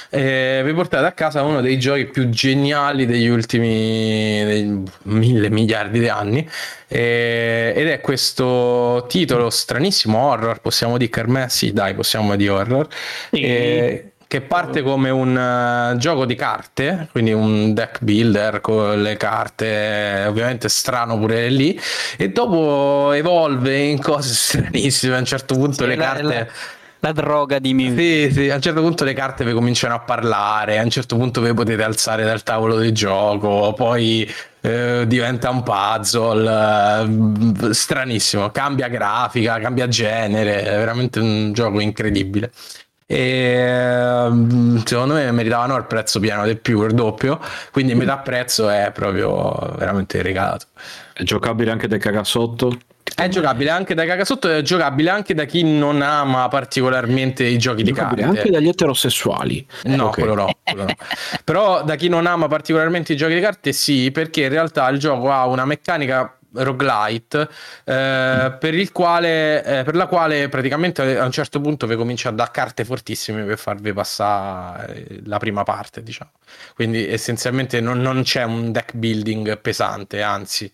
E 0.09 0.63
vi 0.65 0.73
portate 0.73 1.05
a 1.05 1.11
casa 1.11 1.43
uno 1.43 1.61
dei 1.61 1.77
giochi 1.77 2.05
più 2.05 2.27
geniali 2.29 3.05
degli 3.05 3.27
ultimi 3.27 4.43
dei 4.43 4.83
mille 5.03 5.49
miliardi 5.51 5.99
di 5.99 6.09
anni. 6.09 6.49
Ed 6.87 7.87
è 7.87 8.01
questo 8.01 9.05
titolo 9.07 9.51
stranissimo 9.51 10.17
horror, 10.17 10.59
possiamo 10.59 10.97
dire 10.97 11.09
per 11.11 11.27
me? 11.27 11.49
Sì, 11.49 11.71
dai, 11.71 11.93
possiamo 11.93 12.35
dire 12.35 12.49
horror. 12.49 12.87
Sì. 13.29 13.41
E- 13.41 14.09
che 14.35 14.41
parte 14.41 14.81
come 14.81 15.09
un 15.09 15.37
eh, 15.37 15.97
gioco 15.97 16.25
di 16.25 16.35
carte, 16.35 17.07
quindi 17.11 17.31
un 17.31 17.73
deck 17.73 17.99
builder 18.01 18.59
con 18.59 19.01
le 19.01 19.15
carte, 19.15 20.25
ovviamente 20.27 20.67
strano 20.67 21.17
pure 21.17 21.47
lì, 21.49 21.79
e 22.17 22.29
dopo 22.29 23.11
evolve 23.13 23.77
in 23.77 24.01
cose 24.01 24.33
stranissime. 24.33 25.15
A 25.15 25.19
un 25.19 25.25
certo 25.25 25.55
punto 25.55 25.83
Sì, 25.83 25.87
le 25.87 25.95
la- 25.95 26.03
carte. 26.03 26.23
la- 26.23 26.47
la 26.99 27.11
droga 27.11 27.59
di 27.59 27.73
Mew. 27.75 27.95
Sì, 27.95 28.29
sì, 28.31 28.49
a 28.49 28.55
un 28.55 28.61
certo 28.61 28.81
punto 28.81 29.03
le 29.03 29.13
carte 29.13 29.45
vi 29.45 29.53
cominciano 29.53 29.93
a 29.93 29.99
parlare, 29.99 30.79
a 30.79 30.83
un 30.83 30.89
certo 30.89 31.15
punto 31.15 31.39
vi 31.39 31.53
potete 31.53 31.83
alzare 31.83 32.23
dal 32.23 32.41
tavolo 32.41 32.79
di 32.79 32.91
gioco, 32.93 33.73
poi 33.73 34.27
eh, 34.61 35.03
diventa 35.05 35.51
un 35.51 35.61
puzzle, 35.61 36.49
eh, 37.69 37.73
stranissimo, 37.75 38.49
cambia 38.49 38.87
grafica, 38.87 39.59
cambia 39.59 39.87
genere, 39.87 40.63
è 40.63 40.77
veramente 40.77 41.19
un 41.19 41.53
gioco 41.53 41.79
incredibile. 41.79 42.51
E 43.07 43.17
ehm, 43.17 44.83
secondo 44.83 45.13
me 45.13 45.31
meritavano 45.31 45.75
il 45.77 45.85
prezzo 45.85 46.19
pieno 46.19 46.43
del 46.45 46.59
più, 46.59 46.83
il 46.85 46.93
doppio, 46.93 47.39
quindi 47.71 47.93
metà 47.93 48.17
prezzo 48.17 48.67
è 48.69 48.91
proprio 48.93 49.53
veramente 49.77 50.21
regalato. 50.21 50.65
È 51.13 51.23
giocabile 51.23 51.71
anche 51.71 51.87
dai 51.87 51.99
cagasotto? 51.99 52.77
È 53.15 53.29
giocabile 53.29 53.69
anche 53.69 53.93
da 53.93 54.03
cagasotto, 54.05 54.49
è 54.49 54.61
giocabile 54.63 55.09
anche 55.11 55.33
da 55.35 55.45
chi 55.45 55.63
non 55.63 56.01
ama 56.01 56.47
particolarmente 56.49 57.45
i 57.45 57.57
giochi 57.57 57.83
di 57.83 57.93
carte. 57.93 58.23
anche 58.23 58.49
dagli 58.49 58.67
eterosessuali. 58.67 59.65
No, 59.83 60.07
Ok. 60.07 60.15
quello 60.15 60.33
no, 60.33 60.49
quello 60.63 60.83
no. 60.83 60.93
Però 61.45 61.83
da 61.83 61.95
chi 61.95 62.09
non 62.09 62.25
ama 62.25 62.47
particolarmente 62.47 63.13
i 63.13 63.15
giochi 63.15 63.35
di 63.35 63.39
carte, 63.39 63.71
sì, 63.71 64.09
perché 64.11 64.41
in 64.41 64.49
realtà 64.49 64.89
il 64.89 64.97
gioco 64.97 65.31
ha 65.31 65.45
una 65.45 65.63
meccanica 65.63 66.34
roguelite 66.55 67.49
eh, 67.83 68.55
per 68.59 68.73
il 68.73 68.91
quale 68.91 69.63
eh, 69.63 69.83
per 69.83 69.95
la 69.95 70.07
quale 70.07 70.49
praticamente 70.49 71.17
a 71.17 71.25
un 71.25 71.31
certo 71.31 71.59
punto 71.61 71.87
vi 71.87 71.95
comincia 71.95 72.29
a 72.29 72.31
dare 72.31 72.51
carte 72.51 72.85
fortissime 72.85 73.43
per 73.43 73.57
farvi 73.57 73.93
passare 73.93 75.07
eh, 75.07 75.21
la 75.25 75.37
prima 75.37 75.63
parte 75.63 76.03
diciamo 76.03 76.31
quindi 76.73 77.07
essenzialmente 77.07 77.79
non, 77.81 77.99
non 77.99 78.23
c'è 78.23 78.43
un 78.43 78.71
deck 78.71 78.93
building 78.95 79.59
pesante 79.59 80.21
anzi 80.21 80.71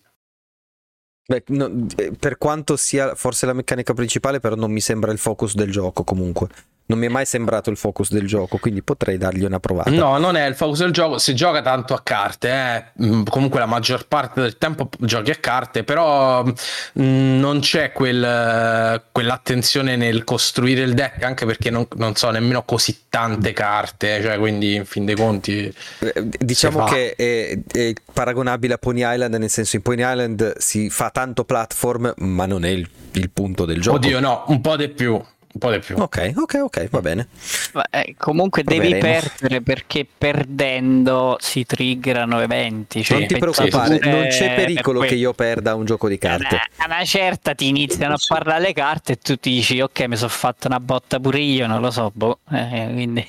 Beh, 1.24 1.44
no, 1.48 1.86
eh, 1.96 2.12
per 2.18 2.36
quanto 2.36 2.76
sia 2.76 3.14
forse 3.14 3.46
la 3.46 3.52
meccanica 3.52 3.94
principale, 3.94 4.40
però 4.40 4.56
non 4.56 4.72
mi 4.72 4.80
sembra 4.80 5.12
il 5.12 5.18
focus 5.18 5.54
del 5.54 5.70
gioco 5.70 6.02
comunque. 6.02 6.48
Non 6.86 6.98
mi 6.98 7.06
è 7.06 7.08
mai 7.08 7.24
sembrato 7.24 7.70
il 7.70 7.76
focus 7.76 8.10
del 8.10 8.26
gioco, 8.26 8.58
quindi 8.58 8.82
potrei 8.82 9.16
dargli 9.16 9.44
una 9.44 9.60
provata. 9.60 9.90
No, 9.90 10.18
non 10.18 10.36
è 10.36 10.46
il 10.46 10.54
focus 10.54 10.80
del 10.80 10.90
gioco. 10.90 11.18
Si 11.18 11.34
gioca 11.34 11.62
tanto 11.62 11.94
a 11.94 12.00
carte, 12.02 12.50
eh. 12.50 13.04
Mm, 13.04 13.22
comunque 13.24 13.60
la 13.60 13.66
maggior 13.66 14.06
parte 14.06 14.40
del 14.40 14.58
tempo 14.58 14.88
giochi 14.98 15.30
a 15.30 15.36
carte, 15.36 15.84
però 15.84 16.44
mm, 16.44 17.38
non 17.38 17.60
c'è 17.60 17.92
quel, 17.92 19.02
quell'attenzione 19.10 19.96
nel 19.96 20.24
costruire 20.24 20.82
il 20.82 20.94
deck, 20.94 21.22
anche 21.22 21.46
perché 21.46 21.70
non, 21.70 21.86
non 21.96 22.14
so 22.14 22.30
nemmeno 22.30 22.62
così 22.64 23.04
tante 23.08 23.52
carte, 23.52 24.20
cioè 24.22 24.38
quindi 24.38 24.74
in 24.74 24.84
fin 24.84 25.04
dei 25.04 25.14
conti... 25.16 25.72
Eh, 26.00 26.28
Diciamo 26.38 26.86
Si 26.86 26.92
fa. 26.92 26.94
che 26.94 27.14
è, 27.14 27.58
è 27.70 27.92
paragonabile 28.12 28.74
a 28.74 28.78
Pony 28.78 29.02
Island, 29.04 29.34
nel 29.36 29.50
senso 29.50 29.76
in 29.76 29.82
Pony 29.82 30.02
Island 30.02 30.56
si 30.58 30.90
fa 30.90 31.10
tanto 31.10 31.44
platform, 31.44 32.12
ma 32.18 32.46
non 32.46 32.64
è 32.64 32.70
il, 32.70 32.88
il 33.12 33.30
punto 33.30 33.64
del 33.64 33.80
gioco. 33.80 33.96
Oddio 33.96 34.20
no, 34.20 34.44
un 34.48 34.60
po' 34.60 34.76
di 34.76 34.88
più, 34.88 35.22
un 35.52 35.60
po' 35.60 35.70
di 35.70 35.78
più. 35.80 35.96
Ok, 35.98 36.32
ok, 36.34 36.60
ok, 36.62 36.88
va 36.88 37.00
bene. 37.00 37.28
Ma, 37.74 37.84
eh, 37.90 38.14
comunque 38.16 38.62
devi 38.62 38.88
Proveremo. 38.88 39.20
perdere 39.20 39.60
perché 39.60 40.06
perdendo 40.16 41.36
si 41.40 41.66
triggerano 41.66 42.40
eventi. 42.40 43.04
Cioè 43.04 43.18
non 43.18 43.26
ti 43.26 43.36
preoccupare, 43.36 43.98
pure 43.98 44.10
non 44.10 44.28
c'è 44.28 44.54
per 44.54 44.64
pericolo 44.64 45.00
che 45.00 45.08
quello. 45.08 45.22
io 45.22 45.32
perda 45.34 45.74
un 45.74 45.84
gioco 45.84 46.08
di 46.08 46.16
carte. 46.16 46.56
A 46.76 46.86
una 46.86 47.04
certa 47.04 47.54
ti 47.54 47.68
iniziano 47.68 48.14
a 48.14 48.18
parlare 48.26 48.62
le 48.62 48.72
carte 48.72 49.12
e 49.12 49.16
tu 49.16 49.36
ti 49.36 49.50
dici 49.50 49.80
ok 49.80 50.00
mi 50.06 50.16
sono 50.16 50.30
fatto 50.30 50.68
una 50.68 50.80
botta 50.80 51.20
pure 51.20 51.40
io, 51.40 51.66
non 51.66 51.80
lo 51.80 51.90
so, 51.90 52.10
boh. 52.14 52.38
Eh, 52.50 52.88
quindi... 52.92 53.28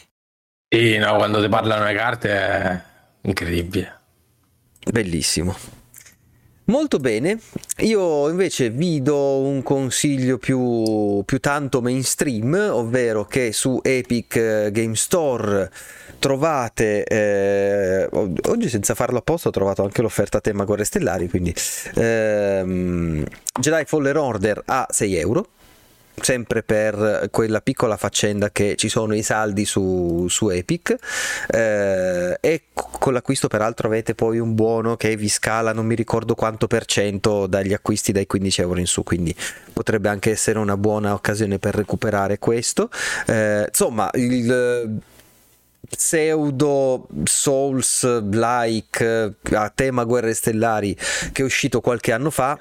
Sì, 0.70 0.98
no, 0.98 1.16
quando 1.16 1.42
ti 1.42 1.50
parlano 1.50 1.84
le 1.84 1.94
carte 1.94 2.30
è 2.32 2.82
incredibile. 3.22 4.00
Bellissimo. 4.90 5.56
Molto 6.66 6.98
bene, 6.98 7.38
io 7.80 8.30
invece 8.30 8.70
vi 8.70 9.02
do 9.02 9.40
un 9.40 9.64
consiglio 9.64 10.38
più, 10.38 11.22
più 11.26 11.40
tanto 11.42 11.82
mainstream, 11.82 12.54
ovvero 12.72 13.26
che 13.26 13.52
su 13.52 13.82
Epic 13.84 14.36
eh, 14.38 14.70
Game 14.72 14.96
Store 14.96 15.70
trovate, 16.20 17.04
eh, 17.04 18.08
og- 18.10 18.40
oggi 18.48 18.70
senza 18.70 18.96
farlo 18.96 19.18
apposta 19.18 19.50
ho 19.50 19.52
trovato 19.52 19.84
anche 19.84 20.02
l'offerta 20.02 20.38
a 20.38 20.42
tema 20.42 20.64
Guerre 20.64 20.86
Stellari, 20.86 21.28
quindi 21.28 21.54
ehm, 21.96 23.26
Jedi 23.60 23.84
Fallen 23.86 24.16
Order 24.16 24.62
a 24.66 24.88
6 24.90 25.16
euro, 25.18 25.48
sempre 26.22 26.64
per 26.64 27.28
quella 27.32 27.62
piccola 27.62 27.98
faccenda 27.98 28.50
che 28.52 28.76
ci 28.76 28.90
sono 28.90 29.16
i 29.16 29.24
saldi 29.24 29.66
su, 29.66 30.28
su 30.30 30.50
Epic. 30.50 30.96
Eh, 31.48 32.38
e 32.40 32.62
con 32.74 33.14
l'acquisto 33.14 33.48
peraltro 33.48 33.88
avete 33.88 34.16
poi 34.16 34.40
un 34.40 34.56
buono 34.56 34.96
che 34.96 35.16
vi 35.16 35.30
scala 35.30 35.74
non 35.74 35.86
mi 35.86 35.96
ricordo 35.96 36.36
quanto 36.36 36.68
per 36.68 36.86
cento 36.86 37.48
dagli 37.48 37.74
acquisti 37.74 38.12
dai 38.12 38.28
15 38.28 38.62
euro 38.62 38.80
in 38.80 38.88
su. 38.88 39.04
Quindi 39.04 39.36
potrebbe 39.72 40.10
anche 40.10 40.32
essere 40.32 40.60
una 40.60 40.78
buona 40.78 41.14
occasione 41.14 41.60
per 41.60 41.76
recuperare 41.76 42.40
questo. 42.40 42.90
Eh, 43.28 43.66
insomma 43.68 44.10
il 44.14 45.02
pseudo 45.90 47.08
Souls 47.24 48.22
like 48.30 49.36
a 49.52 49.72
tema 49.76 50.04
guerre 50.06 50.34
stellari 50.34 50.96
che 51.32 51.42
è 51.42 51.46
uscito 51.46 51.82
qualche 51.82 52.12
anno 52.12 52.30
fa 52.30 52.60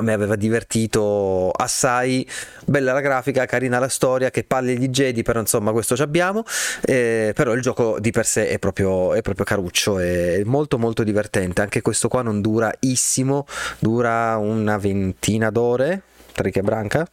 me 0.00 0.12
aveva 0.12 0.36
divertito 0.36 1.50
assai, 1.50 2.26
bella 2.64 2.92
la 2.92 3.00
grafica, 3.00 3.44
carina 3.44 3.78
la 3.78 3.88
storia, 3.88 4.30
che 4.30 4.44
palle 4.44 4.76
di 4.76 4.88
Jedi, 4.88 5.22
però 5.22 5.40
insomma 5.40 5.72
questo 5.72 5.96
ci 5.96 6.02
abbiamo, 6.02 6.44
eh, 6.82 7.32
però 7.34 7.52
il 7.52 7.60
gioco 7.60 7.98
di 8.00 8.10
per 8.10 8.24
sé 8.26 8.48
è 8.48 8.58
proprio, 8.58 9.14
è 9.14 9.20
proprio 9.20 9.44
caruccio, 9.44 9.98
è 9.98 10.42
molto 10.44 10.78
molto 10.78 11.02
divertente, 11.02 11.60
anche 11.60 11.82
questo 11.82 12.08
qua 12.08 12.22
non 12.22 12.40
dura 12.40 12.72
issimo, 12.80 13.46
dura 13.78 14.36
una 14.36 14.78
ventina 14.78 15.50
d'ore, 15.50 16.02
tra 16.32 16.42
ricche 16.42 16.60
e 16.60 16.62
branca. 16.62 17.06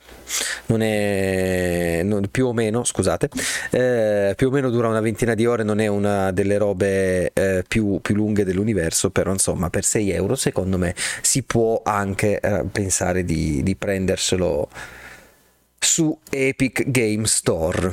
Non 0.68 0.82
è 0.82 2.02
non- 2.04 2.28
più 2.30 2.48
o 2.48 2.54
meno 2.54 2.84
scusate. 2.84 3.30
Eh, 3.72 4.34
più 4.36 4.48
o 4.48 4.52
meno 4.52 4.70
dura 4.70 4.88
una 4.88 5.02
ventina 5.02 5.34
di 5.36 5.46
ore 5.46 5.64
non 5.64 5.80
è 5.80 5.88
una 5.88 6.32
delle 6.32 6.58
robe 6.58 7.32
eh, 7.34 7.64
più, 7.68 8.00
più 8.02 8.16
lunghe 8.16 8.44
dell'universo 8.44 9.10
però 9.10 9.32
insomma 9.32 9.70
per 9.70 9.84
6 9.84 10.12
euro 10.12 10.36
secondo 10.36 10.78
me 10.78 10.96
si 11.22 11.44
può 11.44 11.82
anche 11.84 12.40
eh, 12.40 12.64
pensare 12.72 13.24
di, 13.24 13.62
di 13.64 13.76
prenderselo 13.76 14.70
su 15.80 16.18
Epic 16.30 16.90
Game 16.90 17.26
Store. 17.26 17.92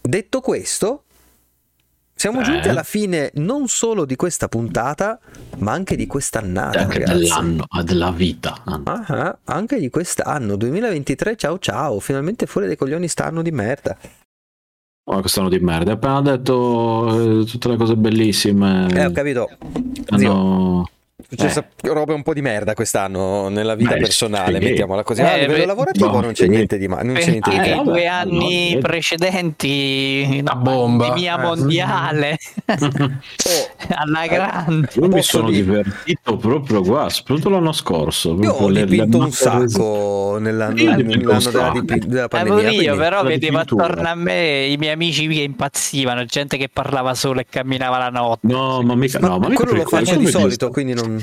Detto 0.00 0.40
questo 0.40 1.05
siamo 2.18 2.40
Eh. 2.40 2.44
giunti 2.44 2.68
alla 2.70 2.82
fine 2.82 3.30
non 3.34 3.68
solo 3.68 4.06
di 4.06 4.16
questa 4.16 4.48
puntata 4.48 5.18
ma 5.58 5.72
anche 5.72 5.96
di 5.96 6.06
quest'annata 6.06 6.80
Anche 6.80 6.98
ragazzi 7.00 7.18
dell'anno, 7.18 7.64
ah, 7.68 7.82
della 7.82 8.10
vita. 8.10 8.62
Ah, 8.64 8.80
ah, 9.06 9.38
anche 9.44 9.78
di 9.78 9.90
quest'anno 9.90 10.56
2023 10.56 11.36
ciao 11.36 11.58
ciao 11.58 12.00
finalmente 12.00 12.46
fuori 12.46 12.66
dai 12.66 12.76
coglioni 12.76 13.06
stanno 13.06 13.42
di 13.42 13.50
merda 13.50 13.96
Oh, 15.08 15.20
quest'anno 15.20 15.48
di 15.48 15.60
merda. 15.60 15.92
Appena 15.92 16.20
detto 16.20 17.40
eh, 17.42 17.44
tutte 17.44 17.68
le 17.68 17.76
cose 17.76 17.94
bellissime. 17.94 18.88
eh 18.92 19.04
ho 19.06 19.12
capito 19.12 19.48
Hanno- 20.08 20.82
è 20.84 20.90
successa 21.28 21.66
roba 21.82 22.14
un 22.14 22.22
po' 22.22 22.32
di 22.34 22.40
merda 22.42 22.74
quest'anno 22.74 23.48
nella 23.48 23.74
vita 23.74 23.94
Beh, 23.94 24.00
personale 24.00 24.58
mettiamola 24.60 25.02
così. 25.02 25.20
Eh, 25.20 25.24
a 25.24 25.36
livello 25.36 25.58
beh, 25.60 25.66
lavorativo 25.66 26.10
no, 26.10 26.20
non 26.20 26.32
c'è 26.32 26.46
niente 26.46 26.78
di 26.78 26.88
ma- 26.88 27.02
non 27.02 27.14
c'è 27.14 27.30
niente 27.30 27.50
di 27.50 27.56
Eh, 27.56 27.74
i 27.76 27.82
due 27.82 28.04
no, 28.04 28.10
anni 28.12 28.68
vedi. 28.70 28.78
precedenti 28.80 30.38
una 30.40 30.54
bomba. 30.54 31.06
pandemia 31.08 31.38
Eh. 31.38 31.42
mondiale. 31.42 32.38
Alla 33.88 34.26
grande. 34.26 34.88
Io 34.94 35.08
mi 35.08 35.22
sono 35.22 35.50
dire- 35.50 35.64
divertito 35.66 36.36
proprio 36.36 36.82
qua, 36.82 37.08
soprattutto 37.08 37.48
l'anno 37.50 37.72
scorso. 37.72 38.36
io 38.40 38.52
ho 38.52 38.70
dipinto 38.70 39.18
un 39.18 39.30
sacco 39.32 40.36
nell'anno, 40.40 40.76
Io 40.78 40.94
della, 40.94 41.72
dipi- 41.72 42.06
della 42.06 42.24
Eh, 42.24 42.28
pandemia 42.28 42.70
io 42.70 42.96
però 42.96 43.22
vedevo 43.22 43.58
attorno 43.58 44.08
a 44.08 44.14
me 44.14 44.66
i 44.66 44.76
miei 44.76 44.92
amici 44.92 45.26
che 45.28 45.40
impazzivano 45.42 46.24
gente 46.24 46.56
che 46.56 46.68
parlava 46.72 47.14
solo 47.14 47.40
e 47.40 47.46
camminava 47.48 47.98
la 47.98 48.10
notte. 48.10 48.46
No, 48.46 48.82
ma 48.82 48.94
mica, 48.94 49.18
no, 49.18 49.38
ma 49.38 49.48
quello 49.52 49.72
lo 49.72 49.84
faccio 49.86 50.16
di 50.16 50.26
solito 50.26 50.70
quindi 50.70 50.94
non 50.94 51.15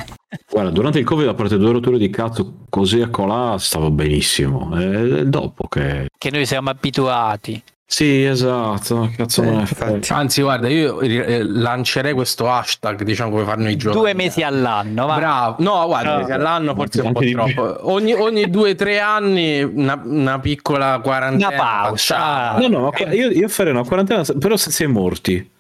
Guarda, 0.50 0.70
durante 0.72 1.00
il 1.00 1.06
Covid, 1.06 1.28
a 1.28 1.34
parte 1.34 1.58
due 1.58 1.72
rotture 1.72 1.98
di 1.98 2.10
cazzo 2.10 2.66
così 2.70 3.00
e 3.00 3.10
colà, 3.10 3.58
stavo 3.58 3.90
benissimo. 3.92 4.76
È 4.78 5.26
dopo 5.26 5.68
che. 5.68 6.08
che 6.18 6.32
noi 6.32 6.46
siamo 6.46 6.70
abituati 6.70 7.62
Sì, 7.86 8.24
esatto. 8.24 9.12
Cazzo 9.16 9.44
Eh. 9.44 10.00
Anzi, 10.10 10.42
guarda, 10.42 10.68
io 10.68 11.00
eh, 11.02 11.44
lancerei 11.44 12.14
questo 12.14 12.50
hashtag, 12.50 13.04
diciamo, 13.04 13.30
come 13.30 13.44
fanno 13.44 13.70
i 13.70 13.76
giochi. 13.76 13.96
due 13.98 14.14
mesi 14.16 14.42
all'anno 14.42 15.06
va. 15.06 15.16
Bravo, 15.16 15.56
no, 15.60 15.86
guarda, 15.86 16.12
No. 16.14 16.18
mesi 16.20 16.32
all'anno 16.32 16.74
forse 16.74 17.02
è 17.02 17.06
un 17.06 17.14
po' 17.14 17.22
troppo. 17.30 17.92
Ogni, 17.92 18.14
ogni 18.14 18.50
due 18.50 18.72
o 18.72 18.76
tre 18.76 19.00
anni 19.00 19.62
una, 19.62 20.02
una 20.04 20.40
piccola 20.40 21.00
quarantena. 21.04 21.48
Una 21.50 21.58
pausa. 21.58 22.58
No, 22.58 22.68
no, 22.68 22.92
io, 23.12 23.30
io 23.30 23.48
farei 23.48 23.74
una 23.74 23.84
quarantena, 23.84 24.24
però 24.40 24.58
senza 24.58 24.84
i 24.84 24.88
morti. 24.88 25.52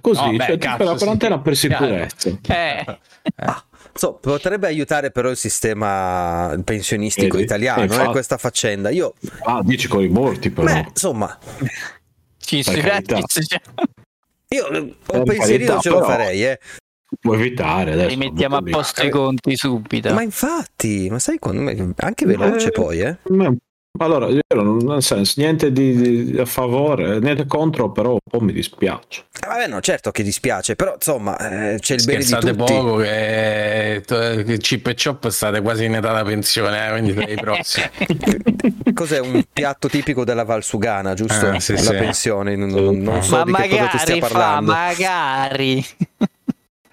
Così, 0.00 0.30
No, 0.30 0.36
beh, 0.36 0.44
cioè, 0.46 0.58
cazzo, 0.58 0.84
la 0.84 0.92
sì. 0.92 0.96
quarantena 1.04 1.38
per 1.40 1.52
Chiaro. 1.54 1.84
sicurezza. 1.84 2.30
Eh, 2.48 2.98
So, 4.00 4.14
potrebbe 4.14 4.66
aiutare 4.66 5.10
però 5.10 5.28
il 5.28 5.36
sistema 5.36 6.58
pensionistico 6.64 7.36
Eh, 7.36 7.42
italiano 7.42 7.80
eh, 7.80 7.84
eh, 7.84 7.88
infatti. 7.88 8.10
questa 8.12 8.38
faccenda 8.38 8.88
io 8.88 9.12
Ah, 9.44 9.60
dici 9.62 9.88
con 9.88 10.02
i 10.02 10.08
morti, 10.08 10.48
però. 10.48 10.66
beh, 10.72 10.86
insomma 10.88 11.38
ci 12.38 12.62
si 12.62 12.70
io 12.80 14.68
eh, 14.70 14.78
un 14.78 14.96
pensierino 15.24 15.38
carità, 15.38 15.78
ce 15.80 15.90
lo 15.90 16.00
farei 16.00 16.44
eh. 16.46 16.58
Puoi 17.20 17.36
evitare 17.38 17.92
adesso. 17.92 18.08
rimettiamo 18.08 18.56
a 18.56 18.60
non 18.60 18.70
posto 18.70 19.04
i 19.04 19.10
conti 19.10 19.54
subito 19.54 20.14
ma 20.14 20.22
infatti 20.22 21.10
ma 21.10 21.18
sai 21.18 21.38
quando 21.38 21.70
anche 21.98 22.24
veloce 22.24 22.68
Eh, 22.68 22.70
poi 22.70 23.00
eh 23.00 23.18
Ma- 23.28 23.54
Allora, 24.02 24.28
io 24.28 24.40
non, 24.54 24.78
nel 24.78 25.02
senso, 25.02 25.34
niente 25.36 25.72
di, 25.72 26.30
di- 26.32 26.38
a 26.38 26.46
favore, 26.46 27.18
niente 27.20 27.44
contro, 27.46 27.92
però 27.92 28.12
un 28.12 28.18
po' 28.30 28.40
mi 28.40 28.50
dispiace. 28.52 29.24
Eh, 29.42 29.46
Vabbè, 29.46 29.66
no, 29.66 29.80
certo 29.80 30.10
che 30.10 30.22
dispiace, 30.22 30.74
però 30.74 30.94
insomma, 30.94 31.36
eh, 31.72 31.78
c'è 31.80 31.96
il 31.96 32.04
bene 32.04 32.18
di 32.20 32.24
Scherzate 32.24 32.56
tutti. 32.56 32.72
poco 32.72 32.96
che, 32.96 34.02
che 34.06 34.56
Chip 34.58 34.86
e 34.86 34.94
Chop 34.94 35.28
state 35.28 35.60
quasi 35.60 35.84
in 35.84 35.96
età 35.96 36.12
da 36.12 36.24
pensione, 36.24 36.86
eh, 36.86 36.90
quindi 36.92 37.12
tra 37.12 37.28
i 37.28 37.34
prossimi. 37.34 37.86
Cos'è 38.94 39.18
un 39.20 39.44
piatto 39.52 39.88
tipico 39.88 40.24
della 40.24 40.44
Valsugana, 40.44 41.12
giusto? 41.12 41.48
Ah, 41.48 41.60
sì, 41.60 41.72
La 41.72 41.78
sì. 41.80 41.90
pensione, 41.90 42.56
non, 42.56 42.70
non 42.70 43.22
so 43.22 43.36
ma 43.36 43.44
di 43.44 43.68
che 43.68 43.68
cosa 43.68 43.86
tu 43.88 43.98
stia 43.98 44.14
magari 44.14 44.20
fa 44.20 44.28
parlando. 44.28 44.72
magari 44.72 45.86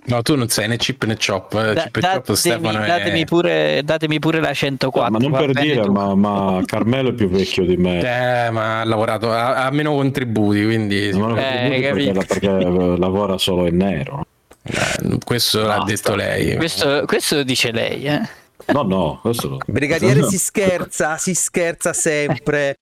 No, 0.09 0.21
tu 0.21 0.35
non 0.35 0.47
sei 0.47 0.67
né 0.69 0.77
Chip 0.77 1.03
né 1.03 1.17
Chop. 1.17 1.53
eh, 1.53 1.73
Da- 1.73 1.81
Chip 1.83 1.97
e 1.97 1.99
Chop 1.99 2.11
datemi, 2.13 2.37
Stefano 2.37 2.79
è- 2.81 2.87
datemi 2.87 3.25
pure, 3.25 3.81
datemi 3.83 4.19
pure 4.19 4.39
la 4.39 4.53
104 4.53 5.11
ma 5.11 5.17
non 5.19 5.31
per 5.31 5.51
dire, 5.51 5.89
ma, 5.89 6.15
ma 6.15 6.61
Carmelo 6.65 7.09
è 7.09 7.13
più 7.13 7.27
vecchio 7.29 7.65
di 7.65 7.75
me. 7.75 7.99
Eh, 7.99 8.49
ma 8.49 8.79
ha 8.81 8.83
lavorato, 8.85 9.31
ha, 9.31 9.65
ha 9.65 9.69
meno 9.71 9.93
contributi, 9.95 10.63
quindi 10.63 11.11
Non 11.11 11.37
Eh, 11.37 11.43
contributi 11.43 11.81
capito. 11.81 12.19
perché, 12.25 12.47
perché 12.49 12.97
lavora 12.97 13.37
solo 13.37 13.67
in 13.67 13.75
nero. 13.77 14.25
eh, 14.63 15.17
questo 15.25 15.61
l'ha 15.61 15.77
Basta. 15.79 15.85
detto 15.85 16.15
lei. 16.15 16.55
questo, 16.55 17.03
questo 17.05 17.35
lo 17.35 17.43
dice 17.43 17.71
lei 17.71 18.03
eh? 18.05 18.21
No, 18.67 18.81
no, 18.83 19.19
questo 19.21 19.57
Brigadiere 19.65 20.23
si 20.27 20.37
scherza, 20.37 21.17
si 21.17 21.33
scherza 21.33 21.91
sempre. 21.93 22.79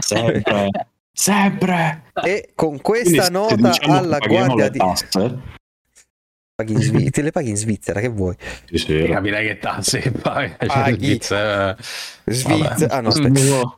sempre. 0.00 0.70
sempre. 1.12 2.02
E 2.24 2.50
con 2.54 2.80
questa 2.80 3.28
Quindi, 3.28 3.30
nota 3.32 3.54
diciamo 3.54 3.96
alla 3.98 4.18
guardia 4.18 4.68
di... 4.68 4.78
tasse. 4.78 5.38
Paghi 6.56 6.72
in 6.72 6.80
Svi- 6.80 7.10
Te 7.10 7.20
le 7.20 7.32
paghi 7.32 7.50
in 7.50 7.56
Svizzera, 7.56 8.00
che 8.00 8.08
vuoi? 8.08 8.34
Sì, 8.64 8.78
sì. 8.78 9.06
Capirai 9.10 9.46
che 9.46 9.58
tasse 9.58 10.00
paghi. 10.22 10.54
Paghi. 10.66 11.20
Cioè, 11.20 11.76
Svizzera. 12.24 12.94
Ah 12.94 13.00
no, 13.00 13.08
aspetta. 13.08 13.74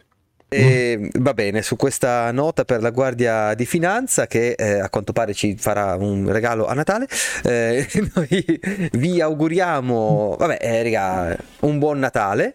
E, 0.49 1.11
va 1.19 1.35
bene, 1.35 1.61
su 1.63 1.75
questa 1.75 2.31
nota 2.31 2.65
per 2.65 2.81
la 2.81 2.91
Guardia 2.91 3.53
di 3.55 3.67
Finanza 3.67 4.29
che 4.29 4.53
eh, 4.53 4.79
a 4.79 4.89
quanto 4.91 5.13
pare 5.13 5.35
ci 5.35 5.57
farà 5.59 5.97
un 5.97 6.31
regalo 6.31 6.67
a 6.67 6.75
Natale, 6.75 7.09
eh, 7.43 7.85
noi 8.15 8.61
vi 8.93 9.21
auguriamo, 9.21 10.37
vabbè, 10.39 10.59
eh, 10.61 10.83
raga, 10.85 11.37
un 11.63 11.81
buon 11.81 11.99
Natale. 11.99 12.55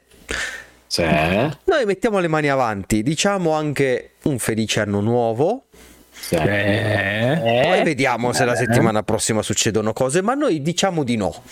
Sì. 0.87 1.03
Noi 1.03 1.85
mettiamo 1.85 2.19
le 2.19 2.29
mani 2.29 2.47
avanti, 2.49 3.03
diciamo 3.03 3.51
anche 3.51 4.11
un 4.23 4.39
felice 4.39 4.79
anno 4.79 5.01
nuovo. 5.01 5.65
Sì. 6.25 6.35
eh, 6.35 7.61
Poi 7.65 7.83
vediamo 7.83 8.31
se 8.31 8.45
la 8.45 8.55
settimana 8.55 9.03
prossima 9.03 9.41
succedono 9.41 9.91
cose, 9.93 10.21
ma 10.21 10.33
noi 10.35 10.61
diciamo 10.61 11.03
di 11.03 11.17
no. 11.17 11.43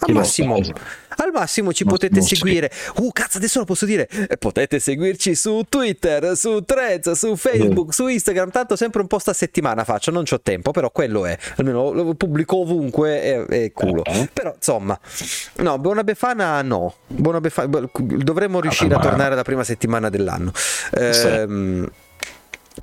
Al 0.00 0.12
massimo, 0.14 0.54
al 0.54 1.30
massimo 1.32 1.72
ci 1.72 1.82
Ma- 1.82 1.90
potete 1.90 2.20
seguire. 2.20 2.70
Uh, 2.98 3.10
cazzo, 3.10 3.38
adesso 3.38 3.58
lo 3.58 3.64
posso 3.64 3.84
dire. 3.84 4.06
Eh, 4.28 4.36
Potete 4.36 4.78
seguirci 4.78 5.34
su 5.34 5.62
Twitter, 5.68 6.36
su 6.36 6.62
Threads, 6.64 7.10
su 7.12 7.34
Facebook, 7.34 7.92
su 7.92 8.06
Instagram. 8.06 8.50
Tanto 8.52 8.76
sempre 8.76 9.00
un 9.00 9.08
post 9.08 9.26
a 9.28 9.32
settimana 9.32 9.82
faccio, 9.82 10.12
non 10.12 10.22
c'ho 10.22 10.40
tempo, 10.40 10.70
però 10.70 10.92
quello 10.92 11.26
è. 11.26 11.36
Almeno 11.56 11.90
lo 11.90 12.14
pubblico 12.14 12.58
ovunque 12.58 13.48
e, 13.48 13.64
e 13.64 13.72
culo. 13.72 14.04
Eh. 14.04 14.28
Però 14.32 14.52
insomma, 14.54 14.96
no, 15.56 15.78
buona 15.78 16.04
befana 16.04 16.62
no. 16.62 16.94
Buona 17.08 17.40
befana, 17.40 17.80
dovremmo 17.92 18.60
riuscire 18.60 18.94
a 18.94 18.98
ma- 18.98 19.02
tornare 19.02 19.34
la 19.34 19.42
prima 19.42 19.64
settimana 19.64 20.10
dell'anno. 20.10 20.52
Ehm, 20.92 21.90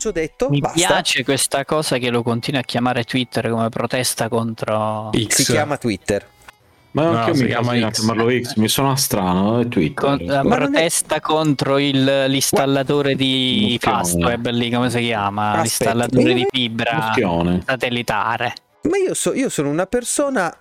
ho 0.09 0.11
detto, 0.11 0.49
mi 0.49 0.59
basta. 0.59 0.75
piace 0.87 1.23
questa 1.23 1.65
cosa 1.65 1.97
che 1.97 2.09
lo 2.09 2.23
continua 2.23 2.59
a 2.61 2.63
chiamare 2.63 3.03
Twitter 3.03 3.49
come 3.49 3.69
protesta 3.69 4.27
contro 4.29 5.09
X. 5.13 5.35
Si 5.43 5.51
chiama 5.51 5.77
Twitter. 5.77 6.25
Ma 6.91 7.03
No, 7.03 7.17
anche 7.17 7.29
io 7.31 7.35
si 7.35 7.41
mi 7.43 7.47
chiama 7.49 7.73
chiamo 7.73 8.29
X. 8.29 8.41
X, 8.41 8.55
mi 8.55 8.67
sono 8.69 8.95
strano, 8.95 9.59
è 9.59 9.67
Twitter. 9.67 9.93
con- 10.17 10.17
la 10.25 10.43
Ma 10.43 10.55
non 10.57 10.67
è- 10.67 10.71
protesta 10.71 11.19
contro 11.19 11.77
il- 11.77 12.25
l'installatore 12.27 13.15
di. 13.15 13.77
Fastweb 13.81 14.49
lì 14.51 14.71
come 14.71 14.89
si 14.89 14.99
chiama 15.01 15.51
Aspetta, 15.59 15.61
l'installatore 15.93 16.29
io- 16.29 16.33
di 16.35 16.47
fibra 16.49 16.93
Muschione. 16.95 17.63
satellitare 17.65 18.53
Ma 18.83 18.97
io, 18.97 19.13
so- 19.13 19.33
io 19.33 19.49
sono 19.49 19.69
una 19.69 19.87
persona 19.87 20.55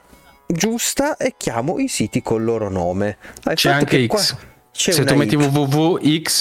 giusta 0.47 1.17
e 1.17 1.35
chiamo 1.37 1.79
i 1.79 1.89
siti 1.89 2.21
col 2.23 2.43
loro 2.45 2.69
nome. 2.69 3.17
Il 3.45 3.53
C'è 3.55 3.69
fatto 3.69 3.69
anche 3.85 3.97
che 3.99 4.07
qua- 4.07 4.19
X. 4.21 4.37
c'è 4.75 4.91
Se 4.93 5.05
tu 5.05 5.15
metti 5.15 5.37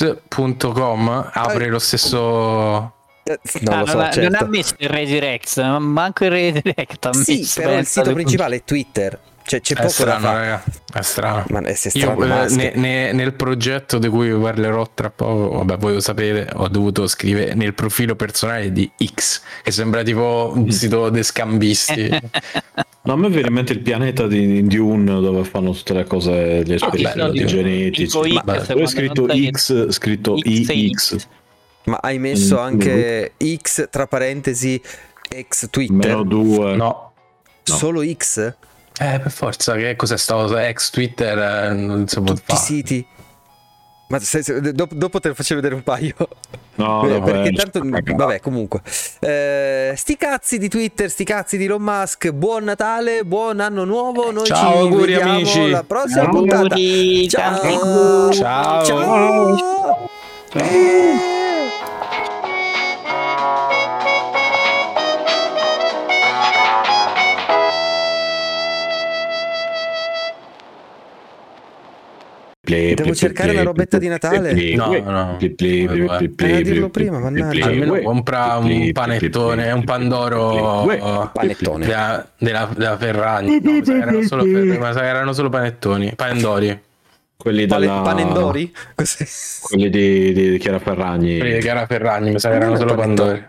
www.x.com 0.03 1.30
apre 1.34 1.68
lo 1.68 1.77
stesso. 1.80 2.18
Non 2.18 3.73
Ah, 3.73 3.80
lo 3.80 3.85
so, 3.85 3.93
non, 3.93 4.01
ha, 4.03 4.07
non 4.07 4.07
ha 4.07 4.11
certo. 4.11 4.47
messo 4.47 4.76
il 4.80 4.89
Redirect, 4.89 5.61
ma 5.61 5.80
manco 5.80 6.26
il 6.26 6.31
Redirect 6.31 7.05
ha 7.05 7.14
Sì, 7.14 7.49
però 7.55 7.77
il 7.77 7.85
sito 7.85 8.07
le- 8.10 8.14
principale 8.15 8.55
è 8.57 8.64
Twitter. 8.65 9.18
Cioè, 9.45 9.60
c'è 9.61 9.74
È 9.74 9.76
poco 9.76 9.88
da 9.88 9.90
strano, 9.94 10.20
fare. 10.26 10.40
raga. 10.40 10.64
È 10.94 11.02
strano. 11.02 11.45
Ma 11.49 11.61
è 11.61 11.74
se 11.74 11.90
Io 11.94 12.03
strano 12.15 12.44
eh, 12.45 12.49
ne- 12.56 12.72
ne- 12.76 13.11
nel 13.11 13.34
progetto 13.34 13.98
di 13.98 14.07
cui 14.07 14.32
vi 14.34 14.40
parlerò 14.41 14.90
tra 14.94 15.10
poco, 15.10 15.57
vabbè, 15.57 15.78
voi 15.78 15.94
lo 15.94 15.99
sapete, 15.99 16.48
ho 16.53 16.68
dovuto 16.70 17.07
scrivere 17.07 17.53
nel 17.53 17.74
profilo 17.74 18.15
personale 18.15 18.72
di 18.72 18.90
X, 19.14 19.41
che 19.64 19.72
sembra 19.72 20.02
tipo 20.03 20.52
un 20.56 20.72
sito 20.72 21.10
de 21.10 21.24
scambisti. 21.24 22.10
No, 23.06 23.11
a 23.14 23.18
me 23.18 23.28
viene 23.28 23.49
in 23.49 23.53
mente 23.53 23.74
il 23.74 23.80
pianeta 23.82 24.28
di 24.28 24.48
di 24.48 24.78
Dune 24.78 25.20
dove 25.20 25.44
fanno 25.44 25.72
tutte 25.74 25.94
le 25.94 26.06
cose, 26.06 26.64
gli 26.64 26.72
esperimenti 26.72 27.18
no, 27.20 27.30
dico- 27.32 27.45
genetici. 27.48 28.18
Ma 28.45 28.53
è 28.65 28.86
scritto 28.88 29.28
X, 29.28 29.90
scritto 29.90 30.38
X 30.38 30.70
IX. 30.70 31.28
Ma 31.84 31.98
hai 32.02 32.18
messo 32.18 32.56
Mm, 32.56 32.64
anche 32.64 33.34
X 33.61 33.90
tra 33.90 34.07
parentesi 34.07 34.82
ex 35.28 35.68
Twitter? 35.70 35.95
Meno 36.15 36.24
due. 36.24 36.76
no. 36.78 37.11
No. 37.65 37.76
Solo 37.76 38.02
X? 38.10 38.56
Eh, 38.99 39.20
per 39.20 39.32
forza, 39.32 39.76
che 39.76 39.95
cos'è 39.95 40.18
stato? 40.18 40.56
Ex 40.57 40.90
Twitter 40.91 41.38
eh, 41.38 41.74
non 41.74 42.07
si 42.07 42.15
può 42.22 42.26
Tutti 42.34 42.41
i 42.52 42.56
fare. 42.56 42.60
siti? 42.60 43.07
Ma 44.10 44.20
se- 44.20 44.44
se- 44.44 44.61
dopo, 44.74 44.94
dopo 44.94 45.20
te 45.20 45.30
ne 45.30 45.34
faccio 45.34 45.56
vedere 45.56 45.74
un 45.74 45.82
paio. 45.82 46.14
No, 46.76 47.03
Eh, 47.03 47.07
no, 47.07 47.22
perché 47.24 47.49
beh, 47.52 47.70
tanto 47.72 47.82
vabbè 48.15 48.40
comunque 48.40 48.82
Eh, 49.20 49.94
sti 49.95 50.18
cazzi 50.18 50.57
di 50.57 50.68
Twitter 50.70 51.10
sti 51.10 51.24
cazzi 51.24 51.57
di 51.57 51.65
Elon 51.65 51.82
Musk 51.84 52.30
buon 52.32 52.64
Natale 52.64 53.24
buon 53.24 53.60
anno 53.60 53.84
nuovo 53.86 54.32
noi 54.32 54.45
Ciao, 54.45 54.57
ci 54.57 54.78
auguri, 54.78 55.14
vediamo 55.14 55.34
amici. 55.34 55.70
la 55.70 55.84
prossima 55.84 56.22
Auguri, 56.24 56.40
puntata 56.49 56.68
tanti 56.68 57.30
ciao 57.30 58.32
Ciao. 58.34 58.84
ciao. 58.86 60.10
Play, 72.65 72.94
Devo 72.94 73.10
play, 73.10 73.14
cercare 73.15 73.49
play, 73.49 73.57
la 73.61 73.68
robetta 73.69 73.98
play, 73.98 74.07
di 74.07 74.07
Natale? 74.07 74.53
play, 74.53 74.76
No, 74.76 74.88
play, 74.88 75.02
no. 75.02 75.35
play, 75.38 75.49
play, 75.49 75.85
play, 75.85 76.06
Vabbè. 76.06 76.18
play, 76.18 76.30
play, 76.30 76.49
Era 76.52 76.61
dirlo 76.61 76.90
play, 76.90 77.06
prima, 77.07 77.19
mannaggia. 77.19 77.65
Almeno 77.65 77.99
compra 78.02 78.56
un 78.56 78.91
panettone, 78.94 79.72
un 79.73 79.84
pandoro 79.84 80.84
play, 80.85 80.99
Panettone. 81.34 81.85
della, 81.85 82.26
della, 82.38 82.69
della 82.73 82.98
Ferragni. 82.98 83.60
No, 83.61 83.94
erano 83.94 84.22
solo, 84.22 84.45
ma 84.45 85.03
erano 85.03 85.34
solo 85.34 85.49
panettoni, 85.49 86.14
panendori. 86.15 86.81
Quelli 87.35 87.65
della 87.65 87.99
Panendori 87.99 88.72
quelli 89.60 89.90
di, 89.90 90.31
di 90.31 90.57
Chiara 90.57 90.80
Ferragni. 90.80 91.40
Quelli 91.40 91.56
di 91.56 91.60
Chiara 91.60 91.85
Ferragni, 91.85 92.31
mi 92.31 92.40
sa 92.40 92.48
che 92.49 92.56
erano 92.56 92.77
solo 92.77 92.95
pandori. 92.95 93.44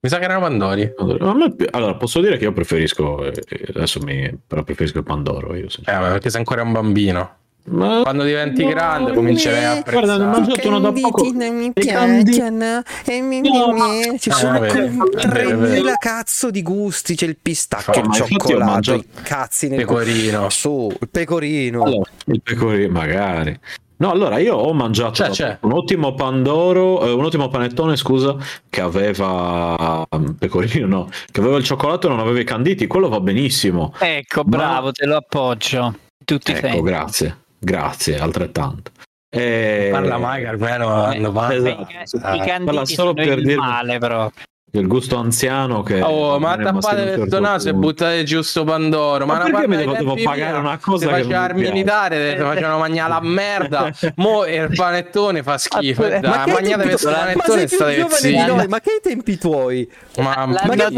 Mi 0.00 0.08
sa 0.08 0.18
che 0.18 0.24
erano 0.24 0.40
pandori. 0.42 0.88
A 1.18 1.34
me 1.34 1.52
pi- 1.56 1.66
Allora, 1.72 1.96
posso 1.96 2.20
dire 2.20 2.36
che 2.36 2.44
io 2.44 2.52
preferisco 2.52 3.24
eh, 3.24 3.32
adesso 3.74 3.98
mi 4.00 4.32
però 4.46 4.62
preferisco 4.62 4.98
il 4.98 5.04
Pandoro 5.04 5.56
io 5.56 5.64
Eh, 5.66 5.82
perché 5.84 6.30
sei 6.30 6.38
ancora 6.38 6.62
un 6.62 6.70
bambino. 6.70 7.32
Ma 7.70 8.00
Quando 8.02 8.24
diventi 8.24 8.64
grande 8.64 9.12
comincerai 9.12 9.64
a 9.64 9.82
Guarda, 9.82 10.16
ne 10.16 10.24
ho 10.24 10.28
apprezzare. 10.30 10.40
mangiato 10.40 10.68
uno 10.68 10.80
da 10.80 10.92
poco. 10.92 11.30
non 11.32 11.56
mi 11.56 11.72
piacciono 11.72 12.82
e 13.04 13.20
mi, 13.20 13.40
mi, 13.40 13.48
No. 13.50 13.72
mi. 13.72 14.18
ci 14.18 14.28
Eh, 14.28 14.32
sono 14.32 14.52
vabbè, 14.58 14.68
quei 14.70 14.88
vabbè, 14.96 15.16
3000 15.28 15.82
vabbè. 15.82 15.96
cazzo 15.98 16.50
di 16.50 16.62
gusti 16.62 17.14
c'è 17.14 17.26
il 17.26 17.36
pistacchio 17.40 18.02
Ma 18.02 18.08
il 18.08 18.12
cioccolato 18.26 18.94
i 18.94 19.04
cazzi 19.22 19.68
nel 19.68 19.78
Pecorino. 19.78 20.48
su 20.50 20.90
il 21.00 21.08
pecorino 21.08 21.82
Allora, 21.82 22.10
il 22.26 22.40
pecorino, 22.42 22.92
magari. 22.92 23.58
No, 24.00 24.12
allora 24.12 24.38
io 24.38 24.54
ho 24.54 24.72
mangiato 24.74 25.24
C'è, 25.24 25.30
c'è. 25.30 25.58
un 25.62 25.72
ottimo 25.72 26.14
pandoro, 26.14 27.04
eh, 27.04 27.10
un 27.10 27.24
ottimo 27.24 27.48
panettone, 27.48 27.96
scusa, 27.96 28.36
che 28.70 28.80
aveva 28.80 30.06
mm, 30.16 30.30
pecorino, 30.38 30.86
no, 30.86 31.08
che 31.32 31.40
aveva 31.40 31.56
il 31.56 31.64
cioccolato 31.64 32.06
e 32.06 32.10
non 32.10 32.20
aveva 32.20 32.38
i 32.38 32.44
canditi, 32.44 32.86
quello 32.86 33.08
va 33.08 33.18
benissimo. 33.18 33.92
Ecco, 33.98 34.42
Ma- 34.44 34.56
bravo, 34.56 34.92
te 34.92 35.04
lo 35.04 35.16
appoggio. 35.16 35.96
Tutti 36.24 36.52
Ecco, 36.52 36.68
sei. 36.68 36.82
grazie. 36.82 37.36
Grazie, 37.58 38.18
altrettanto. 38.18 38.90
E... 39.30 39.88
Parla 39.92 40.16
mai, 40.18 40.42
Carmelo, 40.42 40.88
hanno 40.88 41.32
fatto. 41.32 41.52
Esatto. 41.54 41.86
I 41.92 42.18
Parla 42.20 42.44
canditi 42.44 42.94
solo 42.94 43.12
per 43.14 43.26
il 43.38 43.44
dirvi- 43.44 43.54
male 43.56 43.98
proprio. 43.98 44.44
Il 44.70 44.86
gusto 44.86 45.16
anziano 45.16 45.82
che... 45.82 46.02
Oh, 46.02 46.38
ma 46.38 46.54
tappate 46.58 46.78
questo 47.02 47.18
certo 47.20 47.40
naso 47.40 47.68
e 47.70 47.72
buttate 47.72 48.22
giusto 48.24 48.64
Pandoro. 48.64 49.24
Ma, 49.24 49.32
Ma 49.38 49.44
una 49.44 49.44
perché 49.44 49.52
parte 49.52 49.68
mi 49.68 49.76
devo- 49.76 49.92
devo 49.94 50.14
pagare 50.22 50.58
una 50.58 50.76
cosa 50.78 51.06
se 51.08 51.12
che 51.14 51.22
faceva 51.22 51.48
il 51.48 51.54
militare, 51.54 52.34
ti 52.36 52.42
facevano 52.42 52.78
mangiare 52.78 53.08
la 53.08 53.20
merda. 53.22 53.90
Mo 54.16 54.44
il 54.44 54.70
panettone 54.74 55.42
fa 55.42 55.56
schifo. 55.56 56.02
Ma 56.02 56.08
Dai, 56.18 56.20
mangiate 56.20 56.62
tempi 56.66 56.88
questo 56.88 57.08
tu- 57.08 57.14
ma 57.14 57.20
panettone 57.22 57.48
sei 57.48 57.62
e 57.62 57.66
più 57.66 57.76
state 57.76 57.94
giovane 57.96 58.20
di 58.20 58.36
zitti. 58.38 58.46
noi 58.46 58.68
ma 58.68 58.80
che 58.80 58.90
i 58.90 59.00
tempi 59.02 59.38
tuoi 59.38 59.90
Ma, 60.18 60.46
ma 60.46 60.58
che 60.60 60.90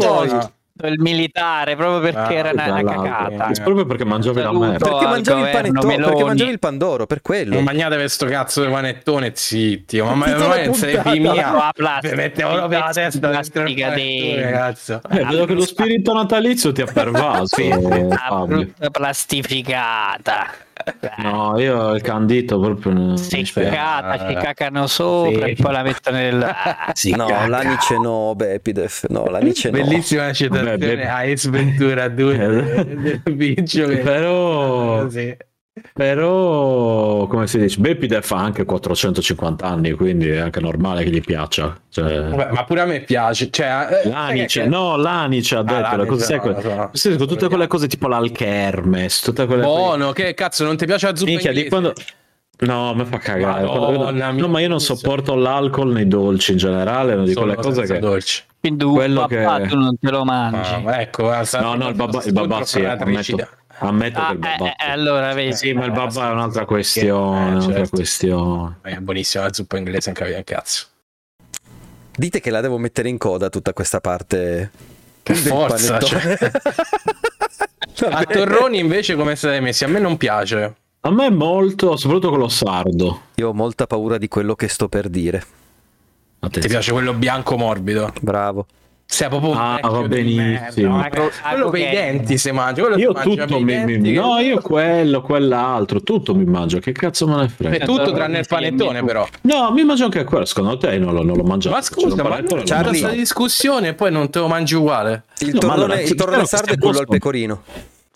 vuoi? 0.81 0.93
il 0.93 0.99
militare 1.01 1.75
proprio 1.75 1.99
perché 1.99 2.19
Ah, 2.35 2.39
era 2.39 2.51
una, 2.51 2.79
una 2.79 2.93
cagata. 3.01 3.47
È 3.47 3.61
proprio 3.63 3.85
perché 3.85 4.05
mangiavi 4.05 4.41
la 4.41 4.51
merda. 4.51 4.89
perché 4.89 5.05
mangiavi 5.05 5.41
il 5.41 5.49
panettone 5.51 5.95
perché 5.97 6.23
mangiavi 6.23 6.51
il 6.51 6.59
pandoro 6.59 7.05
per 7.05 7.21
quello 7.21 7.53
Non 7.55 7.63
mangiate 7.63 7.95
questo 7.95 8.25
cazzo 8.25 8.63
di 8.65 8.71
panettone 8.71 9.31
zitti. 9.33 10.01
Ma 10.01 10.13
ma 10.13 10.25
non 10.35 10.73
sei 10.73 11.19
mia. 11.19 11.51
La 11.51 11.71
plastica, 11.73 12.15
mettevo 12.15 12.53
proprio 12.53 12.79
la 12.79 12.91
testa 12.91 13.27
dentro. 13.29 13.63
cazzo. 14.51 15.01
Eh, 15.09 15.25
vedo 15.25 15.45
che 15.45 15.53
lo 15.53 15.65
spirito 15.65 16.13
natalizio 16.13 16.71
ti 16.71 16.81
ha 16.81 16.85
pervaso, 16.91 17.55
La 17.67 18.15
Fabio. 18.15 18.45
brutta 18.45 18.89
plastificata. 18.89 20.47
No, 21.21 21.59
io 21.59 21.93
il 21.93 22.01
candito 22.01 22.59
proprio 22.59 22.93
non 22.93 23.17
spiace. 23.17 23.63
Seccata, 23.63 24.27
ci 24.29 24.33
cacano 24.35 24.87
sopra 24.87 25.45
Sì. 25.45 25.51
e 25.51 25.55
poi 25.59 25.71
la 25.71 25.83
mettono 25.83 26.17
nel... 26.17 26.41
Ah, 26.43 26.91
Si 26.95 27.11
no 27.15 27.25
cacca. 27.27 27.47
l'anice 27.47 27.97
no 27.97 28.33
Bepidef 28.35 29.05
no 29.09 29.25
l'anice 29.25 29.69
no 29.69 29.77
Bellissima 29.77 30.31
citazione 30.33 30.71
Vabbè, 30.77 30.95
beh. 30.97 31.07
a 31.07 31.17
Ace 31.19 31.49
Ventura 31.49 32.07
2 32.07 32.33
Eh. 32.33 32.85
del 32.95 33.21
biggio 33.35 33.87
che 33.89 33.97
Però, 33.97 35.07
Sì. 35.09 35.35
Però, 35.93 37.27
come 37.27 37.47
si 37.47 37.57
dice, 37.59 37.79
Bepide 37.79 38.21
fa 38.21 38.37
anche 38.37 38.65
450 38.65 39.65
anni, 39.65 39.91
quindi 39.91 40.27
è 40.29 40.37
anche 40.37 40.59
normale 40.59 41.03
che 41.03 41.09
gli 41.09 41.21
piaccia. 41.21 41.79
Cioè, 41.89 42.29
Vabbè, 42.29 42.51
ma 42.51 42.63
pure 42.65 42.81
a 42.81 42.85
me 42.85 43.01
piace 43.01 43.49
cioè, 43.49 44.01
eh, 44.03 44.09
l'anice, 44.09 44.63
che- 44.63 44.67
no, 44.67 44.95
l'anice 44.97 45.55
ha 45.55 45.63
detto, 45.63 45.79
l'anice, 45.79 45.97
le 45.97 46.05
cose, 46.05 46.23
sai, 46.25 46.35
no, 46.37 46.41
que- 46.41 46.53
lo 46.53 46.61
so. 46.61 46.89
sì, 46.93 47.15
tutte 47.17 47.47
quelle 47.47 47.67
cose 47.67 47.87
tipo 47.87 48.07
l'alchermes, 48.07 49.21
tutte 49.21 49.45
quelle 49.45 49.63
buono 49.63 50.11
che 50.11 50.33
cazzo 50.33 50.63
non 50.65 50.75
ti 50.77 50.85
piace 50.85 51.07
la 51.07 51.15
zuppa 51.15 51.31
Minchia, 51.31 51.67
quando... 51.69 51.93
No, 52.61 52.93
mi 52.93 53.05
fa 53.05 53.17
cagare. 53.17 53.63
Madonna 53.63 54.29
no, 54.31 54.47
ma 54.47 54.59
io 54.59 54.67
non 54.67 54.77
mia. 54.77 54.85
sopporto 54.85 55.33
l'alcol 55.33 55.91
nei 55.93 56.07
dolci 56.07 56.51
in 56.51 56.57
generale, 56.57 57.15
non 57.15 57.25
di 57.25 57.31
Solo 57.31 57.55
quelle 57.55 57.61
cose 57.75 57.91
che... 57.91 57.97
dolci 57.99 58.43
Quindi 58.59 58.83
Quello 58.85 59.21
papà 59.21 59.61
che- 59.61 59.67
tu 59.67 59.77
non 59.79 59.97
te 59.97 60.11
lo 60.11 60.23
mangi. 60.23 60.69
Ah, 60.85 61.01
ecco 61.01 61.23
guarda, 61.23 61.59
No, 61.59 61.73
no, 61.73 61.87
il 61.87 61.95
babà, 61.95 62.21
il 62.23 62.33
babà 62.33 62.63
sì, 62.63 62.85
ammetto, 62.85 63.47
ammetto 63.87 64.19
Ah, 64.19 64.27
che 64.27 64.31
il 64.33 64.37
babà... 64.39 64.65
eh, 64.65 64.75
eh, 64.87 64.89
allora 64.91 65.33
vedi. 65.33 65.53
Sì, 65.55 65.73
ma 65.73 65.85
il 65.85 65.91
babà 65.91 66.29
è 66.29 66.31
un'altra 66.31 66.65
questione, 66.65 67.37
Eh, 67.39 67.49
un'altra 67.51 67.73
certo. 67.75 67.95
questione. 67.95 68.77
è 68.81 68.95
buonissima 68.97 69.43
la 69.45 69.53
zuppa 69.53 69.77
inglese 69.77 70.11
non 70.11 70.19
capiva 70.19 70.37
un 70.37 70.43
cazzo 70.43 70.85
dite 72.13 72.39
che 72.41 72.49
la 72.49 72.61
devo 72.61 72.77
mettere 72.77 73.07
in 73.09 73.17
coda 73.17 73.49
tutta 73.49 73.73
questa 73.73 73.99
parte 74.01 74.69
per 75.23 75.35
forza 75.37 75.97
cioè. 75.99 76.37
a 78.11 78.23
Torroni 78.25 78.79
invece 78.79 79.15
come 79.15 79.35
state 79.35 79.59
messi 79.61 79.83
a 79.85 79.87
me 79.87 79.99
non 79.99 80.17
piace 80.17 80.75
A 81.01 81.09
me 81.09 81.29
molto, 81.31 81.95
soprattutto 81.95 82.29
quello 82.29 82.49
sardo. 82.49 83.21
io 83.35 83.49
ho 83.49 83.53
molta 83.53 83.87
paura 83.87 84.17
di 84.17 84.27
quello 84.27 84.55
che 84.55 84.67
sto 84.67 84.87
per 84.89 85.07
dire 85.09 85.39
ti 85.39 85.47
Attenzione. 86.41 86.67
piace 86.75 86.91
quello 86.91 87.13
bianco 87.13 87.55
morbido 87.57 88.11
bravo 88.21 88.65
sei 89.11 89.27
proprio 89.27 89.51
un 89.51 89.57
Ah, 89.57 89.77
va 89.81 90.07
benissimo. 90.07 90.95
merda, 90.97 91.29
Ah, 91.43 91.49
quello 91.49 91.69
con 91.69 91.79
i 91.79 91.89
denti 91.89 92.37
si 92.37 92.49
mangia 92.51 92.81
quello 92.81 92.97
Io 92.97 93.11
tutto 93.11 93.59
mi, 93.59 93.65
denti 93.65 94.13
No, 94.13 94.39
io 94.39 94.61
quello, 94.61 95.21
quell'altro, 95.21 96.01
tutto 96.01 96.33
mi 96.33 96.45
mangio. 96.45 96.79
Che 96.79 96.93
cazzo 96.93 97.27
me 97.27 97.35
ne 97.35 97.45
È 97.45 97.47
frega? 97.49 97.85
tutto 97.85 98.13
tranne 98.13 98.39
il 98.39 98.45
panettone 98.47 99.03
però 99.03 99.27
No, 99.41 99.71
mi 99.71 99.83
mangio 99.83 100.05
anche 100.05 100.23
quello. 100.23 100.45
Secondo 100.45 100.77
te 100.77 100.97
non 100.97 101.13
lo, 101.13 101.23
non 101.23 101.35
lo 101.35 101.43
mangiato. 101.43 101.75
ma 101.75 101.81
scusa 101.81 102.23
ma 102.23 102.41
c'è 102.63 102.83
questa 102.83 103.09
discussione 103.09 103.89
e 103.89 103.93
poi 103.95 104.11
non 104.11 104.29
te 104.29 104.39
lo 104.39 104.47
mangi 104.47 104.75
uguale 104.75 105.23
il 105.39 105.47
No, 105.47 105.53
ma 105.53 105.59
torrone, 105.59 105.73
allora, 105.83 105.99
il 106.01 106.07
sardo 106.17 106.45
se 106.45 106.73
è 106.73 106.77
quello 106.77 106.99
al 106.99 107.07
pecorino 107.07 107.63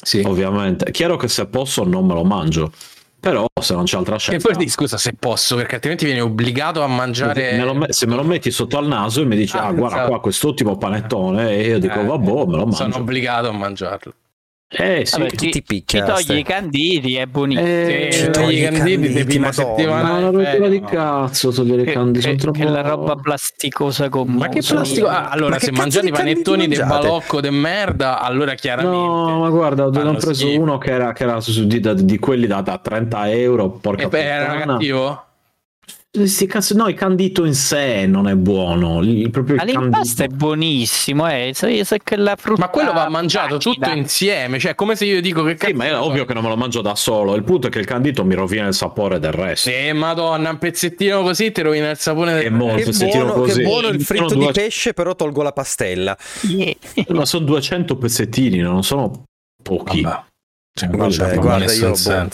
sì 0.01 0.21
Ovviamente. 0.25 0.85
È 0.85 0.91
chiaro 0.91 1.17
che 1.17 1.27
se 1.27 1.45
posso 1.47 1.83
non 1.83 2.05
me 2.05 2.13
lo 2.13 2.23
mangio. 2.23 2.71
Però 3.25 3.47
se 3.59 3.73
non 3.73 3.85
c'è 3.85 3.97
altra 3.97 4.19
scelta... 4.19 4.47
poi 4.49 4.63
di 4.63 4.69
scusa 4.69 4.97
se 4.97 5.13
posso 5.17 5.55
perché 5.55 5.73
altrimenti 5.75 6.05
vieni 6.05 6.21
obbligato 6.21 6.83
a 6.83 6.87
mangiare 6.87 7.53
Me 7.57 7.63
lo 7.63 7.85
se 7.89 8.05
me 8.05 8.13
lo 8.15 8.21
metti 8.23 8.51
sotto 8.51 8.77
al 8.77 8.85
naso 8.85 9.21
e 9.21 9.25
mi 9.25 9.35
dici, 9.35 9.57
Ah, 9.57 9.65
ah, 9.65 9.71
guarda 9.71 9.95
esatto. 9.95 10.09
qua 10.11 10.19
quest'ultimo 10.21 10.77
panettone, 10.77 11.49
e 11.49 11.67
io 11.69 11.79
dico, 11.79 11.99
Eh, 12.01 12.05
vabbè, 12.05 12.23
me 12.23 12.55
lo 12.57 12.71
sono 12.71 12.89
mangio. 12.89 12.97
obbligato 12.99 13.47
a 13.47 13.51
mangiarlo 13.51 14.13
Eh 14.67 15.05
sì, 15.05 15.19
Vabbè, 15.19 15.29
ci, 15.29 15.35
ti 15.37 15.51
ci 15.53 15.61
picchia, 15.61 16.03
togli 16.05 16.21
stai. 16.23 16.39
i 16.39 16.43
canditi, 16.43 17.15
è 17.15 17.27
buonissimo. 17.27 17.67
Eh, 17.67 18.09
Ci 18.11 18.19
togli 18.31 18.31
togli 18.31 18.55
i 18.57 18.61
canditi, 18.63 18.89
canditi, 18.91 19.13
di 19.13 19.23
prima 19.23 19.45
Madonna. 19.47 19.75
settimana. 19.77 20.03
ma 20.03 20.17
una 20.27 20.41
eh, 20.41 20.45
rottura 20.51 20.67
di 20.69 20.79
no. 20.79 20.87
cazzo 20.87 21.51
togliere 21.51 21.81
i 21.83 21.85
canditi, 21.93 22.21
sono 22.21 22.33
che- 22.33 22.39
troppo... 22.41 22.57
che 22.59 22.65
la 22.65 22.81
roba 22.81 23.15
plasticosa 23.15 24.09
con 24.09 24.27
Ma 24.33 24.49
che 24.49 24.61
plastico? 24.67 25.07
Ah, 25.07 25.29
allora, 25.29 25.51
Ma 25.51 25.57
che 25.57 25.65
se 25.65 25.71
mangiate 25.71 26.05
di 26.07 26.11
i 26.11 26.15
panettoni 26.15 26.67
del 26.67 26.85
balocco 26.85 27.39
de 27.41 27.51
merda, 27.51 28.19
allora 28.19 28.55
chiaramente. 28.55 28.97
No, 28.97 29.39
ma 29.39 29.49
guarda, 29.49 29.87
ne 29.89 29.99
ho 30.09 30.13
preso 30.15 30.33
schifo. 30.33 30.59
uno 30.61 30.77
che 30.79 30.91
era, 30.91 31.13
che 31.13 31.23
era 31.23 31.39
su- 31.39 31.65
di, 31.67 31.79
di 32.03 32.19
quelli 32.19 32.47
da, 32.47 32.61
da 32.61 32.77
30 32.79 33.31
euro, 33.31 33.69
porca 33.69 34.03
E 34.03 34.07
beh, 34.09 34.23
era 34.23 34.45
puttana. 34.53 34.73
cattivo? 34.73 35.24
Sti 36.23 36.45
cazzo, 36.45 36.75
no, 36.75 36.87
il 36.87 36.95
candito 36.95 37.43
in 37.45 37.53
sé 37.53 38.05
non 38.05 38.27
è 38.27 38.35
buono, 38.35 39.01
il, 39.01 39.29
proprio 39.31 39.55
il 39.55 39.61
All'impasto 39.61 40.23
è 40.23 40.27
candito. 40.27 40.45
buonissimo, 40.45 41.27
eh. 41.29 41.51
Se, 41.53 41.83
se 41.83 41.99
che 42.03 42.15
la 42.15 42.35
frutta 42.37 42.61
Ma 42.61 42.69
quello 42.69 42.93
va 42.93 43.09
mangiato 43.09 43.57
tutto 43.57 43.89
insieme. 43.89 44.57
Cioè, 44.59 44.75
come 44.75 44.95
se 44.95 45.05
io 45.05 45.21
dico 45.21 45.43
che 45.43 45.57
Sì, 45.59 45.73
ma 45.73 45.85
è 45.85 45.97
ovvio 45.97 46.25
che 46.25 46.33
non 46.33 46.43
me 46.43 46.49
lo 46.49 46.55
mangio 46.57 46.81
da 46.81 46.95
solo, 46.95 47.35
il 47.35 47.43
punto 47.43 47.67
è 47.67 47.69
che 47.69 47.79
il 47.79 47.85
candito 47.85 48.23
mi 48.23 48.33
rovina 48.35 48.67
il 48.67 48.73
sapore 48.73 49.19
del 49.19 49.31
resto. 49.33 49.69
Eh, 49.69 49.91
madonna, 49.93 50.49
un 50.51 50.57
pezzettino 50.57 51.21
così 51.21 51.51
ti 51.51 51.61
rovina 51.61 51.89
il 51.89 51.97
sapore 51.97 52.33
del 52.33 52.43
È 52.43 52.49
molto, 52.49 52.91
se 52.91 53.07
tiro 53.09 53.25
buono, 53.25 53.41
così. 53.41 53.57
che 53.59 53.63
buono 53.65 53.87
il 53.87 54.01
fritto 54.01 54.33
due- 54.35 54.45
di 54.47 54.51
pesce, 54.53 54.93
però 54.93 55.15
tolgo 55.15 55.41
la 55.41 55.51
pastella. 55.51 56.17
Yeah. 56.41 56.73
Ma 57.09 57.25
sono 57.25 57.45
200 57.45 57.97
pezzettini, 57.97 58.59
non 58.59 58.83
sono 58.83 59.23
pochi. 59.61 60.01
Vabbè. 60.01 60.23
Cioè, 60.77 60.89
Vabbè, 60.89 61.35
guarda, 61.37 61.71
io, 61.71 61.91
boh. 61.91 62.29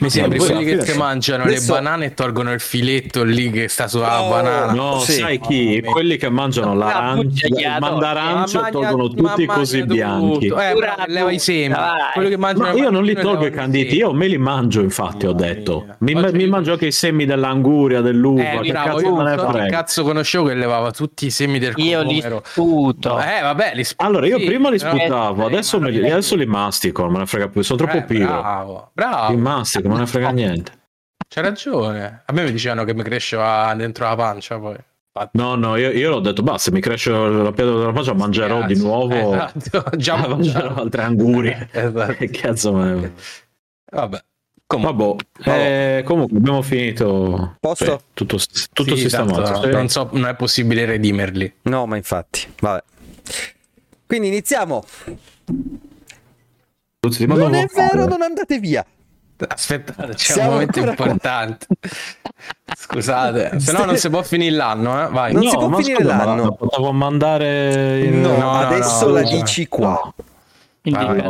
Mi 0.00 0.10
sembra 0.10 0.38
quelli 0.38 0.64
che 0.64 0.78
ti 0.78 0.96
mangiano 0.96 1.44
Adesso- 1.44 1.72
le 1.74 1.80
banane 1.80 2.04
e 2.06 2.14
tolgono 2.14 2.52
il 2.52 2.60
filetto 2.60 3.22
lì 3.24 3.50
che 3.50 3.68
sta 3.68 3.88
sulla 3.88 4.22
Oh, 4.22 4.28
banana. 4.30 4.72
No, 4.72 4.98
Sì. 5.00 5.12
sai 5.12 5.38
chi? 5.40 5.82
Oh, 5.84 5.90
Quelli 5.90 6.16
che 6.16 6.28
mangiano 6.28 6.74
l'arancia, 6.74 7.22
bucciagliato. 7.22 7.84
il 7.86 7.90
mandarancio 7.90 8.60
Ma 8.60 8.68
e 8.68 8.70
tolgono 8.72 8.96
magna- 9.08 9.28
tutti 9.34 9.46
così 9.46 9.78
magna 9.80 9.92
bianchi. 9.94 10.46
Eh, 10.46 10.74
leva 11.06 11.30
i 11.30 11.38
semi. 11.38 11.74
Quello 12.14 12.28
che 12.28 12.36
mangiano 12.36 12.68
Ma 12.68 12.74
io 12.74 12.90
non 12.90 13.04
li 13.04 13.14
tolgo 13.14 13.46
i 13.46 13.50
canditi, 13.50 13.96
io 13.96 14.12
me 14.12 14.26
li 14.26 14.38
mangio 14.38 14.80
infatti, 14.80 15.26
ho 15.26 15.32
detto. 15.32 15.86
Mi, 15.98 16.14
mangio 16.46 16.72
anche 16.72 16.86
i 16.86 16.92
semi 16.92 17.24
dell'anguria, 17.24 18.00
dell'uva, 18.00 18.42
Eh, 18.52 18.60
che 18.60 18.70
bravo, 18.72 18.96
cazzo 18.96 19.14
me 19.14 19.22
ne 19.24 19.36
che 19.36 19.42
frega. 19.48 19.66
cazzo 19.68 20.02
conoscevo 20.02 20.44
che 20.46 20.54
levava 20.54 20.90
tutti 20.90 21.26
i 21.26 21.30
semi 21.30 21.58
del 21.58 21.72
Io 21.76 22.02
li 22.02 22.22
sputo. 22.44 23.18
Eh, 23.20 23.40
vabbè, 23.42 23.72
li 23.74 23.84
sputi, 23.84 24.04
Allora, 24.08 24.26
io 24.26 24.36
prima 24.36 24.70
li 24.70 24.78
sputavo, 24.78 25.42
eh, 25.42 25.46
adesso, 25.46 25.78
li, 25.78 25.98
è- 26.00 26.10
adesso 26.10 26.36
li 26.36 26.46
mastico, 26.46 27.02
non 27.02 27.12
me 27.12 27.18
ne 27.20 27.26
frega 27.26 27.48
più, 27.48 27.62
sono 27.62 27.78
troppo 27.78 27.96
Eh, 27.98 28.02
pigro. 28.04 28.26
Bravo, 28.40 28.90
bravo. 28.92 29.32
Li 29.66 29.88
mastico, 29.88 29.88
non 29.88 29.98
ne 29.98 30.06
frega 30.06 30.30
niente. 30.30 30.72
C'hai 31.28 31.42
ragione. 31.42 32.22
A 32.24 32.32
me 32.32 32.44
mi 32.44 32.52
dicevano 32.52 32.84
che 32.84 32.94
mi 32.94 33.02
cresceva 33.02 33.74
dentro 33.76 34.06
la 34.06 34.14
pancia 34.14 34.58
poi. 34.58 34.76
No, 35.32 35.54
no, 35.54 35.76
io, 35.76 35.90
io 35.92 36.10
l'ho 36.10 36.20
detto, 36.20 36.42
basta, 36.42 36.70
mi 36.70 36.80
cresce 36.80 37.10
la 37.10 37.50
pianta 37.52 37.78
della 37.78 37.92
pancia, 37.92 38.12
mangerò 38.12 38.66
di 38.66 38.74
grazie. 38.74 38.82
nuovo, 38.84 39.34
Esatto, 39.34 39.84
già 39.96 40.16
mangerò 40.28 40.74
altre 40.74 41.02
angurie. 41.02 41.68
Esatto. 41.72 42.12
Che 42.12 42.28
cazzo 42.28 42.76
ne... 42.76 43.12
Vabbè. 43.90 44.22
Comunque, 44.66 45.24
eh, 45.44 46.02
comunque 46.04 46.36
abbiamo 46.36 46.60
finito. 46.60 47.56
Posto? 47.60 47.84
Beh, 47.84 48.02
tutto, 48.14 48.36
tutto 48.72 48.96
sì, 48.96 49.02
sistemato. 49.02 49.42
tanto 49.42 49.62
sì. 49.62 49.70
non 49.70 49.88
so, 49.88 50.08
non 50.12 50.26
è 50.26 50.34
possibile 50.34 50.84
redimerli. 50.84 51.54
No, 51.62 51.86
ma 51.86 51.96
infatti, 51.96 52.52
vabbè. 52.60 52.82
Quindi 54.06 54.26
iniziamo. 54.26 54.84
Ma 57.26 57.34
non 57.36 57.54
è 57.54 57.66
vero, 57.72 58.06
non 58.06 58.22
andate 58.22 58.58
via. 58.58 58.84
Aspettate, 59.48 60.14
c'è 60.14 60.32
Siamo 60.32 60.48
un 60.48 60.54
momento 60.54 60.78
ancora 60.78 60.96
qua. 60.96 61.04
importante. 61.06 61.66
Scusate, 62.76 63.60
se 63.60 63.72
no 63.72 63.84
non 63.84 63.96
si 63.96 64.08
può 64.08 64.22
finire 64.22 64.54
l'anno, 64.54 65.04
eh? 65.04 65.08
Vai. 65.08 65.32
Non 65.32 65.42
No, 65.44 65.50
si 65.50 65.56
può 65.56 65.68
ma 65.68 65.76
finire 65.78 65.96
scusa, 65.96 66.16
l'anno. 66.16 66.42
la 66.44 66.52
potevo 66.52 66.92
mandare 66.92 68.04
in... 68.04 68.20
No, 68.20 68.36
no, 68.36 68.52
adesso 68.52 69.06
no, 69.06 69.12
la 69.12 69.22
no. 69.22 69.28
dici 69.28 69.66
qua. 69.68 70.12
Quindi 70.82 71.04
Vai, 71.04 71.20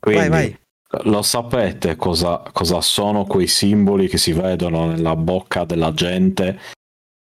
Vai, 0.00 0.28
vai. 0.28 0.58
Lo 1.04 1.22
sapete 1.22 1.96
cosa, 1.96 2.42
cosa 2.52 2.80
sono 2.80 3.24
quei 3.24 3.48
simboli 3.48 4.06
che 4.08 4.16
si 4.18 4.32
vedono 4.32 4.86
nella 4.86 5.16
bocca 5.16 5.64
della 5.64 5.92
gente 5.92 6.60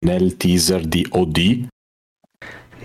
nel 0.06 0.38
teaser 0.38 0.86
di 0.86 1.06
OD? 1.10 1.68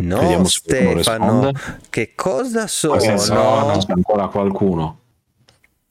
No, 0.00 0.20
Vediamo 0.20 0.44
Stefano, 0.44 1.50
che 1.90 2.12
cosa 2.14 2.66
sono? 2.68 2.94
no, 2.94 3.76
c'è 3.78 3.92
ancora 3.92 4.28
qualcuno. 4.28 5.00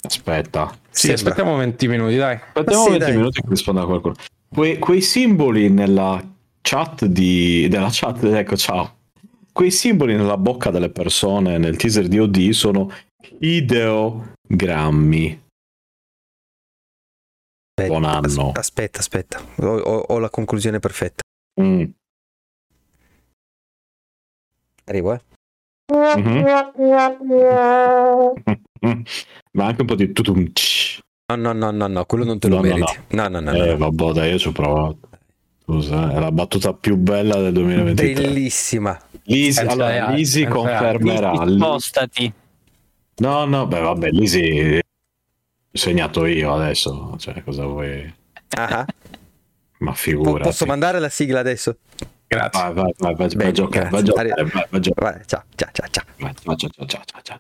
Aspetta. 0.07 0.69
Sì, 0.89 1.07
Sembra. 1.07 1.13
aspettiamo 1.31 1.57
20 1.57 1.87
minuti, 1.87 2.15
dai. 2.15 2.35
Aspettiamo 2.35 2.83
sì, 2.83 2.89
20 2.91 3.05
dai. 3.05 3.15
minuti 3.15 3.41
che 3.41 3.49
risponda 3.49 3.85
qualcuno. 3.85 4.15
Que- 4.49 4.77
quei 4.79 5.01
simboli 5.01 5.69
nella 5.69 6.23
chat 6.61 7.05
di... 7.05 7.67
della 7.69 7.89
chat, 7.91 8.23
ecco, 8.23 8.55
ciao. 8.57 8.95
Quei 9.51 9.69
simboli 9.71 10.15
nella 10.15 10.37
bocca 10.37 10.69
delle 10.71 10.89
persone 10.89 11.57
nel 11.57 11.75
teaser 11.77 12.07
di 12.07 12.19
OD 12.19 12.49
sono 12.51 12.89
ideogrammi. 13.39 14.25
Aspetta, 17.79 17.87
Buon 17.99 18.05
anno. 18.05 18.49
as- 18.51 18.57
Aspetta, 18.57 18.99
aspetta, 18.99 19.41
ho, 19.57 19.67
ho- 19.77 20.05
ho 20.07 20.19
la 20.19 20.29
conclusione 20.29 20.79
perfetta. 20.79 21.21
Mm. 21.61 21.83
Arrivo, 24.85 25.13
eh. 25.13 25.21
Mhm. 25.93 26.45
Ma 29.57 29.65
anche 29.65 29.81
un 29.81 29.87
po' 29.87 29.95
di 29.95 30.11
tutum. 30.13 30.51
No, 31.29 31.35
no, 31.35 31.51
no, 31.51 31.71
no, 31.71 31.87
no, 31.87 32.05
quello 32.05 32.23
non 32.23 32.37
te 32.39 32.47
lo 32.47 32.57
No, 32.57 32.61
no, 32.61 32.67
meriti. 32.67 32.99
No, 33.09 33.27
no, 33.27 33.39
no. 33.39 33.51
no, 33.51 33.63
Eh, 33.63 33.69
no. 33.71 33.77
vabbè, 33.77 34.11
dai, 34.13 34.31
io 34.31 34.37
ci 34.37 34.47
ho 34.47 34.51
provato. 34.51 34.99
Scusa, 35.63 36.11
è 36.13 36.19
la 36.19 36.31
battuta 36.31 36.73
più 36.73 36.95
bella 36.95 37.41
del 37.41 37.51
2023. 37.53 38.21
Bellissima. 38.21 38.97
Lisi, 39.23 39.59
allora, 39.59 40.11
Lisi 40.11 40.45
confermerà. 40.45 41.33
Spostati. 41.45 42.31
No, 43.17 43.45
no, 43.45 43.65
beh, 43.67 43.79
vabbè, 43.81 44.09
Lisi 44.11 44.77
ho 44.79 45.77
segnato 45.77 46.25
io 46.25 46.53
adesso. 46.53 47.15
Cioè, 47.17 47.43
cosa 47.43 47.65
vuoi? 47.65 48.13
Ah, 48.55 48.85
Ma 49.79 49.93
figura. 49.93 50.43
posso 50.43 50.65
mandare 50.65 50.99
la 50.99 51.09
sigla 51.09 51.39
adesso? 51.39 51.77
Grazie. 52.27 52.61
Vai, 52.61 52.73
vai, 52.73 52.93
vai, 52.97 53.15
vai, 53.15 53.27
vai, 53.27 53.35
Bene, 53.35 53.49
a 53.49 53.53
giocare, 53.53 53.89
vai, 53.89 53.99
a 53.99 54.03
grazie. 54.03 54.05
giocare, 54.05 54.29
vai, 54.29 54.51
vai, 54.51 54.67
a 54.69 54.79
giocare. 54.79 55.11
Vai, 55.17 55.25
ciao, 55.25 55.43
ciao, 55.55 55.69
ciao, 55.73 55.87
ciao. 55.89 56.03
Vai, 56.19 56.33
vai, 56.45 56.55
ciao, 56.57 56.69
ciao, 56.69 56.85
ciao, 56.85 57.01
ciao, 57.05 57.21
ciao. 57.23 57.39